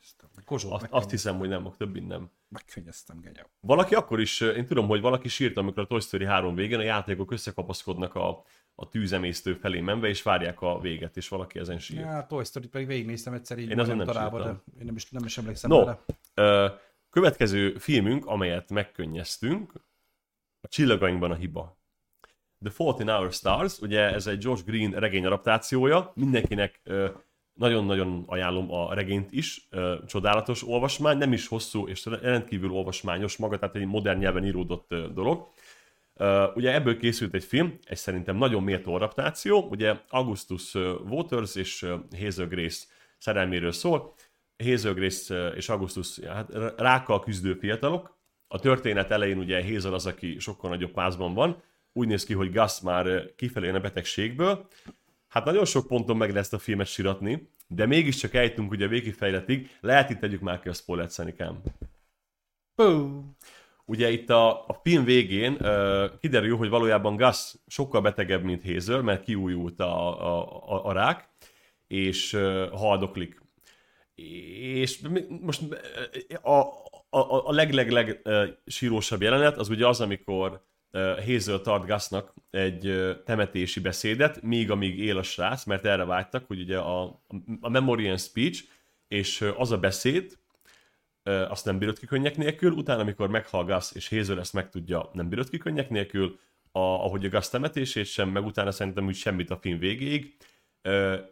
Kozsó, 0.48 0.72
Azt, 0.72 0.88
azt 0.90 1.10
hiszem, 1.10 1.38
hogy 1.38 1.50
nem, 1.50 1.66
a 1.66 1.76
többin 1.78 2.04
nem. 2.04 2.30
megkönnyeztem, 2.48 3.20
genya. 3.20 3.50
Valaki 3.60 3.96
akkor 3.96 4.20
is, 4.20 4.40
én 4.42 4.66
tudom, 4.66 4.88
hogy 4.88 5.02
valaki 5.02 5.28
sírt, 5.28 5.58
amikor 5.58 5.84
a 5.84 5.88
Toy 5.88 6.00
Story 6.00 6.26
3 6.26 6.56
végén 6.56 6.80
a 6.80 6.84
játékok 6.84 7.32
összekapaszkodnak 7.32 8.16
a, 8.16 8.44
a 8.76 8.90
tűzemésztő 8.90 9.54
felé 9.54 9.80
menve, 9.80 10.08
és 10.08 10.22
várják 10.22 10.62
a 10.62 10.80
véget, 10.80 11.18
és 11.18 11.28
valaki 11.28 11.60
ezen 11.60 11.80
sír. 11.80 12.00
Ja, 12.00 12.26
Toy 12.30 12.44
Story 12.44 12.68
pedig 12.68 12.88
végignéztem 12.88 13.34
egyszer 13.34 13.58
így 13.58 13.70
Én 13.70 13.80
azon 13.80 13.98
nem 13.98 14.06
találba, 14.06 14.44
de 14.44 14.50
én 14.80 14.86
nem 14.86 14.96
is, 14.96 15.10
nem 15.10 15.26
is 15.26 15.38
emlékszem 15.38 15.70
No, 15.70 15.94
ö, 16.34 16.68
következő 17.10 17.78
filmünk, 17.78 18.26
amelyet 18.26 18.70
megkönnyeztünk, 18.70 19.74
a 20.62 20.68
Csillagainkban 20.68 21.32
a 21.32 21.36
hiba. 21.36 21.78
The 22.62 22.72
Fault 22.72 23.00
in 23.00 23.10
Our 23.10 23.32
Stars, 23.32 23.80
ugye 23.80 24.02
ez 24.14 24.28
egy 24.28 24.44
Josh 24.44 24.66
Green 24.66 24.92
regény 24.92 25.26
adaptációja, 25.26 26.12
mindenkinek 26.16 26.82
nagyon-nagyon 27.58 28.24
ajánlom 28.28 28.72
a 28.72 28.94
regényt 28.94 29.32
is, 29.32 29.68
csodálatos 30.08 30.68
olvasmány, 30.68 31.18
nem 31.18 31.34
is 31.34 31.48
hosszú 31.48 31.88
és 31.88 32.06
rendkívül 32.06 32.72
olvasmányos 32.72 33.38
maga, 33.38 33.60
tehát 33.60 33.76
egy 33.76 33.86
modern 33.86 34.20
nyelven 34.20 34.46
íródott 34.46 34.96
dolog. 35.14 35.48
Ugye 36.56 36.74
ebből 36.74 36.98
készült 36.98 37.34
egy 37.34 37.44
film, 37.44 37.78
egy 37.84 37.98
szerintem 37.98 38.36
nagyon 38.36 38.64
méltó 38.64 38.94
adaptáció, 38.94 39.68
ugye 39.70 39.96
Augustus 40.10 40.74
Waters 41.10 41.56
és 41.56 41.86
Hazel 42.20 42.48
Grace 42.48 42.86
szerelméről 43.18 43.72
szól. 43.72 44.14
Hazel 44.64 44.94
Grace 44.94 45.48
és 45.56 45.70
Augustus 45.70 46.20
hát, 46.20 46.50
rákkal 46.78 47.20
küzdő 47.20 47.54
fiatalok. 47.54 48.18
A 48.48 48.60
történet 48.60 49.12
elején 49.12 49.38
ugye 49.38 49.64
Hazel 49.64 49.94
az, 49.94 50.06
aki 50.06 50.40
sokkal 50.40 50.70
nagyobb 50.70 50.92
pázban 50.92 51.34
van. 51.34 51.62
Úgy 51.94 52.08
néz 52.08 52.24
ki, 52.26 52.34
hogy 52.34 52.52
Gus 52.52 52.82
már 52.82 53.36
kifelé 53.36 53.70
a 53.70 53.80
betegségből. 53.80 54.68
Hát 55.28 55.46
nagyon 55.46 55.66
sok 55.66 55.88
ponton 55.88 56.18
meg 56.18 56.34
lesz 56.34 56.54
a 56.54 56.58
filmet 56.58 56.88
siratni, 56.88 57.50
de 57.68 57.86
mégiscsak 57.86 58.34
eljutunk 58.34 58.72
ugye 58.72 58.86
a 58.86 58.90
végkifejletig. 58.90 59.70
Lehet 59.82 60.10
itt 60.10 60.20
tegyük 60.20 60.42
már 60.42 60.60
ki 60.60 60.70
a 60.70 60.74
spoilert, 60.74 61.12
Szenikám. 61.12 61.62
Ugye 63.86 64.10
itt 64.10 64.30
a, 64.30 64.66
a 64.68 64.80
film 64.84 65.04
végén 65.04 65.54
uh, 65.54 66.20
kiderül, 66.20 66.58
hogy 66.58 66.70
valójában 66.70 67.16
Gus 67.16 67.54
sokkal 67.68 68.02
betegebb, 68.02 68.44
mint 68.44 68.64
Hazel, 68.66 69.02
mert 69.02 69.24
kiújult 69.24 69.80
a, 69.80 70.26
a, 70.26 70.64
a, 70.76 70.86
a 70.86 70.92
rák, 70.92 71.30
és 71.88 72.34
uh, 72.34 72.70
haldoklik. 72.70 73.42
És 74.16 75.02
most 75.42 75.62
a, 76.42 76.60
a, 77.10 77.48
a 77.48 77.52
leg-leg-leg 77.52 78.22
uh, 78.24 78.48
sírósabb 78.66 79.22
jelenet 79.22 79.58
az 79.58 79.70
ugye 79.70 79.88
az, 79.88 80.02
amikor 80.02 80.67
Hazel 81.26 81.62
tart 81.62 81.86
Gusnak 81.86 82.34
egy 82.50 83.16
temetési 83.26 83.80
beszédet, 83.80 84.42
míg 84.42 84.72
amíg 84.72 85.00
él 85.00 85.18
a 85.18 85.24
srác, 85.24 85.64
mert 85.64 85.86
erre 85.86 86.06
vágytak, 86.06 86.48
hogy 86.48 86.60
ugye 86.60 86.78
a, 86.78 87.24
a 87.60 87.70
Memory 87.70 88.18
Speech, 88.18 88.64
és 89.08 89.46
az 89.58 89.72
a 89.72 89.78
beszéd, 89.78 90.38
azt 91.24 91.66
nem 91.66 91.78
bírod 91.78 92.00
ki 92.00 92.06
könnyek 92.06 92.38
nélkül, 92.38 92.72
utána, 92.72 93.02
amikor 93.02 93.30
meghal 93.30 93.66
Gus 93.66 93.92
és 93.94 94.10
Hazel 94.10 94.40
ezt 94.40 94.54
megtudja, 94.54 95.10
nem 95.14 95.30
bírod 95.30 95.50
ki 95.50 95.58
könnyek 95.58 95.90
nélkül, 95.90 96.40
a, 96.72 96.80
ahogy 96.80 97.26
a 97.26 97.30
Gus 97.30 97.50
temetését 97.50 98.06
sem, 98.06 98.30
meg 98.30 98.46
utána 98.46 98.72
szerintem 98.72 99.06
úgy 99.06 99.16
semmit 99.16 99.50
a 99.50 99.58
film 99.58 99.80
végéig, 99.80 100.36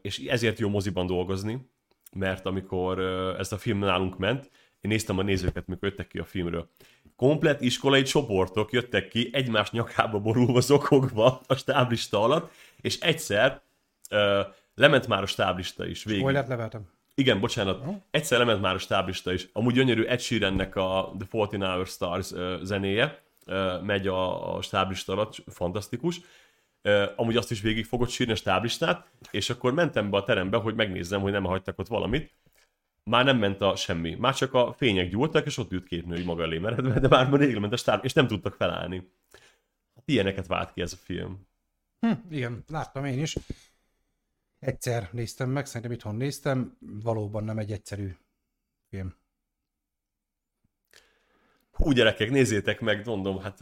és 0.01 0.19
ezért 0.19 0.59
jó 0.59 0.69
moziban 0.69 1.05
dolgozni, 1.05 1.69
mert 2.11 2.45
amikor 2.45 2.99
ez 3.39 3.51
a 3.51 3.57
film 3.57 3.79
nálunk 3.79 4.17
ment, 4.17 4.49
én 4.81 4.91
néztem 4.91 5.17
a 5.17 5.21
nézőket, 5.21 5.67
mikor 5.67 5.87
jöttek 5.87 6.07
ki 6.07 6.19
a 6.19 6.25
filmről. 6.25 6.69
Komplet 7.15 7.61
iskolai 7.61 8.01
csoportok 8.01 8.71
jöttek 8.71 9.07
ki, 9.07 9.29
egymás 9.33 9.71
nyakába 9.71 10.19
borulva, 10.19 10.59
zokogva 10.59 11.41
a 11.47 11.55
stáblista 11.55 12.21
alatt, 12.21 12.51
és 12.81 12.99
egyszer 12.99 13.61
ö, 14.09 14.41
lement 14.75 15.07
már 15.07 15.21
a 15.21 15.25
stáblista 15.25 15.87
is 15.87 16.03
végig. 16.03 16.19
Spoilert 16.19 16.47
leveltem. 16.47 16.87
Igen, 17.15 17.39
bocsánat. 17.39 17.83
Egyszer 18.11 18.37
lement 18.37 18.61
már 18.61 18.73
a 18.75 18.77
stáblista 18.77 19.33
is. 19.33 19.47
Amúgy 19.53 19.73
gyönyörű 19.73 20.03
Ed 20.03 20.19
Sheerannek 20.19 20.75
a 20.75 21.13
The 21.17 21.27
14 21.47 21.69
Hour 21.69 21.87
Stars 21.87 22.31
uh, 22.31 22.61
zenéje 22.61 23.21
uh, 23.47 23.81
megy 23.81 24.07
a, 24.07 24.55
a 24.55 24.61
stáblista 24.61 25.13
alatt, 25.13 25.35
fantasztikus. 25.47 26.19
Uh, 26.83 27.03
amúgy 27.15 27.37
azt 27.37 27.51
is 27.51 27.61
végig 27.61 27.85
fogott 27.85 28.09
sírni 28.09 28.33
a 28.33 28.35
stáblistát, 28.35 29.07
és 29.31 29.49
akkor 29.49 29.73
mentem 29.73 30.09
be 30.09 30.17
a 30.17 30.23
terembe, 30.23 30.57
hogy 30.57 30.75
megnézzem, 30.75 31.21
hogy 31.21 31.31
nem 31.31 31.43
hagytak 31.43 31.79
ott 31.79 31.87
valamit. 31.87 32.33
Már 33.09 33.25
nem 33.25 33.37
ment 33.37 33.61
a 33.61 33.75
semmi. 33.75 34.15
Már 34.15 34.35
csak 34.35 34.53
a 34.53 34.73
fények 34.73 35.09
gyúltak, 35.09 35.45
és 35.45 35.57
ott 35.57 35.71
ült 35.71 35.87
két 35.87 36.05
nő 36.05 36.23
maga 36.23 36.43
elé 36.43 36.57
meredve, 36.57 36.99
de 36.99 37.07
már 37.07 37.33
rég 37.33 37.57
ment 37.57 37.73
a 37.73 37.77
stáb, 37.77 38.05
és 38.05 38.13
nem 38.13 38.27
tudtak 38.27 38.53
felállni. 38.53 39.11
Hát 39.95 40.03
ilyeneket 40.05 40.47
vált 40.47 40.73
ki 40.73 40.81
ez 40.81 40.93
a 40.93 40.97
film. 40.97 41.47
Hm, 41.99 42.11
igen, 42.29 42.63
láttam 42.67 43.05
én 43.05 43.21
is. 43.21 43.35
Egyszer 44.59 45.09
néztem 45.11 45.49
meg, 45.49 45.65
szerintem 45.65 45.91
itthon 45.91 46.15
néztem, 46.15 46.77
valóban 46.79 47.43
nem 47.43 47.57
egy 47.57 47.71
egyszerű 47.71 48.15
film. 48.89 49.15
Hú, 51.71 51.91
gyerekek, 51.91 52.29
nézzétek 52.29 52.79
meg, 52.79 53.05
mondom, 53.05 53.39
hát 53.39 53.57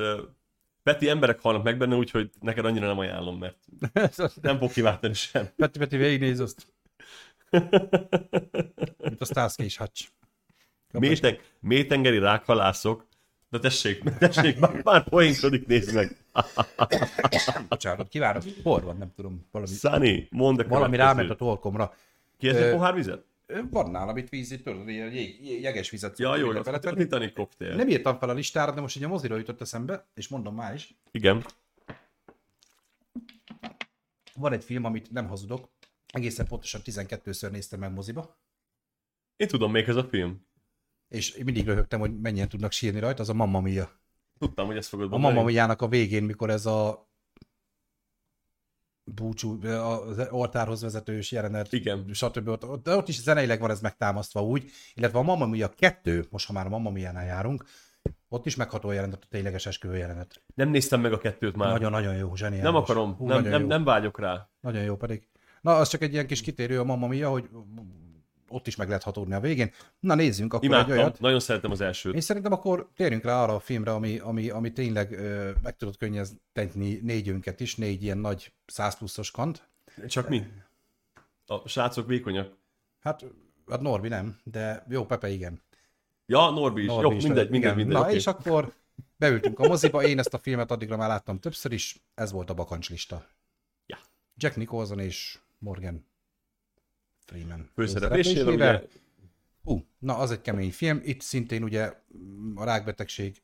Peti 0.84 1.10
emberek 1.10 1.40
halnak 1.40 1.64
meg 1.64 1.78
benne, 1.78 1.96
úgyhogy 1.96 2.32
neked 2.40 2.66
annyira 2.66 2.88
nem 2.88 2.98
ajánlom, 2.98 3.38
mert 3.38 3.58
nem 4.42 4.58
fog 4.58 4.72
kiváltani 4.72 5.14
sem. 5.14 5.50
Peti, 5.56 5.80
Peti, 5.80 5.98
végignéz 5.98 6.40
azt. 6.40 6.73
Mint 8.98 9.22
a 9.22 9.26
Starsky 9.26 9.64
és 9.64 9.78
Hutch. 9.78 10.08
Mélyteng, 10.92 11.40
mélytengeri 11.60 12.18
rákhalászok, 12.18 13.08
de 13.50 13.60
tessék, 13.60 14.04
tessék, 14.04 14.60
már, 14.60 14.82
már 14.84 15.04
poénkodik, 15.10 15.68
nézd 15.68 15.94
meg. 15.94 16.18
Bocsánat, 17.70 18.08
kívánok. 18.08 18.44
Hol 18.64 18.82
van, 18.82 18.98
nem 18.98 19.12
tudom. 19.16 19.48
Valami, 19.52 19.72
Sunny, 19.72 20.28
mondd 20.32 20.60
a 20.60 20.68
valami 20.68 20.96
ráment 20.98 21.30
a 21.30 21.36
tolkomra. 21.36 21.94
Kérsz 22.38 22.58
egy 22.58 22.64
Ö, 22.64 22.72
pohár 22.72 22.94
vizet? 22.94 23.26
Van 23.70 23.92
nálam 23.92 24.18
itt 24.18 24.30
víz, 24.30 24.52
itt 24.52 24.64
tudod, 24.64 24.90
ilyen 24.90 25.12
jég, 25.12 25.62
jeges 25.62 25.90
vizet. 25.90 26.20
Ja, 26.20 26.36
jó, 26.36 26.50
a. 26.50 26.80
Titanic 26.80 27.34
cocktail. 27.34 27.76
Nem 27.76 27.88
írtam 27.88 28.18
fel 28.18 28.30
a 28.30 28.34
listára, 28.34 28.72
de 28.72 28.82
most 28.82 28.96
így 28.98 29.04
a 29.04 29.08
mozira 29.08 29.38
jutott 29.38 29.62
eszembe, 29.62 30.06
és 30.16 30.28
mondom 30.28 30.56
már 30.56 30.74
is. 30.74 30.96
Igen. 31.12 31.46
Van 34.36 34.54
egy 34.54 34.64
film, 34.64 34.84
amit 34.84 35.12
nem 35.12 35.28
hazudok, 35.28 35.70
egészen 36.14 36.48
pontosan 36.48 36.82
12-ször 36.84 37.52
néztem 37.52 37.80
meg 37.80 37.94
moziba, 37.94 38.38
Én 39.36 39.48
tudom 39.48 39.72
még 39.72 39.88
ez 39.88 39.96
a 39.96 40.04
film. 40.04 40.46
és 41.08 41.38
mindig 41.38 41.66
röhögtem, 41.66 42.00
hogy 42.00 42.20
mennyien 42.20 42.50
tudnak 42.50 42.72
sírni 42.72 43.00
rajta, 43.00 43.22
az 43.22 43.30
a 43.30 43.34
Mamma 43.34 43.60
Mia. 43.62 43.92
Tudtam, 44.38 44.66
hogy 44.66 44.78
ezt 44.78 44.90
fogod 44.90 45.06
A 45.06 45.10
mondani. 45.10 45.34
Mamma 45.34 45.48
Mia-nak 45.50 45.82
a 45.82 45.88
végén, 45.88 46.24
mikor 46.24 46.50
ez 46.50 46.66
a 46.66 47.12
búcsú, 49.04 49.64
az 49.68 50.28
oltárhoz 50.30 50.82
vezetős 50.82 51.32
jelenet, 51.32 51.74
Igen. 51.74 52.10
stb. 52.14 52.48
Ott, 52.48 52.66
ott, 52.66 52.88
ott 52.90 53.08
is 53.08 53.22
zeneileg 53.22 53.60
van 53.60 53.70
ez 53.70 53.82
megtámasztva 53.82 54.44
úgy, 54.44 54.72
illetve 54.94 55.20
a 55.20 55.22
Mamma 55.24 55.46
Mia 55.46 55.70
2, 55.70 56.28
most 56.30 56.48
ha 56.48 56.54
már 56.54 56.66
a 56.66 56.70
Mamma 56.70 56.90
Mia-nál 56.90 57.26
járunk, 57.26 57.66
ott 58.28 58.46
is 58.46 58.56
megható 58.56 58.92
jelenet, 58.92 59.24
a 59.24 59.28
tényleges 59.30 59.66
esküvő 59.66 59.98
jelenet. 59.98 60.44
Nem 60.56 60.70
néztem 60.70 61.02
meg 61.02 61.14
a 61.14 61.18
kettőt 61.18 61.56
már. 61.56 61.72
Nagyon-nagyon 61.72 62.16
jó, 62.16 62.36
zseniális. 62.36 62.64
nem 62.66 62.76
akarom, 62.76 63.16
Hú, 63.16 63.28
nem, 63.28 63.44
nem, 63.44 63.62
jó. 63.62 63.68
nem 63.68 63.84
vágyok 63.84 64.20
rá. 64.20 64.50
Nagyon 64.60 64.84
jó 64.84 64.96
pedig. 64.98 65.28
Na, 65.64 65.76
az 65.76 65.90
csak 65.90 66.02
egy 66.02 66.14
ilyen 66.14 66.28
kis 66.28 66.42
kitérő 66.42 66.80
a 66.80 66.84
Mamma 66.84 67.08
Mia, 67.08 67.30
hogy 67.30 67.50
ott 68.48 68.68
is 68.68 68.76
meg 68.76 68.88
lehet 68.88 69.04
hatódni 69.04 69.34
a 69.34 69.40
végén. 69.40 69.72
Na 70.00 70.16
nézzünk 70.16 70.54
akkor 70.54 70.66
Imádtam, 70.66 70.92
egy 70.92 70.98
olyat. 70.98 71.20
nagyon 71.20 71.40
szeretem 71.40 71.72
az 71.72 71.82
elsőt. 71.82 72.14
Én 72.14 72.22
szerintem 72.22 72.52
akkor 72.52 72.90
térjünk 72.96 73.24
rá 73.24 73.44
arra 73.44 73.56
a 73.56 73.60
filmre, 73.60 73.92
ami, 73.92 74.18
ami, 74.18 74.50
ami 74.50 74.72
tényleg 74.72 75.12
ö, 75.12 75.52
meg 75.62 75.78
tudott 75.78 75.98
könnyeztetni 75.98 77.00
négyünket 77.02 77.60
is, 77.60 77.76
négy 77.76 78.04
ilyen 78.04 78.18
nagy 78.18 78.54
100 78.66 78.98
pluszos 78.98 79.32
kant. 79.32 79.68
Csak 80.08 80.30
mi? 80.30 80.44
A 81.46 81.68
srácok 81.68 82.08
vékonyak. 82.08 82.58
Hát, 83.00 83.26
hát 83.68 83.82
Norbi 83.82 84.08
nem, 84.08 84.40
de 84.44 84.86
jó, 84.90 85.06
Pepe 85.06 85.30
igen. 85.30 85.62
Ja, 86.26 86.50
Norbi 86.50 86.82
is. 86.82 86.88
Norbi 86.88 87.10
Jó, 87.10 87.16
is, 87.16 87.24
mindegy, 87.24 87.50
mindegy, 87.50 87.72
igen. 87.72 87.76
mindegy. 87.76 87.96
Na, 87.96 88.06
oké. 88.06 88.16
és 88.16 88.28
akkor 88.28 88.74
beültünk 89.18 89.60
a 89.60 89.68
moziba, 89.68 90.04
én 90.04 90.20
ezt 90.20 90.34
a 90.34 90.38
filmet 90.38 90.72
addigra 90.72 90.98
már 90.98 91.08
láttam 91.08 91.40
többször 91.40 91.72
is, 91.72 92.04
ez 92.16 92.32
volt 92.32 92.50
a 92.50 92.54
bakancslista. 92.54 93.28
Ja. 93.86 93.98
Jack 94.36 94.56
Nicholson 94.56 95.00
és 95.00 95.40
Morgan 95.64 96.06
Freeman. 97.26 97.70
Főszereplésével 97.74 98.54
ugye 98.54 98.82
Ú, 99.64 99.86
na, 100.00 100.18
az 100.18 100.32
egy 100.32 100.42
kemény 100.42 100.72
film. 100.72 101.02
Itt 101.04 101.22
szintén 101.22 101.64
ugye 101.64 101.94
a 102.56 102.64
rákbetegség 102.64 103.42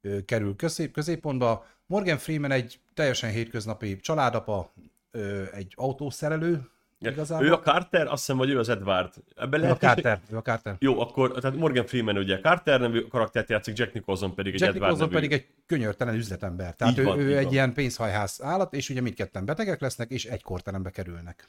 ö, 0.00 0.24
kerül 0.24 0.56
közép, 0.56 0.92
középpontba. 0.92 1.66
Morgan 1.86 2.18
Freeman 2.18 2.50
egy 2.50 2.80
teljesen 2.94 3.30
hétköznapi 3.30 3.96
családapa, 3.96 4.72
ö, 5.10 5.44
egy 5.52 5.72
autószerelő, 5.76 6.70
igazából. 7.08 7.46
Ő 7.46 7.52
a 7.52 7.60
Carter, 7.60 8.06
azt 8.06 8.16
hiszem, 8.16 8.36
vagy 8.36 8.50
ő 8.50 8.58
az 8.58 8.68
Edward. 8.68 9.14
Ebben 9.36 9.60
Ő 9.60 9.62
a 9.62 9.66
lehet, 9.66 9.78
Carter, 9.78 10.20
ő 10.30 10.36
a 10.36 10.42
Carter. 10.42 10.76
Jó, 10.78 11.00
akkor 11.00 11.32
tehát 11.32 11.56
Morgan 11.56 11.86
Freeman 11.86 12.18
ugye 12.18 12.38
Carter 12.40 12.80
nevű 12.80 13.00
karaktert 13.00 13.48
játszik, 13.48 13.78
Jack 13.78 13.92
Nicholson 13.92 14.34
pedig 14.34 14.54
egy 14.54 14.60
Jack 14.60 14.74
Edward 14.74 14.92
Nicholson 14.92 15.20
nevű. 15.20 15.28
pedig 15.28 15.46
egy 15.46 15.64
könyörtelen 15.66 16.14
üzletember. 16.14 16.74
Tehát 16.74 16.92
Így 16.92 16.98
ő, 16.98 17.04
van, 17.04 17.18
ő 17.18 17.28
így 17.30 17.36
egy 17.36 17.44
van. 17.44 17.52
ilyen 17.52 17.72
pénzhajház 17.72 18.42
állat, 18.42 18.74
és 18.74 18.90
ugye 18.90 19.00
mindketten 19.00 19.44
betegek 19.44 19.80
lesznek, 19.80 20.10
és 20.10 20.24
egy 20.24 20.42
korterembe 20.42 20.90
kerülnek. 20.90 21.48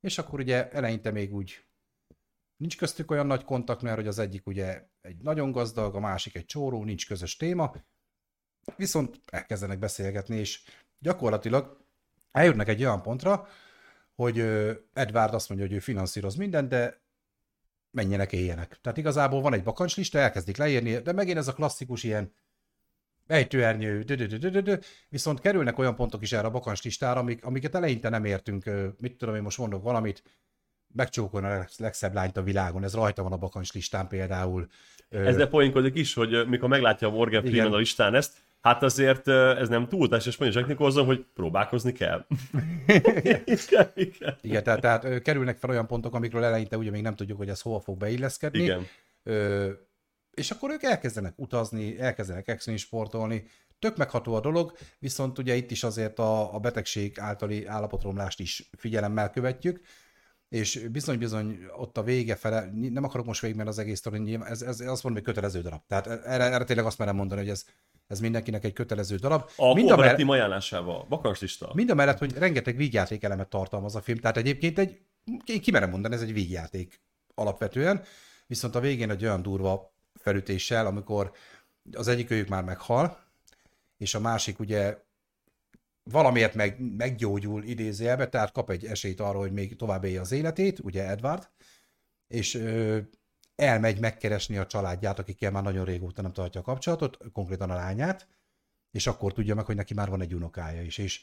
És 0.00 0.18
akkor 0.18 0.40
ugye 0.40 0.70
eleinte 0.70 1.10
még 1.10 1.34
úgy 1.34 1.62
nincs 2.56 2.76
köztük 2.76 3.10
olyan 3.10 3.26
nagy 3.26 3.44
kontakt, 3.44 3.82
mert 3.82 3.96
hogy 3.96 4.06
az 4.06 4.18
egyik 4.18 4.46
ugye 4.46 4.82
egy 5.00 5.16
nagyon 5.22 5.52
gazdag, 5.52 5.94
a 5.94 6.00
másik 6.00 6.34
egy 6.34 6.46
csóró, 6.46 6.84
nincs 6.84 7.06
közös 7.06 7.36
téma, 7.36 7.74
viszont 8.76 9.20
elkezdenek 9.30 9.78
beszélgetni, 9.78 10.36
és 10.36 10.60
gyakorlatilag 10.98 11.80
eljutnak 12.32 12.68
egy 12.68 12.80
olyan 12.80 13.02
pontra, 13.02 13.48
hogy 14.18 14.38
Edward 14.92 15.34
azt 15.34 15.48
mondja, 15.48 15.66
hogy 15.66 15.76
ő 15.76 15.78
finanszíroz 15.78 16.34
mindent, 16.34 16.68
de 16.68 17.00
menjenek, 17.90 18.32
éljenek. 18.32 18.78
Tehát 18.80 18.98
igazából 18.98 19.40
van 19.40 19.52
egy 19.52 19.62
bakancslista, 19.62 20.18
elkezdik 20.18 20.56
leírni, 20.56 20.96
de 20.98 21.12
megint 21.12 21.38
ez 21.38 21.48
a 21.48 21.52
klasszikus 21.52 22.02
ilyen 22.02 22.32
ejtőernyő, 23.26 24.04
viszont 25.08 25.40
kerülnek 25.40 25.78
olyan 25.78 25.94
pontok 25.94 26.22
is 26.22 26.32
erre 26.32 26.46
a 26.46 26.50
bakancslistára, 26.50 27.20
amik, 27.20 27.44
amiket 27.44 27.74
eleinte 27.74 28.08
nem 28.08 28.24
értünk, 28.24 28.70
mit 29.00 29.16
tudom 29.16 29.34
én 29.34 29.42
most 29.42 29.58
mondok 29.58 29.82
valamit, 29.82 30.22
megcsókolni 30.94 31.46
a 31.46 31.50
leg- 31.50 31.70
legszebb 31.76 32.14
lányt 32.14 32.36
a 32.36 32.42
világon, 32.42 32.84
ez 32.84 32.94
rajta 32.94 33.22
van 33.22 33.32
a 33.32 33.36
bakancslistán 33.36 34.08
például. 34.08 34.66
Ezzel 35.08 35.48
poénkodik 35.48 35.94
is, 35.94 36.14
hogy 36.14 36.48
mikor 36.48 36.68
meglátja 36.68 37.08
a 37.08 37.10
Morgan 37.10 37.40
Igen. 37.40 37.52
Freeman 37.52 37.72
a 37.72 37.76
listán 37.76 38.14
ezt, 38.14 38.36
hát 38.60 38.82
azért 38.82 39.28
ez 39.28 39.68
nem 39.68 39.88
túltás, 39.88 40.26
és 40.26 40.36
mondja 40.36 40.58
Jack 40.58 40.72
Nicholson, 40.72 41.04
hogy 41.04 41.24
próbálkozni 41.34 41.92
kell. 41.92 42.26
igen, 43.44 43.90
igen. 43.94 44.38
Igen, 44.40 44.62
tehát, 44.62 44.80
tehát 44.80 45.22
kerülnek 45.22 45.58
fel 45.58 45.70
olyan 45.70 45.86
pontok, 45.86 46.14
amikről 46.14 46.44
eleinte 46.44 46.76
ugye 46.76 46.90
még 46.90 47.02
nem 47.02 47.14
tudjuk, 47.14 47.38
hogy 47.38 47.48
ez 47.48 47.60
hova 47.60 47.80
fog 47.80 47.96
beilleszkedni. 47.98 48.62
igen. 48.62 48.86
Ö, 49.22 49.70
és 50.30 50.50
akkor 50.50 50.70
ők 50.70 50.82
elkezdenek 50.82 51.32
utazni, 51.36 52.00
elkezdenek 52.00 52.48
extrém 52.48 52.76
sportolni, 52.76 53.44
tök 53.78 53.96
megható 53.96 54.34
a 54.34 54.40
dolog, 54.40 54.76
viszont 54.98 55.38
ugye 55.38 55.54
itt 55.54 55.70
is 55.70 55.82
azért 55.84 56.18
a, 56.18 56.54
a 56.54 56.58
betegség 56.58 57.20
általi 57.20 57.66
állapotromlást 57.66 58.40
is 58.40 58.70
figyelemmel 58.76 59.30
követjük, 59.30 59.80
és 60.48 60.86
bizony-bizony 60.92 61.58
ott 61.76 61.98
a 61.98 62.02
vége 62.02 62.36
fele, 62.36 62.70
nem 62.74 63.04
akarok 63.04 63.26
most 63.26 63.40
végigmenni 63.40 63.68
az 63.68 63.78
egész 63.78 63.98
sztori, 63.98 64.18
nyilván 64.18 64.50
ez, 64.50 64.62
ez, 64.62 64.80
azt 64.80 65.02
mondom, 65.02 65.12
hogy 65.12 65.22
kötelező 65.22 65.60
darab. 65.60 65.80
Tehát 65.86 66.06
erre, 66.06 66.44
erre 66.44 66.64
tényleg 66.64 66.86
azt 66.86 66.98
merem 66.98 67.16
mondani, 67.16 67.40
hogy 67.40 67.50
ez, 67.50 67.64
ez 68.06 68.20
mindenkinek 68.20 68.64
egy 68.64 68.72
kötelező 68.72 69.16
darab. 69.16 69.50
A 69.56 69.74
Mind 69.74 69.90
a, 69.90 69.96
Mind 69.96 70.18
mell- 70.18 70.28
ajánlásával, 70.28 71.06
bakancslista. 71.08 71.70
mind 71.74 71.90
a 71.90 71.94
mellett, 71.94 72.18
hogy 72.18 72.32
rengeteg 72.32 72.76
vígjáték 72.76 73.24
elemet 73.24 73.48
tartalmaz 73.48 73.94
a 73.96 74.00
film, 74.00 74.18
tehát 74.18 74.36
egyébként 74.36 74.78
egy, 74.78 75.00
én 75.44 75.60
kimerem 75.60 75.90
mondani, 75.90 76.14
ez 76.14 76.22
egy 76.22 76.32
vígjáték 76.32 77.00
alapvetően, 77.34 78.02
viszont 78.46 78.74
a 78.74 78.80
végén 78.80 79.10
egy 79.10 79.24
olyan 79.24 79.42
durva 79.42 79.94
felütéssel, 80.14 80.86
amikor 80.86 81.32
az 81.92 82.08
egyik 82.08 82.30
őjük 82.30 82.48
már 82.48 82.64
meghal, 82.64 83.18
és 83.96 84.14
a 84.14 84.20
másik 84.20 84.58
ugye 84.58 85.06
valamiért 86.10 86.54
meg, 86.54 86.80
meggyógyul 86.96 87.62
idézőjelbe, 87.62 88.28
tehát 88.28 88.52
kap 88.52 88.70
egy 88.70 88.84
esélyt 88.84 89.20
arra, 89.20 89.38
hogy 89.38 89.52
még 89.52 89.76
tovább 89.76 90.04
élje 90.04 90.20
az 90.20 90.32
életét, 90.32 90.78
ugye 90.78 91.08
Edward, 91.08 91.50
és 92.28 92.54
ö, 92.54 92.98
elmegy 93.56 94.00
megkeresni 94.00 94.56
a 94.56 94.66
családját, 94.66 95.18
akikkel 95.18 95.50
már 95.50 95.62
nagyon 95.62 95.84
régóta 95.84 96.22
nem 96.22 96.32
tartja 96.32 96.60
a 96.60 96.64
kapcsolatot, 96.64 97.18
konkrétan 97.32 97.70
a 97.70 97.74
lányát, 97.74 98.28
és 98.90 99.06
akkor 99.06 99.32
tudja 99.32 99.54
meg, 99.54 99.64
hogy 99.64 99.76
neki 99.76 99.94
már 99.94 100.10
van 100.10 100.20
egy 100.20 100.34
unokája 100.34 100.82
is, 100.82 100.98
és 100.98 101.20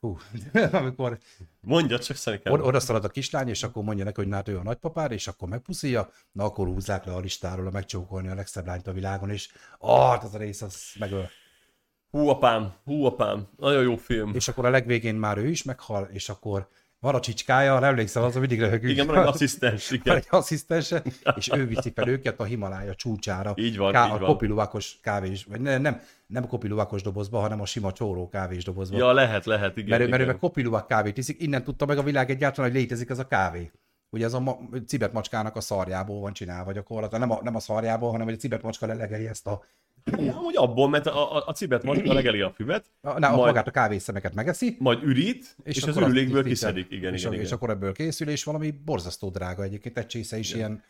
hú, 0.00 0.18
amikor 0.72 1.18
Mondja, 1.60 1.98
csak 1.98 2.16
szerintem. 2.16 2.52
oda, 2.52 2.62
oda 2.62 2.80
szalad 2.80 3.04
a 3.04 3.08
kislány, 3.08 3.48
és 3.48 3.62
akkor 3.62 3.84
mondja 3.84 4.04
neki, 4.04 4.20
hogy 4.20 4.28
na, 4.28 4.36
hát 4.36 4.48
ő 4.48 4.58
a 4.58 4.62
nagypapád, 4.62 5.12
és 5.12 5.28
akkor 5.28 5.48
megpuszíja, 5.48 6.10
na 6.32 6.44
akkor 6.44 6.66
húzzák 6.66 7.04
le 7.04 7.14
a 7.14 7.20
listáról 7.20 7.66
a 7.66 7.70
megcsókolni 7.70 8.28
a 8.28 8.34
legszebb 8.34 8.66
lányt 8.66 8.86
a 8.86 8.92
világon, 8.92 9.30
és 9.30 9.52
ah, 9.78 10.10
hát 10.10 10.24
az 10.24 10.34
a 10.34 10.38
rész, 10.38 10.62
az 10.62 10.82
megöl. 10.98 11.28
Hú 12.10 12.28
apám, 12.28 12.72
hú 12.84 13.04
apám, 13.04 13.46
nagyon 13.56 13.82
jó 13.82 13.96
film. 13.96 14.30
És 14.34 14.48
akkor 14.48 14.64
a 14.66 14.70
legvégén 14.70 15.14
már 15.14 15.38
ő 15.38 15.48
is 15.48 15.62
meghal, 15.62 16.08
és 16.12 16.28
akkor 16.28 16.68
van 17.00 17.14
a 17.14 17.20
csicskája, 17.20 17.86
emlékszel, 17.86 18.24
az 18.24 18.36
a 18.36 18.38
mindig 18.38 18.60
röhögünk. 18.60 18.92
Igen, 18.92 19.06
van 19.06 19.18
egy 19.18 19.26
asszisztens, 19.26 19.88
van 19.90 19.98
igen. 19.98 20.16
egy 20.16 20.26
asszisztense, 20.30 21.02
és 21.36 21.50
ő 21.54 21.66
viszi 21.66 21.92
fel 21.94 22.08
őket 22.08 22.40
a 22.40 22.44
Himalája 22.44 22.94
csúcsára. 22.94 23.52
Így 23.56 23.76
van, 23.76 23.92
Ká- 23.92 24.06
így 24.08 24.14
a 24.14 24.18
van. 24.18 24.28
kopiluvákos 24.28 24.98
kávés, 25.02 25.44
vagy 25.44 25.60
ne, 25.60 25.78
nem, 25.78 26.00
nem 26.26 26.46
kopiluvákos 26.46 27.02
dobozba, 27.02 27.38
hanem 27.38 27.60
a 27.60 27.66
sima 27.66 27.92
csóró 27.92 28.28
kávés 28.28 28.64
dobozba. 28.64 28.96
Ja, 28.96 29.12
lehet, 29.12 29.44
lehet, 29.44 29.76
igen. 29.76 29.88
mert, 29.88 30.00
ő- 30.00 30.04
mert 30.08 30.20
ő 30.20 30.22
igen. 30.24 30.26
meg 30.26 30.38
kopiluvák 30.38 30.86
kávét 30.86 31.18
iszik, 31.18 31.42
innen 31.42 31.64
tudta 31.64 31.86
meg 31.86 31.98
a 31.98 32.02
világ 32.02 32.30
egyáltalán, 32.30 32.70
hogy 32.70 32.80
létezik 32.80 33.10
ez 33.10 33.18
a 33.18 33.26
kávé. 33.26 33.70
Ugye 34.10 34.24
ez 34.24 34.32
a 34.32 34.40
ma- 34.40 34.58
cibet 34.86 35.12
macskának 35.12 35.56
a 35.56 35.60
szarjából 35.60 36.20
van 36.20 36.32
csinálva 36.32 36.72
gyakorlatilag, 36.72 37.28
nem 37.28 37.38
a, 37.38 37.40
nem 37.42 37.54
a 37.54 37.60
szarjából, 37.60 38.10
hanem 38.10 38.26
hogy 38.26 38.34
a 38.34 38.38
cibet 38.38 38.62
macska 38.62 38.86
lelegeli 38.86 39.26
ezt 39.26 39.46
a, 39.46 39.62
Amúgy 40.12 40.56
abból, 40.56 40.88
mert 40.88 41.06
a, 41.06 41.36
a, 41.36 41.42
a 41.46 41.52
cibet 41.52 41.82
macska 41.82 42.12
legeli 42.12 42.40
a 42.40 42.50
füvet, 42.50 42.84
a, 43.00 43.18
na, 43.18 43.30
Majd- 43.30 43.46
magát 43.46 43.66
a 43.66 43.70
kávészemeket 43.70 44.34
megeszi, 44.34 44.76
majd 44.78 45.02
ürít, 45.02 45.56
és, 45.62 45.76
és 45.76 45.82
az 45.82 45.96
ürülékből 45.96 46.44
kiszedik. 46.44 46.86
Igen, 46.90 47.14
és, 47.14 47.20
igen, 47.20 47.32
és 47.32 47.40
igen. 47.40 47.52
akkor 47.52 47.70
ebből 47.70 47.92
készül, 47.92 48.28
és 48.28 48.44
valami 48.44 48.70
borzasztó 48.70 49.28
drága 49.28 49.62
egyébként, 49.62 49.98
egy 49.98 50.06
csésze 50.06 50.38
is 50.38 50.54
ilyen 50.54 50.82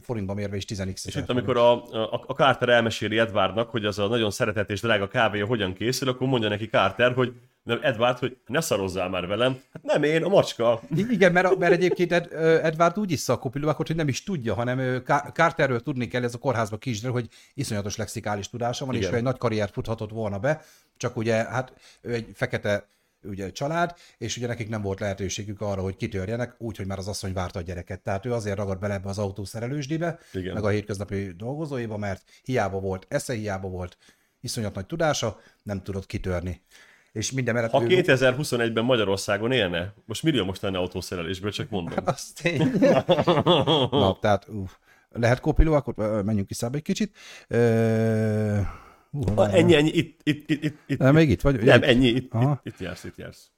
forintba 0.00 0.34
mérve 0.34 0.56
is 0.56 0.64
10x. 0.68 1.06
És 1.06 1.14
itt, 1.14 1.28
amikor 1.28 1.56
a, 1.56 1.84
a, 1.84 2.24
a 2.26 2.32
Carter 2.32 2.68
elmeséli 2.68 3.18
Edwardnak, 3.18 3.70
hogy 3.70 3.84
az 3.84 3.98
a 3.98 4.06
nagyon 4.08 4.30
szeretett 4.30 4.70
és 4.70 4.80
drága 4.80 5.08
kávéja 5.08 5.46
hogyan 5.46 5.72
készül, 5.72 6.08
akkor 6.08 6.28
mondja 6.28 6.48
neki 6.48 6.66
Carter, 6.66 7.12
hogy 7.12 7.34
nem, 7.62 7.78
Edward, 7.82 8.18
hogy 8.18 8.36
ne 8.46 8.60
szarozzál 8.60 9.08
már 9.08 9.26
velem. 9.26 9.60
Hát 9.72 9.82
nem 9.82 10.02
én, 10.02 10.22
a 10.22 10.28
macska. 10.28 10.80
Igen, 10.96 11.32
mert, 11.32 11.58
mert 11.58 11.72
egyébként 11.72 12.12
Ed, 12.12 12.32
Edward 12.64 12.98
úgy 12.98 13.10
issza 13.10 13.32
a 13.32 13.72
hogy 13.76 13.96
nem 13.96 14.08
is 14.08 14.24
tudja, 14.24 14.54
hanem 14.54 15.02
Carterről 15.32 15.80
tudni 15.80 16.08
kell, 16.08 16.22
ez 16.22 16.34
a 16.34 16.38
kórházba 16.38 16.76
kisdről, 16.76 17.12
hogy 17.12 17.28
iszonyatos 17.54 17.96
lexikális 17.96 18.48
tudása 18.48 18.84
van, 18.84 18.94
Igen. 18.94 19.06
és 19.06 19.14
ő 19.14 19.16
egy 19.16 19.22
nagy 19.22 19.38
karriert 19.38 19.72
futhatott 19.72 20.10
volna 20.10 20.38
be, 20.38 20.62
csak 20.96 21.16
ugye, 21.16 21.34
hát 21.34 21.72
ő 22.00 22.12
egy 22.12 22.26
fekete 22.34 22.86
ugye 23.24 23.52
család, 23.52 23.94
és 24.18 24.36
ugye 24.36 24.46
nekik 24.46 24.68
nem 24.68 24.82
volt 24.82 25.00
lehetőségük 25.00 25.60
arra, 25.60 25.82
hogy 25.82 25.96
kitörjenek, 25.96 26.54
úgy, 26.58 26.76
hogy 26.76 26.86
már 26.86 26.98
az 26.98 27.08
asszony 27.08 27.32
várta 27.32 27.58
a 27.58 27.62
gyereket. 27.62 28.00
Tehát 28.00 28.26
ő 28.26 28.32
azért 28.32 28.56
ragad 28.56 28.78
bele 28.78 28.94
ebbe 28.94 29.08
az 29.08 29.18
autószerelősdébe, 29.18 30.18
Igen. 30.32 30.54
meg 30.54 30.64
a 30.64 30.68
hétköznapi 30.68 31.32
dolgozóiba, 31.36 31.96
mert 31.96 32.22
hiába 32.42 32.80
volt 32.80 33.06
esze, 33.08 33.34
hiába 33.34 33.68
volt 33.68 33.96
iszonyat 34.40 34.74
nagy 34.74 34.86
tudása, 34.86 35.40
nem 35.62 35.82
tudott 35.82 36.06
kitörni. 36.06 36.62
És 37.12 37.32
minden 37.32 37.54
mellett 37.54 37.70
Ha 37.70 37.82
ő- 37.82 37.86
2021-ben 37.86 38.84
Magyarországon 38.84 39.52
élne, 39.52 39.94
most 40.04 40.22
milliómos 40.22 40.60
lenne 40.60 40.78
autószerelésből, 40.78 41.50
csak 41.50 41.70
mondom. 41.70 41.98
Az 42.04 42.32
tény. 42.32 42.70
Na, 43.90 44.18
tehát 44.20 44.46
uh, 44.48 44.68
lehet 45.10 45.40
kopiló, 45.40 45.72
akkor 45.72 45.94
menjünk 46.24 46.48
vissza 46.48 46.70
egy 46.72 46.82
kicsit. 46.82 47.16
Ö, 47.48 48.58
uh, 49.10 49.54
ennyi, 49.54 49.74
ennyi, 49.74 49.90
itt, 49.90 50.20
itt, 50.22 50.50
itt, 50.50 50.64
itt, 50.64 50.78
itt. 50.86 50.98
Nem, 50.98 51.14
még 51.14 51.30
itt 51.30 51.40
vagy? 51.40 51.62
Nem, 51.64 51.82
ennyi, 51.82 52.06
itt, 52.06 52.32
itt, 52.34 52.60
itt 52.62 52.78
jársz, 52.78 53.04
itt 53.04 53.16
jársz. 53.16 53.50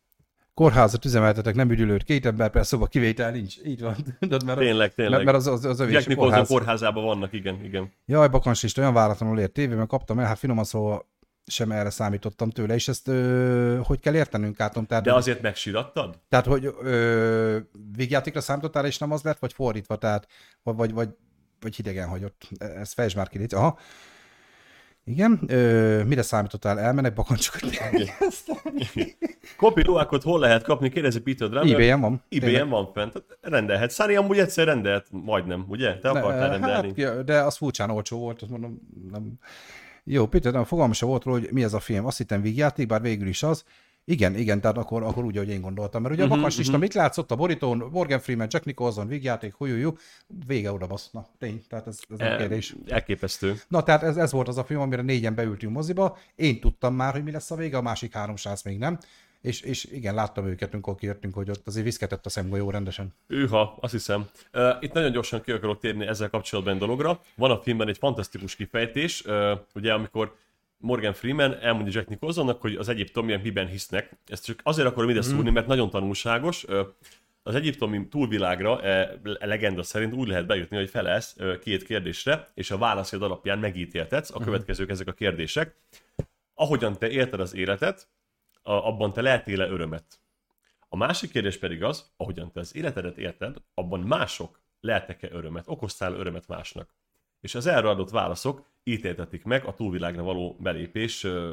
Kórházat 0.54 1.04
üzemeltetek, 1.04 1.54
nem 1.54 1.70
üdülőt, 1.70 2.02
két 2.02 2.26
ember 2.26 2.50
per 2.50 2.66
szoba 2.66 2.86
kivétel 2.86 3.30
nincs. 3.30 3.56
Így 3.64 3.80
van. 3.80 3.96
Tudod, 4.20 4.44
mert, 4.44 4.58
Tényleg, 4.58 4.94
tényleg. 4.94 5.24
mert, 5.24 5.36
az, 5.36 5.46
az, 5.46 5.64
az 5.64 5.80
övés 5.80 6.06
Jack 6.06 6.18
kórház. 6.18 6.48
kórházában 6.48 7.04
vannak, 7.04 7.32
igen, 7.32 7.64
igen. 7.64 7.92
Jaj, 8.06 8.28
bakancs 8.28 8.62
is 8.62 8.76
olyan 8.76 8.92
váratlanul 8.92 9.38
ért 9.38 9.52
tévében 9.52 9.86
kaptam 9.86 10.18
el, 10.18 10.26
hát 10.26 10.38
finoman 10.38 10.64
szóval 10.64 11.12
sem 11.46 11.72
erre 11.72 11.90
számítottam 11.90 12.50
tőle, 12.50 12.74
és 12.74 12.88
ezt 12.88 13.08
ö, 13.08 13.80
hogy 13.82 14.00
kell 14.00 14.14
értenünk, 14.14 14.60
átom? 14.60 14.86
Tehát, 14.86 15.04
De 15.04 15.14
azért 15.14 15.42
megsirattad? 15.42 16.20
Tehát, 16.28 16.46
hogy 16.46 16.74
ö, 16.82 17.58
végjátékra 17.96 18.40
számítottál, 18.40 18.86
és 18.86 18.98
nem 18.98 19.12
az 19.12 19.22
lett, 19.22 19.38
vagy 19.38 19.52
fordítva, 19.52 19.96
tehát, 19.96 20.26
vagy, 20.62 20.92
vagy, 20.92 21.08
vagy, 21.60 21.76
hidegen 21.76 22.08
hagyott. 22.08 22.48
Ez 22.58 22.92
fejtsd 22.92 23.16
már 23.16 23.28
ki, 23.28 23.38
légy. 23.38 23.54
Aha. 23.54 23.78
Igen, 25.06 25.40
ö, 25.46 26.02
mire 26.04 26.22
számítottál? 26.22 26.80
Elmenek 26.80 27.14
bakancsokat 27.14 27.70
Kopilóákot 29.56 30.22
hol 30.22 30.40
lehet 30.40 30.62
kapni? 30.62 30.88
Kérdezi 30.88 31.20
Peter 31.20 31.48
Drummer. 31.48 31.74
ebay 31.74 32.00
van. 32.00 32.22
ebay 32.28 32.68
van 32.68 32.92
fent. 32.92 33.12
Tehát 33.12 33.38
rendelhet. 33.40 33.90
Szári 33.90 34.16
amúgy 34.16 34.38
egyszer 34.38 34.66
rendelt, 34.66 35.06
majdnem, 35.10 35.64
ugye? 35.68 35.98
Te 35.98 36.08
akartál 36.08 36.50
rendelni. 36.50 37.02
Hát, 37.02 37.24
de 37.24 37.40
az 37.40 37.56
furcsán 37.56 37.90
olcsó 37.90 38.18
volt, 38.18 38.42
azt 38.42 38.50
mondom, 38.50 38.80
nem. 39.10 39.38
Jó, 40.04 40.26
Peter, 40.26 40.52
nem, 40.52 40.64
fogalmam 40.64 40.92
sem 40.92 41.08
volt 41.08 41.24
róla, 41.24 41.38
hogy 41.38 41.52
mi 41.52 41.62
ez 41.62 41.74
a 41.74 41.80
film. 41.80 42.06
Azt 42.06 42.18
hittem 42.18 42.42
vígjáték, 42.42 42.86
bár 42.86 43.00
végül 43.00 43.28
is 43.28 43.42
az. 43.42 43.64
Igen, 44.06 44.34
igen, 44.34 44.60
tehát 44.60 44.76
akkor, 44.76 45.02
akkor 45.02 45.24
úgy, 45.24 45.36
ahogy 45.36 45.48
én 45.48 45.60
gondoltam. 45.60 46.02
Mert 46.02 46.14
ugye 46.14 46.22
uh-huh, 46.22 46.38
a 46.38 46.40
mhm, 46.40 46.50
vakas 46.50 46.66
uh-huh. 46.66 46.80
mit 46.80 46.94
látszott 46.94 47.30
a 47.30 47.36
borítón, 47.36 47.88
Morgan 47.92 48.20
Freeman, 48.20 48.46
Jack 48.50 48.64
Nicholson, 48.64 49.06
vígjáték, 49.06 49.54
hújú, 49.54 49.96
vége 50.46 50.72
oda 50.72 50.86
basz. 50.86 51.10
Na, 51.12 51.26
tény, 51.38 51.62
tehát 51.68 51.86
ez, 51.86 51.98
ez 52.08 52.18
nem 52.18 52.36
kérdés. 52.36 52.74
Elképesztő. 52.86 53.60
Na, 53.68 53.82
tehát 53.82 54.02
ez, 54.02 54.16
ez 54.16 54.32
volt 54.32 54.48
az 54.48 54.58
a 54.58 54.64
film, 54.64 54.80
amire 54.80 55.02
négyen 55.02 55.34
beültünk 55.34 55.72
moziba. 55.72 56.18
Én 56.34 56.60
tudtam 56.60 56.94
már, 56.94 57.12
hogy 57.12 57.22
mi 57.22 57.30
lesz 57.30 57.50
a 57.50 57.56
vége, 57.56 57.76
a 57.76 57.82
másik 57.82 58.12
három 58.12 58.36
srác 58.36 58.62
még 58.62 58.78
nem. 58.78 58.98
És, 59.44 59.60
és 59.60 59.84
igen, 59.84 60.14
láttam 60.14 60.46
őket, 60.46 60.72
amikor 60.72 60.94
kijöttünk, 60.94 61.34
hogy 61.34 61.50
ott 61.50 61.66
azért 61.66 61.84
viszketett 61.84 62.26
a 62.26 62.28
szemgolyó 62.28 62.70
rendesen. 62.70 63.14
Őha, 63.26 63.76
azt 63.80 63.92
hiszem. 63.92 64.28
Uh, 64.52 64.76
itt 64.80 64.92
nagyon 64.92 65.12
gyorsan 65.12 65.42
ki 65.42 65.52
akarok 65.52 65.80
térni 65.80 66.06
ezzel 66.06 66.30
kapcsolatban 66.30 66.78
dologra. 66.78 67.20
Van 67.34 67.50
a 67.50 67.60
filmben 67.60 67.88
egy 67.88 67.98
fantasztikus 67.98 68.56
kifejtés, 68.56 69.22
uh, 69.24 69.58
ugye 69.74 69.92
amikor 69.92 70.36
Morgan 70.76 71.12
Freeman 71.12 71.54
elmondja 71.60 71.92
Jack 71.94 72.08
Nicholsonnak, 72.08 72.60
hogy 72.60 72.74
az 72.74 72.88
egyiptomiak 72.88 73.42
miben 73.42 73.66
hisznek. 73.66 74.16
Ezt 74.26 74.44
csak 74.44 74.60
azért 74.62 74.88
akarom 74.88 75.10
ide 75.10 75.22
szúrni, 75.22 75.50
mert 75.50 75.66
nagyon 75.66 75.90
tanulságos. 75.90 76.64
Az 77.42 77.54
egyiptomi 77.54 78.08
túlvilágra 78.08 78.82
e, 78.82 79.20
e 79.38 79.46
legenda 79.46 79.82
szerint 79.82 80.12
úgy 80.12 80.28
lehet 80.28 80.46
bejutni, 80.46 80.76
hogy 80.76 80.90
felelsz 80.90 81.36
két 81.62 81.84
kérdésre, 81.84 82.50
és 82.54 82.70
a 82.70 82.78
válaszod 82.78 83.22
alapján 83.22 83.58
megítéltetsz. 83.58 84.30
A 84.30 84.34
mhm. 84.34 84.44
következők 84.44 84.90
ezek 84.90 85.08
a 85.08 85.12
kérdések. 85.12 85.74
Ahogyan 86.54 86.98
te 86.98 87.10
élted 87.10 87.40
az 87.40 87.54
életet, 87.54 88.08
abban 88.64 89.12
te 89.12 89.20
lehetél-e 89.20 89.66
örömet? 89.66 90.04
A 90.88 90.96
másik 90.96 91.30
kérdés 91.30 91.58
pedig 91.58 91.82
az, 91.82 92.12
ahogyan 92.16 92.52
te 92.52 92.60
az 92.60 92.76
életedet 92.76 93.18
élted, 93.18 93.56
abban 93.74 94.00
mások 94.00 94.60
lehetek-e 94.80 95.28
örömet, 95.32 95.64
okoztál 95.66 96.12
örömet 96.12 96.48
másnak? 96.48 96.94
És 97.40 97.54
az 97.54 97.66
erre 97.66 97.88
adott 97.88 98.10
válaszok 98.10 98.72
ítéltetik 98.82 99.44
meg 99.44 99.64
a 99.64 99.74
túlvilágra 99.74 100.22
való 100.22 100.56
belépés 100.60 101.24
uh, 101.24 101.50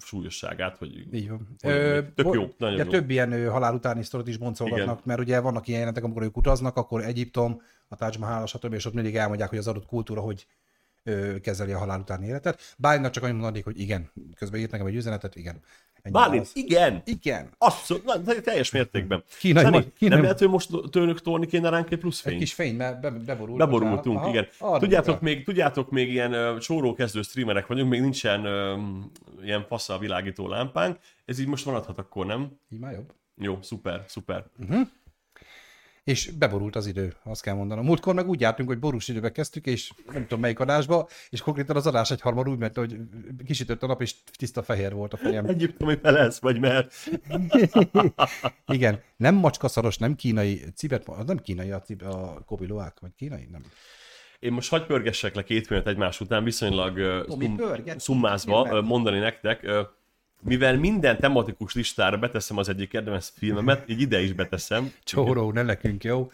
súlyosságát, 0.00 0.76
hogy, 0.76 1.14
Így 1.14 1.28
van. 1.28 1.56
hogy 1.60 1.70
Ö, 1.70 2.00
tök 2.14 2.34
jó, 2.34 2.48
nagyon 2.58 2.84
jó. 2.84 2.90
Több 2.90 3.10
ilyen 3.10 3.50
halál 3.50 3.74
utáni 3.74 4.02
sztorit 4.02 4.28
is 4.28 4.36
boncolgatnak, 4.36 4.86
Igen. 4.86 5.02
mert 5.04 5.20
ugye 5.20 5.40
vannak 5.40 5.66
ilyen 5.66 5.78
jelentek, 5.78 6.04
amikor 6.04 6.22
ők 6.22 6.36
utaznak, 6.36 6.76
akkor 6.76 7.02
Egyiptom, 7.04 7.62
a 7.88 7.96
Taj 7.96 8.12
Mahal, 8.18 8.46
stb. 8.46 8.72
és 8.72 8.84
ott 8.84 8.92
mindig 8.92 9.16
elmondják, 9.16 9.48
hogy 9.48 9.58
az 9.58 9.68
adott 9.68 9.86
kultúra 9.86 10.20
hogy 10.20 10.46
ö, 11.02 11.40
kezeli 11.40 11.72
a 11.72 11.78
halál 11.78 12.00
utáni 12.00 12.26
életet. 12.26 12.74
Bálintnak 12.78 13.12
csak 13.12 13.22
annyit 13.22 13.36
mondanék, 13.36 13.64
hogy 13.64 13.80
igen. 13.80 14.10
Közben 14.34 14.60
írt 14.60 14.70
nekem 14.70 14.86
egy 14.86 14.94
üzenetet, 14.94 15.36
igen. 15.36 15.60
Bálint, 16.10 16.50
igen. 16.52 17.02
Igen. 17.04 17.48
Abszolút, 17.58 18.04
na, 18.04 18.40
teljes 18.40 18.70
mértékben. 18.70 19.24
Kínai, 19.38 19.64
Szani, 19.64 19.92
kínai, 19.96 20.14
nem 20.14 20.22
lehet, 20.22 20.38
hogy 20.38 20.48
most 20.48 20.70
tőlük 20.90 21.20
tolni 21.20 21.46
kéne 21.46 21.68
ránk 21.68 21.90
egy 21.90 21.98
plusz 21.98 22.20
fény? 22.20 22.32
Egy 22.32 22.38
kis 22.38 22.52
fény, 22.52 22.76
mert 22.76 23.00
be, 23.00 23.10
beborult. 23.10 23.58
Beborultunk, 23.58 24.18
Aha, 24.18 24.28
igen. 24.28 24.48
Arra 24.58 24.78
tudjátok 24.78 25.20
még, 25.20 25.44
tudjátok 25.44 25.90
még 25.90 26.10
ilyen 26.10 26.34
uh, 26.34 26.60
sórókezdő 26.60 27.22
streamerek 27.22 27.66
vagyunk, 27.66 27.90
még 27.90 28.00
nincsen 28.00 28.46
uh, 28.46 29.44
ilyen 29.44 29.64
fassa 29.68 29.98
világító 29.98 30.48
lámpánk. 30.48 30.98
Ez 31.24 31.38
így 31.38 31.46
most 31.46 31.66
maradhat 31.66 31.98
akkor, 31.98 32.26
nem? 32.26 32.58
Így 32.70 32.78
már 32.80 32.92
jobb. 32.92 33.12
Jó, 33.36 33.58
szuper, 33.62 34.04
szuper. 34.06 34.44
Uh-huh 34.58 34.88
és 36.04 36.30
beborult 36.30 36.76
az 36.76 36.86
idő, 36.86 37.14
azt 37.22 37.42
kell 37.42 37.54
mondanom. 37.54 37.84
Múltkor 37.84 38.14
meg 38.14 38.28
úgy 38.28 38.40
jártunk, 38.40 38.68
hogy 38.68 38.78
borús 38.78 39.08
időbe 39.08 39.32
kezdtük, 39.32 39.66
és 39.66 39.92
nem 40.12 40.22
tudom 40.22 40.40
melyik 40.40 40.60
adásba, 40.60 41.08
és 41.28 41.40
konkrétan 41.40 41.76
az 41.76 41.86
adás 41.86 42.10
egy 42.10 42.20
harmad 42.20 42.48
úgy 42.48 42.58
ment, 42.58 42.76
hogy 42.76 42.96
kisütött 43.46 43.82
a 43.82 43.86
nap, 43.86 44.00
és 44.00 44.14
tiszta 44.36 44.62
fehér 44.62 44.92
volt 44.92 45.12
a 45.12 45.16
fejem. 45.16 45.46
Egyiptomi 45.46 45.96
felesz 46.02 46.38
vagy, 46.38 46.60
mert... 46.60 46.94
Igen, 48.66 49.00
nem 49.16 49.34
macskaszaros, 49.34 49.98
nem 49.98 50.14
kínai, 50.14 50.62
cibet, 50.74 51.26
nem 51.26 51.38
kínai 51.38 51.70
a, 51.70 51.80
cib, 51.80 52.02
a 52.02 52.42
kobilóák, 52.46 53.00
vagy 53.00 53.14
kínai, 53.16 53.48
nem. 53.50 53.62
Én 54.38 54.52
most 54.52 54.70
hagy 54.70 54.86
pörgessek 54.86 55.34
le 55.34 55.44
két 55.44 55.66
filmet 55.66 55.86
egymás 55.86 56.20
után, 56.20 56.44
viszonylag 56.44 56.96
uh, 56.96 57.28
szum, 57.28 57.58
szummázva 57.96 58.82
mondani 58.82 59.18
nektek 59.18 59.70
mivel 60.44 60.78
minden 60.78 61.18
tematikus 61.18 61.74
listára 61.74 62.16
beteszem 62.16 62.56
az 62.56 62.68
egyik 62.68 62.88
kedvenc 62.88 63.32
filmemet, 63.36 63.88
így 63.88 64.00
ide 64.00 64.20
is 64.20 64.32
beteszem. 64.32 64.92
Csóró, 65.02 65.52
ne 65.52 65.62
nekünk, 65.62 66.04
jó? 66.04 66.30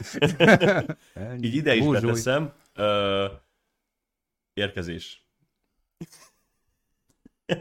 így 1.41 1.55
ide 1.55 1.75
is 1.75 1.85
Búzsúj. 1.85 2.01
beteszem. 2.01 2.53
Uh, 2.77 3.31
érkezés. 4.53 5.25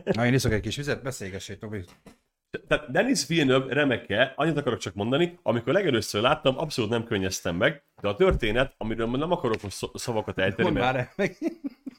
Na, 0.04 0.26
én 0.26 0.34
iszok 0.34 0.52
egy 0.52 0.62
kis 0.62 0.76
vizet, 0.76 1.04
beszélgessék, 1.04 1.60
Tobi. 1.60 1.84
Tehát 2.68 2.92
Dennis 2.92 3.28
Villeneuve 3.28 3.74
remeke, 3.74 4.34
annyit 4.36 4.58
akarok 4.58 4.80
csak 4.80 4.94
mondani, 4.94 5.40
amikor 5.42 5.74
legelőször 5.74 6.22
láttam, 6.22 6.58
abszolút 6.58 6.90
nem 6.90 7.04
könnyeztem 7.04 7.56
meg, 7.56 7.84
de 8.02 8.08
a 8.08 8.16
történet, 8.16 8.74
amiről 8.78 9.08
nem 9.08 9.32
akarok 9.32 9.62
most 9.62 9.78
szavakat 9.94 10.38
ejteni, 10.40 10.70
mert... 10.70 11.18
Már 11.18 11.32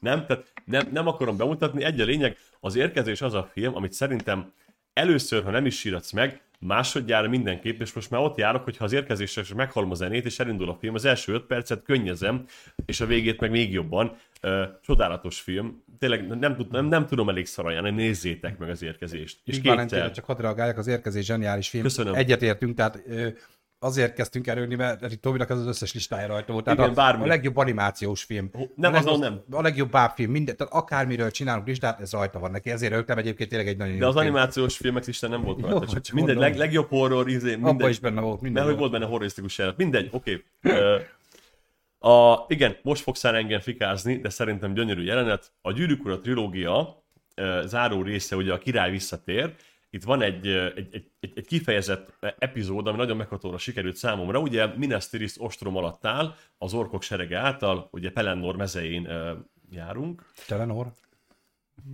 nem, 0.01 0.27
tehát 0.27 0.53
nem, 0.65 0.89
nem 0.93 1.07
akarom 1.07 1.37
bemutatni, 1.37 1.85
egy 1.85 2.01
a 2.01 2.05
lényeg, 2.05 2.37
az 2.61 2.77
érkezés 2.77 3.23
az 3.23 3.35
a 3.35 3.51
film, 3.53 3.77
amit 3.77 3.93
szerintem 3.93 4.53
először, 4.93 5.43
ha 5.43 5.51
nem 5.51 5.67
is 5.67 5.79
síratsz 5.79 6.13
meg, 6.13 6.41
másodjára 6.61 7.29
mindenképp, 7.29 7.81
és 7.81 7.93
most 7.93 8.11
már 8.11 8.21
ott 8.21 8.37
járok, 8.37 8.65
hogyha 8.65 8.85
az 8.85 8.93
érkezésre 8.93 9.43
és 9.43 9.55
meghallom 9.55 9.91
a 9.91 9.95
zenét, 9.95 10.25
és 10.25 10.39
elindul 10.39 10.69
a 10.69 10.77
film, 10.81 10.95
az 10.95 11.05
első 11.05 11.33
öt 11.33 11.43
percet 11.43 11.83
könnyezem, 11.83 12.45
és 12.87 13.01
a 13.01 13.07
végét 13.07 13.41
meg 13.41 13.51
még 13.51 13.73
jobban. 13.73 14.17
Uh, 14.43 14.63
csodálatos 14.83 15.41
film. 15.41 15.85
Tényleg 15.99 16.39
nem, 16.39 16.57
tud, 16.57 16.71
nem, 16.71 16.87
nem 16.87 17.07
tudom 17.07 17.29
elég 17.29 17.47
szarajani, 17.47 17.91
nézzétek 17.91 18.59
meg 18.59 18.71
az 18.71 18.83
érkezést. 18.83 19.39
És 19.45 19.61
kétszer. 19.61 20.11
Csak 20.11 20.25
hadd 20.25 20.41
reagáljak, 20.41 20.79
az 20.79 20.87
érkezés 20.87 21.25
zseniális 21.25 21.69
film. 21.69 21.83
Köszönöm. 21.83 22.15
Egyetértünk, 22.15 22.77
tehát 22.77 23.03
azért 23.83 24.15
kezdtünk 24.15 24.47
erőni, 24.47 24.75
mert 24.75 25.21
Tominak 25.21 25.51
az 25.51 25.59
az 25.59 25.67
összes 25.67 25.95
listája 25.95 26.27
rajta 26.27 26.53
volt. 26.53 26.65
Tehát 26.65 26.79
Igen, 26.79 26.95
a, 26.95 27.23
a 27.23 27.27
legjobb 27.27 27.57
animációs 27.57 28.23
film. 28.23 28.51
Nem, 28.75 28.95
azon 28.95 29.19
nem. 29.19 29.43
A 29.51 29.63
legjobb 29.63 29.91
bábfilm, 29.91 30.31
minden, 30.31 30.57
tehát 30.57 30.73
akármiről 30.73 31.31
csinálunk 31.31 31.67
listát, 31.67 32.01
ez 32.01 32.13
rajta 32.13 32.39
van 32.39 32.51
neki, 32.51 32.71
ezért 32.71 32.93
rögtem 32.93 33.19
egyébként 33.19 33.49
tényleg 33.49 33.69
egy 33.69 33.77
nagyon 33.77 33.99
De 33.99 34.07
az 34.07 34.13
film. 34.13 34.27
animációs 34.27 34.77
filmek 34.77 35.07
lista 35.07 35.29
nem 35.29 35.43
volt 35.43 35.61
rajta, 35.61 35.87
csak, 35.87 36.01
csak 36.01 36.15
mindegy, 36.15 36.37
leg, 36.37 36.57
legjobb 36.57 36.89
horror, 36.89 37.29
izé, 37.29 37.51
mindegy. 37.55 37.71
Abba 37.71 37.89
is 37.89 37.99
benne 37.99 38.21
volt, 38.21 38.41
minden. 38.41 38.63
Mert 38.63 38.75
hogy 38.75 38.81
volt 38.81 38.93
benne 38.93 39.11
horrorisztikus 39.11 39.59
jelenet. 39.59 39.79
Mindegy, 39.79 40.09
oké. 40.13 40.45
Okay. 40.63 41.01
a, 42.13 42.45
igen, 42.49 42.77
most 42.83 43.03
fogsz 43.03 43.25
engem 43.25 43.61
fikázni, 43.61 44.17
de 44.17 44.29
szerintem 44.29 44.75
gyönyörű 44.75 45.03
jelenet. 45.03 45.53
A 45.63 45.73
Gyűrűk 45.73 46.05
Ura 46.05 46.21
trilógia 46.21 47.05
záró 47.65 48.03
része, 48.03 48.37
ugye 48.37 48.53
a 48.53 48.59
király 48.59 48.91
visszatér, 48.91 49.55
itt 49.91 50.05
van 50.05 50.23
egy, 50.23 50.47
egy, 50.49 50.89
egy, 51.21 51.33
egy 51.35 51.47
kifejezett 51.47 52.13
epizód, 52.39 52.87
ami 52.87 52.97
nagyon 52.97 53.17
meghatóra 53.17 53.59
sikerült 53.59 53.97
számomra. 53.97 54.41
Ugye 54.41 54.67
Minas 54.67 55.09
Tirith 55.09 55.43
ostrom 55.43 55.77
alatt 55.77 56.07
áll, 56.07 56.35
az 56.59 56.75
orkok 56.75 57.03
serege 57.03 57.39
által, 57.39 57.89
ugye 57.93 58.11
Pelennor 58.11 58.57
mezején 58.57 59.07
uh, 59.07 59.31
járunk. 59.71 60.33
Telenor? 60.47 60.93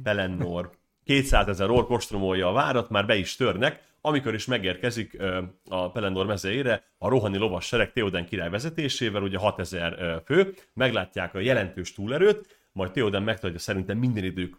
Pelennor. 0.03 0.71
200 1.05 1.49
ezer 1.49 1.71
ork 1.71 1.91
ostromolja 1.91 2.49
a 2.49 2.53
várat, 2.53 2.91
már 2.91 3.07
be 3.07 3.17
is 3.17 3.37
törnek, 3.37 3.85
amikor 4.01 4.35
is 4.35 4.47
megérkezik 4.47 5.17
uh, 5.19 5.43
a 5.69 5.91
Pelennor 5.91 6.27
mezejére 6.27 6.85
a 6.99 7.09
rohani 7.09 7.37
lovas 7.37 7.67
sereg 7.67 7.93
Theoden 7.93 8.27
király 8.27 8.51
vezetésével, 8.51 9.23
ugye 9.23 9.39
6000 9.39 9.93
uh, 9.93 10.23
fő, 10.25 10.55
meglátják 10.75 11.35
a 11.35 11.39
jelentős 11.39 11.93
túlerőt, 11.93 12.69
majd 12.73 12.91
Theoden 12.91 13.23
megtartja 13.23 13.59
szerintem 13.59 13.99
minden 13.99 14.25
idők 14.25 14.57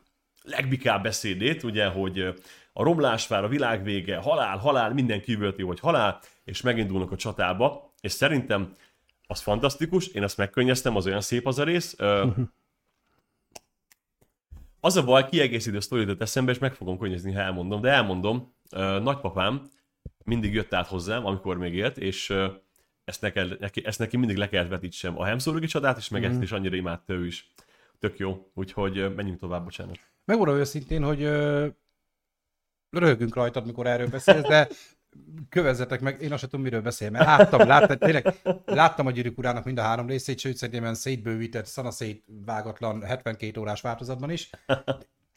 legbikább 0.50 1.04
beszédét, 1.04 1.64
ugye, 1.64 1.88
hogy 1.88 2.20
a 2.74 2.84
romlás 2.84 3.28
vár, 3.28 3.44
a 3.44 3.48
világ 3.48 3.84
vége, 3.84 4.18
halál, 4.18 4.58
halál, 4.58 4.94
minden 4.94 5.22
kívülti, 5.22 5.62
hogy 5.62 5.80
halál, 5.80 6.20
és 6.44 6.62
megindulnak 6.62 7.12
a 7.12 7.16
csatába, 7.16 7.94
és 8.02 8.12
szerintem 8.12 8.74
az 9.28 9.42
fantasztikus, 9.42 10.08
én 10.08 10.24
azt 10.24 10.38
megkönnyeztem, 10.38 10.96
az 10.96 11.06
olyan 11.06 11.22
szép 11.22 11.48
az 11.48 11.60
a 11.60 11.64
rész. 11.64 11.96
Az 14.80 14.98
a 14.98 15.04
baj, 15.04 15.30
kiegészítő 15.30 15.80
sztorit 15.80 16.22
eszembe, 16.22 16.52
és 16.52 16.58
meg 16.58 16.74
fogom 16.74 16.98
könnyezni, 16.98 17.32
ha 17.32 17.40
elmondom, 17.40 17.82
de 17.82 17.90
elmondom, 17.90 18.54
nagypapám 19.02 19.70
mindig 20.24 20.54
jött 20.54 20.74
át 20.74 20.88
hozzám, 20.88 21.26
amikor 21.26 21.58
még 21.58 21.74
élt, 21.74 21.98
és 21.98 22.34
ezt, 23.06 23.22
neked, 23.22 23.60
neki, 23.60 23.86
ezt 23.86 24.00
neki 24.00 24.18
mindig 24.18 24.38
le 24.38 24.50
kellett 24.50 24.70
vetítsem 24.70 25.20
a 25.20 25.26
hemszólogi 25.26 25.68
csodát, 25.68 25.98
és 25.98 26.10
meg 26.10 26.24
ezt 26.24 26.34
mhm. 26.34 26.44
is 26.44 26.52
annyira 26.52 26.76
imádta 26.76 27.14
ő 27.14 27.26
is. 27.26 27.52
Tök 28.00 28.18
jó, 28.18 28.52
úgyhogy 28.54 29.16
menjünk 29.16 29.40
tovább, 29.40 29.64
bocsánat. 29.64 30.00
Megmondom 30.28 30.56
őszintén, 30.56 31.04
hogy 31.04 31.22
röhögünk 32.90 33.36
rajtad, 33.36 33.66
mikor 33.66 33.88
erről 33.88 34.08
beszélsz, 34.08 34.48
de 34.48 34.68
kövezzetek 35.50 36.02
meg, 36.02 36.22
én 36.22 36.32
azt 36.32 36.40
sem 36.40 36.50
tudom, 36.50 36.66
miről 36.66 36.82
beszél, 36.82 37.10
mert 37.10 37.26
láttam, 37.26 37.68
láttam, 37.68 37.98
tényleg, 37.98 38.36
láttam 38.66 39.06
a 39.06 39.12
gyűrűk 39.12 39.38
urának 39.38 39.66
mind 39.66 39.78
a 39.78 39.82
három 39.82 40.08
részét, 40.08 40.40
sőt 40.40 40.58
szerintem 40.58 40.94
szétbővített, 40.94 41.66
szanaszét 41.66 42.26
vágatlan 42.46 43.02
72 43.02 43.60
órás 43.60 43.82
változatban 43.82 44.30
is. 44.30 44.50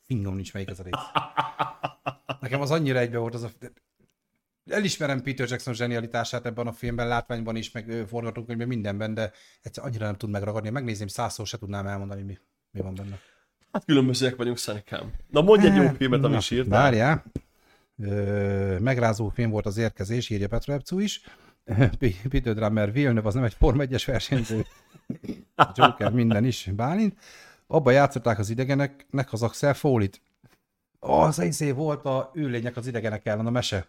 Fingom 0.07 0.35
nincs 0.35 0.53
melyik 0.53 0.71
az 0.71 0.81
a 0.81 0.83
rész. 0.83 1.25
Nekem 2.41 2.61
az 2.61 2.71
annyira 2.71 2.99
egybe 2.99 3.19
volt 3.19 3.35
az 3.35 3.43
a... 3.43 3.51
Elismerem 4.71 5.23
Peter 5.23 5.49
Jackson 5.49 5.75
zsenialitását 5.75 6.47
ebben 6.47 6.67
a 6.67 6.73
filmben, 6.73 7.09
látványban 7.09 7.57
is, 7.57 7.71
meg 7.71 7.89
ö, 7.89 8.07
forgatókönyvben, 8.07 8.69
mindenben, 8.69 9.15
de 9.15 9.33
egyszer 9.63 9.85
annyira 9.85 10.05
nem 10.05 10.17
tud 10.17 10.31
megragadni. 10.31 10.71
Megnézném 10.71 11.09
százszor, 11.09 11.47
se 11.47 11.59
tudnám 11.59 11.87
elmondani, 11.87 12.23
mi, 12.23 12.39
mi 12.71 12.81
van 12.81 12.95
benne. 12.95 13.19
Hát 13.73 13.85
különbözőek 13.85 14.37
vagyunk, 14.37 14.59
Szenikám. 14.59 15.13
Na 15.31 15.41
mondj 15.43 15.67
egy 15.67 15.75
jó 15.75 15.89
filmet, 15.89 16.25
ami 16.25 16.35
Na, 16.35 16.41
sírtál. 16.41 16.81
Várjál. 16.81 17.25
Ö, 18.03 18.79
megrázó 18.79 19.29
film 19.29 19.51
volt 19.51 19.67
az 19.67 19.77
érkezés, 19.77 20.31
írja 20.31 20.49
Petro 20.49 20.99
is. 20.99 21.21
Peter 22.31 22.55
Drummer 22.55 22.93
Villeneuve 22.93 23.29
az 23.29 23.35
nem 23.35 23.45
egy 23.45 23.55
Form 23.55 23.79
1-es 23.81 24.03
versenyző. 24.07 24.67
Joker 25.75 26.13
minden 26.13 26.45
is, 26.45 26.69
Bálint. 26.77 27.19
Abba 27.67 27.91
játszották 27.91 28.39
az 28.39 28.51
idegeneknek 28.51 29.33
az 29.33 29.43
Axel 29.43 29.75
Foley-t. 29.75 30.21
Az 30.99 31.39
izé 31.39 31.71
volt 31.71 32.05
a 32.05 32.31
ülények 32.35 32.77
az 32.77 32.87
idegenek 32.87 33.27
ellen 33.27 33.47
a 33.47 33.51
mese. 33.51 33.87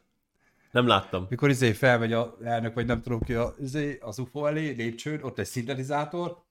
Nem 0.71 0.87
láttam. 0.87 1.25
Mikor 1.29 1.49
izé 1.49 1.71
felmegy 1.71 2.13
a 2.13 2.37
elnök, 2.43 2.73
vagy 2.73 2.85
nem 2.85 3.01
tudom 3.01 3.21
ki, 3.21 3.33
a, 3.33 3.55
izé, 3.59 3.97
az 4.01 4.19
UFO 4.19 4.45
elé, 4.45 4.69
lépcsőn, 4.69 5.23
ott 5.23 5.39
egy 5.39 5.45
szintetizátor. 5.45 6.43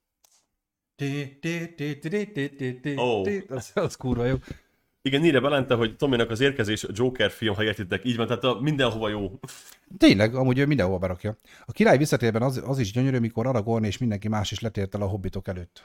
Ti. 3.23 3.45
Az, 3.49 3.71
az 3.75 3.97
kurva 3.97 4.25
jó. 4.25 4.37
Igen, 5.03 5.25
írja 5.25 5.41
Belente, 5.41 5.75
hogy 5.75 5.97
Tominak 5.97 6.31
az 6.31 6.41
érkezés 6.41 6.87
Joker 6.93 7.31
film, 7.31 7.55
ha 7.55 7.65
értitek, 7.65 8.05
így 8.05 8.17
van, 8.17 8.27
tehát 8.27 8.45
a 8.45 8.61
mindenhova 8.61 9.09
jó. 9.09 9.39
Tényleg, 9.99 10.35
amúgy 10.35 10.59
ő 10.59 10.67
mindenhol 10.67 10.99
berakja. 10.99 11.37
A 11.67 11.73
király 11.73 11.99
visszatérben 11.99 12.43
az, 12.43 12.63
az 12.67 12.79
is 12.79 12.93
gyönyörű, 12.93 13.19
mikor 13.19 13.47
Aragorn 13.47 13.85
és 13.85 13.99
mindenki 13.99 14.29
más 14.29 14.51
is 14.51 14.61
letért 14.61 14.95
el 14.95 15.03
a 15.03 15.07
hobbitok 15.07 15.49
előtt. 15.49 15.85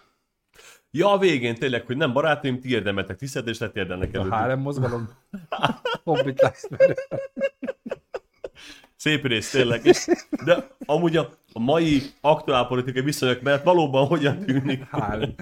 Ja, 0.91 1.11
a 1.11 1.17
végén 1.17 1.55
tényleg, 1.55 1.85
hogy 1.85 1.97
nem 1.97 2.13
barátaim, 2.13 2.59
ti 2.59 2.69
érdemeltek 2.69 3.17
tisztelt, 3.17 3.47
és 3.47 3.59
letérdelnek 3.59 4.13
A 4.13 4.17
előtt. 4.17 4.33
HLM 4.33 4.59
mozgalom. 4.59 5.09
Hobbit 6.03 6.41
lesz. 6.41 6.67
Szép 9.05 9.25
rész, 9.25 9.49
tényleg. 9.49 9.85
És, 9.85 10.07
de 10.45 10.67
amúgy 10.85 11.17
a, 11.17 11.29
a 11.53 11.59
mai 11.59 12.01
aktuál 12.21 12.67
politikai 12.67 13.01
viszonyok 13.01 13.41
mellett 13.41 13.63
valóban 13.63 14.07
hogyan 14.07 14.39
tűnik. 14.39 14.83
HLM. 14.91 15.35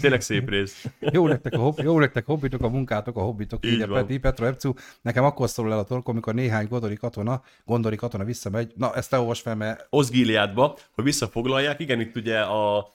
Tényleg 0.00 0.20
szép 0.20 0.48
rész. 0.48 0.86
Jó 1.00 1.26
nektek 1.26 1.52
a, 1.52 1.58
hobb, 1.58 1.78
jó 1.82 1.98
nektek 1.98 2.26
hobbitok, 2.26 2.62
a 2.62 2.68
munkátok, 2.68 3.16
a 3.16 3.20
hobbitok, 3.20 3.66
Így 3.66 3.72
írja 3.72 3.86
van. 3.86 4.00
Peti, 4.06 4.18
Petro 4.18 4.46
Epcu. 4.46 4.72
Nekem 5.02 5.24
akkor 5.24 5.48
szól 5.48 5.72
el 5.72 5.78
a 5.78 5.84
torkom, 5.84 6.14
amikor 6.14 6.34
néhány 6.34 6.66
gondori 6.68 6.96
katona, 6.96 7.42
gondori 7.64 7.96
katona 7.96 8.24
visszamegy. 8.24 8.72
Na, 8.76 8.94
ezt 8.94 9.10
te 9.10 9.18
olvasd 9.18 9.42
fel, 9.42 9.54
mert 9.54 9.86
Oszgíliádba, 9.90 10.76
hogy 10.94 11.04
visszafoglalják. 11.04 11.80
Igen, 11.80 12.00
itt 12.00 12.16
ugye 12.16 12.40
a 12.40 12.92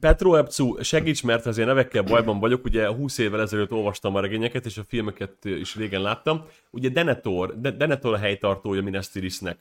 Petro 0.00 0.34
Epcu, 0.34 0.82
segíts, 0.82 1.22
mert 1.22 1.46
az 1.46 1.56
ilyen 1.56 1.68
nevekkel 1.68 2.02
bajban 2.02 2.38
vagyok, 2.38 2.64
ugye 2.64 2.86
20 2.88 3.18
évvel 3.18 3.40
ezelőtt 3.40 3.72
olvastam 3.72 4.14
a 4.14 4.20
regényeket, 4.20 4.66
és 4.66 4.78
a 4.78 4.84
filmeket 4.88 5.44
is 5.44 5.76
régen 5.76 6.02
láttam. 6.02 6.44
Ugye 6.70 6.88
Denethor, 6.88 7.60
De- 7.60 7.70
Denethor 7.70 8.14
a 8.14 8.18
helytartója 8.18 8.82
Minas 8.82 9.08
Tirithnek. 9.08 9.58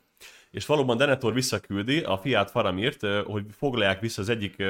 És 0.52 0.66
valóban 0.66 0.98
Denethor 0.98 1.34
visszaküldi 1.34 2.00
a 2.00 2.18
fiát 2.18 2.52
Faramirt, 2.52 3.06
hogy 3.26 3.46
foglalják 3.58 4.00
vissza 4.00 4.22
az 4.22 4.30
egyik 4.30 4.64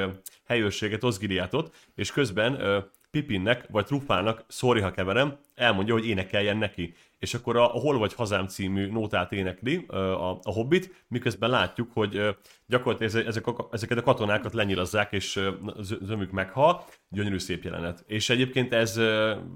helyőrséget, 0.46 1.04
Osgiliátot, 1.04 1.74
és 1.94 2.12
közben 2.12 2.84
Pipinnek, 3.14 3.66
vagy 3.70 3.84
Trufának, 3.84 4.44
sorry 4.48 4.80
ha 4.80 4.90
keverem, 4.90 5.38
elmondja, 5.54 5.94
hogy 5.94 6.06
énekeljen 6.06 6.56
neki. 6.56 6.94
És 7.18 7.34
akkor 7.34 7.56
a, 7.56 7.74
a 7.74 7.78
Hol 7.78 7.98
vagy 7.98 8.14
hazám 8.14 8.46
című 8.46 8.86
nótát 8.86 9.32
énekli 9.32 9.86
a, 9.86 10.30
a 10.30 10.50
Hobbit, 10.52 11.04
miközben 11.08 11.50
látjuk, 11.50 11.92
hogy 11.92 12.36
gyakorlatilag 12.66 13.12
eze- 13.12 13.26
ezek 13.26 13.46
a, 13.46 13.68
ezeket 13.72 13.98
a 13.98 14.02
katonákat 14.02 14.52
lenyilazzák, 14.52 15.12
és 15.12 15.40
zömük 15.80 16.30
meghal. 16.30 16.84
Gyönyörű 17.08 17.38
szép 17.38 17.64
jelenet. 17.64 18.04
És 18.06 18.30
egyébként 18.30 18.72
ez 18.72 18.98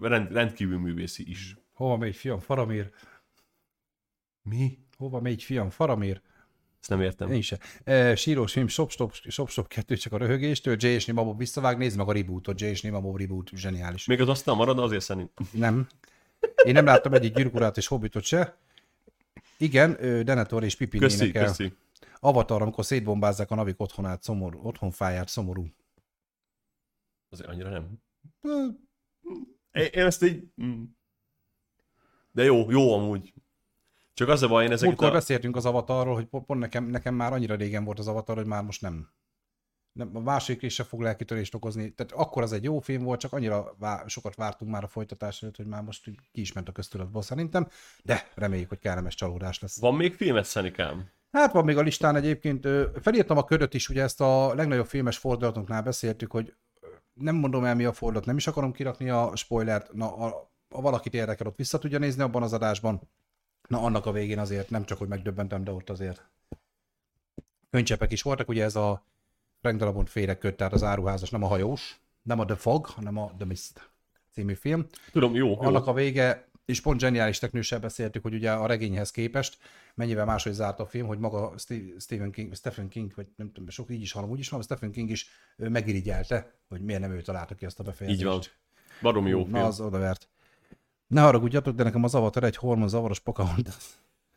rend, 0.00 0.32
rendkívül 0.32 0.78
művészi 0.78 1.30
is. 1.30 1.56
hova 1.72 1.96
megy 1.96 2.16
fiam, 2.16 2.38
Faramir? 2.38 2.90
Mi? 4.42 4.78
Hova 4.96 5.20
megy 5.20 5.42
fiam, 5.42 5.70
Faramir? 5.70 6.20
Ezt 6.80 6.88
nem 6.90 7.00
értem. 7.00 7.32
Én 7.32 7.40
se. 7.40 7.58
E, 7.84 8.14
sírós 8.14 8.52
film, 8.52 8.68
Shop 8.68 8.90
Stop, 8.90 9.12
Shop 9.12 9.48
Stop 9.48 9.68
2 9.68 9.96
csak 9.96 10.12
a 10.12 10.16
röhögéstől, 10.16 10.76
Jay 10.78 10.92
és 10.92 11.04
Nima 11.04 11.24
Bob 11.24 11.38
visszavág, 11.38 11.78
nézd 11.78 11.96
meg 11.96 12.08
a 12.08 12.12
rebootot, 12.12 12.60
Jay 12.60 12.70
és 12.70 12.82
Nima 12.82 13.00
Bob 13.00 13.18
reboot, 13.18 13.50
zseniális. 13.54 14.06
Még 14.06 14.20
az 14.20 14.28
aztán 14.28 14.56
marad, 14.56 14.78
azért 14.78 15.02
szerint. 15.02 15.30
Nem. 15.52 15.86
Én 16.64 16.72
nem 16.72 16.84
láttam 16.84 17.12
egyik 17.14 17.34
gyűrűkurát 17.34 17.76
és 17.76 17.86
hobbitot 17.86 18.22
se. 18.22 18.56
Igen, 19.58 20.04
ö, 20.04 20.22
Denethor 20.22 20.64
és 20.64 20.76
Pippin 20.76 21.00
Köszi, 21.00 21.22
énekel. 21.24 21.46
köszi. 21.46 21.72
Avatar, 22.20 22.62
amikor 22.62 22.84
szétbombázzák 22.84 23.50
a 23.50 23.54
navik 23.54 23.80
otthonát, 23.80 24.22
szomorú, 24.22 24.60
otthonfáját, 24.62 25.28
szomorú. 25.28 25.66
Azért 27.28 27.48
annyira 27.48 27.70
nem. 27.70 28.02
Én 29.72 29.88
ezt 29.92 30.22
így... 30.22 30.44
mm. 30.62 30.82
De 32.32 32.42
jó, 32.44 32.70
jó 32.70 32.92
amúgy. 32.94 33.32
Csak 34.18 34.28
az 34.28 34.42
a 34.42 34.48
baj, 34.48 34.64
én 34.64 34.70
ezeket 34.70 34.88
Múltkor 34.88 35.08
a... 35.08 35.12
beszéltünk 35.12 35.56
az 35.56 35.66
Avatarról, 35.66 36.14
hogy 36.14 36.26
pont 36.26 36.60
nekem, 36.60 36.84
nekem 36.84 37.14
már 37.14 37.32
annyira 37.32 37.54
régen 37.54 37.84
volt 37.84 37.98
az 37.98 38.08
Avatar, 38.08 38.36
hogy 38.36 38.46
már 38.46 38.62
most 38.62 38.80
nem. 38.80 39.08
nem 39.92 40.10
a 40.14 40.20
második 40.20 40.60
része 40.60 40.84
fog 40.84 41.00
lelkitörést 41.00 41.54
okozni. 41.54 41.94
Tehát 41.94 42.12
akkor 42.12 42.42
az 42.42 42.52
egy 42.52 42.64
jó 42.64 42.78
film 42.78 43.02
volt, 43.02 43.20
csak 43.20 43.32
annyira 43.32 43.74
vá- 43.78 44.08
sokat 44.08 44.34
vártunk 44.34 44.70
már 44.70 44.84
a 44.84 44.86
folytatás 44.86 45.42
előtt, 45.42 45.56
hogy 45.56 45.66
már 45.66 45.82
most 45.82 46.04
ki 46.04 46.40
is 46.40 46.52
ment 46.52 46.68
a 46.68 46.72
köztudatból 46.72 47.22
szerintem, 47.22 47.68
de 48.02 48.28
reméljük, 48.34 48.68
hogy 48.68 48.78
kellemes 48.78 49.14
csalódás 49.14 49.58
lesz. 49.60 49.80
Van 49.80 49.94
még 49.94 50.14
filmet, 50.14 50.44
Szenikám? 50.44 51.10
Hát 51.32 51.52
van 51.52 51.64
még 51.64 51.76
a 51.76 51.82
listán 51.82 52.16
egyébként. 52.16 52.68
Felírtam 53.02 53.36
a 53.36 53.44
ködöt 53.44 53.74
is, 53.74 53.88
ugye 53.88 54.02
ezt 54.02 54.20
a 54.20 54.54
legnagyobb 54.54 54.86
filmes 54.86 55.18
fordulatunknál 55.18 55.82
beszéltük, 55.82 56.30
hogy 56.30 56.54
nem 57.12 57.34
mondom 57.34 57.64
el 57.64 57.74
mi 57.74 57.84
a 57.84 57.92
fordulat, 57.92 58.26
nem 58.26 58.36
is 58.36 58.46
akarom 58.46 58.72
kirakni 58.72 59.10
a 59.10 59.36
spoilert, 59.36 59.92
na 59.92 60.16
a, 60.16 60.50
a 60.68 60.80
valakit 60.80 61.14
érdekel, 61.14 61.46
ott 61.46 61.56
vissza 61.56 61.78
tudja 61.78 61.98
nézni 61.98 62.22
abban 62.22 62.42
az 62.42 62.52
adásban. 62.52 63.08
Na 63.68 63.80
annak 63.80 64.06
a 64.06 64.12
végén 64.12 64.38
azért 64.38 64.70
nem 64.70 64.84
csak, 64.84 64.98
hogy 64.98 65.08
megdöbbentem, 65.08 65.64
de 65.64 65.70
ott 65.70 65.90
azért 65.90 66.28
könycsepek 67.70 68.12
is 68.12 68.22
voltak, 68.22 68.48
ugye 68.48 68.64
ez 68.64 68.76
a 68.76 69.04
Frank 69.60 69.78
Darabont 69.78 70.10
féreköt, 70.10 70.56
tehát 70.56 70.72
az 70.72 70.82
áruházas, 70.82 71.30
nem 71.30 71.42
a 71.42 71.46
hajós, 71.46 72.00
nem 72.22 72.38
a 72.38 72.44
The 72.44 72.56
Fog, 72.56 72.86
hanem 72.86 73.18
a 73.18 73.32
The 73.36 73.44
Mist 73.46 73.90
című 74.32 74.54
film. 74.54 74.86
Tudom, 75.12 75.34
jó, 75.34 75.46
jó. 75.48 75.60
Annak 75.60 75.86
a 75.86 75.92
vége, 75.92 76.48
és 76.64 76.80
pont 76.80 77.00
zseniális 77.00 77.38
teknőssel 77.38 77.80
beszéltük, 77.80 78.22
hogy 78.22 78.34
ugye 78.34 78.52
a 78.52 78.66
regényhez 78.66 79.10
képest 79.10 79.58
mennyivel 79.94 80.24
máshogy 80.24 80.52
zárt 80.52 80.80
a 80.80 80.86
film, 80.86 81.06
hogy 81.06 81.18
maga 81.18 81.58
Ste- 81.58 82.00
Stephen 82.00 82.30
King, 82.30 82.54
Stephen 82.54 82.88
King, 82.88 83.12
vagy 83.16 83.26
nem 83.36 83.52
tudom, 83.52 83.68
sok 83.68 83.90
így 83.90 84.02
is 84.02 84.12
hallom, 84.12 84.30
úgy 84.30 84.38
is 84.38 84.48
hallom, 84.48 84.64
Stephen 84.64 84.90
King 84.90 85.10
is 85.10 85.28
megirigyelte, 85.56 86.52
hogy 86.68 86.80
miért 86.80 87.00
nem 87.00 87.12
ő 87.12 87.20
találta 87.20 87.54
ki 87.54 87.64
azt 87.64 87.80
a 87.80 87.82
befejezést. 87.82 88.20
Így 88.20 88.26
van. 88.26 88.40
Barom 89.02 89.26
jó 89.26 89.38
Na, 89.38 89.44
film. 89.44 89.64
az 89.64 89.80
odavert. 89.80 90.28
Ne 91.08 91.20
haragudjatok, 91.20 91.74
de 91.74 91.82
nekem 91.82 92.04
az 92.04 92.14
Avatar 92.14 92.44
egy 92.44 92.56
hormon 92.56 92.88
zavaros 92.88 93.20
Pocahontas. 93.20 93.84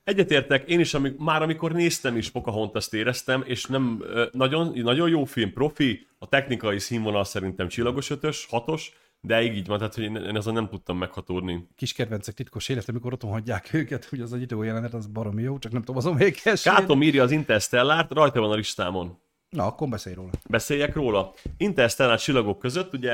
Egyetértek, 0.03 0.69
én 0.69 0.80
is, 0.80 0.93
amik, 0.93 1.17
már 1.17 1.41
amikor 1.41 1.72
néztem 1.72 2.17
is 2.17 2.30
Pocahontas-t 2.30 2.93
éreztem, 2.93 3.43
és 3.45 3.65
nem 3.65 4.03
nagyon, 4.32 4.72
nagyon 4.76 5.09
jó 5.09 5.24
film, 5.24 5.53
profi, 5.53 6.07
a 6.19 6.28
technikai 6.28 6.80
színvonal 6.80 7.24
szerintem 7.24 7.67
csillagos 7.67 8.09
ötös, 8.09 8.45
hatos, 8.49 8.91
de 9.22 9.41
így 9.41 9.67
van, 9.67 9.78
tehát 9.78 9.95
hogy 9.95 10.03
én, 10.03 10.15
én 10.15 10.36
azon 10.36 10.53
nem 10.53 10.69
tudtam 10.69 10.97
meghatódni. 10.97 11.67
Kis 11.76 11.93
kedvencek 11.93 12.34
titkos 12.34 12.69
élet, 12.69 12.89
amikor 12.89 13.13
otthon 13.13 13.32
hagyják 13.32 13.74
őket, 13.74 14.05
hogy 14.05 14.22
az 14.22 14.34
a 14.34 14.38
nyitó 14.38 14.63
jelenet, 14.63 14.93
az 14.93 15.07
baromi 15.07 15.41
jó, 15.41 15.59
csak 15.59 15.72
nem 15.72 15.82
tudom, 15.82 15.97
azon 15.97 16.15
még 16.15 16.41
Kátom 16.63 17.01
írja 17.01 17.24
az 17.24 17.32
Interstellárt, 17.32 18.11
rajta 18.11 18.39
van 18.39 18.51
a 18.51 18.55
listámon. 18.55 19.19
Na, 19.49 19.65
akkor 19.65 19.89
beszélj 19.89 20.15
róla. 20.15 20.30
Beszéljek 20.49 20.96
róla. 20.96 21.33
Interstellár 21.58 22.20
csillagok 22.20 22.59
között 22.59 22.93
ugye 22.93 23.13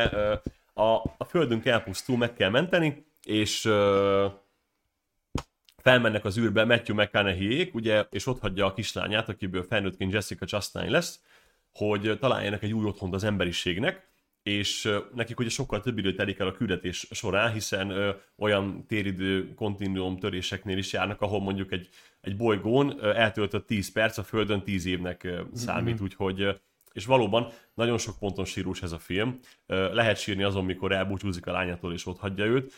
a, 0.73 0.93
a 1.17 1.23
Földünk 1.27 1.65
elpusztul, 1.65 2.17
meg 2.17 2.33
kell 2.33 2.49
menteni, 2.49 3.05
és 3.27 3.65
ö, 3.65 4.25
felmennek 5.77 6.25
az 6.25 6.37
űrbe 6.37 6.65
Matthew 6.65 6.95
mcconaughey 6.95 7.69
ugye, 7.73 8.05
és 8.09 8.25
ott 8.25 8.39
hagyja 8.39 8.65
a 8.65 8.73
kislányát, 8.73 9.29
akiből 9.29 9.63
felnőttként 9.63 10.13
Jessica 10.13 10.45
Chastain 10.45 10.91
lesz, 10.91 11.19
hogy 11.73 12.17
találjanak 12.19 12.63
egy 12.63 12.73
új 12.73 12.85
otthont 12.85 13.13
az 13.13 13.23
emberiségnek, 13.23 14.07
és 14.43 14.89
nekik 15.13 15.39
ugye 15.39 15.49
sokkal 15.49 15.81
több 15.81 15.97
idő 15.97 16.13
telik 16.13 16.39
el 16.39 16.47
a 16.47 16.51
küldetés 16.51 17.07
során, 17.11 17.53
hiszen 17.53 17.89
ö, 17.89 18.11
olyan 18.37 18.85
téridő 18.85 19.53
kontinuum 19.53 20.19
töréseknél 20.19 20.77
is 20.77 20.93
járnak, 20.93 21.21
ahol 21.21 21.41
mondjuk 21.41 21.71
egy, 21.71 21.89
egy 22.21 22.37
bolygón 22.37 22.97
ö, 22.99 23.15
eltöltött 23.15 23.67
10 23.67 23.91
perc, 23.91 24.17
a 24.17 24.23
Földön 24.23 24.63
10 24.63 24.85
évnek 24.85 25.23
ö, 25.23 25.41
számít, 25.53 26.01
úgyhogy 26.01 26.41
ö, 26.41 26.51
és 26.93 27.05
valóban 27.05 27.51
nagyon 27.73 27.97
sok 27.97 28.19
ponton 28.19 28.45
sírós 28.45 28.81
ez 28.81 28.91
a 28.91 28.99
film. 28.99 29.39
Ö, 29.65 29.93
Lehet 29.93 30.17
sírni 30.17 30.43
azon, 30.43 30.65
mikor 30.65 30.91
elbúcsúzik 30.91 31.47
a 31.47 31.51
lányától 31.51 31.93
és 31.93 32.05
ott 32.05 32.19
hagyja 32.19 32.45
őt. 32.45 32.73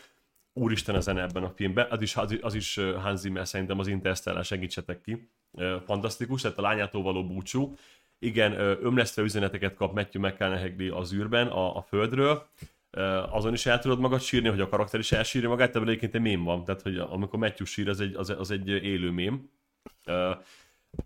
Úristen 0.54 0.96
a 0.96 1.00
zene 1.00 1.22
ebben 1.22 1.44
a 1.44 1.50
filmben. 1.50 1.88
Az 1.90 2.02
is, 2.02 2.16
az 2.16 2.38
az 2.42 2.54
is 2.54 2.76
Hans 2.76 3.20
Zimmer 3.20 3.48
szerintem 3.48 3.80
az 3.80 3.88
Interstellar 3.88 4.46
segítsetek 4.46 5.02
ki. 5.02 5.30
Fantasztikus, 5.86 6.42
tehát 6.42 6.58
a 6.58 6.62
lányától 6.62 7.04
való 7.04 7.28
búcsú. 7.28 7.76
Igen, 8.20 8.60
ömlesztve 8.60 9.22
üzeneteket 9.22 9.74
kap 9.74 9.94
Matthew 9.94 10.22
McConaughey 10.22 10.88
az 10.88 11.14
űrben, 11.14 11.48
a, 11.48 11.76
a 11.78 11.82
földről. 11.82 12.48
Azon 13.30 13.54
is 13.54 13.66
el 13.66 13.80
tudod 13.80 14.00
magad 14.00 14.22
sírni, 14.22 14.50
hogy 14.50 14.62
a 14.62 14.70
karakter 14.70 15.00
is 15.00 15.12
elsírja 15.12 15.50
magát, 15.50 15.76
ebből 15.76 15.88
egyébként 15.88 16.16
egy 16.16 16.22
mém 16.22 16.44
van. 16.44 16.64
Tehát, 16.64 16.82
hogy 16.82 16.98
amikor 16.98 17.40
Matthew 17.40 17.66
sír, 17.66 17.90
az 17.90 18.00
egy, 18.00 18.16
az, 18.16 18.30
az 18.30 18.52
egy 18.52 18.68
élő 18.68 19.12
mém. 19.12 19.50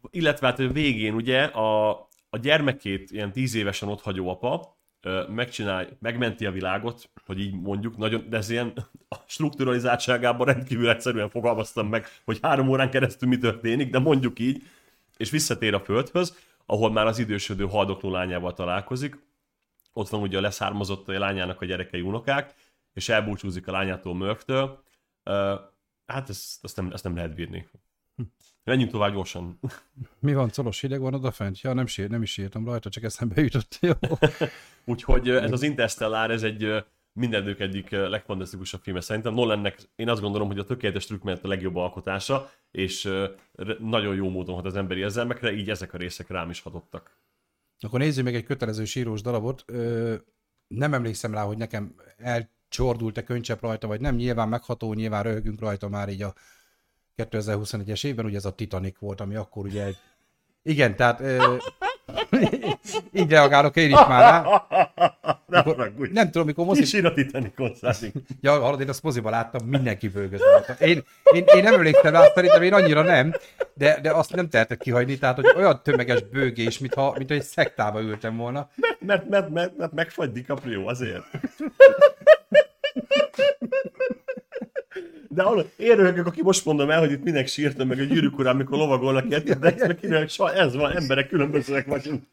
Illetve 0.10 0.48
hát 0.48 0.58
végén 0.58 1.14
ugye 1.14 1.44
a, 1.44 1.90
a 2.30 2.38
gyermekét 2.38 3.12
ilyen 3.12 3.32
tíz 3.32 3.56
évesen 3.56 3.90
otthagyó 3.90 4.30
apa 4.30 4.73
ö, 5.04 5.28
megcsinál, 5.28 5.88
megmenti 6.00 6.46
a 6.46 6.52
világot, 6.52 7.10
hogy 7.26 7.40
így 7.40 7.54
mondjuk, 7.54 7.98
nagyon, 7.98 8.26
de 8.30 8.38
ez 8.38 8.50
ilyen 8.50 8.74
a 9.10 9.16
strukturalizáltságában 9.26 10.48
rendkívül 10.48 10.90
egyszerűen 10.90 11.30
fogalmaztam 11.30 11.88
meg, 11.88 12.06
hogy 12.26 12.40
három 12.42 12.70
órán 12.70 12.90
keresztül 12.90 13.30
mi 13.30 13.38
történik, 13.38 13.90
de 13.90 14.00
mondjuk 14.00 14.40
így, 14.40 14.64
és 15.18 15.30
visszatér 15.30 15.74
a 15.74 15.80
földhöz, 15.80 16.38
ahol 16.66 16.92
már 16.92 17.06
az 17.06 17.20
idősödő 17.20 17.66
haldokló 17.66 18.12
lányával 18.12 18.54
találkozik, 18.54 19.18
ott 19.94 20.10
van 20.10 20.22
ugye 20.22 20.38
a 20.38 20.42
leszármazott 20.42 21.08
lányának 21.08 21.62
a 21.62 21.66
gyerekei 21.66 22.02
unokák, 22.02 22.54
és 22.94 23.10
elbúcsúzik 23.10 23.68
a 23.68 23.72
lányától 23.72 24.16
Murphtől. 24.16 24.84
Uh, 25.26 25.60
hát 26.06 26.30
ezt, 26.30 26.64
ezt, 26.64 26.76
nem, 26.76 26.92
ezt 26.94 27.04
nem 27.04 27.16
lehet 27.16 27.36
bírni. 27.36 27.68
Menjünk 28.64 28.92
tovább 28.92 29.14
gyorsan. 29.14 29.60
Mi 30.20 30.34
van, 30.34 30.50
colos 30.52 30.82
hideg 30.82 31.00
van 31.00 31.14
odafent? 31.14 31.62
Ja, 31.62 31.74
nem, 31.74 31.86
sír, 31.86 32.10
nem 32.10 32.22
is 32.22 32.38
írtam 32.38 32.66
rajta, 32.66 32.90
csak 32.90 33.04
eszembe 33.04 33.42
jutott. 33.42 33.78
Jó. 33.82 33.92
Úgyhogy 34.94 35.30
ez 35.30 35.52
az 35.52 35.64
Interstellar, 35.64 36.32
ez 36.32 36.44
egy 36.44 36.84
mindenük 37.14 37.60
egyik 37.60 37.90
legfantasztikusabb 37.90 38.82
filme. 38.82 39.02
Szerintem 39.02 39.34
Nolannek 39.34 39.78
én 39.96 40.10
azt 40.10 40.22
gondolom, 40.22 40.48
hogy 40.48 40.60
a 40.60 40.64
tökéletes 40.64 41.06
trükk 41.06 41.24
mellett 41.24 41.44
a 41.44 41.48
legjobb 41.48 41.76
alkotása, 41.76 42.52
és 42.72 43.10
nagyon 43.80 44.16
jó 44.16 44.30
módon 44.30 44.56
hat 44.56 44.66
az 44.66 44.76
emberi 44.76 45.00
érzelmekre, 45.00 45.52
így 45.52 45.70
ezek 45.70 45.94
a 45.94 45.98
részek 45.98 46.30
rám 46.30 46.50
is 46.50 46.62
hatottak. 46.62 47.18
Akkor 47.80 48.00
nézzük 48.00 48.24
meg 48.24 48.36
egy 48.36 48.44
kötelező 48.44 48.86
sírós 48.86 49.22
darabot. 49.22 49.64
Ö, 49.68 50.16
nem 50.68 50.94
emlékszem 50.94 51.34
rá, 51.34 51.44
hogy 51.44 51.58
nekem 51.58 51.96
elcsordult-e 52.18 53.24
könycsepp 53.24 53.62
rajta, 53.62 53.88
vagy 53.88 54.02
nem. 54.02 54.16
Nyilván 54.16 54.50
megható, 54.50 54.94
nyilván 54.94 55.24
röhögünk 55.24 55.60
rajta 55.60 55.90
már 55.90 56.10
így 56.10 56.22
a 56.22 56.34
2021-es 57.18 58.06
évben, 58.06 58.26
ugye 58.26 58.38
ez 58.38 58.46
a 58.46 58.56
Titanic 58.56 59.00
volt, 59.00 59.22
ami 59.22 59.36
akkor 59.36 59.66
ugye 59.66 59.84
egy... 59.84 59.98
Igen, 60.64 60.96
tehát 60.96 61.20
ö, 61.20 61.56
így 63.20 63.30
reagálok 63.30 63.76
én 63.76 63.90
is 63.90 64.06
már 64.08 64.20
rá. 64.20 64.66
Mikor, 65.48 65.92
nem 66.12 66.32
tudom, 66.32 66.48
mikor 66.48 66.66
mozi... 66.66 66.86
Sír 66.86 67.06
a 67.06 67.14
Titanicon 67.14 67.74
Ja, 68.42 68.60
hallod, 68.60 68.82
én 68.82 68.90
azt 68.90 69.04
moziba 69.04 69.30
láttam, 69.30 69.68
mindenki 69.68 70.08
bőgött. 70.08 70.42
Én, 70.80 71.04
én, 71.34 71.44
én 71.56 71.64
nem 71.64 71.74
emlékszem 71.74 72.14
rá, 72.14 72.32
szerintem 72.34 72.62
én 72.62 72.74
annyira 72.74 73.02
nem, 73.02 73.34
de, 73.74 74.00
de 74.02 74.12
azt 74.12 74.36
nem 74.36 74.50
tehetek 74.50 74.78
kihagyni, 74.78 75.18
tehát 75.18 75.36
hogy 75.36 75.54
olyan 75.56 75.82
tömeges 75.84 76.22
bőgés, 76.22 76.80
mintha, 76.80 77.14
mint 77.18 77.32
egy 77.32 77.44
szektába 77.44 78.02
ültem 78.02 78.38
volna. 78.38 78.70
Mert, 78.76 79.00
mert, 79.00 79.30
mert, 79.30 79.50
mert, 79.50 79.78
mert 79.78 79.94
megfagy 79.94 80.32
DiCaprio, 80.32 80.88
azért. 80.88 81.24
De 85.34 85.44
ahol 85.44 85.70
én 85.78 85.96
röhögök, 85.96 86.26
aki 86.26 86.42
most 86.42 86.66
mondom 86.66 86.90
el, 86.90 87.00
hogy 87.00 87.12
itt 87.12 87.24
minek 87.24 87.48
sírtam 87.48 87.88
meg 87.88 88.00
a 88.00 88.04
gyűrűk 88.04 88.38
urán, 88.38 88.54
amikor 88.54 88.78
lovagolnak 88.78 89.26
ilyet, 89.26 89.60
de 89.60 89.68
ezt 89.68 89.88
meg 89.88 89.96
kinek, 89.96 90.30
ez 90.56 90.76
van, 90.76 90.96
emberek 90.96 91.28
különbözőek 91.28 91.86
vagyunk. 91.86 92.24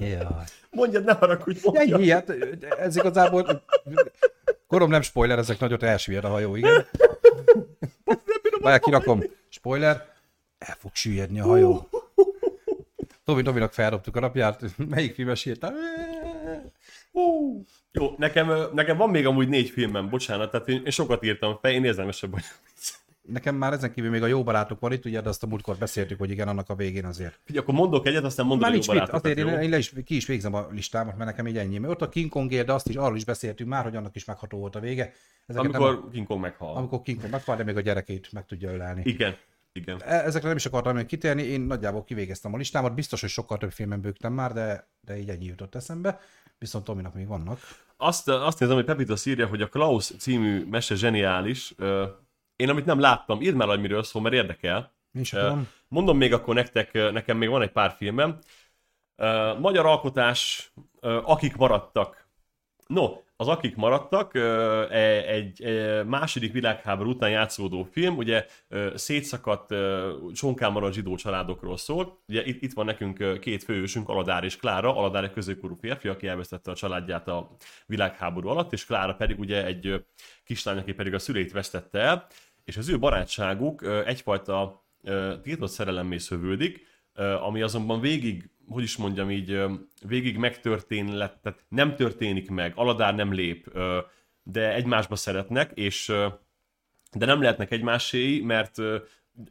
Jaj. 0.00 0.24
Mondjad, 0.70 1.04
ne 1.04 1.12
haragudj, 1.12 1.58
mondjad. 1.64 2.00
Ennyi, 2.00 2.10
hát 2.10 2.30
ez 2.78 2.96
igazából... 2.96 3.62
Korom 4.66 4.90
nem 4.90 5.02
spoiler, 5.02 5.38
ezek 5.38 5.58
nagyot 5.58 5.82
elsüllyed 5.82 6.24
a 6.24 6.28
hajó, 6.28 6.56
igen. 6.56 6.86
Várj, 8.60 8.82
kirakom. 8.82 9.22
Spoiler, 9.48 10.08
el 10.58 10.76
fog 10.78 10.90
süllyedni 10.94 11.40
a 11.40 11.44
hajó. 11.44 11.88
Tomi 13.24 13.42
Tominak 13.42 13.72
feldobtuk 13.72 14.16
a 14.16 14.20
napját, 14.20 14.60
melyik 14.88 15.14
filmes 15.14 15.44
írtál? 15.44 15.74
Jó, 17.92 18.14
nekem, 18.16 18.52
nekem 18.74 18.96
van 18.96 19.10
még 19.10 19.26
amúgy 19.26 19.48
négy 19.48 19.70
filmem, 19.70 20.08
bocsánat, 20.08 20.50
tehát 20.50 20.68
én, 20.68 20.82
én 20.84 20.90
sokat 20.90 21.24
írtam 21.24 21.58
fel, 21.60 21.70
én 21.70 21.84
érzelmesebb 21.84 22.30
vagyok. 22.30 22.46
Nekem 23.22 23.54
már 23.54 23.72
ezen 23.72 23.92
kívül 23.92 24.10
még 24.10 24.22
a 24.22 24.26
jó 24.26 24.42
barátok 24.42 24.80
van 24.80 24.92
itt, 24.92 25.04
ugye, 25.04 25.20
de 25.20 25.28
azt 25.28 25.42
a 25.42 25.46
múltkor 25.46 25.76
beszéltük, 25.76 26.18
hogy 26.18 26.30
igen, 26.30 26.48
annak 26.48 26.68
a 26.68 26.74
végén 26.74 27.04
azért. 27.04 27.40
Figyelj, 27.44 27.64
akkor 27.64 27.74
mondok 27.78 28.06
egyet, 28.06 28.24
aztán 28.24 28.46
mondok 28.46 28.62
Már 28.64 28.70
jó 28.70 28.76
nincs 28.76 28.88
mit, 28.88 28.98
barátokat, 28.98 29.24
azért 29.24 29.38
én, 29.38 29.46
jó? 29.54 29.62
én 29.62 29.70
le 29.70 29.78
is, 29.78 29.92
ki 30.04 30.16
is 30.16 30.26
végzem 30.26 30.54
a 30.54 30.66
listámat, 30.70 31.16
mert 31.16 31.30
nekem 31.30 31.46
így 31.46 31.58
ennyi. 31.58 31.78
Mert 31.78 31.92
ott 31.92 32.02
a 32.02 32.08
King 32.08 32.30
Kongért, 32.30 32.66
de 32.66 32.72
azt 32.72 32.88
is, 32.88 32.96
arról 32.96 33.16
is 33.16 33.24
beszéltünk 33.24 33.70
már, 33.70 33.82
hogy 33.84 33.96
annak 33.96 34.16
is 34.16 34.24
megható 34.24 34.58
volt 34.58 34.76
a 34.76 34.80
vége. 34.80 35.12
Ezeket 35.46 35.74
Amikor 35.74 36.00
nem, 36.00 36.10
King 36.12 36.26
Kong 36.26 36.40
meghal. 36.40 36.76
amikor 36.76 37.02
King 37.02 37.20
Kong 37.20 37.32
meghal, 37.32 37.56
de 37.56 37.64
még 37.64 37.76
a 37.76 37.80
gyerekét 37.80 38.32
meg 38.32 38.46
tudja 38.46 38.72
ölelni. 38.72 39.02
Igen, 39.04 39.36
igen. 39.72 40.00
E- 40.04 40.24
Ezekre 40.24 40.48
nem 40.48 40.56
is 40.56 40.66
akartam 40.66 40.94
még 40.94 41.06
kitérni, 41.06 41.42
én 41.42 41.60
nagyjából 41.60 42.04
kivégeztem 42.04 42.54
a 42.54 42.56
listámat, 42.56 42.94
biztos, 42.94 43.20
hogy 43.20 43.30
sokkal 43.30 43.58
több 43.58 43.72
filmen 43.72 44.00
bőgtem 44.00 44.32
már, 44.32 44.52
de, 44.52 44.88
de 45.00 45.18
így 45.18 45.28
ennyi 45.28 45.44
jutott 45.44 45.74
eszembe. 45.74 46.20
Viszont 46.62 46.84
Tominak 46.84 47.14
még 47.14 47.26
vannak. 47.26 47.60
Azt, 47.96 48.28
azt 48.28 48.60
nézem, 48.60 48.74
hogy 48.74 48.84
Pepito 48.84 49.14
írja, 49.24 49.46
hogy 49.46 49.62
a 49.62 49.68
Klaus 49.68 50.04
című 50.18 50.66
mese 50.70 50.94
zseniális. 50.94 51.74
Én 52.56 52.68
amit 52.68 52.84
nem 52.84 53.00
láttam, 53.00 53.40
írd 53.40 53.56
már, 53.56 53.68
hogy 53.68 53.80
miről 53.80 54.02
szól, 54.02 54.22
mert 54.22 54.34
érdekel. 54.34 54.92
Tudom. 55.30 55.68
Mondom 55.88 56.16
még 56.16 56.32
akkor 56.32 56.54
nektek, 56.54 56.92
nekem 56.92 57.36
még 57.36 57.48
van 57.48 57.62
egy 57.62 57.72
pár 57.72 57.94
filmem. 57.96 58.38
Magyar 59.58 59.86
alkotás, 59.86 60.72
akik 61.00 61.56
maradtak. 61.56 62.28
No, 62.86 63.08
az 63.42 63.48
akik 63.48 63.76
maradtak, 63.76 64.34
e- 64.34 65.24
egy 65.26 65.62
e, 65.62 66.02
második 66.02 66.52
világháború 66.52 67.10
után 67.10 67.30
játszódó 67.30 67.88
film, 67.92 68.16
ugye 68.16 68.46
szétszakadt 68.94 69.70
ö, 69.70 70.12
csonkán 70.32 70.72
maradt 70.72 70.94
zsidó 70.94 71.14
családokról 71.14 71.76
szól. 71.76 72.22
Ugye 72.28 72.44
itt, 72.44 72.62
itt 72.62 72.72
van 72.72 72.84
nekünk 72.84 73.38
két 73.40 73.62
főhősünk, 73.62 74.08
Aladár 74.08 74.44
és 74.44 74.56
Klára. 74.56 74.96
Aladár 74.96 75.24
egy 75.24 75.32
középkorú 75.32 75.74
férfi, 75.80 76.08
aki 76.08 76.26
elvesztette 76.26 76.70
a 76.70 76.74
családját 76.74 77.28
a 77.28 77.56
világháború 77.86 78.48
alatt, 78.48 78.72
és 78.72 78.86
Klára 78.86 79.14
pedig 79.14 79.38
ugye 79.38 79.64
egy 79.64 80.04
kislány, 80.44 80.78
aki 80.78 80.92
pedig 80.92 81.14
a 81.14 81.18
szüleit 81.18 81.52
vesztette 81.52 81.98
el, 81.98 82.26
és 82.64 82.76
az 82.76 82.88
ő 82.88 82.98
barátságuk 82.98 83.86
egyfajta 84.06 84.84
tiltott 85.42 85.70
szerelemmé 85.70 86.18
szövődik, 86.18 86.86
ami 87.40 87.62
azonban 87.62 88.00
végig, 88.00 88.50
hogy 88.72 88.82
is 88.82 88.96
mondjam 88.96 89.30
így, 89.30 89.60
végig 90.06 90.36
megtörténhet, 90.36 91.38
tehát 91.42 91.64
nem 91.68 91.96
történik 91.96 92.50
meg, 92.50 92.72
Aladár 92.74 93.14
nem 93.14 93.32
lép, 93.32 93.78
de 94.42 94.74
egymásba 94.74 95.16
szeretnek, 95.16 95.70
és 95.74 96.12
de 97.12 97.26
nem 97.26 97.40
lehetnek 97.40 97.70
egymáséi, 97.70 98.42
mert 98.42 98.76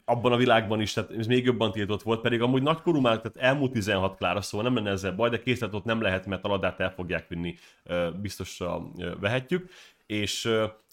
abban 0.04 0.32
a 0.32 0.36
világban 0.36 0.80
is, 0.80 0.92
tehát 0.92 1.10
ez 1.10 1.26
még 1.26 1.44
jobban 1.44 1.72
tiltott 1.72 2.02
volt, 2.02 2.20
pedig 2.20 2.42
amúgy 2.42 2.62
nagykorú 2.62 3.00
már, 3.00 3.20
tehát 3.20 3.36
elmúlt 3.36 3.72
16 3.72 4.16
Klára, 4.16 4.40
szóval 4.40 4.66
nem 4.66 4.76
lenne 4.76 4.90
ezzel 4.90 5.12
baj, 5.12 5.30
de 5.30 5.42
készlet 5.42 5.74
ott 5.74 5.84
nem 5.84 6.00
lehet, 6.00 6.26
mert 6.26 6.44
Aladát 6.44 6.80
el 6.80 6.92
fogják 6.92 7.28
vinni, 7.28 7.54
biztosra 8.20 8.82
vehetjük, 9.20 9.70
és 10.06 10.50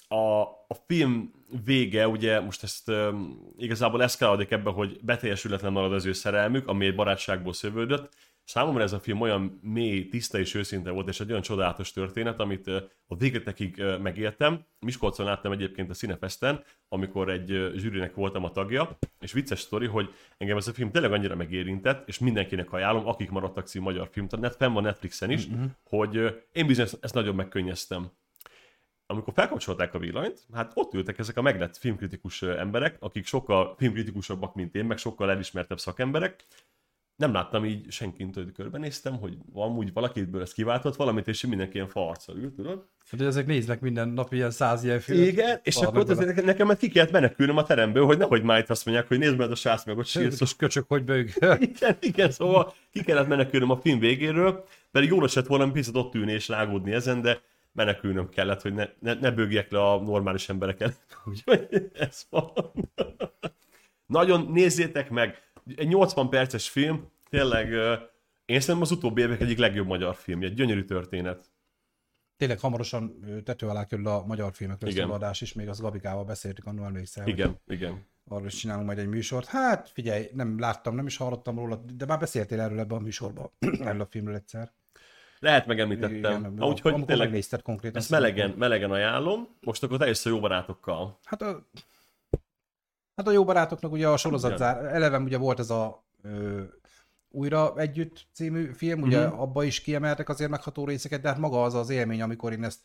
a, 0.09 0.41
a 0.67 0.75
film 0.87 1.31
vége, 1.65 2.07
ugye 2.07 2.39
most 2.39 2.63
ezt 2.63 2.89
um, 2.89 3.53
igazából 3.57 4.03
eszkálódik 4.03 4.51
ebbe, 4.51 4.69
hogy 4.69 4.99
beteljesületlen 5.01 5.71
marad 5.71 5.93
az 5.93 6.05
ő 6.05 6.13
szerelmük, 6.13 6.67
ami 6.67 6.85
egy 6.85 6.95
barátságból 6.95 7.53
szövődött. 7.53 8.13
Számomra 8.43 8.83
ez 8.83 8.93
a 8.93 8.99
film 8.99 9.21
olyan 9.21 9.59
mély, 9.61 10.07
tiszta 10.07 10.39
és 10.39 10.53
őszinte 10.53 10.91
volt, 10.91 11.07
és 11.07 11.19
egy 11.19 11.29
olyan 11.29 11.41
csodálatos 11.41 11.91
történet, 11.91 12.39
amit 12.39 12.67
uh, 12.67 12.75
a 13.07 13.15
végletekig 13.15 13.75
uh, 13.77 13.99
megéltem. 13.99 14.65
Miskolcon 14.79 15.25
láttam 15.25 15.51
egyébként 15.51 15.89
a 15.89 15.93
Cinefesten, 15.93 16.63
amikor 16.87 17.29
egy 17.29 17.51
uh, 17.51 17.75
zsűrinek 17.75 18.15
voltam 18.15 18.43
a 18.43 18.51
tagja, 18.51 18.97
és 19.19 19.31
vicces 19.31 19.59
sztori, 19.59 19.85
hogy 19.87 20.13
engem 20.37 20.57
ez 20.57 20.67
a 20.67 20.73
film 20.73 20.91
tényleg 20.91 21.11
annyira 21.11 21.35
megérintett, 21.35 22.07
és 22.07 22.19
mindenkinek 22.19 22.71
ajánlom, 22.71 23.07
akik 23.07 23.29
maradtak 23.29 23.67
cím 23.67 23.81
magyar 23.81 24.09
film, 24.11 24.27
tehát 24.27 24.55
fenn 24.55 24.73
van 24.73 24.83
Netflixen 24.83 25.31
is, 25.31 25.47
mm-hmm. 25.47 25.65
hogy 25.83 26.43
én 26.51 26.67
bizony 26.67 26.85
ezt, 26.85 26.97
ezt 27.01 27.13
nagyon 27.13 27.35
megkönnyeztem 27.35 28.11
amikor 29.11 29.33
felkapcsolták 29.33 29.93
a 29.93 29.99
villanyt, 29.99 30.39
hát 30.53 30.71
ott 30.75 30.93
ültek 30.93 31.19
ezek 31.19 31.37
a 31.37 31.41
meglett 31.41 31.77
filmkritikus 31.77 32.41
emberek, 32.41 32.97
akik 32.99 33.25
sokkal 33.25 33.75
filmkritikusabbak, 33.77 34.55
mint 34.55 34.75
én, 34.75 34.85
meg 34.85 34.97
sokkal 34.97 35.29
elismertebb 35.29 35.79
szakemberek. 35.79 36.45
Nem 37.15 37.33
láttam 37.33 37.65
így 37.65 37.91
senkint, 37.91 38.35
hogy 38.35 38.51
körbenéztem, 38.51 39.17
hogy 39.17 39.37
amúgy 39.53 39.93
valakitből 39.93 40.41
ez 40.41 40.53
kiváltott 40.53 40.95
valamit, 40.95 41.27
és 41.27 41.45
mindenki 41.45 41.73
ilyen 41.73 41.87
farccal 41.87 42.37
ült, 42.37 42.55
tudod? 42.55 42.85
Hát, 43.09 43.21
ezek 43.21 43.45
néznek 43.45 43.81
minden 43.81 44.09
nap 44.09 44.33
ilyen 44.33 44.51
száz 44.51 44.83
ilyen 44.83 44.99
filmet. 44.99 45.27
Igen, 45.27 45.59
és 45.63 45.75
akkor 45.75 46.05
bele. 46.05 46.21
azért 46.21 46.45
nekem 46.45 46.67
már 46.67 46.77
ki 46.77 46.89
kellett 46.89 47.11
menekülnöm 47.11 47.57
a 47.57 47.63
teremből, 47.63 48.05
hogy 48.05 48.17
nehogy 48.17 48.43
már 48.43 48.59
itt 48.59 48.69
azt 48.69 48.85
mondják, 48.85 49.07
hogy 49.07 49.19
nézd 49.19 49.37
meg 49.37 49.51
a 49.51 49.55
srác 49.55 49.85
meg 49.85 49.97
ott 49.97 50.05
sírsz. 50.05 50.37
Kis 50.37 50.55
köcsök, 50.55 50.85
hogy 50.87 51.03
bőg. 51.03 51.33
Igen, 51.73 51.97
igen, 51.99 52.31
szóval 52.31 52.73
ki 52.91 53.03
kellett 53.03 53.27
menekülnöm 53.27 53.69
a 53.69 53.77
film 53.77 53.99
végéről, 53.99 54.63
pedig 54.91 55.09
jól 55.09 55.23
esett 55.23 55.47
volna 55.47 55.71
picit 55.71 55.95
ott 55.95 56.15
ülni 56.15 56.31
és 56.31 56.47
rágódni 56.47 56.91
ezen, 56.91 57.21
de 57.21 57.41
menekülnöm 57.71 58.29
kellett, 58.29 58.61
hogy 58.61 58.73
ne, 58.73 58.85
ne, 58.99 59.13
ne 59.13 59.31
bőgjek 59.31 59.71
le 59.71 59.81
a 59.91 60.01
normális 60.01 60.49
emberek 60.49 60.79
előtt. 60.79 61.17
Úgyhogy 61.25 61.91
ez 61.93 62.25
van. 62.29 62.51
Nagyon 64.05 64.51
nézzétek 64.51 65.09
meg, 65.09 65.51
egy 65.75 65.87
80 65.87 66.29
perces 66.29 66.69
film, 66.69 67.11
tényleg 67.29 67.71
én 68.45 68.59
szerintem 68.59 68.81
az 68.81 68.91
utóbbi 68.91 69.21
évek 69.21 69.41
egyik 69.41 69.57
legjobb 69.57 69.87
magyar 69.87 70.15
filmje, 70.15 70.47
egy 70.47 70.53
gyönyörű 70.53 70.83
történet. 70.83 71.51
Tényleg 72.37 72.59
hamarosan 72.59 73.19
tető 73.43 73.67
alá 73.67 73.85
kerül 73.85 74.07
a 74.07 74.25
magyar 74.25 74.53
filmekről 74.53 74.91
szóló 74.91 75.13
adás 75.13 75.41
is, 75.41 75.53
még 75.53 75.67
az 75.67 75.79
Gabikával 75.79 76.23
beszéltük, 76.23 76.65
annól 76.65 76.85
emlékszel. 76.85 77.23
hogy 77.23 77.33
Igen, 77.33 77.59
igen. 77.67 78.05
Arról 78.27 78.47
is 78.47 78.55
csinálunk 78.55 78.85
majd 78.85 78.97
egy 78.97 79.07
műsort. 79.07 79.47
Hát 79.47 79.89
figyelj, 79.89 80.29
nem 80.33 80.59
láttam, 80.59 80.95
nem 80.95 81.05
is 81.05 81.17
hallottam 81.17 81.55
róla, 81.55 81.75
de 81.95 82.05
már 82.05 82.19
beszéltél 82.19 82.59
erről 82.59 82.79
ebben 82.79 82.97
a 82.97 83.01
műsorban, 83.01 83.51
erről 83.79 84.01
a 84.01 84.05
filmről 84.05 84.35
egyszer. 84.35 84.71
Lehet 85.39 85.65
megemlítettem. 85.65 86.39
Igen, 86.39 86.63
Úgyhogy 86.63 86.91
amikor 86.91 87.07
tényleg 87.07 87.27
megnézted 87.27 87.61
konkrétan. 87.61 87.97
ezt 87.97 88.09
melegen, 88.09 88.49
melegen 88.49 88.91
ajánlom. 88.91 89.47
Most 89.61 89.83
akkor 89.83 89.97
te 89.97 90.05
jössz 90.05 90.25
a 90.25 90.29
jó 90.29 90.39
barátokkal. 90.39 91.19
Hát 91.23 91.41
a, 91.41 91.67
hát 93.15 93.27
a 93.27 93.31
jó 93.31 93.43
barátoknak 93.43 93.91
ugye 93.91 94.07
a 94.07 94.17
sorozat 94.17 94.51
Igen. 94.51 94.61
zár, 94.61 94.85
eleve 94.85 95.17
ugye 95.17 95.37
volt 95.37 95.59
ez 95.59 95.69
a 95.69 96.03
ö, 96.21 96.63
újra 97.29 97.73
együtt 97.77 98.25
című 98.33 98.71
film, 98.73 99.01
ugye 99.01 99.25
uh-huh. 99.25 99.41
abba 99.41 99.63
is 99.63 99.81
kiemeltek 99.81 100.29
azért 100.29 100.49
megható 100.49 100.85
részeket, 100.85 101.21
de 101.21 101.27
hát 101.27 101.37
maga 101.37 101.63
az 101.63 101.73
az 101.73 101.89
élmény, 101.89 102.21
amikor 102.21 102.51
én 102.51 102.63
ezt 102.63 102.79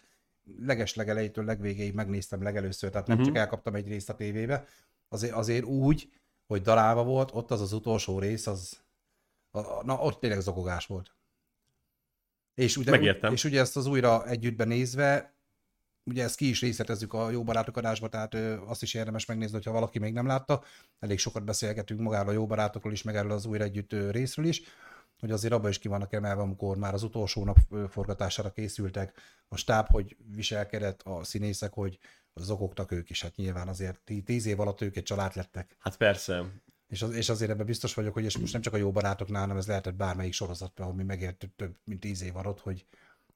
legeslegelejétől 0.58 1.44
legvégéig 1.44 1.94
megnéztem 1.94 2.42
legelőször, 2.42 2.90
tehát 2.90 3.06
nem 3.06 3.16
uh-huh. 3.16 3.32
csak 3.32 3.42
elkaptam 3.42 3.74
egy 3.74 3.88
részt 3.88 4.08
a 4.08 4.14
tévébe, 4.14 4.64
azért, 5.08 5.32
azért 5.32 5.64
úgy, 5.64 6.10
hogy 6.46 6.62
darálva 6.62 7.04
volt, 7.04 7.30
ott 7.32 7.50
az 7.50 7.60
az 7.60 7.72
utolsó 7.72 8.18
rész, 8.18 8.46
az, 8.46 8.80
na 9.82 9.98
ott 10.00 10.20
tényleg 10.20 10.40
zokogás 10.40 10.86
volt. 10.86 11.14
És 12.54 12.76
ugye, 12.76 12.90
Megértem. 12.90 13.32
és 13.32 13.44
ugye 13.44 13.60
ezt 13.60 13.76
az 13.76 13.86
újra 13.86 14.26
együttben 14.26 14.68
nézve, 14.68 15.34
ugye 16.04 16.22
ezt 16.22 16.36
ki 16.36 16.48
is 16.48 16.60
részletezzük 16.60 17.12
a 17.12 17.30
Jó 17.30 17.42
Barátok 17.42 17.76
adásba, 17.76 18.08
tehát 18.08 18.34
azt 18.66 18.82
is 18.82 18.94
érdemes 18.94 19.26
megnézni, 19.26 19.54
hogyha 19.54 19.72
valaki 19.72 19.98
még 19.98 20.12
nem 20.12 20.26
látta. 20.26 20.62
Elég 20.98 21.18
sokat 21.18 21.44
beszélgetünk 21.44 22.00
magáról 22.00 22.28
a 22.28 22.32
Jó 22.32 22.46
Barátokról 22.46 22.92
is, 22.92 23.02
meg 23.02 23.16
erről 23.16 23.32
az 23.32 23.46
újra 23.46 23.64
együtt 23.64 23.92
részről 24.10 24.46
is, 24.46 24.62
hogy 25.20 25.30
azért 25.30 25.52
abban 25.52 25.70
is 25.70 25.78
ki 25.78 25.88
vannak 25.88 26.12
emelve, 26.12 26.42
amikor 26.42 26.76
már 26.76 26.94
az 26.94 27.02
utolsó 27.02 27.44
nap 27.44 27.58
forgatására 27.88 28.50
készültek, 28.50 29.18
a 29.48 29.56
stáb, 29.56 29.86
hogy 29.88 30.16
viselkedett, 30.34 31.02
a 31.02 31.24
színészek, 31.24 31.72
hogy 31.72 31.98
zokogtak 32.34 32.90
ők 32.90 33.10
is, 33.10 33.22
hát 33.22 33.36
nyilván 33.36 33.68
azért 33.68 34.00
tí- 34.04 34.24
tíz 34.24 34.46
év 34.46 34.60
alatt 34.60 34.80
ők 34.80 34.96
egy 34.96 35.02
család 35.02 35.36
lettek. 35.36 35.76
Hát 35.78 35.96
persze. 35.96 36.44
És, 36.94 37.02
az, 37.02 37.14
és 37.14 37.28
azért 37.28 37.50
ebben 37.50 37.66
biztos 37.66 37.94
vagyok, 37.94 38.14
hogy 38.14 38.24
és 38.24 38.38
most 38.38 38.52
nem 38.52 38.62
csak 38.62 38.74
a 38.74 38.76
jó 38.76 38.90
barátoknál, 38.90 39.40
hanem 39.40 39.56
ez 39.56 39.66
lehetett 39.66 39.94
bármelyik 39.94 40.32
sorozatban, 40.32 40.88
ami 40.88 41.02
megért 41.02 41.46
több 41.56 41.74
mint 41.84 42.00
tíz 42.00 42.22
év 42.22 42.36
alatt, 42.36 42.60
hogy 42.60 42.84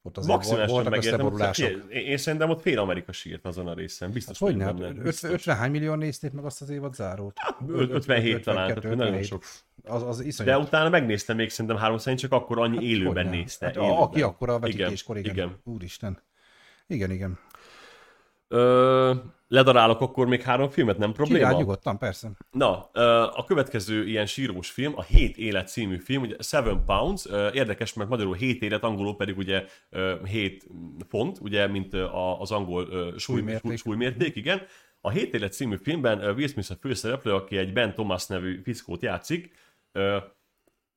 ott 0.03 0.17
azért 0.17 0.35
Maximálisan 0.35 0.75
voltak 0.75 0.91
megértem. 0.93 1.21
összeborulások. 1.21 1.69
Én, 1.69 2.01
én 2.07 2.17
szerintem 2.17 2.51
ott 2.51 2.61
fél 2.61 2.79
Amerika 2.79 3.13
sírt 3.13 3.47
azon 3.47 3.67
a 3.67 3.75
részen. 3.75 4.11
Biztos 4.11 4.39
Hogy 4.39 4.57
vagyok 4.57 4.79
nem? 4.79 5.03
Biztos. 5.03 5.31
50 5.31 5.57
hány 5.57 5.71
millió 5.71 5.95
nézték 5.95 6.33
meg 6.33 6.45
azt 6.45 6.63
az 6.63 6.71
évad 6.71 6.95
zárót? 6.95 7.39
Öt- 7.69 7.91
57 7.91 8.45
talán, 8.45 8.67
tehát 8.67 8.83
nagyon 8.83 8.99
57. 9.15 9.25
sok. 9.25 9.43
Az, 9.85 10.03
az 10.03 10.37
De 10.45 10.59
utána 10.59 10.89
megnéztem 10.89 11.37
még 11.37 11.51
szerintem 11.51 11.77
három 11.77 11.99
szerint, 11.99 12.21
csak 12.21 12.33
akkor 12.33 12.59
annyi 12.59 12.85
élőben 12.87 13.25
Hogyne? 13.25 13.31
nézte. 13.31 13.67
Hát, 13.67 13.77
élőben. 13.77 13.97
aki 13.97 14.23
akkor 14.23 14.49
a 14.49 14.59
vetítéskor, 14.59 15.17
igen. 15.17 15.33
igen. 15.33 15.57
Úristen. 15.65 16.19
Igen, 16.87 17.11
igen. 17.11 17.39
Ö, 18.49 19.15
ledarálok 19.49 20.01
akkor 20.01 20.27
még 20.27 20.43
három 20.43 20.71
filmet, 20.71 20.99
nem 20.99 21.13
probléma? 21.13 21.39
Csinálj 21.39 21.59
nyugodtan, 21.59 21.99
persze. 21.99 22.31
Na, 22.51 22.83
a 23.35 23.45
következő 23.45 24.07
ilyen 24.07 24.27
sírós 24.27 24.71
film, 24.71 24.93
a 24.97 25.03
7 25.03 25.37
élet 25.37 25.69
című 25.69 25.97
film, 25.99 26.23
ugye 26.23 26.37
Seven 26.39 26.85
Pounds, 26.85 27.27
érdekes, 27.53 27.93
mert 27.93 28.11
magyarul 28.11 28.35
7 28.35 28.63
élet, 28.63 28.83
angolul 28.83 29.17
pedig 29.17 29.39
ugye 29.39 29.65
7 30.25 30.67
font, 31.09 31.39
ugye, 31.41 31.67
mint 31.67 31.95
az 32.39 32.51
angol 32.51 33.15
Súlymérték. 33.19 33.63
súly, 33.65 33.77
súlymérték, 33.77 34.37
igen. 34.37 34.63
A 35.01 35.11
7 35.11 35.35
élet 35.35 35.53
című 35.53 35.77
filmben 35.83 36.19
Will 36.35 36.49
Smith 36.49 36.71
a 36.71 36.75
főszereplő, 36.81 37.35
aki 37.35 37.57
egy 37.57 37.73
Ben 37.73 37.95
Thomas 37.95 38.27
nevű 38.27 38.61
fickót 38.65 39.03
játszik. 39.03 39.53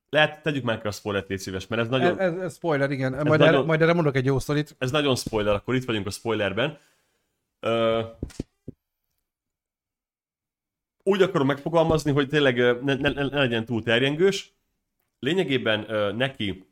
Lehet, 0.10 0.42
tegyük 0.44 0.64
már 0.64 0.82
ki 0.82 0.88
a 0.88 0.92
spoilert, 0.92 1.30
légy 1.30 1.40
szíves, 1.40 1.68
mert 1.68 1.82
ez 1.82 1.88
nagyon, 1.90 2.20
Ez, 2.20 2.34
ez, 2.34 2.40
ez 2.42 2.56
spoiler, 2.56 2.92
igen. 2.92 3.12
Majd, 3.12 3.26
nagyon- 3.28 3.48
erre, 3.48 3.62
majd 3.64 3.82
erre 3.82 3.94
mondok 3.94 4.16
egy 4.16 4.26
jó 4.26 4.40
sztorit. 4.40 4.76
ez 4.80 4.92
nagyon 4.92 5.16
spoiler, 5.16 5.54
akkor 5.54 5.76
itt 5.76 5.86
vagyunk 5.86 6.08
a 6.08 6.10
spoilerben. 6.10 6.78
Úgy 11.04 11.22
akarom 11.22 11.48
megfogalmazni, 11.48 12.12
hogy 12.12 12.28
tényleg 12.28 12.56
ne, 12.84 12.94
ne, 12.94 13.10
ne 13.10 13.24
legyen 13.24 13.66
túl 13.66 13.84
terjengős. 13.84 14.54
Lényegében 15.20 16.16
neki 16.16 16.66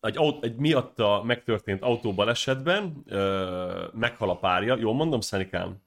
egy, 0.00 0.16
aut- 0.16 0.44
egy 0.44 0.56
miatta 0.56 1.22
megtörtént 1.22 1.82
autóbalesetben 1.82 3.02
ö, 3.06 3.86
meghal 3.92 4.30
a 4.30 4.36
párja. 4.36 4.76
Jól 4.76 4.94
mondom, 4.94 5.20
Szenikám? 5.20 5.82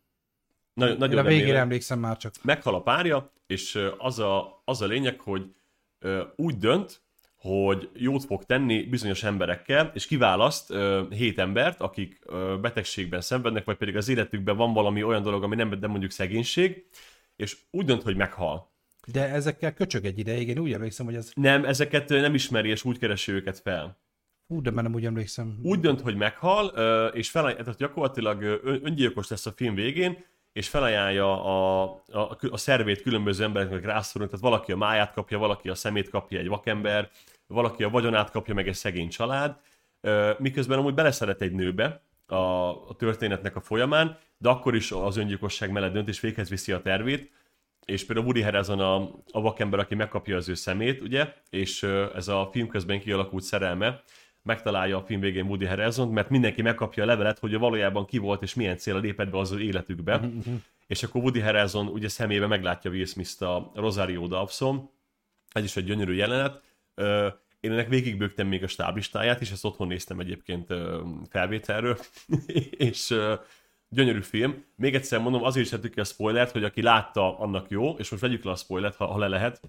Na, 0.74 0.90
Én 0.90 0.98
nagyon 0.98 1.18
a 1.18 1.22
végére 1.24 1.41
remélem 1.41 1.61
emlékszem 1.61 1.99
már 1.99 2.18
csak. 2.18 2.34
meghal 2.44 2.76
a 2.76 2.82
párja, 2.82 3.32
és 3.48 3.80
az 3.98 4.19
a, 4.19 4.61
az 4.65 4.82
a 4.82 4.86
lényeg, 4.86 5.19
hogy 5.19 5.56
úgy 6.36 6.57
dönt, 6.57 7.02
hogy 7.48 7.90
jót 7.94 8.26
fog 8.26 8.44
tenni 8.44 8.84
bizonyos 8.84 9.24
emberekkel, 9.24 9.91
és 9.94 10.07
kiválaszt 10.07 10.72
ö, 10.72 11.03
hét 11.10 11.40
embert, 11.40 11.82
akik 11.82 12.19
ö, 12.26 12.57
betegségben 12.61 13.22
szenvednek, 13.22 13.65
vagy 13.65 13.78
pedig 13.78 13.95
az 13.95 14.10
életükben 14.10 14.57
van 14.57 14.74
valami 14.74 15.03
olyan 15.03 15.22
dolog, 15.22 15.44
ami 15.44 15.56
nem, 15.56 15.80
de 15.80 15.88
mondjuk 15.88 16.11
szegénység, 16.11 16.86
és 17.36 17.57
úgy 17.72 17.86
dönt, 17.86 18.03
hogy 18.03 18.15
meghal. 18.15 18.72
De 19.11 19.30
ezekkel 19.30 19.74
köcsög 19.74 20.06
egy 20.06 20.19
ideig, 20.19 20.48
én 20.48 20.60
úgy 20.60 20.74
emlékszem, 20.74 21.06
hogy 21.06 21.15
ez... 21.15 21.32
Nem, 21.36 21.65
ezeket 21.65 22.10
nem 22.10 22.34
ismeri, 22.34 22.69
és 22.69 22.84
úgy 22.84 22.98
keresi 22.98 23.32
őket 23.32 23.60
fel. 23.60 23.98
Hú, 24.48 24.61
de 24.61 24.72
már 24.72 24.84
nem 24.84 24.94
úgy 24.94 25.06
emlékszem. 25.06 25.60
Úgy 25.64 25.80
dönt, 25.80 26.02
hogy 26.02 26.15
meghal, 26.15 26.65
és 27.14 27.30
felaj, 27.30 27.56
tehát 27.56 27.78
gyakorlatilag 27.78 28.61
öngyilkos 28.64 29.28
lesz 29.28 29.45
a 29.45 29.52
film 29.52 29.76
végén, 29.76 30.26
és 30.53 30.69
felajánlja 30.69 31.44
a, 31.44 31.84
a, 32.11 32.38
a 32.49 32.57
szervét 32.57 33.02
különböző 33.02 33.44
embereknek 33.44 33.86
rászorulni, 33.86 34.32
tehát 34.32 34.49
valaki 34.49 34.72
a 34.72 34.78
máját 34.78 35.14
kapja, 35.14 35.38
valaki 35.38 35.69
a 35.69 35.76
szemét 35.76 36.10
kapja 36.10 36.40
egy 36.40 36.48
vakember, 36.48 37.10
valaki 37.48 37.84
a 37.84 37.90
vagyonát 37.90 38.32
kapja 38.32 38.53
meg 38.53 38.68
egy 38.68 38.74
szegény 38.74 39.10
család, 39.10 39.60
miközben 40.38 40.78
amúgy 40.78 40.94
beleszeret 40.94 41.41
egy 41.41 41.52
nőbe 41.52 42.02
a, 42.26 42.36
a 42.36 42.95
történetnek 42.98 43.56
a 43.56 43.61
folyamán, 43.61 44.18
de 44.38 44.49
akkor 44.49 44.76
is 44.76 44.91
az 44.91 45.18
öngyilkosság 45.18 45.72
mellett 45.72 45.94
dönt, 45.94 46.07
és 46.07 46.19
véghez 46.19 46.49
viszi 46.49 46.72
a 46.72 46.82
tervét, 46.82 47.32
és 47.86 48.06
például 48.06 48.26
Woody 48.28 48.41
Harrelson 48.41 48.80
a, 48.80 48.95
a 49.32 49.41
vakember, 49.41 49.80
aki 49.80 49.95
megkapja 49.95 50.36
az 50.36 50.49
ő 50.49 50.53
szemét, 50.53 51.02
ugye, 51.02 51.34
és 51.49 51.84
ez 52.15 52.28
a 52.28 52.49
film 52.52 52.68
közben 52.68 52.99
kialakult 52.99 53.44
szerelme, 53.44 54.02
megtalálja 54.41 54.98
a 54.98 55.02
film 55.02 55.19
végén 55.19 55.45
Woody 55.45 55.65
Harrelson, 55.65 56.07
mert 56.07 56.30
mindenki 56.30 56.61
megkapja 56.61 57.03
a 57.03 57.06
levelet, 57.06 57.40
hogy 57.40 57.53
ő 57.53 57.57
valójában 57.57 58.06
ki 58.06 58.18
volt, 58.18 58.41
és 58.41 58.53
milyen 58.53 58.78
célra 58.78 58.99
lépett 58.99 59.30
be 59.30 59.38
az 59.38 59.52
ő 59.52 59.61
életükbe. 59.61 60.22
és 60.88 61.03
akkor 61.03 61.22
Woody 61.22 61.40
Harrelson 61.40 61.88
ugye 61.88 62.07
szemébe 62.07 62.48
meglátja 62.48 62.91
Will 62.91 63.06
Smith-t 63.06 63.41
a 63.41 63.72
Rosario 63.76 64.28
Dawson, 64.28 64.90
ez 65.52 65.64
is 65.64 65.76
egy 65.76 65.86
gyönyörű 65.86 66.14
jelenet. 66.14 66.61
Én 67.60 67.72
ennek 67.72 67.88
végigbőgtem 67.88 68.48
még 68.48 68.64
a 68.64 68.68
stáblistáját, 68.68 69.41
és 69.41 69.52
ezt 69.52 69.65
otthon 69.65 69.88
néztem 69.88 70.19
egyébként 70.19 70.74
felvételről, 71.30 71.98
és 72.90 73.15
gyönyörű 73.90 74.22
film. 74.22 74.65
Még 74.76 74.95
egyszer 74.95 75.19
mondom, 75.19 75.44
azért 75.44 75.65
is 75.65 75.72
tettük 75.72 75.94
ki 75.94 75.99
a 75.99 76.03
spoilert, 76.03 76.52
hogy 76.52 76.64
aki 76.64 76.82
látta, 76.82 77.40
annak 77.40 77.69
jó, 77.69 77.95
és 77.98 78.10
most 78.10 78.22
vegyük 78.22 78.44
le 78.44 78.52
a 78.52 78.56
spoilert, 78.56 78.95
ha, 78.95 79.06
ha 79.06 79.18
le 79.18 79.28
lehet. 79.28 79.61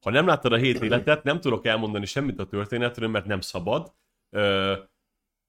Ha 0.00 0.10
nem 0.10 0.26
láttad 0.26 0.52
a 0.52 0.56
hét 0.56 0.82
életet, 0.82 1.22
nem 1.22 1.40
tudok 1.40 1.66
elmondani 1.66 2.06
semmit 2.06 2.38
a 2.38 2.46
történetről, 2.46 3.08
mert 3.08 3.26
nem 3.26 3.40
szabad. 3.40 3.92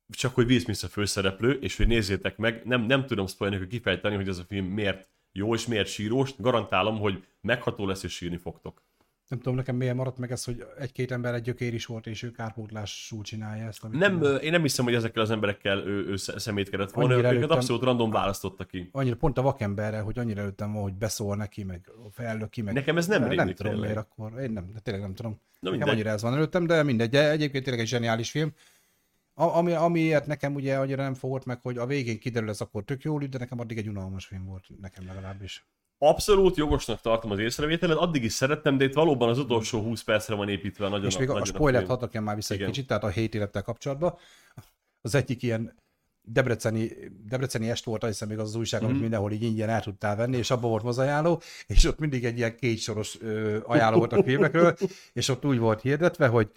Csak 0.10 0.34
hogy 0.34 0.46
Will 0.46 0.60
Smith 0.60 0.84
a 0.84 0.88
főszereplő, 0.88 1.52
és 1.52 1.78
hogy 1.78 1.88
nézzétek 1.88 2.38
meg, 2.38 2.62
nem, 2.66 2.82
nem 2.82 3.06
tudom 3.06 3.28
spoilerni, 3.28 3.64
hogy 3.64 3.74
kifejteni, 3.74 4.16
hogy 4.16 4.28
ez 4.28 4.38
a 4.38 4.44
film 4.44 4.66
miért 4.66 5.10
jó 5.32 5.54
és 5.54 5.68
miért 5.68 5.88
sírós, 5.88 6.34
garantálom, 6.38 7.00
hogy 7.00 7.24
megható 7.42 7.86
lesz 7.86 8.04
és 8.04 8.14
sírni 8.14 8.38
fogtok. 8.38 8.82
Nem 9.30 9.40
tudom, 9.40 9.56
nekem 9.56 9.76
miért 9.76 9.96
maradt 9.96 10.18
meg 10.18 10.32
ez, 10.32 10.44
hogy 10.44 10.66
egy-két 10.80 11.12
ember 11.12 11.34
egy 11.34 11.42
gyökér 11.42 11.74
is 11.74 11.86
volt, 11.86 12.08
és 12.08 12.24
ő 12.24 12.32
kárpótlású 12.32 13.22
csinálja 13.22 13.66
ezt. 13.66 13.84
Amit 13.84 14.00
Nem, 14.00 14.22
ö, 14.22 14.36
én 14.36 14.52
nem 14.52 14.62
hiszem, 14.62 14.86
hogy 14.86 14.94
ezekkel 14.94 15.22
az 15.22 15.32
emberekkel 15.32 15.78
ő, 15.88 16.06
ő 16.08 16.16
sze- 16.16 16.40
szemétkedett 16.40 16.92
volna, 16.92 17.14
Annyira 17.14 17.34
őket 17.34 17.50
abszolút 17.50 17.84
random 17.84 18.12
választotta 18.12 18.66
ki. 18.66 18.90
Annyira 18.92 19.16
pont 19.16 19.38
a 19.38 19.42
vakemberre, 19.42 20.00
hogy 20.00 20.20
annyira 20.20 20.42
előttem 20.42 20.74
van, 20.74 20.82
hogy 20.82 20.94
beszól 20.94 21.36
neki, 21.36 21.64
meg 21.64 21.92
fellöki, 22.12 22.62
meg... 22.62 22.74
Nekem 22.74 22.98
ez 22.98 23.08
nem 23.08 23.20
nem 23.20 23.30
rémlik 23.30 23.56
tudom 23.56 23.72
tényleg. 23.72 23.90
miért 23.90 24.06
akkor. 24.06 24.42
Én 24.42 24.52
nem, 24.52 24.72
de 24.74 24.80
tényleg 24.80 25.04
nem 25.04 25.14
tudom. 25.16 25.40
Na 25.60 25.70
Nekem 25.70 25.90
annyira 25.90 26.10
ez 26.10 26.22
van 26.22 26.34
előttem, 26.34 26.66
de 26.66 26.84
mindegy. 26.84 27.10
De 27.10 27.30
egyébként 27.30 27.64
tényleg 27.64 27.84
egy 27.84 27.90
zseniális 27.90 28.32
film. 28.32 28.54
A, 29.34 29.44
ami, 29.44 29.72
amiért 29.72 30.26
nekem 30.26 30.56
ugye 30.56 30.78
annyira 30.78 31.04
nem 31.04 31.14
fogott 31.14 31.46
meg, 31.46 31.62
hogy 31.62 31.78
a 31.78 31.86
végén 31.86 32.20
kiderül 32.20 32.50
ez 32.50 32.62
akkor 32.62 32.84
tök 32.84 33.04
jól 33.04 33.20
de 33.20 33.38
nekem 33.38 33.60
addig 33.60 33.78
egy 33.78 33.88
unalmas 33.88 34.26
film 34.26 34.46
volt, 34.46 34.66
nekem 34.82 35.06
legalábbis. 35.06 35.68
Abszolút 36.02 36.58
jogosnak 36.58 37.02
tartom 37.02 37.32
az 37.32 37.40
észrevételed, 37.40 37.98
addig 37.98 38.24
is 38.24 38.34
szerettem, 38.34 38.78
de 38.78 38.84
itt 38.84 38.94
valóban 38.94 39.30
az 39.30 39.38
utolsó 39.38 39.82
20 39.82 40.04
percre 40.04 40.36
van 40.36 40.50
építve 40.50 40.90
nagyon 40.90 41.06
és 41.06 41.18
még 41.18 41.30
a, 41.30 41.36
a 41.36 41.46
spoilert 41.46 41.88
hadd 41.88 42.20
már 42.22 42.36
vissza 42.36 42.54
egy 42.54 42.60
Igen. 42.60 42.72
kicsit, 42.72 42.88
tehát 42.88 43.04
a 43.04 43.08
hét 43.08 43.36
élettel 43.36 43.62
kapcsolatban. 43.62 44.18
Az 45.02 45.16
egyik 45.16 45.44
ilyen 45.44 45.76
debreceni, 46.22 46.92
debreceni 47.26 47.70
est 47.70 47.84
volt, 47.86 48.06
hiszem 48.06 48.28
még 48.28 48.40
az 48.40 48.48
az 48.48 48.56
újság, 48.56 48.82
Mhm. 48.82 48.90
amit 48.90 49.02
mindenhol 49.02 49.32
így 49.32 49.44
ingyen 49.44 49.70
el 49.70 49.82
tudtál 49.82 50.16
venni, 50.16 50.38
és 50.38 50.52
abban 50.52 50.70
volt 50.70 50.84
mozajánló, 50.84 51.42
és 51.68 51.86
ott 51.86 52.00
mindig 52.00 52.26
egy 52.26 52.38
ilyen 52.38 52.56
kétsoros 52.56 53.18
ö, 53.22 53.58
ajánló 53.64 53.98
volt 53.98 54.14
a 54.14 54.24
filmekről, 54.24 54.76
és 55.14 55.30
ott 55.30 55.46
úgy 55.46 55.58
volt 55.58 55.82
hirdetve, 55.82 56.28
hogy 56.28 56.52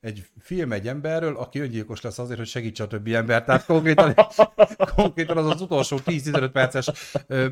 egy 0.00 0.26
film 0.40 0.72
egy 0.72 0.88
emberről, 0.88 1.36
aki 1.36 1.58
öngyilkos 1.58 2.00
lesz 2.00 2.18
azért, 2.18 2.38
hogy 2.38 2.48
segítse 2.48 2.84
a 2.84 2.86
többi 2.86 3.14
embert. 3.14 3.46
Tehát 3.46 3.64
konkrétan, 3.64 4.14
konkrétan 4.96 5.36
az 5.36 5.46
az 5.46 5.60
utolsó 5.60 5.98
10-15 6.06 6.50
perces 6.52 6.90
ö, 7.26 7.46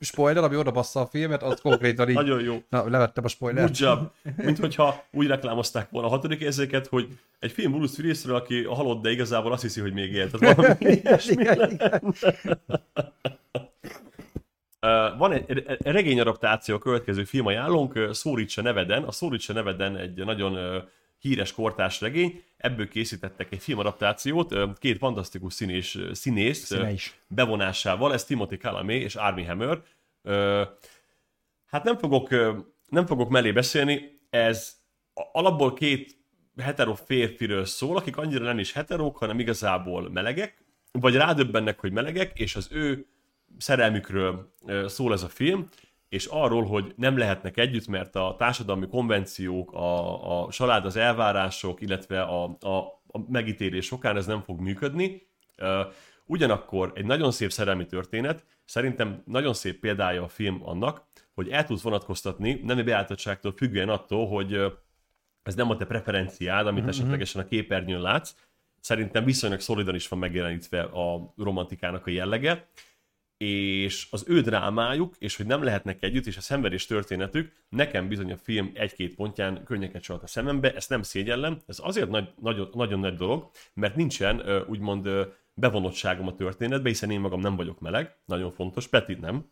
spoiler, 0.00 0.44
ami 0.44 0.56
oda 0.56 0.70
bassza 0.70 1.00
a 1.00 1.06
filmet, 1.06 1.42
az 1.42 1.60
konkrétan 1.60 2.08
így... 2.08 2.14
Nagyon 2.14 2.42
jó. 2.42 2.62
Na, 2.68 2.88
levettem 2.88 3.24
a 3.24 3.28
spoilert. 3.28 3.78
Good 3.78 3.78
job. 3.78 4.10
Mint 4.36 4.58
hogyha 4.58 5.04
úgy 5.12 5.26
reklámozták 5.26 5.90
volna 5.90 6.08
a 6.08 6.10
hatodik 6.10 6.40
érzéket, 6.40 6.86
hogy 6.86 7.08
egy 7.38 7.52
film 7.52 7.72
Bruce 7.72 8.02
Willisről, 8.02 8.36
aki 8.36 8.64
halott, 8.64 9.02
de 9.02 9.10
igazából 9.10 9.52
azt 9.52 9.62
hiszi, 9.62 9.80
hogy 9.80 9.92
még 9.92 10.12
élt. 10.12 10.38
Tehát 10.38 10.56
valami 10.56 10.76
ilyesmi 11.02 11.42
igen, 11.42 11.70
igen. 11.70 12.14
Uh, 14.86 15.18
van 15.18 15.32
egy 15.32 15.64
regényadaptáció 15.78 16.74
a 16.74 16.78
következő 16.78 17.24
film 17.24 17.46
ajánlónk, 17.46 17.94
uh, 17.94 18.10
Szóricsa 18.10 18.62
neveden. 18.62 19.02
A 19.02 19.12
Szóricsa 19.12 19.52
neveden 19.52 19.96
egy 19.96 20.24
nagyon 20.24 20.82
híres 21.22 21.52
kortás 21.52 22.00
regény, 22.00 22.42
ebből 22.56 22.88
készítettek 22.88 23.52
egy 23.52 23.62
filmadaptációt, 23.62 24.78
két 24.78 24.98
fantasztikus 24.98 25.54
színés, 25.54 25.98
színész 26.12 26.64
Színe 26.64 26.92
is. 26.92 27.18
bevonásával, 27.28 28.12
ez 28.12 28.24
Timothy 28.24 28.56
Chalamet 28.56 29.02
és 29.02 29.14
Armie 29.14 29.46
Hammer. 29.46 29.82
Hát 31.66 31.84
nem 31.84 31.98
fogok, 31.98 32.30
nem 32.88 33.06
fogok 33.06 33.30
mellé 33.30 33.52
beszélni, 33.52 34.20
ez 34.30 34.76
alapból 35.32 35.72
két 35.72 36.16
hetero 36.56 36.94
férfiről 36.94 37.64
szól, 37.64 37.96
akik 37.96 38.16
annyira 38.16 38.44
nem 38.44 38.58
is 38.58 38.72
heterók, 38.72 39.16
hanem 39.16 39.38
igazából 39.38 40.10
melegek, 40.10 40.64
vagy 40.92 41.14
rádöbbennek, 41.14 41.80
hogy 41.80 41.92
melegek, 41.92 42.38
és 42.38 42.56
az 42.56 42.68
ő 42.70 43.06
szerelmükről 43.58 44.54
szól 44.86 45.12
ez 45.12 45.22
a 45.22 45.28
film, 45.28 45.68
és 46.12 46.26
arról, 46.26 46.64
hogy 46.64 46.92
nem 46.96 47.18
lehetnek 47.18 47.58
együtt, 47.58 47.86
mert 47.86 48.16
a 48.16 48.34
társadalmi 48.38 48.88
konvenciók, 48.88 49.72
a, 49.72 50.44
a 50.44 50.50
család, 50.50 50.84
az 50.84 50.96
elvárások, 50.96 51.80
illetve 51.80 52.22
a, 52.22 52.56
a, 52.60 52.76
a 53.06 53.18
megítélés 53.28 53.86
sokán 53.86 54.16
ez 54.16 54.26
nem 54.26 54.42
fog 54.42 54.60
működni. 54.60 55.26
Ugyanakkor 56.26 56.92
egy 56.94 57.04
nagyon 57.04 57.30
szép 57.30 57.50
szerelmi 57.50 57.86
történet, 57.86 58.44
szerintem 58.64 59.22
nagyon 59.26 59.54
szép 59.54 59.80
példája 59.80 60.22
a 60.22 60.28
film 60.28 60.60
annak, 60.64 61.06
hogy 61.34 61.48
el 61.48 61.64
tudsz 61.64 61.82
vonatkoztatni 61.82 62.60
nemi 62.64 62.82
beállítottságtól 62.82 63.52
függően 63.52 63.88
attól, 63.88 64.28
hogy 64.28 64.72
ez 65.42 65.54
nem 65.54 65.70
a 65.70 65.76
te 65.76 65.86
preferenciád, 65.86 66.66
amit 66.66 66.80
mm-hmm. 66.80 66.88
esetlegesen 66.88 67.42
a 67.42 67.46
képernyőn 67.46 68.00
látsz. 68.00 68.34
Szerintem 68.80 69.24
viszonylag 69.24 69.60
szolidan 69.60 69.94
is 69.94 70.08
van 70.08 70.18
megjelenítve 70.18 70.82
a 70.82 71.32
romantikának 71.36 72.06
a 72.06 72.10
jellege, 72.10 72.68
és 73.42 74.06
az 74.10 74.24
ő 74.26 74.40
drámájuk, 74.40 75.14
és 75.18 75.36
hogy 75.36 75.46
nem 75.46 75.62
lehetnek 75.62 76.02
együtt, 76.02 76.26
és 76.26 76.36
a 76.36 76.40
szenvedés 76.40 76.86
történetük, 76.86 77.52
nekem 77.68 78.08
bizony 78.08 78.32
a 78.32 78.36
film 78.36 78.70
egy-két 78.74 79.14
pontján 79.14 79.64
könnyeket 79.64 80.02
csalt 80.02 80.22
a 80.22 80.26
szemembe, 80.26 80.74
ezt 80.74 80.88
nem 80.88 81.02
szégyellem, 81.02 81.58
ez 81.66 81.78
azért 81.82 82.08
nagy, 82.08 82.28
nagyon, 82.40 82.70
nagyon 82.74 82.98
nagy 83.00 83.14
dolog, 83.14 83.50
mert 83.74 83.96
nincsen 83.96 84.42
úgymond 84.66 85.08
bevonottságom 85.54 86.26
a 86.26 86.34
történetbe, 86.34 86.88
hiszen 86.88 87.10
én 87.10 87.20
magam 87.20 87.40
nem 87.40 87.56
vagyok 87.56 87.80
meleg, 87.80 88.16
nagyon 88.24 88.50
fontos, 88.50 88.88
Peti 88.88 89.14
nem. 89.14 89.50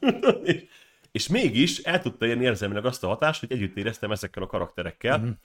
és, 0.44 0.64
és 1.12 1.28
mégis 1.28 1.78
el 1.78 2.00
tudta 2.00 2.26
érni 2.26 2.44
érzelmileg 2.44 2.84
azt 2.84 3.04
a 3.04 3.08
hatást, 3.08 3.40
hogy 3.40 3.52
együtt 3.52 3.76
éreztem 3.76 4.10
ezekkel 4.12 4.42
a 4.42 4.46
karakterekkel. 4.46 5.38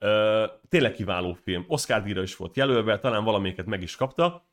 Uh, 0.00 0.50
tényleg 0.68 0.92
kiváló 0.92 1.32
film. 1.42 1.64
Oscar 1.66 2.02
díjra 2.02 2.22
is 2.22 2.36
volt 2.36 2.56
jelölve, 2.56 2.98
talán 2.98 3.24
valamelyiket 3.24 3.66
meg 3.66 3.82
is 3.82 3.96
kapta. 3.96 4.48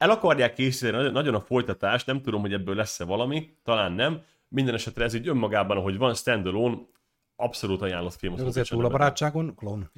El 0.00 0.10
akarják 0.10 0.54
készíteni 0.54 1.10
nagyon 1.10 1.34
a 1.34 1.40
folytatást, 1.40 2.06
nem 2.06 2.22
tudom, 2.22 2.40
hogy 2.40 2.52
ebből 2.52 2.74
lesz-e 2.74 3.04
valami, 3.04 3.56
talán 3.64 3.92
nem. 3.92 4.22
Minden 4.48 4.74
esetre 4.74 5.04
ez 5.04 5.14
így 5.14 5.28
önmagában, 5.28 5.76
ahogy 5.76 5.98
van 5.98 6.14
standalone, 6.14 6.76
abszolút 7.36 7.82
ajánlott 7.82 8.14
film. 8.14 8.32
Az 8.32 8.42
azért 8.42 8.68
túl 8.68 8.84
a 8.84 8.88
barátságon, 8.88 9.54
klón? 9.54 9.90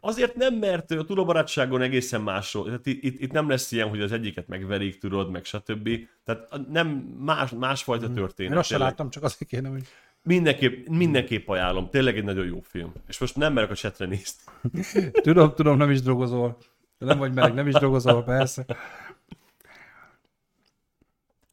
Azért 0.00 0.34
nem, 0.34 0.54
mert 0.54 0.90
a 0.90 1.04
túl 1.04 1.20
a 1.20 1.24
barátságon 1.24 1.82
egészen 1.82 2.20
másról. 2.20 2.64
Tehát 2.64 2.86
itt, 2.86 3.20
itt, 3.20 3.32
nem 3.32 3.48
lesz 3.48 3.72
ilyen, 3.72 3.88
hogy 3.88 4.00
az 4.00 4.12
egyiket 4.12 4.48
megverik, 4.48 4.98
tudod, 4.98 5.30
meg 5.30 5.44
stb. 5.44 5.88
Tehát 6.24 6.48
nem 6.70 6.88
más, 7.18 7.50
másfajta 7.50 8.08
mm. 8.08 8.14
történet. 8.14 8.52
Én 8.52 8.58
azt 8.58 8.68
sem 8.68 8.80
láttam, 8.80 9.10
csak 9.10 9.22
azért 9.22 9.50
kéne, 9.50 9.68
hogy... 9.68 9.82
Mindenképp, 10.22 10.88
mindenképp 10.88 11.48
ajánlom. 11.48 11.90
Tényleg 11.90 12.16
egy 12.16 12.24
nagyon 12.24 12.46
jó 12.46 12.60
film. 12.62 12.92
És 13.08 13.18
most 13.18 13.36
nem 13.36 13.52
merek 13.52 13.70
a 13.70 13.74
csetre 13.74 14.06
nézni. 14.06 14.42
tudom, 15.22 15.54
tudom, 15.54 15.76
nem 15.76 15.90
is 15.90 16.02
drogozol. 16.02 16.58
De 16.98 17.06
nem 17.06 17.18
vagy 17.18 17.32
meleg, 17.32 17.54
nem 17.54 17.66
is 17.66 17.74
drogozol, 17.74 18.22
persze. 18.22 18.64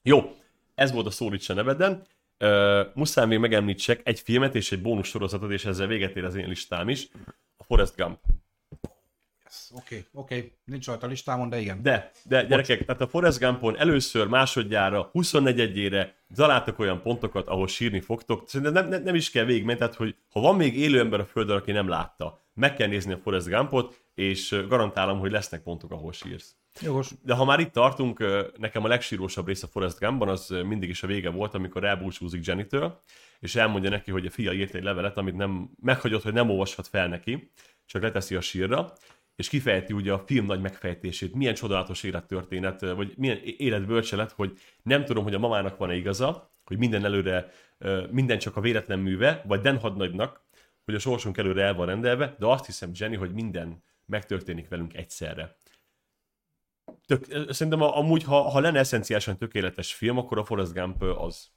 Jó, 0.03 0.35
ez 0.75 0.91
volt 0.91 1.05
a 1.05 1.11
Szólítsa 1.11 1.53
neveden. 1.53 2.05
Uh, 2.39 2.85
muszáj 2.93 3.25
még 3.25 3.39
megemlítsek 3.39 4.01
egy 4.03 4.19
filmet 4.19 4.55
és 4.55 4.71
egy 4.71 4.81
bónusz 4.81 5.07
sorozatot, 5.07 5.51
és 5.51 5.65
ezzel 5.65 5.87
véget 5.87 6.15
ér 6.15 6.23
az 6.23 6.35
én 6.35 6.47
listám 6.47 6.89
is. 6.89 7.07
A 7.57 7.63
Forrest 7.63 7.95
Gump. 7.95 8.19
Oké, 9.73 9.95
okay, 9.95 10.05
oké, 10.13 10.37
okay. 10.37 10.51
nincs 10.65 10.85
rajta 10.85 11.05
a 11.05 11.09
listámon, 11.09 11.49
de 11.49 11.59
igen. 11.59 11.81
De, 11.81 12.11
de 12.23 12.43
gyerekek, 12.43 12.77
Bocs. 12.77 12.87
tehát 12.87 13.01
a 13.01 13.07
Forrest 13.07 13.39
Gumpon 13.39 13.77
először, 13.77 14.27
másodjára, 14.27 15.09
24-ére 15.13 16.07
találtak 16.35 16.79
olyan 16.79 17.01
pontokat, 17.01 17.47
ahol 17.47 17.67
sírni 17.67 17.99
fogtok. 17.99 18.49
Szerintem 18.49 18.73
nem, 18.73 18.87
nem, 18.87 19.03
nem 19.03 19.15
is 19.15 19.29
kell 19.29 19.45
végigmenni, 19.45 19.77
tehát 19.77 19.95
hogy 19.95 20.15
ha 20.29 20.39
van 20.39 20.55
még 20.55 20.77
élő 20.77 20.99
ember 20.99 21.19
a 21.19 21.25
földön, 21.25 21.57
aki 21.57 21.71
nem 21.71 21.87
látta, 21.87 22.41
meg 22.53 22.75
kell 22.75 22.87
nézni 22.87 23.13
a 23.13 23.17
Forrest 23.17 23.47
Gumpot, 23.47 24.01
és 24.15 24.65
garantálom, 24.67 25.19
hogy 25.19 25.31
lesznek 25.31 25.61
pontok, 25.61 25.91
ahol 25.91 26.11
sírsz. 26.11 26.55
Jogos. 26.79 27.11
De 27.23 27.33
ha 27.33 27.45
már 27.45 27.59
itt 27.59 27.71
tartunk, 27.71 28.23
nekem 28.57 28.83
a 28.83 28.87
legsírósabb 28.87 29.47
rész 29.47 29.63
a 29.63 29.67
Forrest 29.67 29.99
Gumpban 29.99 30.29
az 30.29 30.49
mindig 30.65 30.89
is 30.89 31.03
a 31.03 31.07
vége 31.07 31.29
volt, 31.29 31.53
amikor 31.53 31.83
elbúcsúzik 31.83 32.45
Jenny-től, 32.45 33.01
és 33.39 33.55
elmondja 33.55 33.89
neki, 33.89 34.11
hogy 34.11 34.25
a 34.25 34.29
fia 34.29 34.53
írt 34.53 34.75
egy 34.75 34.83
levelet, 34.83 35.17
amit 35.17 35.35
nem 35.35 35.69
meghagyott, 35.81 36.23
hogy 36.23 36.33
nem 36.33 36.49
olvashat 36.49 36.87
fel 36.87 37.07
neki, 37.07 37.51
csak 37.85 38.01
leteszi 38.01 38.35
a 38.35 38.41
sírra, 38.41 38.93
és 39.35 39.49
kifejti 39.49 39.93
ugye 39.93 40.13
a 40.13 40.23
film 40.25 40.45
nagy 40.45 40.61
megfejtését, 40.61 41.33
milyen 41.33 41.53
csodálatos 41.53 42.03
élettörténet, 42.03 42.81
vagy 42.81 43.13
milyen 43.17 43.39
életbölcselet, 43.43 44.31
hogy 44.31 44.59
nem 44.83 45.05
tudom, 45.05 45.23
hogy 45.23 45.33
a 45.33 45.39
mamának 45.39 45.77
van-e 45.77 45.95
igaza, 45.95 46.51
hogy 46.65 46.77
minden 46.77 47.05
előre, 47.05 47.51
minden 48.11 48.39
csak 48.39 48.57
a 48.57 48.61
véletlen 48.61 48.99
műve, 48.99 49.43
vagy 49.47 49.61
Den 49.61 49.77
hadnagynak, 49.79 50.41
hogy 50.85 50.95
a 50.95 50.99
sorsunk 50.99 51.37
előre 51.37 51.63
el 51.63 51.73
van 51.73 51.85
rendelve, 51.85 52.35
de 52.39 52.45
azt 52.45 52.65
hiszem, 52.65 52.91
Jenny, 52.93 53.15
hogy 53.15 53.33
minden 53.33 53.83
megtörténik 54.05 54.67
velünk 54.67 54.95
egyszerre. 54.95 55.55
Tök, 57.05 57.51
szerintem 57.53 57.81
amúgy, 57.81 58.23
ha, 58.23 58.41
ha 58.41 58.59
lenne 58.59 58.79
eszenciálisan 58.79 59.37
tökéletes 59.37 59.93
film, 59.93 60.17
akkor 60.17 60.37
a 60.37 60.45
Forrest 60.45 60.73
Gump 60.73 61.01
az. 61.01 61.49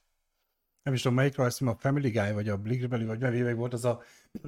Nem 0.83 0.95
is 0.95 1.03
tudom, 1.03 1.17
melyik 1.17 1.37
rajzfilm, 1.37 1.71
a 1.71 1.77
Family 1.79 2.11
Guy, 2.11 2.33
vagy 2.33 2.49
a 2.49 2.57
Blickbelly, 2.57 3.05
vagy 3.05 3.21
mevéve 3.21 3.55
volt 3.55 3.73
az 3.73 3.85
a, 3.85 4.03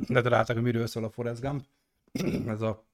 letalálták, 0.06 0.56
hogy 0.56 0.64
miről 0.64 0.86
szól 0.86 1.04
a 1.04 1.10
Forrest 1.10 1.40
Gump. 1.40 1.64
Ez 2.54 2.60
a 2.60 2.86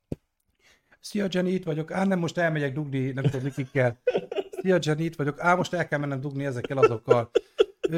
Szia 1.01 1.27
Jenny, 1.31 1.49
itt 1.49 1.65
vagyok. 1.65 1.93
Á, 1.93 2.05
nem, 2.05 2.19
most 2.19 2.39
elmegyek 2.39 2.73
dugni, 2.73 3.11
nem 3.11 3.25
tudom, 3.25 3.43
mikikkel. 3.43 4.01
Szia 4.51 4.79
Jenny, 4.81 5.03
itt 5.03 5.17
vagyok. 5.17 5.41
Á, 5.41 5.55
most 5.55 5.73
el 5.73 5.89
kell 5.89 5.99
mennem 5.99 6.21
dugni 6.21 6.45
ezekkel 6.45 6.79
azokkal. 6.79 7.31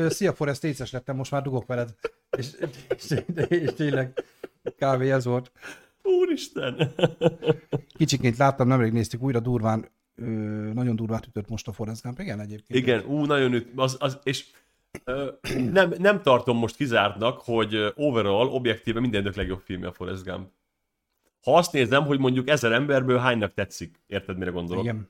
Szia 0.08 0.32
Forrest, 0.32 0.64
éces 0.64 0.90
lettem, 0.90 1.16
most 1.16 1.30
már 1.30 1.42
dugok 1.42 1.66
veled. 1.66 1.94
És, 2.36 2.48
és, 2.58 2.68
és, 2.88 3.48
és 3.48 3.72
tényleg 3.72 4.24
kávé 4.76 5.10
ez 5.10 5.24
volt. 5.24 5.52
Úristen! 6.04 6.94
Kicsiként 7.98 8.36
láttam, 8.36 8.68
nemrég 8.68 8.92
néztük 8.92 9.22
újra 9.22 9.40
durván, 9.40 9.88
ö, 10.14 10.24
nagyon 10.72 10.96
durván 10.96 11.22
ütött 11.28 11.48
most 11.48 11.68
a 11.68 11.72
Forrest 11.72 12.02
Gump. 12.02 12.18
Igen, 12.18 12.40
egyébként. 12.40 12.80
Igen, 12.80 13.04
ú, 13.06 13.24
nagyon 13.24 13.52
üt, 13.52 13.68
az, 13.76 13.96
az, 14.00 14.18
és 14.22 14.46
ö, 15.04 15.30
nem, 15.72 15.94
nem 15.98 16.22
tartom 16.22 16.56
most 16.58 16.76
kizártnak, 16.76 17.40
hogy 17.40 17.92
overall, 17.94 18.46
objektíve 18.46 19.00
minden 19.00 19.32
legjobb 19.36 19.60
filmje 19.60 19.88
a 19.88 19.92
Forrest 19.92 20.24
Gump. 20.24 20.48
Ha 21.42 21.56
azt 21.56 21.72
nézem, 21.72 22.04
hogy 22.04 22.18
mondjuk 22.18 22.48
ezer 22.48 22.72
emberből 22.72 23.18
hánynak 23.18 23.54
tetszik, 23.54 24.00
érted, 24.06 24.38
mire 24.38 24.50
gondolok? 24.50 24.84
Igen. 24.84 25.08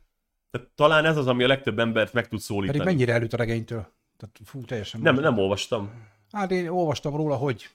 Tehát 0.51 0.69
talán 0.75 1.05
ez 1.05 1.17
az, 1.17 1.27
ami 1.27 1.45
a 1.45 1.47
legtöbb 1.47 1.79
embert 1.79 2.13
meg 2.13 2.29
tud 2.29 2.39
szólítani. 2.41 2.79
Pedig 2.79 2.95
mennyire 2.95 3.13
előtt 3.13 3.33
a 3.33 3.37
regénytől? 3.37 3.87
Tehát 4.17 4.39
fú, 4.45 4.65
teljesen. 4.65 5.01
Nem, 5.01 5.15
nem 5.15 5.39
olvastam. 5.39 5.91
Hát 6.33 6.51
én 6.51 6.69
olvastam 6.69 7.17
róla, 7.17 7.35
hogy 7.37 7.71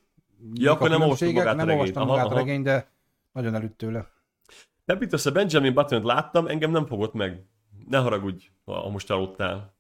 Ja, 0.54 0.72
akkor 0.72 0.90
nem 0.90 1.02
olvastam 1.02 1.34
magát 1.34 1.56
nem 1.56 1.66
a 1.66 1.70
regényt. 1.70 1.80
olvastam 1.80 2.08
magát 2.08 2.26
aha, 2.26 2.36
a 2.36 2.38
regényt, 2.38 2.64
de 2.64 2.88
nagyon 3.32 3.56
előtt 3.56 3.78
tőle. 3.78 4.08
Pepit, 4.86 5.14
a 5.14 5.32
Benjamin 5.32 5.74
button 5.74 6.06
láttam, 6.06 6.48
engem 6.48 6.72
nem 6.72 6.86
fogott 6.86 7.14
meg. 7.14 7.44
Ne 7.88 7.98
haragudj, 7.98 8.46
ha 8.66 8.90
most 8.90 9.12
aludtál. 9.12 9.78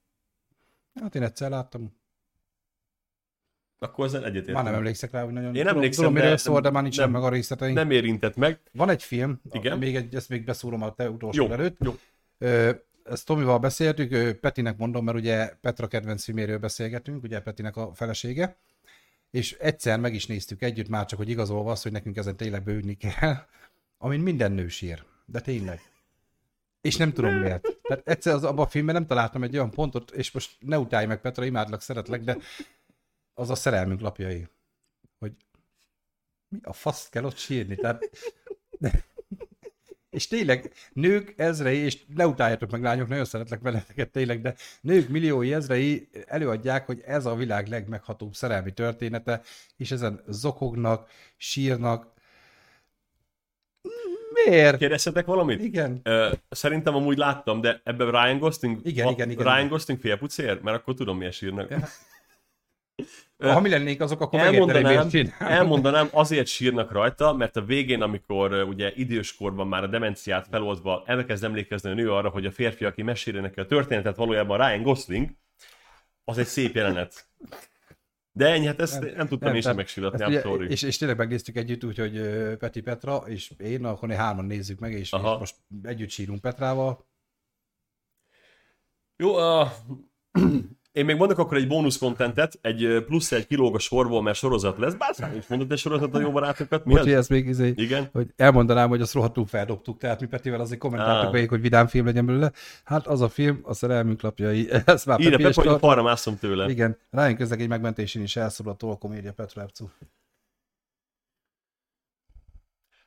Hát 1.02 1.16
én 1.16 1.24
egyszer 1.24 1.50
láttam. 1.50 1.98
Akkor 3.80 4.06
ezzel 4.06 4.26
egyetértem. 4.26 4.54
Már 4.54 4.64
nem 4.64 4.74
emlékszek 4.74 5.12
rá, 5.12 5.24
hogy 5.24 5.34
nagyon... 5.34 5.56
Én 5.56 5.68
emlékszem, 5.68 6.06
tudom, 6.06 6.22
miről 6.22 6.38
szól, 6.38 6.62
de 6.62 6.70
már 6.70 6.82
nincs 6.82 7.06
meg 7.06 7.24
a 7.24 7.30
részleteink. 7.30 7.76
Nem 7.76 7.92
érintett 7.92 8.36
meg. 8.36 8.60
Van 8.72 8.90
egy 8.90 9.04
film, 9.04 9.42
Igen? 9.52 9.78
még 9.78 9.96
egy, 9.96 10.16
ezt 10.16 10.30
még 10.30 10.44
beszúrom 10.44 10.82
a 10.82 10.94
te 10.94 11.10
utolsó 11.10 11.44
jó, 11.44 11.52
előtt. 11.52 11.78
Jó. 11.80 11.96
Ö, 12.38 12.72
ezt 13.04 13.26
Tomival 13.26 13.60
beszéltük, 13.60 14.40
Petinek 14.40 14.78
mondom, 14.78 15.04
mert 15.04 15.18
ugye 15.18 15.54
Petra 15.62 15.88
kedvenc 15.88 16.24
filméről 16.24 16.58
beszélgetünk, 16.58 17.24
ugye 17.24 17.40
Petinek 17.40 17.78
a 17.78 17.92
felesége, 17.94 18.58
és 19.32 19.54
egyszer 19.54 20.00
meg 20.00 20.14
is 20.14 20.26
néztük 20.26 20.62
együtt, 20.62 20.88
már 20.88 21.06
csak, 21.06 21.20
hogy 21.20 21.30
igazolva 21.30 21.72
az, 21.72 21.82
hogy 21.82 21.92
nekünk 21.92 22.18
ezen 22.18 22.38
tényleg 22.38 22.64
bővni 22.64 22.98
kell, 22.98 23.36
amin 23.98 24.20
minden 24.20 24.52
nő 24.52 24.68
sír. 24.68 25.04
De 25.26 25.42
tényleg. 25.42 25.82
És 26.82 26.96
nem 26.96 27.14
tudom 27.14 27.34
miért. 27.34 27.78
Tehát 27.82 28.08
egyszer 28.08 28.34
az, 28.34 28.44
abban 28.44 28.66
a 28.66 28.70
filmben 28.70 28.96
nem 28.96 29.06
találtam 29.06 29.44
egy 29.44 29.56
olyan 29.56 29.72
pontot, 29.72 30.12
és 30.12 30.32
most 30.32 30.58
ne 30.60 30.80
utálj 30.80 31.06
meg 31.06 31.22
Petra, 31.22 31.46
imádlak, 31.46 31.82
szeretlek, 31.82 32.22
de 32.22 32.38
az 33.34 33.50
a 33.50 33.56
szerelmünk 33.56 34.00
lapjai. 34.00 34.48
Hogy 35.20 35.34
mi 36.48 36.60
a 36.64 36.74
fasz 36.74 37.10
kell 37.10 37.24
ott 37.24 37.38
sírni? 37.38 37.76
Tehát, 37.76 38.10
de, 38.80 39.04
és 40.10 40.28
tényleg 40.28 40.72
nők 40.94 41.34
ezrei, 41.38 41.78
és 41.78 41.98
ne 42.16 42.28
utáljatok 42.28 42.72
meg 42.72 42.82
lányok, 42.82 43.08
nagyon 43.08 43.26
szeretlek 43.26 43.62
veleteket 43.62 44.10
tényleg, 44.10 44.42
de 44.42 44.56
nők 44.82 45.10
milliói 45.10 45.54
ezrei 45.54 46.10
előadják, 46.26 46.86
hogy 46.86 47.02
ez 47.06 47.26
a 47.26 47.36
világ 47.36 47.68
legmeghatóbb 47.68 48.34
szerelmi 48.34 48.72
története, 48.72 49.42
és 49.78 49.92
ezen 49.92 50.24
zokognak, 50.28 51.10
sírnak. 51.38 52.18
Miért? 54.46 54.78
Kérdezhetek 54.78 55.26
valamit? 55.26 55.62
Igen. 55.62 56.02
Uh, 56.06 56.32
szerintem 56.50 56.96
amúgy 56.96 57.18
láttam, 57.18 57.62
de 57.62 57.82
ebben 57.84 58.12
Ryan 58.12 58.40
Gosling, 58.40 58.80
igen, 58.84 59.08
a, 59.08 59.12
igen, 59.12 59.30
igen, 59.30 59.44
Ryan 59.44 59.58
igen. 59.58 59.70
Gosling 59.70 60.00
félpucér? 60.00 60.62
Mert 60.62 60.78
akkor 60.78 60.94
tudom, 60.94 61.18
milyen 61.18 61.32
sírnak. 61.32 61.70
Ha 63.38 63.60
mi 63.60 63.70
lennénk 63.70 64.02
azok, 64.02 64.22
akkor 64.22 64.40
elmondanám, 64.40 65.10
elmondanám, 65.40 66.08
azért 66.12 66.48
sírnak 66.48 66.92
rajta, 66.92 67.34
mert 67.34 67.56
a 67.56 67.62
végén, 67.62 68.02
amikor 68.02 68.64
ugye 68.64 68.92
időskorban 68.96 69.68
már 69.68 69.84
a 69.84 69.88
demenciát 69.88 70.48
feloldva 70.48 71.04
elkezd 71.06 71.44
emlékezni 71.44 71.90
a 71.90 71.94
nő 71.94 72.12
arra, 72.12 72.30
hogy 72.30 72.46
a 72.46 72.52
férfi, 72.52 72.86
aki 72.86 73.02
meséli 73.02 73.40
neki 73.40 73.60
a 73.60 73.66
történetet, 73.66 74.16
valójában 74.16 74.58
Ryan 74.58 74.82
Gosling, 74.82 75.30
az 76.24 76.38
egy 76.38 76.46
szép 76.46 76.76
jelenet. 76.76 77.28
De 78.32 78.48
ennyi, 78.48 78.66
hát 78.66 78.82
ezt 78.82 79.02
nem, 79.02 79.14
nem 79.16 79.28
tudtam 79.28 79.48
én 79.48 79.54
sem 79.54 79.62
tehát 79.62 79.78
megsillatni, 79.78 80.26
ugye- 80.26 80.42
sorry. 80.42 80.70
És, 80.70 80.82
és 80.82 80.98
tényleg 80.98 81.18
megnéztük 81.18 81.56
együtt, 81.56 81.84
úgyhogy 81.84 82.18
ö, 82.18 82.58
Peti 82.58 82.82
Petra 82.82 83.16
és 83.16 83.54
én, 83.58 83.86
akkor 83.86 84.12
hárman 84.12 84.46
nézzük 84.46 84.80
meg, 84.80 84.92
és, 84.92 85.00
és 85.14 85.20
most 85.40 85.56
együtt 85.84 86.10
sírunk 86.10 86.42
Petrával. 86.42 87.08
Jó, 89.16 89.60
uh, 89.60 89.68
én 90.92 91.06
még 91.06 91.16
mondok 91.16 91.38
akkor 91.38 91.58
egy 91.58 91.68
bónusz 91.68 91.98
kontentet, 91.98 92.60
egy 92.62 93.04
plusz 93.06 93.32
egy 93.32 93.48
kilóg 93.48 93.76
a 93.76 93.80
sorból, 93.80 94.22
mert 94.22 94.38
sorozat 94.38 94.78
lesz. 94.78 94.94
Bár 94.94 95.36
is 95.38 95.48
mondod 95.48 95.72
egy 95.72 95.78
sorozat 95.78 96.16
a 96.16 96.20
jó 96.20 96.32
barátokat. 96.32 96.86
Mi 96.86 96.92
Bocs, 96.92 97.02
hogy 97.02 97.12
az? 97.12 97.18
ezt 97.18 97.30
még 97.30 97.48
izé, 97.48 97.74
Igen. 97.76 98.10
hogy 98.12 98.28
elmondanám, 98.36 98.90
hogy 98.90 99.02
azt 99.02 99.14
rohadtul 99.14 99.46
feldobtuk, 99.46 99.98
tehát 99.98 100.20
mi 100.22 100.28
Petivel 100.28 100.60
azért 100.60 100.80
kommentáltuk 100.80 101.32
végig, 101.32 101.50
hogy 101.50 101.62
vidám 101.62 101.88
film 101.88 102.06
legyen 102.06 102.26
belőle. 102.26 102.52
Hát 102.84 103.08
az 103.08 103.22
a 103.22 103.30
film, 103.30 103.60
a 103.64 103.74
szerelmünk 103.74 104.22
lapjai, 104.22 104.70
ez 104.86 105.06
már 105.06 105.20
Írja 105.20 105.38
Pepi 105.38 105.70
hogy 105.70 105.98
a 105.98 106.04
mászom 106.04 106.38
tőle. 106.38 106.70
Igen, 106.70 106.98
rájön 107.10 107.36
közleg 107.36 107.62
egy 107.62 107.68
megmentésén 107.68 108.22
is 108.22 108.36
elszól 108.36 108.68
a 108.68 108.76
tolkomédia 108.76 109.34
Petra 109.34 109.62
Epcu. 109.62 109.88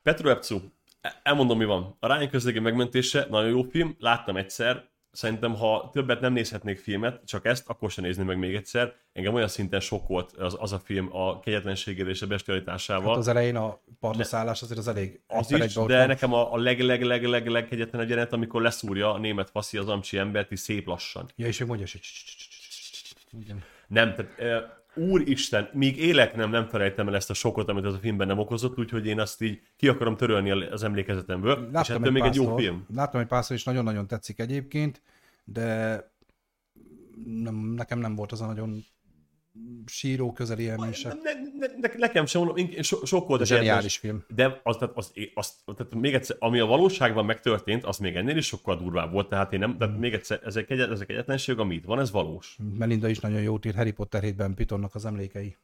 Petro 0.03 0.29
Epcu, 0.29 0.59
e- 1.01 1.19
elmondom 1.23 1.57
mi 1.57 1.65
van. 1.65 1.95
A 1.99 2.13
Ryan 2.13 2.29
közlegi 2.29 2.59
megmentése 2.59 3.27
nagyon 3.29 3.49
jó 3.49 3.63
film, 3.63 3.95
láttam 3.99 4.37
egyszer, 4.37 4.91
szerintem 5.13 5.55
ha 5.55 5.89
többet 5.93 6.19
nem 6.19 6.33
nézhetnék 6.33 6.79
filmet, 6.79 7.21
csak 7.25 7.45
ezt, 7.45 7.69
akkor 7.69 7.91
sem 7.91 8.03
nézni 8.03 8.23
meg 8.23 8.37
még 8.37 8.55
egyszer. 8.55 8.95
Engem 9.13 9.33
olyan 9.33 9.47
szinten 9.47 9.79
sokkolt 9.79 10.31
az, 10.31 10.55
az 10.59 10.73
a 10.73 10.79
film 10.79 11.15
a 11.15 11.39
kegyetlenségével 11.39 12.11
és 12.11 12.21
a 12.21 12.27
bestialitásával. 12.27 13.09
Hát 13.09 13.17
az 13.17 13.27
elején 13.27 13.55
a 13.55 13.79
partoszállás 13.99 14.61
azért 14.61 14.79
az 14.79 14.87
elég 14.87 15.21
Az 15.27 15.51
is, 15.51 15.73
de 15.73 15.81
van. 15.81 16.07
nekem 16.07 16.33
a, 16.33 16.53
a 16.53 16.57
leg, 16.57 16.79
leg, 16.79 17.01
leg, 17.01 17.23
leg, 17.23 17.47
leg 17.47 17.67
kegyetlenebb 17.67 18.09
jelenet, 18.09 18.33
amikor 18.33 18.61
leszúrja 18.61 19.13
a 19.13 19.17
német 19.17 19.49
faszi 19.49 19.77
az 19.77 19.87
amcsi 19.87 20.17
embert, 20.17 20.51
is 20.51 20.59
szép 20.59 20.87
lassan. 20.87 21.29
Ja, 21.35 21.47
és 21.47 21.59
ő 21.59 21.65
mondja, 21.65 21.85
hogy. 21.91 22.01
Nem, 23.87 24.15
tehát 24.15 24.82
úristen, 24.95 25.69
míg 25.73 25.97
élek 25.97 26.35
nem, 26.35 26.49
nem 26.49 26.67
felejtem 26.67 27.07
el 27.07 27.15
ezt 27.15 27.29
a 27.29 27.33
sokot, 27.33 27.69
amit 27.69 27.85
az 27.85 27.93
a 27.93 27.97
filmben 27.97 28.27
nem 28.27 28.39
okozott, 28.39 28.79
úgyhogy 28.79 29.05
én 29.05 29.19
azt 29.19 29.41
így 29.41 29.61
ki 29.75 29.87
akarom 29.87 30.17
törölni 30.17 30.51
az 30.51 30.83
emlékezetemből, 30.83 31.69
és 31.81 31.89
ettől 31.89 32.11
még 32.11 32.23
egy 32.23 32.35
jó 32.35 32.55
film. 32.55 32.85
Láttam 32.95 33.21
egy 33.21 33.27
párszor, 33.27 33.55
és 33.55 33.63
nagyon-nagyon 33.63 34.07
tetszik 34.07 34.39
egyébként, 34.39 35.01
de 35.43 35.97
nem, 37.25 37.55
nekem 37.55 37.99
nem 37.99 38.15
volt 38.15 38.31
az 38.31 38.41
a 38.41 38.45
nagyon 38.45 38.85
síró 39.85 40.31
közeli 40.31 40.63
élmény 40.63 40.91
se. 40.93 41.07
Ne, 41.23 41.33
ne, 41.33 41.67
ne, 41.79 41.93
nekem 41.97 42.25
sem 42.25 42.41
mondom, 42.43 42.65
én 42.67 42.83
so, 42.83 43.05
sok 43.05 43.27
volt 43.27 43.45
zseniális 43.45 43.97
film. 43.97 44.23
De 44.35 44.59
az, 44.63 44.77
tehát, 44.77 44.97
az, 44.97 45.11
az, 45.33 45.53
tehát 45.75 45.95
még 45.95 46.13
egyszer, 46.13 46.35
ami 46.39 46.59
a 46.59 46.65
valóságban 46.65 47.25
megtörtént, 47.25 47.83
az 47.83 47.97
még 47.97 48.15
ennél 48.15 48.37
is 48.37 48.45
sokkal 48.45 48.77
durvább 48.77 49.11
volt, 49.11 49.29
tehát 49.29 49.53
én 49.53 49.59
nem, 49.59 49.69
Hmm. 49.69 49.77
tehát 49.79 49.97
még 49.99 50.13
egyszer, 50.13 50.39
ez 50.43 50.55
egy, 50.55 50.65
kegyet, 50.65 50.89
ez 50.91 50.99
egy 50.99 51.07
kegyetlenség, 51.07 51.57
ami 51.57 51.75
itt 51.75 51.85
van, 51.85 51.99
ez 51.99 52.11
valós. 52.11 52.57
Melinda 52.77 53.07
is 53.07 53.19
nagyon 53.19 53.41
jót 53.41 53.65
ír, 53.65 53.75
Harry 53.75 53.91
Potter 53.91 54.23
7-ben 54.25 54.53
Pitonnak 54.53 54.95
az 54.95 55.05
emlékei. 55.05 55.57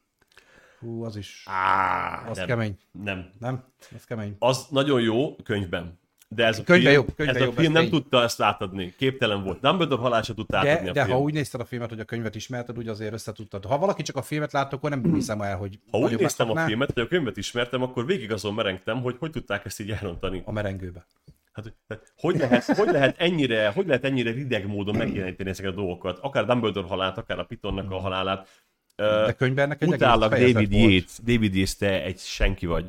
Hú, 0.80 1.04
az 1.04 1.16
is, 1.16 1.44
Á, 1.46 2.28
az 2.28 2.36
nem, 2.36 2.46
kemény. 2.46 2.78
nem. 2.92 3.30
Nem? 3.38 3.64
Az 3.94 4.04
kemény. 4.04 4.36
Az 4.38 4.66
nagyon 4.70 5.00
jó 5.00 5.36
könyvben. 5.36 5.98
De 6.34 6.44
ez 6.44 6.58
a 6.58 6.62
Könyvben 6.62 6.92
film, 6.92 7.04
jobb, 7.04 7.14
könyvben 7.16 7.36
ez 7.36 7.42
a 7.42 7.44
jobb, 7.44 7.54
film 7.54 7.66
ez 7.66 7.72
nem 7.72 7.82
tény. 7.82 7.90
tudta 7.90 8.22
ezt 8.22 8.40
átadni. 8.42 8.94
Képtelen 8.98 9.42
volt. 9.42 9.60
Dumbledore 9.60 10.00
halál 10.02 10.22
se 10.22 10.34
tudta 10.34 10.58
átadni 10.58 10.84
De, 10.84 10.90
a 10.90 10.92
de 10.92 11.04
film. 11.04 11.14
ha 11.16 11.22
úgy 11.22 11.32
nézted 11.32 11.60
a 11.60 11.64
filmet, 11.64 11.88
hogy 11.88 12.00
a 12.00 12.04
könyvet 12.04 12.34
ismerted, 12.34 12.78
úgy 12.78 12.88
azért 12.88 13.12
összetudtad. 13.12 13.64
Ha 13.64 13.78
valaki 13.78 14.02
csak 14.02 14.16
a 14.16 14.22
filmet 14.22 14.52
látta, 14.52 14.76
akkor 14.76 14.90
nem 14.90 15.14
hiszem 15.14 15.40
el, 15.40 15.56
hogy 15.56 15.78
Ha 15.90 15.98
úgy 15.98 16.18
néztem 16.18 16.50
a 16.50 16.64
filmet, 16.66 16.92
hogy 16.92 17.02
a 17.02 17.06
könyvet 17.06 17.36
ismertem, 17.36 17.82
akkor 17.82 18.06
végig 18.06 18.32
azon 18.32 18.54
merengtem, 18.54 19.02
hogy 19.02 19.16
hogy 19.18 19.30
tudták 19.30 19.64
ezt 19.64 19.80
így 19.80 19.90
elrontani. 19.90 20.42
a 20.44 20.52
merengőbe. 20.52 21.06
Hát, 21.52 21.72
hogy, 22.16 22.38
lehet, 22.38 22.64
hogy, 22.64 22.88
lehet 22.90 23.18
ennyire, 23.18 23.68
hogy 23.68 23.86
lehet 23.86 24.04
ennyire 24.04 24.30
rideg 24.30 24.66
módon 24.66 24.96
megjeleníteni 24.96 25.50
ezeket 25.50 25.70
a 25.72 25.74
dolgokat? 25.74 26.18
Akár 26.22 26.44
Dumbledore 26.46 26.86
halálát, 26.86 27.18
akár 27.18 27.38
a 27.38 27.44
Pitonnak 27.44 27.90
a 27.90 27.98
halálát. 27.98 28.48
De 28.96 29.32
könyvben 29.32 29.76
egy 29.78 29.88
Utállak 29.88 30.30
David. 30.30 30.72
Yates. 30.72 31.18
David 31.24 31.54
Yates, 31.54 31.76
te 31.76 32.02
egy 32.02 32.18
senki 32.18 32.66
vagy. 32.66 32.84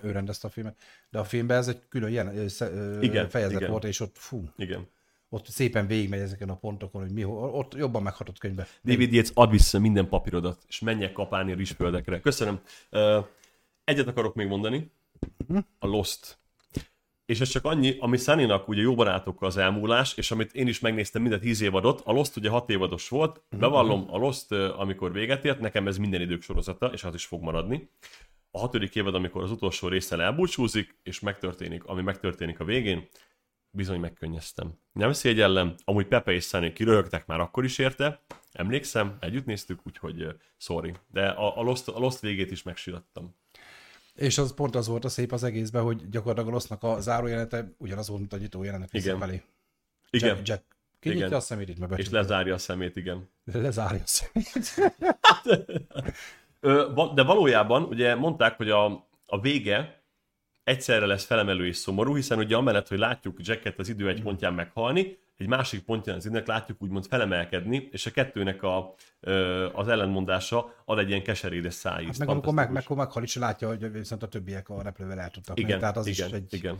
Ő 0.00 0.10
rendezte 0.10 0.46
a 0.48 0.50
filmet. 0.50 0.76
De 1.12 1.18
a 1.18 1.24
filmben 1.24 1.56
ez 1.56 1.68
egy 1.68 1.80
külön 1.88 2.10
jelen, 2.10 2.36
ö, 2.36 2.48
sze- 2.48 2.70
ö, 2.70 3.00
Igen, 3.00 3.28
fejezet 3.28 3.56
igen. 3.56 3.70
volt, 3.70 3.84
és 3.84 4.00
ott 4.00 4.16
fú, 4.18 4.44
Igen. 4.56 4.86
ott 5.28 5.46
szépen 5.46 5.86
végigmegy 5.86 6.20
ezeken 6.20 6.48
a 6.48 6.56
pontokon, 6.56 7.02
hogy 7.02 7.10
mi, 7.12 7.24
ott 7.24 7.74
jobban 7.74 8.02
meghatott 8.02 8.38
könyvbe. 8.38 8.66
David 8.84 9.12
Yates, 9.12 9.30
add 9.34 9.50
vissza 9.50 9.78
minden 9.78 10.08
papírodat, 10.08 10.62
és 10.68 10.80
menjek 10.80 11.12
kapálni 11.12 11.52
a 11.52 11.54
rizsföldekre. 11.54 12.20
Köszönöm. 12.20 12.60
Egyet 13.84 14.06
akarok 14.06 14.34
még 14.34 14.46
mondani. 14.46 14.90
A 15.78 15.86
Lost. 15.86 16.38
És 17.26 17.40
ez 17.40 17.48
csak 17.48 17.64
annyi, 17.64 17.96
ami 17.98 18.16
Sunny-nak 18.16 18.68
ugye 18.68 18.80
jó 18.80 18.94
barátokkal 18.94 19.48
az 19.48 19.56
elmúlás, 19.56 20.16
és 20.16 20.30
amit 20.30 20.54
én 20.54 20.66
is 20.66 20.80
megnéztem 20.80 21.22
mind 21.22 21.34
a 21.34 21.38
tíz 21.38 21.60
évadot, 21.60 22.00
a 22.04 22.12
Lost 22.12 22.36
ugye 22.36 22.48
hat 22.48 22.70
évados 22.70 23.08
volt, 23.08 23.40
bevallom, 23.58 24.06
a 24.10 24.16
Lost, 24.16 24.52
amikor 24.52 25.12
véget 25.12 25.44
ért, 25.44 25.60
nekem 25.60 25.86
ez 25.86 25.96
minden 25.96 26.20
idők 26.20 26.42
sorozata, 26.42 26.86
és 26.86 27.04
az 27.04 27.14
is 27.14 27.24
fog 27.24 27.42
maradni. 27.42 27.88
A 28.54 28.58
hatodik 28.58 28.94
évad, 28.94 29.14
amikor 29.14 29.42
az 29.42 29.50
utolsó 29.50 29.88
részsel 29.88 30.22
elbúcsúzik, 30.22 30.96
és 31.02 31.20
megtörténik, 31.20 31.84
ami 31.84 32.02
megtörténik 32.02 32.60
a 32.60 32.64
végén, 32.64 33.08
bizony 33.70 34.00
megkönnyeztem. 34.00 34.72
Nem 34.92 35.12
szégyellem, 35.12 35.74
amúgy 35.84 36.06
Pepe 36.06 36.32
és 36.32 36.44
Sunny 36.44 36.72
kiröhögtek 36.72 37.26
már 37.26 37.40
akkor 37.40 37.64
is 37.64 37.78
érte, 37.78 38.22
emlékszem, 38.52 39.16
együtt 39.20 39.46
néztük, 39.46 39.80
úgyhogy 39.86 40.22
ö, 40.22 40.32
sorry. 40.56 40.94
De 41.08 41.28
a, 41.28 41.58
a, 41.58 41.62
Lost, 41.62 41.88
a 41.88 41.98
Lost 41.98 42.20
végét 42.20 42.50
is 42.50 42.62
megsirattam. 42.62 43.34
És 44.14 44.38
az 44.38 44.54
pont 44.54 44.74
az 44.74 44.86
volt 44.86 45.04
a 45.04 45.08
szép 45.08 45.32
az 45.32 45.42
egészben, 45.42 45.82
hogy 45.82 46.08
gyakorlatilag 46.08 46.48
a 46.48 46.52
Losznak 46.52 46.82
a 46.82 47.00
zárójelente 47.00 47.74
ugyanaz 47.78 48.08
volt, 48.08 48.20
mint 48.20 48.32
a 48.32 48.36
nyitó 48.36 48.62
jelenet 48.62 48.94
Igen. 48.94 49.02
visszafelé. 49.02 49.42
Igen, 50.10 50.36
Jack, 50.36 50.48
Jack 50.48 50.64
kinyitja 51.00 51.26
Igen. 51.26 51.38
a 51.38 51.40
szemét, 51.40 51.68
így 51.68 51.78
és 51.96 52.10
lezárja 52.10 52.54
a 52.54 52.58
szemét, 52.58 52.96
igen. 52.96 53.28
Lezárja 53.44 54.02
a 54.02 54.06
szemét. 54.06 54.74
De 57.14 57.22
valójában 57.22 57.82
ugye 57.82 58.14
mondták, 58.14 58.56
hogy 58.56 58.70
a, 58.70 58.84
a 59.26 59.40
vége 59.40 60.02
egyszerre 60.64 61.06
lesz 61.06 61.24
felemelő 61.24 61.66
és 61.66 61.76
szomorú, 61.76 62.14
hiszen 62.14 62.38
ugye 62.38 62.56
amellett, 62.56 62.88
hogy 62.88 62.98
látjuk 62.98 63.36
Jacket 63.40 63.78
az 63.78 63.88
idő 63.88 64.08
egy 64.08 64.22
pontján 64.22 64.54
meghalni, 64.54 65.18
egy 65.36 65.48
másik 65.48 65.84
pontján 65.84 66.16
az 66.16 66.24
időnek 66.24 66.46
látjuk 66.46 66.82
úgymond 66.82 67.06
felemelkedni, 67.06 67.88
és 67.92 68.06
a 68.06 68.10
kettőnek 68.10 68.62
a, 68.62 68.94
ö, 69.20 69.68
az 69.72 69.88
ellenmondása 69.88 70.74
ad 70.84 70.98
egy 70.98 71.08
ilyen 71.08 71.22
keserédes 71.22 71.74
szájízt. 71.74 72.10
Hát 72.10 72.18
meg 72.18 72.28
amikor 72.28 72.54
meg, 72.54 72.70
meg, 72.70 72.84
meghal 72.88 73.22
is, 73.22 73.36
látja, 73.36 73.68
hogy 73.68 73.92
viszont 73.92 74.22
a 74.22 74.28
többiek 74.28 74.68
a 74.68 74.82
repülővel 74.82 75.20
el 75.20 75.30
tudtak 75.30 75.58
igen, 75.58 75.70
menni. 75.70 75.80
Tehát 75.80 75.96
az 75.96 76.06
igen, 76.06 76.28
is 76.28 76.34
egy... 76.34 76.54
igen. 76.54 76.78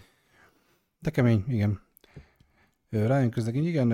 De 0.98 1.10
kemény, 1.10 1.44
igen. 1.48 1.80
Rájön 2.92 3.30
közlegény, 3.30 3.66
igen, 3.66 3.88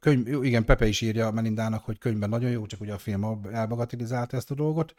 könyv, 0.00 0.44
igen, 0.44 0.64
Pepe 0.64 0.86
is 0.86 1.00
írja 1.00 1.30
Melindának, 1.30 1.84
hogy 1.84 1.98
könyvben 1.98 2.28
nagyon 2.28 2.50
jó, 2.50 2.66
csak 2.66 2.80
ugye 2.80 2.92
a 2.92 2.98
film 2.98 3.40
elbagatilizálta 3.52 4.36
ezt 4.36 4.50
a 4.50 4.54
dolgot. 4.54 4.94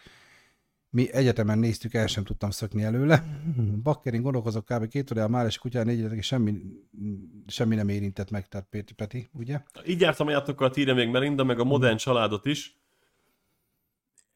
Mi 0.89 1.13
egyetemen 1.13 1.59
néztük, 1.59 1.93
el 1.93 2.07
sem 2.07 2.23
tudtam 2.23 2.49
szökni 2.49 2.83
előle. 2.83 3.23
Bakkerin 3.83 4.21
gondolkozok 4.21 4.65
kb. 4.65 4.87
két 4.87 5.11
órája 5.11 5.27
már, 5.27 5.45
és 5.45 5.57
kutyán 5.57 5.85
négy 5.85 6.13
és 6.13 6.25
semmi, 6.25 6.53
semmi 7.47 7.75
nem 7.75 7.89
érintett 7.89 8.31
meg, 8.31 8.47
tehát 8.47 8.67
Peti, 8.69 8.93
Peti 8.93 9.29
ugye? 9.33 9.61
Így 9.85 10.01
jártam 10.01 10.27
a 10.27 10.31
játékokat, 10.31 10.77
írja 10.77 10.93
még 10.93 11.09
Melinda, 11.09 11.43
meg 11.43 11.59
a 11.59 11.63
modern 11.63 11.97
családot 11.97 12.45
is. 12.45 12.78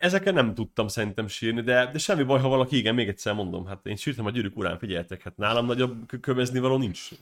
Ezeken 0.03 0.33
nem 0.33 0.53
tudtam 0.53 0.87
szerintem 0.87 1.27
sírni, 1.27 1.61
de, 1.61 1.91
de 1.91 1.97
semmi 1.97 2.23
baj, 2.23 2.39
ha 2.39 2.47
valaki 2.47 2.77
igen, 2.77 2.95
még 2.95 3.07
egyszer 3.07 3.33
mondom, 3.33 3.65
hát 3.65 3.85
én 3.85 3.95
sírtam 3.95 4.25
a 4.25 4.29
gyűrűk 4.29 4.57
urán, 4.57 4.77
figyeljetek, 4.77 5.21
hát 5.21 5.37
nálam 5.37 5.65
nagyobb 5.65 6.05
kö- 6.07 6.21
kövezni 6.21 6.59
való 6.59 6.77
nincs. 6.77 7.09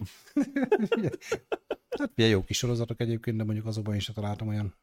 Hát 1.99 2.11
milyen 2.15 2.31
jó 2.31 2.43
kis 2.43 2.57
sorozatok 2.57 2.99
egyébként, 3.01 3.37
de 3.37 3.43
mondjuk 3.43 3.65
azokban 3.65 3.99
sem 3.99 4.13
találtam 4.15 4.47
olyan. 4.47 4.75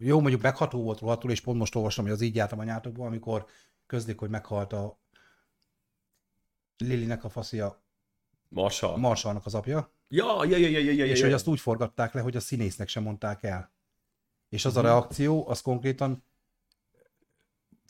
Jó, 0.00 0.20
mondjuk 0.20 0.42
megható 0.42 0.82
volt 0.82 0.98
rohadtul, 1.00 1.30
és 1.30 1.40
pont 1.40 1.58
most 1.58 1.74
olvastam, 1.74 2.04
hogy 2.04 2.12
az 2.12 2.20
így 2.20 2.34
jártam 2.34 2.58
anyátokból, 2.58 3.06
amikor 3.06 3.46
közlik, 3.86 4.18
hogy 4.18 4.30
meghalt 4.30 4.72
a 4.72 5.00
Lilinek 6.76 7.24
a 7.24 7.28
faszia, 7.28 7.82
Marsa. 8.48 8.96
Marsalnak 8.96 9.46
az 9.46 9.54
apja, 9.54 9.92
Ja, 10.08 10.44
ja, 10.44 10.56
ja, 10.56 10.68
ja, 10.68 10.78
ja, 10.78 10.92
ja, 10.92 11.06
és 11.06 11.18
ja. 11.18 11.24
hogy 11.24 11.34
azt 11.34 11.46
úgy 11.46 11.60
forgatták 11.60 12.12
le, 12.12 12.20
hogy 12.20 12.36
a 12.36 12.40
színésznek 12.40 12.88
sem 12.88 13.02
mondták 13.02 13.42
el. 13.42 13.72
És 14.48 14.64
az 14.64 14.76
a 14.76 14.80
Mhm. 14.80 14.88
reakció, 14.88 15.48
az 15.48 15.60
konkrétan 15.60 16.24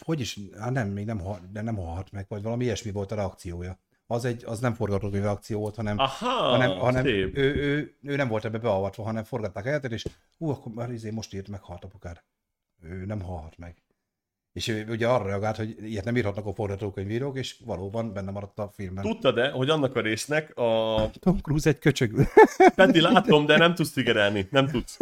hogy 0.05 0.21
is, 0.21 0.39
hát 0.59 0.71
nem, 0.71 0.89
még 0.89 1.07
nem, 1.07 1.23
de 1.53 1.63
nem 1.63 1.77
halt 1.77 2.13
meg, 2.13 2.27
vagy 2.29 2.43
valami 2.43 2.65
ilyesmi 2.65 2.91
volt 2.91 3.13
a 3.13 3.15
reakciója. 3.15 3.79
Az, 4.07 4.25
egy, 4.25 4.45
az 4.45 4.61
nem 4.61 4.75
forgatókönyv 4.75 5.23
reakció 5.23 5.61
volt, 5.61 5.77
hanem, 5.77 5.99
Aha, 5.99 6.27
hanem, 6.27 6.79
hanem 6.79 7.07
ő, 7.07 7.31
ő, 7.35 7.97
ő, 8.03 8.17
nem 8.17 8.29
volt 8.29 8.45
ebbe 8.45 8.59
beavatva, 8.59 9.03
hanem 9.03 9.25
forgatták 9.25 9.65
helyet, 9.65 9.85
és 9.85 10.07
ú, 10.39 10.51
akkor 10.51 10.73
már 10.73 10.91
izé 10.91 11.11
most 11.11 11.35
írt, 11.35 11.49
meghalt 11.49 11.85
apukád. 11.85 12.23
Ő 12.83 13.05
nem 13.05 13.21
halhat 13.21 13.59
meg. 13.59 13.83
És 14.53 14.69
ő 14.69 14.87
ugye 14.89 15.09
arra 15.09 15.25
reagált, 15.25 15.57
hogy 15.57 15.77
ilyet 15.83 16.05
nem 16.05 16.17
írhatnak 16.17 16.47
a 16.47 16.53
forgatókönyvírók, 16.53 17.39
és 17.39 17.57
valóban 17.65 18.13
benne 18.13 18.31
maradt 18.31 18.59
a 18.59 18.71
filmben. 18.75 19.05
Tudtad-e, 19.05 19.51
hogy 19.51 19.71
annak 19.71 19.97
a 19.97 20.01
résznek 20.01 20.57
a... 20.57 21.11
Tom 21.19 21.39
Cruise 21.41 21.71
egy 21.71 21.79
köcsög. 21.79 22.15
Peti, 22.75 23.01
látom, 23.01 23.47
de 23.47 23.57
nem 23.57 23.75
tudsz 23.75 23.93
tigerelni, 23.93 24.49
nem 24.51 24.67
tudsz. 24.67 24.99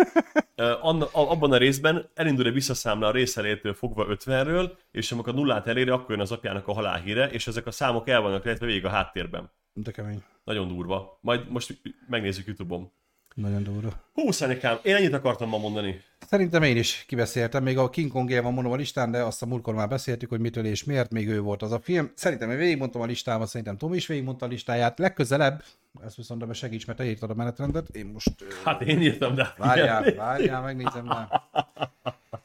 Anna, 0.81 1.09
abban 1.13 1.53
a 1.53 1.57
részben 1.57 2.11
elindul 2.15 2.47
egy 2.47 2.53
visszaszámla 2.53 3.07
a 3.07 3.11
rész 3.11 3.37
elejétől 3.37 3.75
fogva 3.75 4.07
50-ről, 4.09 4.71
és 4.91 5.13
amikor 5.13 5.33
a 5.33 5.37
nullát 5.37 5.67
eléri, 5.67 5.91
akkor 5.91 6.11
jön 6.11 6.21
az 6.21 6.33
apjának 6.33 6.69
a 6.69 6.73
halálhíre, 6.73 7.31
és 7.31 7.47
ezek 7.47 7.67
a 7.67 7.71
számok 7.71 8.09
el 8.09 8.21
vannak 8.21 8.45
rejtve 8.45 8.67
végig 8.67 8.85
a 8.85 8.89
háttérben. 8.89 9.51
De 9.73 9.91
kemény. 9.91 10.23
Nagyon 10.45 10.69
durva. 10.69 11.19
Majd 11.21 11.51
most 11.51 11.81
megnézzük 12.09 12.47
Youtube-on. 12.47 12.93
Nagyon 13.35 13.63
durva. 13.63 13.93
Hú, 14.13 14.31
Szanyikám, 14.31 14.79
én 14.83 14.95
ennyit 14.95 15.13
akartam 15.13 15.49
ma 15.49 15.59
mondani. 15.59 16.03
Szerintem 16.27 16.63
én 16.63 16.77
is 16.77 17.05
kibeszéltem, 17.07 17.63
még 17.63 17.79
a 17.79 17.91
King 17.91 18.11
Kong 18.11 18.43
van 18.43 18.53
mondom 18.53 18.73
a 18.73 18.77
listán, 18.77 19.11
de 19.11 19.23
azt 19.23 19.43
a 19.43 19.47
múltkor 19.47 19.75
már 19.75 19.89
beszéltük, 19.89 20.29
hogy 20.29 20.41
mitől 20.41 20.65
és 20.65 20.85
miért, 20.85 21.11
még 21.11 21.29
ő 21.29 21.41
volt 21.41 21.63
az 21.63 21.73
a 21.73 21.81
film. 21.81 22.11
Szerintem 22.15 22.51
én 22.51 22.57
végigmondtam 22.57 23.01
a 23.01 23.05
listámat, 23.05 23.49
szerintem 23.49 23.77
Tom 23.77 23.95
is 23.95 24.07
végigmondta 24.07 24.47
a 24.47 24.49
listáját. 24.49 24.99
Legközelebb, 24.99 25.63
ezt 26.05 26.17
viszont 26.17 26.47
be 26.47 26.53
segíts, 26.53 26.87
mert 26.87 26.99
te 26.99 27.05
írtad 27.05 27.31
a 27.31 27.35
menetrendet, 27.35 27.89
én 27.89 28.07
most... 28.07 28.45
Hát 28.65 28.83
én 28.83 29.03
írtam, 29.03 29.35
de... 29.35 29.55
Várjál, 29.59 30.15
várjál, 30.15 30.63
megnézem 30.63 31.05
már. 31.05 31.43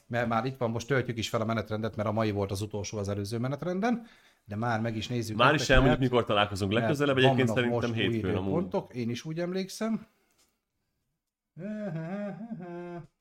Mert 0.07 0.27
már 0.27 0.45
itt 0.45 0.57
van, 0.57 0.72
most 0.72 0.88
töltjük 0.88 1.18
is 1.18 1.30
fel 1.30 1.41
a 1.41 1.45
menetrendet, 1.45 1.95
mert 1.95 2.10
a 2.10 2.11
mai 2.11 2.31
volt 2.31 2.51
az 2.51 2.61
utolsó 2.61 2.97
az 2.97 3.10
előző 3.10 3.38
menetrenden, 3.38 4.07
de 4.45 4.55
már 4.55 4.80
meg 4.80 4.95
is 4.95 5.07
nézzük. 5.07 5.38
Már 5.38 5.53
is 5.53 5.69
elmondjuk, 5.69 5.99
mikor 5.99 6.26
találkozunk 6.26 6.72
legközelebb, 6.72 7.18
egyébként 7.18 7.47
szerintem 7.47 7.93
hétfőn 7.93 8.35
amúgy. 8.35 8.51
Pontok, 8.51 8.93
én 8.93 9.10
is 9.10 9.26
úgy 9.26 9.39
emlékszem. 9.39 10.05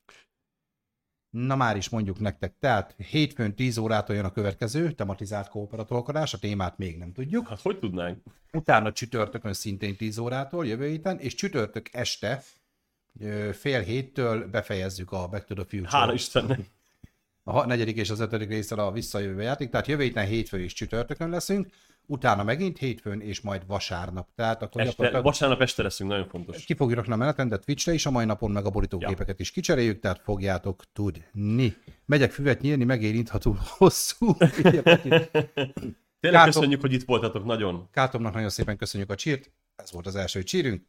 Na 1.29 1.55
már 1.55 1.77
is 1.77 1.89
mondjuk 1.89 2.19
nektek, 2.19 2.55
tehát 2.59 2.95
hétfőn 3.09 3.55
10 3.55 3.77
órától 3.77 4.15
jön 4.15 4.25
a 4.25 4.31
következő 4.31 4.91
tematizált 4.91 5.49
kooperatolkodás, 5.49 6.33
a 6.33 6.37
témát 6.37 6.77
még 6.77 6.97
nem 6.97 7.11
tudjuk. 7.13 7.47
Hát 7.47 7.61
hogy 7.61 7.79
tudnánk? 7.79 8.23
Utána 8.51 8.91
csütörtökön 8.91 9.53
szintén 9.53 9.95
10 9.95 10.17
órától 10.17 10.65
jövő 10.65 10.87
héten, 10.87 11.19
és 11.19 11.35
csütörtök 11.35 11.89
este 11.93 12.43
fél 13.51 13.81
héttől 13.81 14.47
befejezzük 14.47 15.11
a 15.11 15.27
Back 15.27 15.45
to 15.45 15.53
the 15.53 15.63
Future. 15.63 15.97
Hála 15.97 16.13
Istennek! 16.13 16.59
A 17.43 17.65
negyedik 17.65 17.97
és 17.97 18.09
az 18.09 18.19
ötödik 18.19 18.49
része 18.49 18.75
a 18.75 18.91
visszajövő 18.91 19.41
játék, 19.41 19.69
tehát 19.69 19.87
jövő 19.87 20.03
héten 20.03 20.25
hétfő 20.25 20.59
és 20.59 20.73
csütörtökön 20.73 21.29
leszünk 21.29 21.67
utána 22.13 22.43
megint 22.43 22.77
hétfőn, 22.77 23.21
és 23.21 23.41
majd 23.41 23.61
vasárnap. 23.67 24.29
Tehát 24.35 24.61
akkor 24.61 24.81
este, 24.81 24.91
gyakorlatilag... 24.91 25.25
Vasárnap 25.25 25.61
este 25.61 25.83
leszünk, 25.83 26.09
nagyon 26.09 26.27
fontos. 26.27 26.65
Ki 26.65 26.73
fogjuk 26.73 26.97
rakni 26.97 27.13
a 27.13 27.15
menetrendet 27.15 27.65
Twitchre 27.65 27.93
is, 27.93 28.05
a 28.05 28.11
mai 28.11 28.25
napon 28.25 28.51
meg 28.51 28.65
a 28.65 28.69
borítógépeket 28.69 29.27
ja. 29.27 29.35
is 29.37 29.51
kicseréljük, 29.51 29.99
tehát 29.99 30.21
fogjátok 30.23 30.83
tudni. 30.93 31.75
Megyek 32.05 32.31
füvet 32.31 32.61
nyírni, 32.61 32.83
megérint, 32.83 33.29
ha 33.29 33.37
túl 33.37 33.57
hosszú. 33.77 34.35
Tényleg 34.37 36.41
Kátom, 36.41 36.51
köszönjük, 36.51 36.81
hogy 36.81 36.93
itt 36.93 37.05
voltatok, 37.05 37.45
nagyon. 37.45 37.87
Kátomnak 37.91 38.33
nagyon 38.33 38.49
szépen 38.49 38.77
köszönjük 38.77 39.09
a 39.09 39.15
csírt, 39.15 39.51
ez 39.75 39.91
volt 39.91 40.07
az 40.07 40.15
első 40.15 40.43
csírünk. 40.43 40.81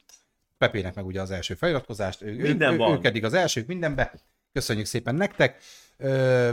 Pepének 0.59 0.95
meg 0.95 1.07
ugye 1.07 1.21
az 1.21 1.31
első 1.31 1.55
feliratkozást, 1.55 2.23
ő, 2.23 2.37
Minden 2.37 2.73
ő, 2.73 2.77
van. 2.77 2.93
ők 2.93 3.05
eddig 3.05 3.25
az 3.25 3.35
elsők 3.35 3.67
mindenbe. 3.67 4.13
Köszönjük 4.53 4.87
szépen 4.87 5.15
nektek. 5.15 5.63
Ö, 5.97 6.51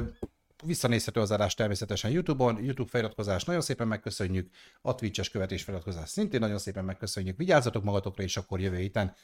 Visszanézhető 0.63 1.19
az 1.19 1.31
adás 1.31 1.53
természetesen 1.53 2.11
YouTube-on, 2.11 2.63
YouTube 2.63 2.89
feliratkozás 2.89 3.43
nagyon 3.43 3.61
szépen 3.61 3.87
megköszönjük, 3.87 4.53
a 4.81 4.95
Twitch-es 4.95 5.29
követés 5.29 5.63
feliratkozás 5.63 6.09
szintén 6.09 6.39
nagyon 6.39 6.57
szépen 6.57 6.85
megköszönjük. 6.85 7.37
Vigyázzatok 7.37 7.83
magatokra, 7.83 8.23
és 8.23 8.37
akkor 8.37 8.59
jövő 8.59 8.77
héten 8.77 9.15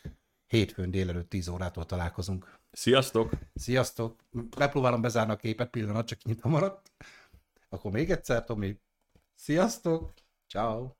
hétfőn 0.47 0.91
délelőtt 0.91 1.29
10 1.29 1.47
órától 1.47 1.85
találkozunk. 1.85 2.59
Sziasztok! 2.71 3.31
Sziasztok! 3.53 4.23
Megpróbálom 4.57 5.01
bezárni 5.01 5.31
a 5.31 5.35
képet, 5.35 5.69
pillanat, 5.69 6.07
csak 6.07 6.23
nyitva 6.23 6.49
maradt. 6.49 6.91
Akkor 7.69 7.91
még 7.91 8.11
egyszer, 8.11 8.43
Tomi. 8.43 8.79
Sziasztok! 9.35 10.13
Ciao. 10.47 10.96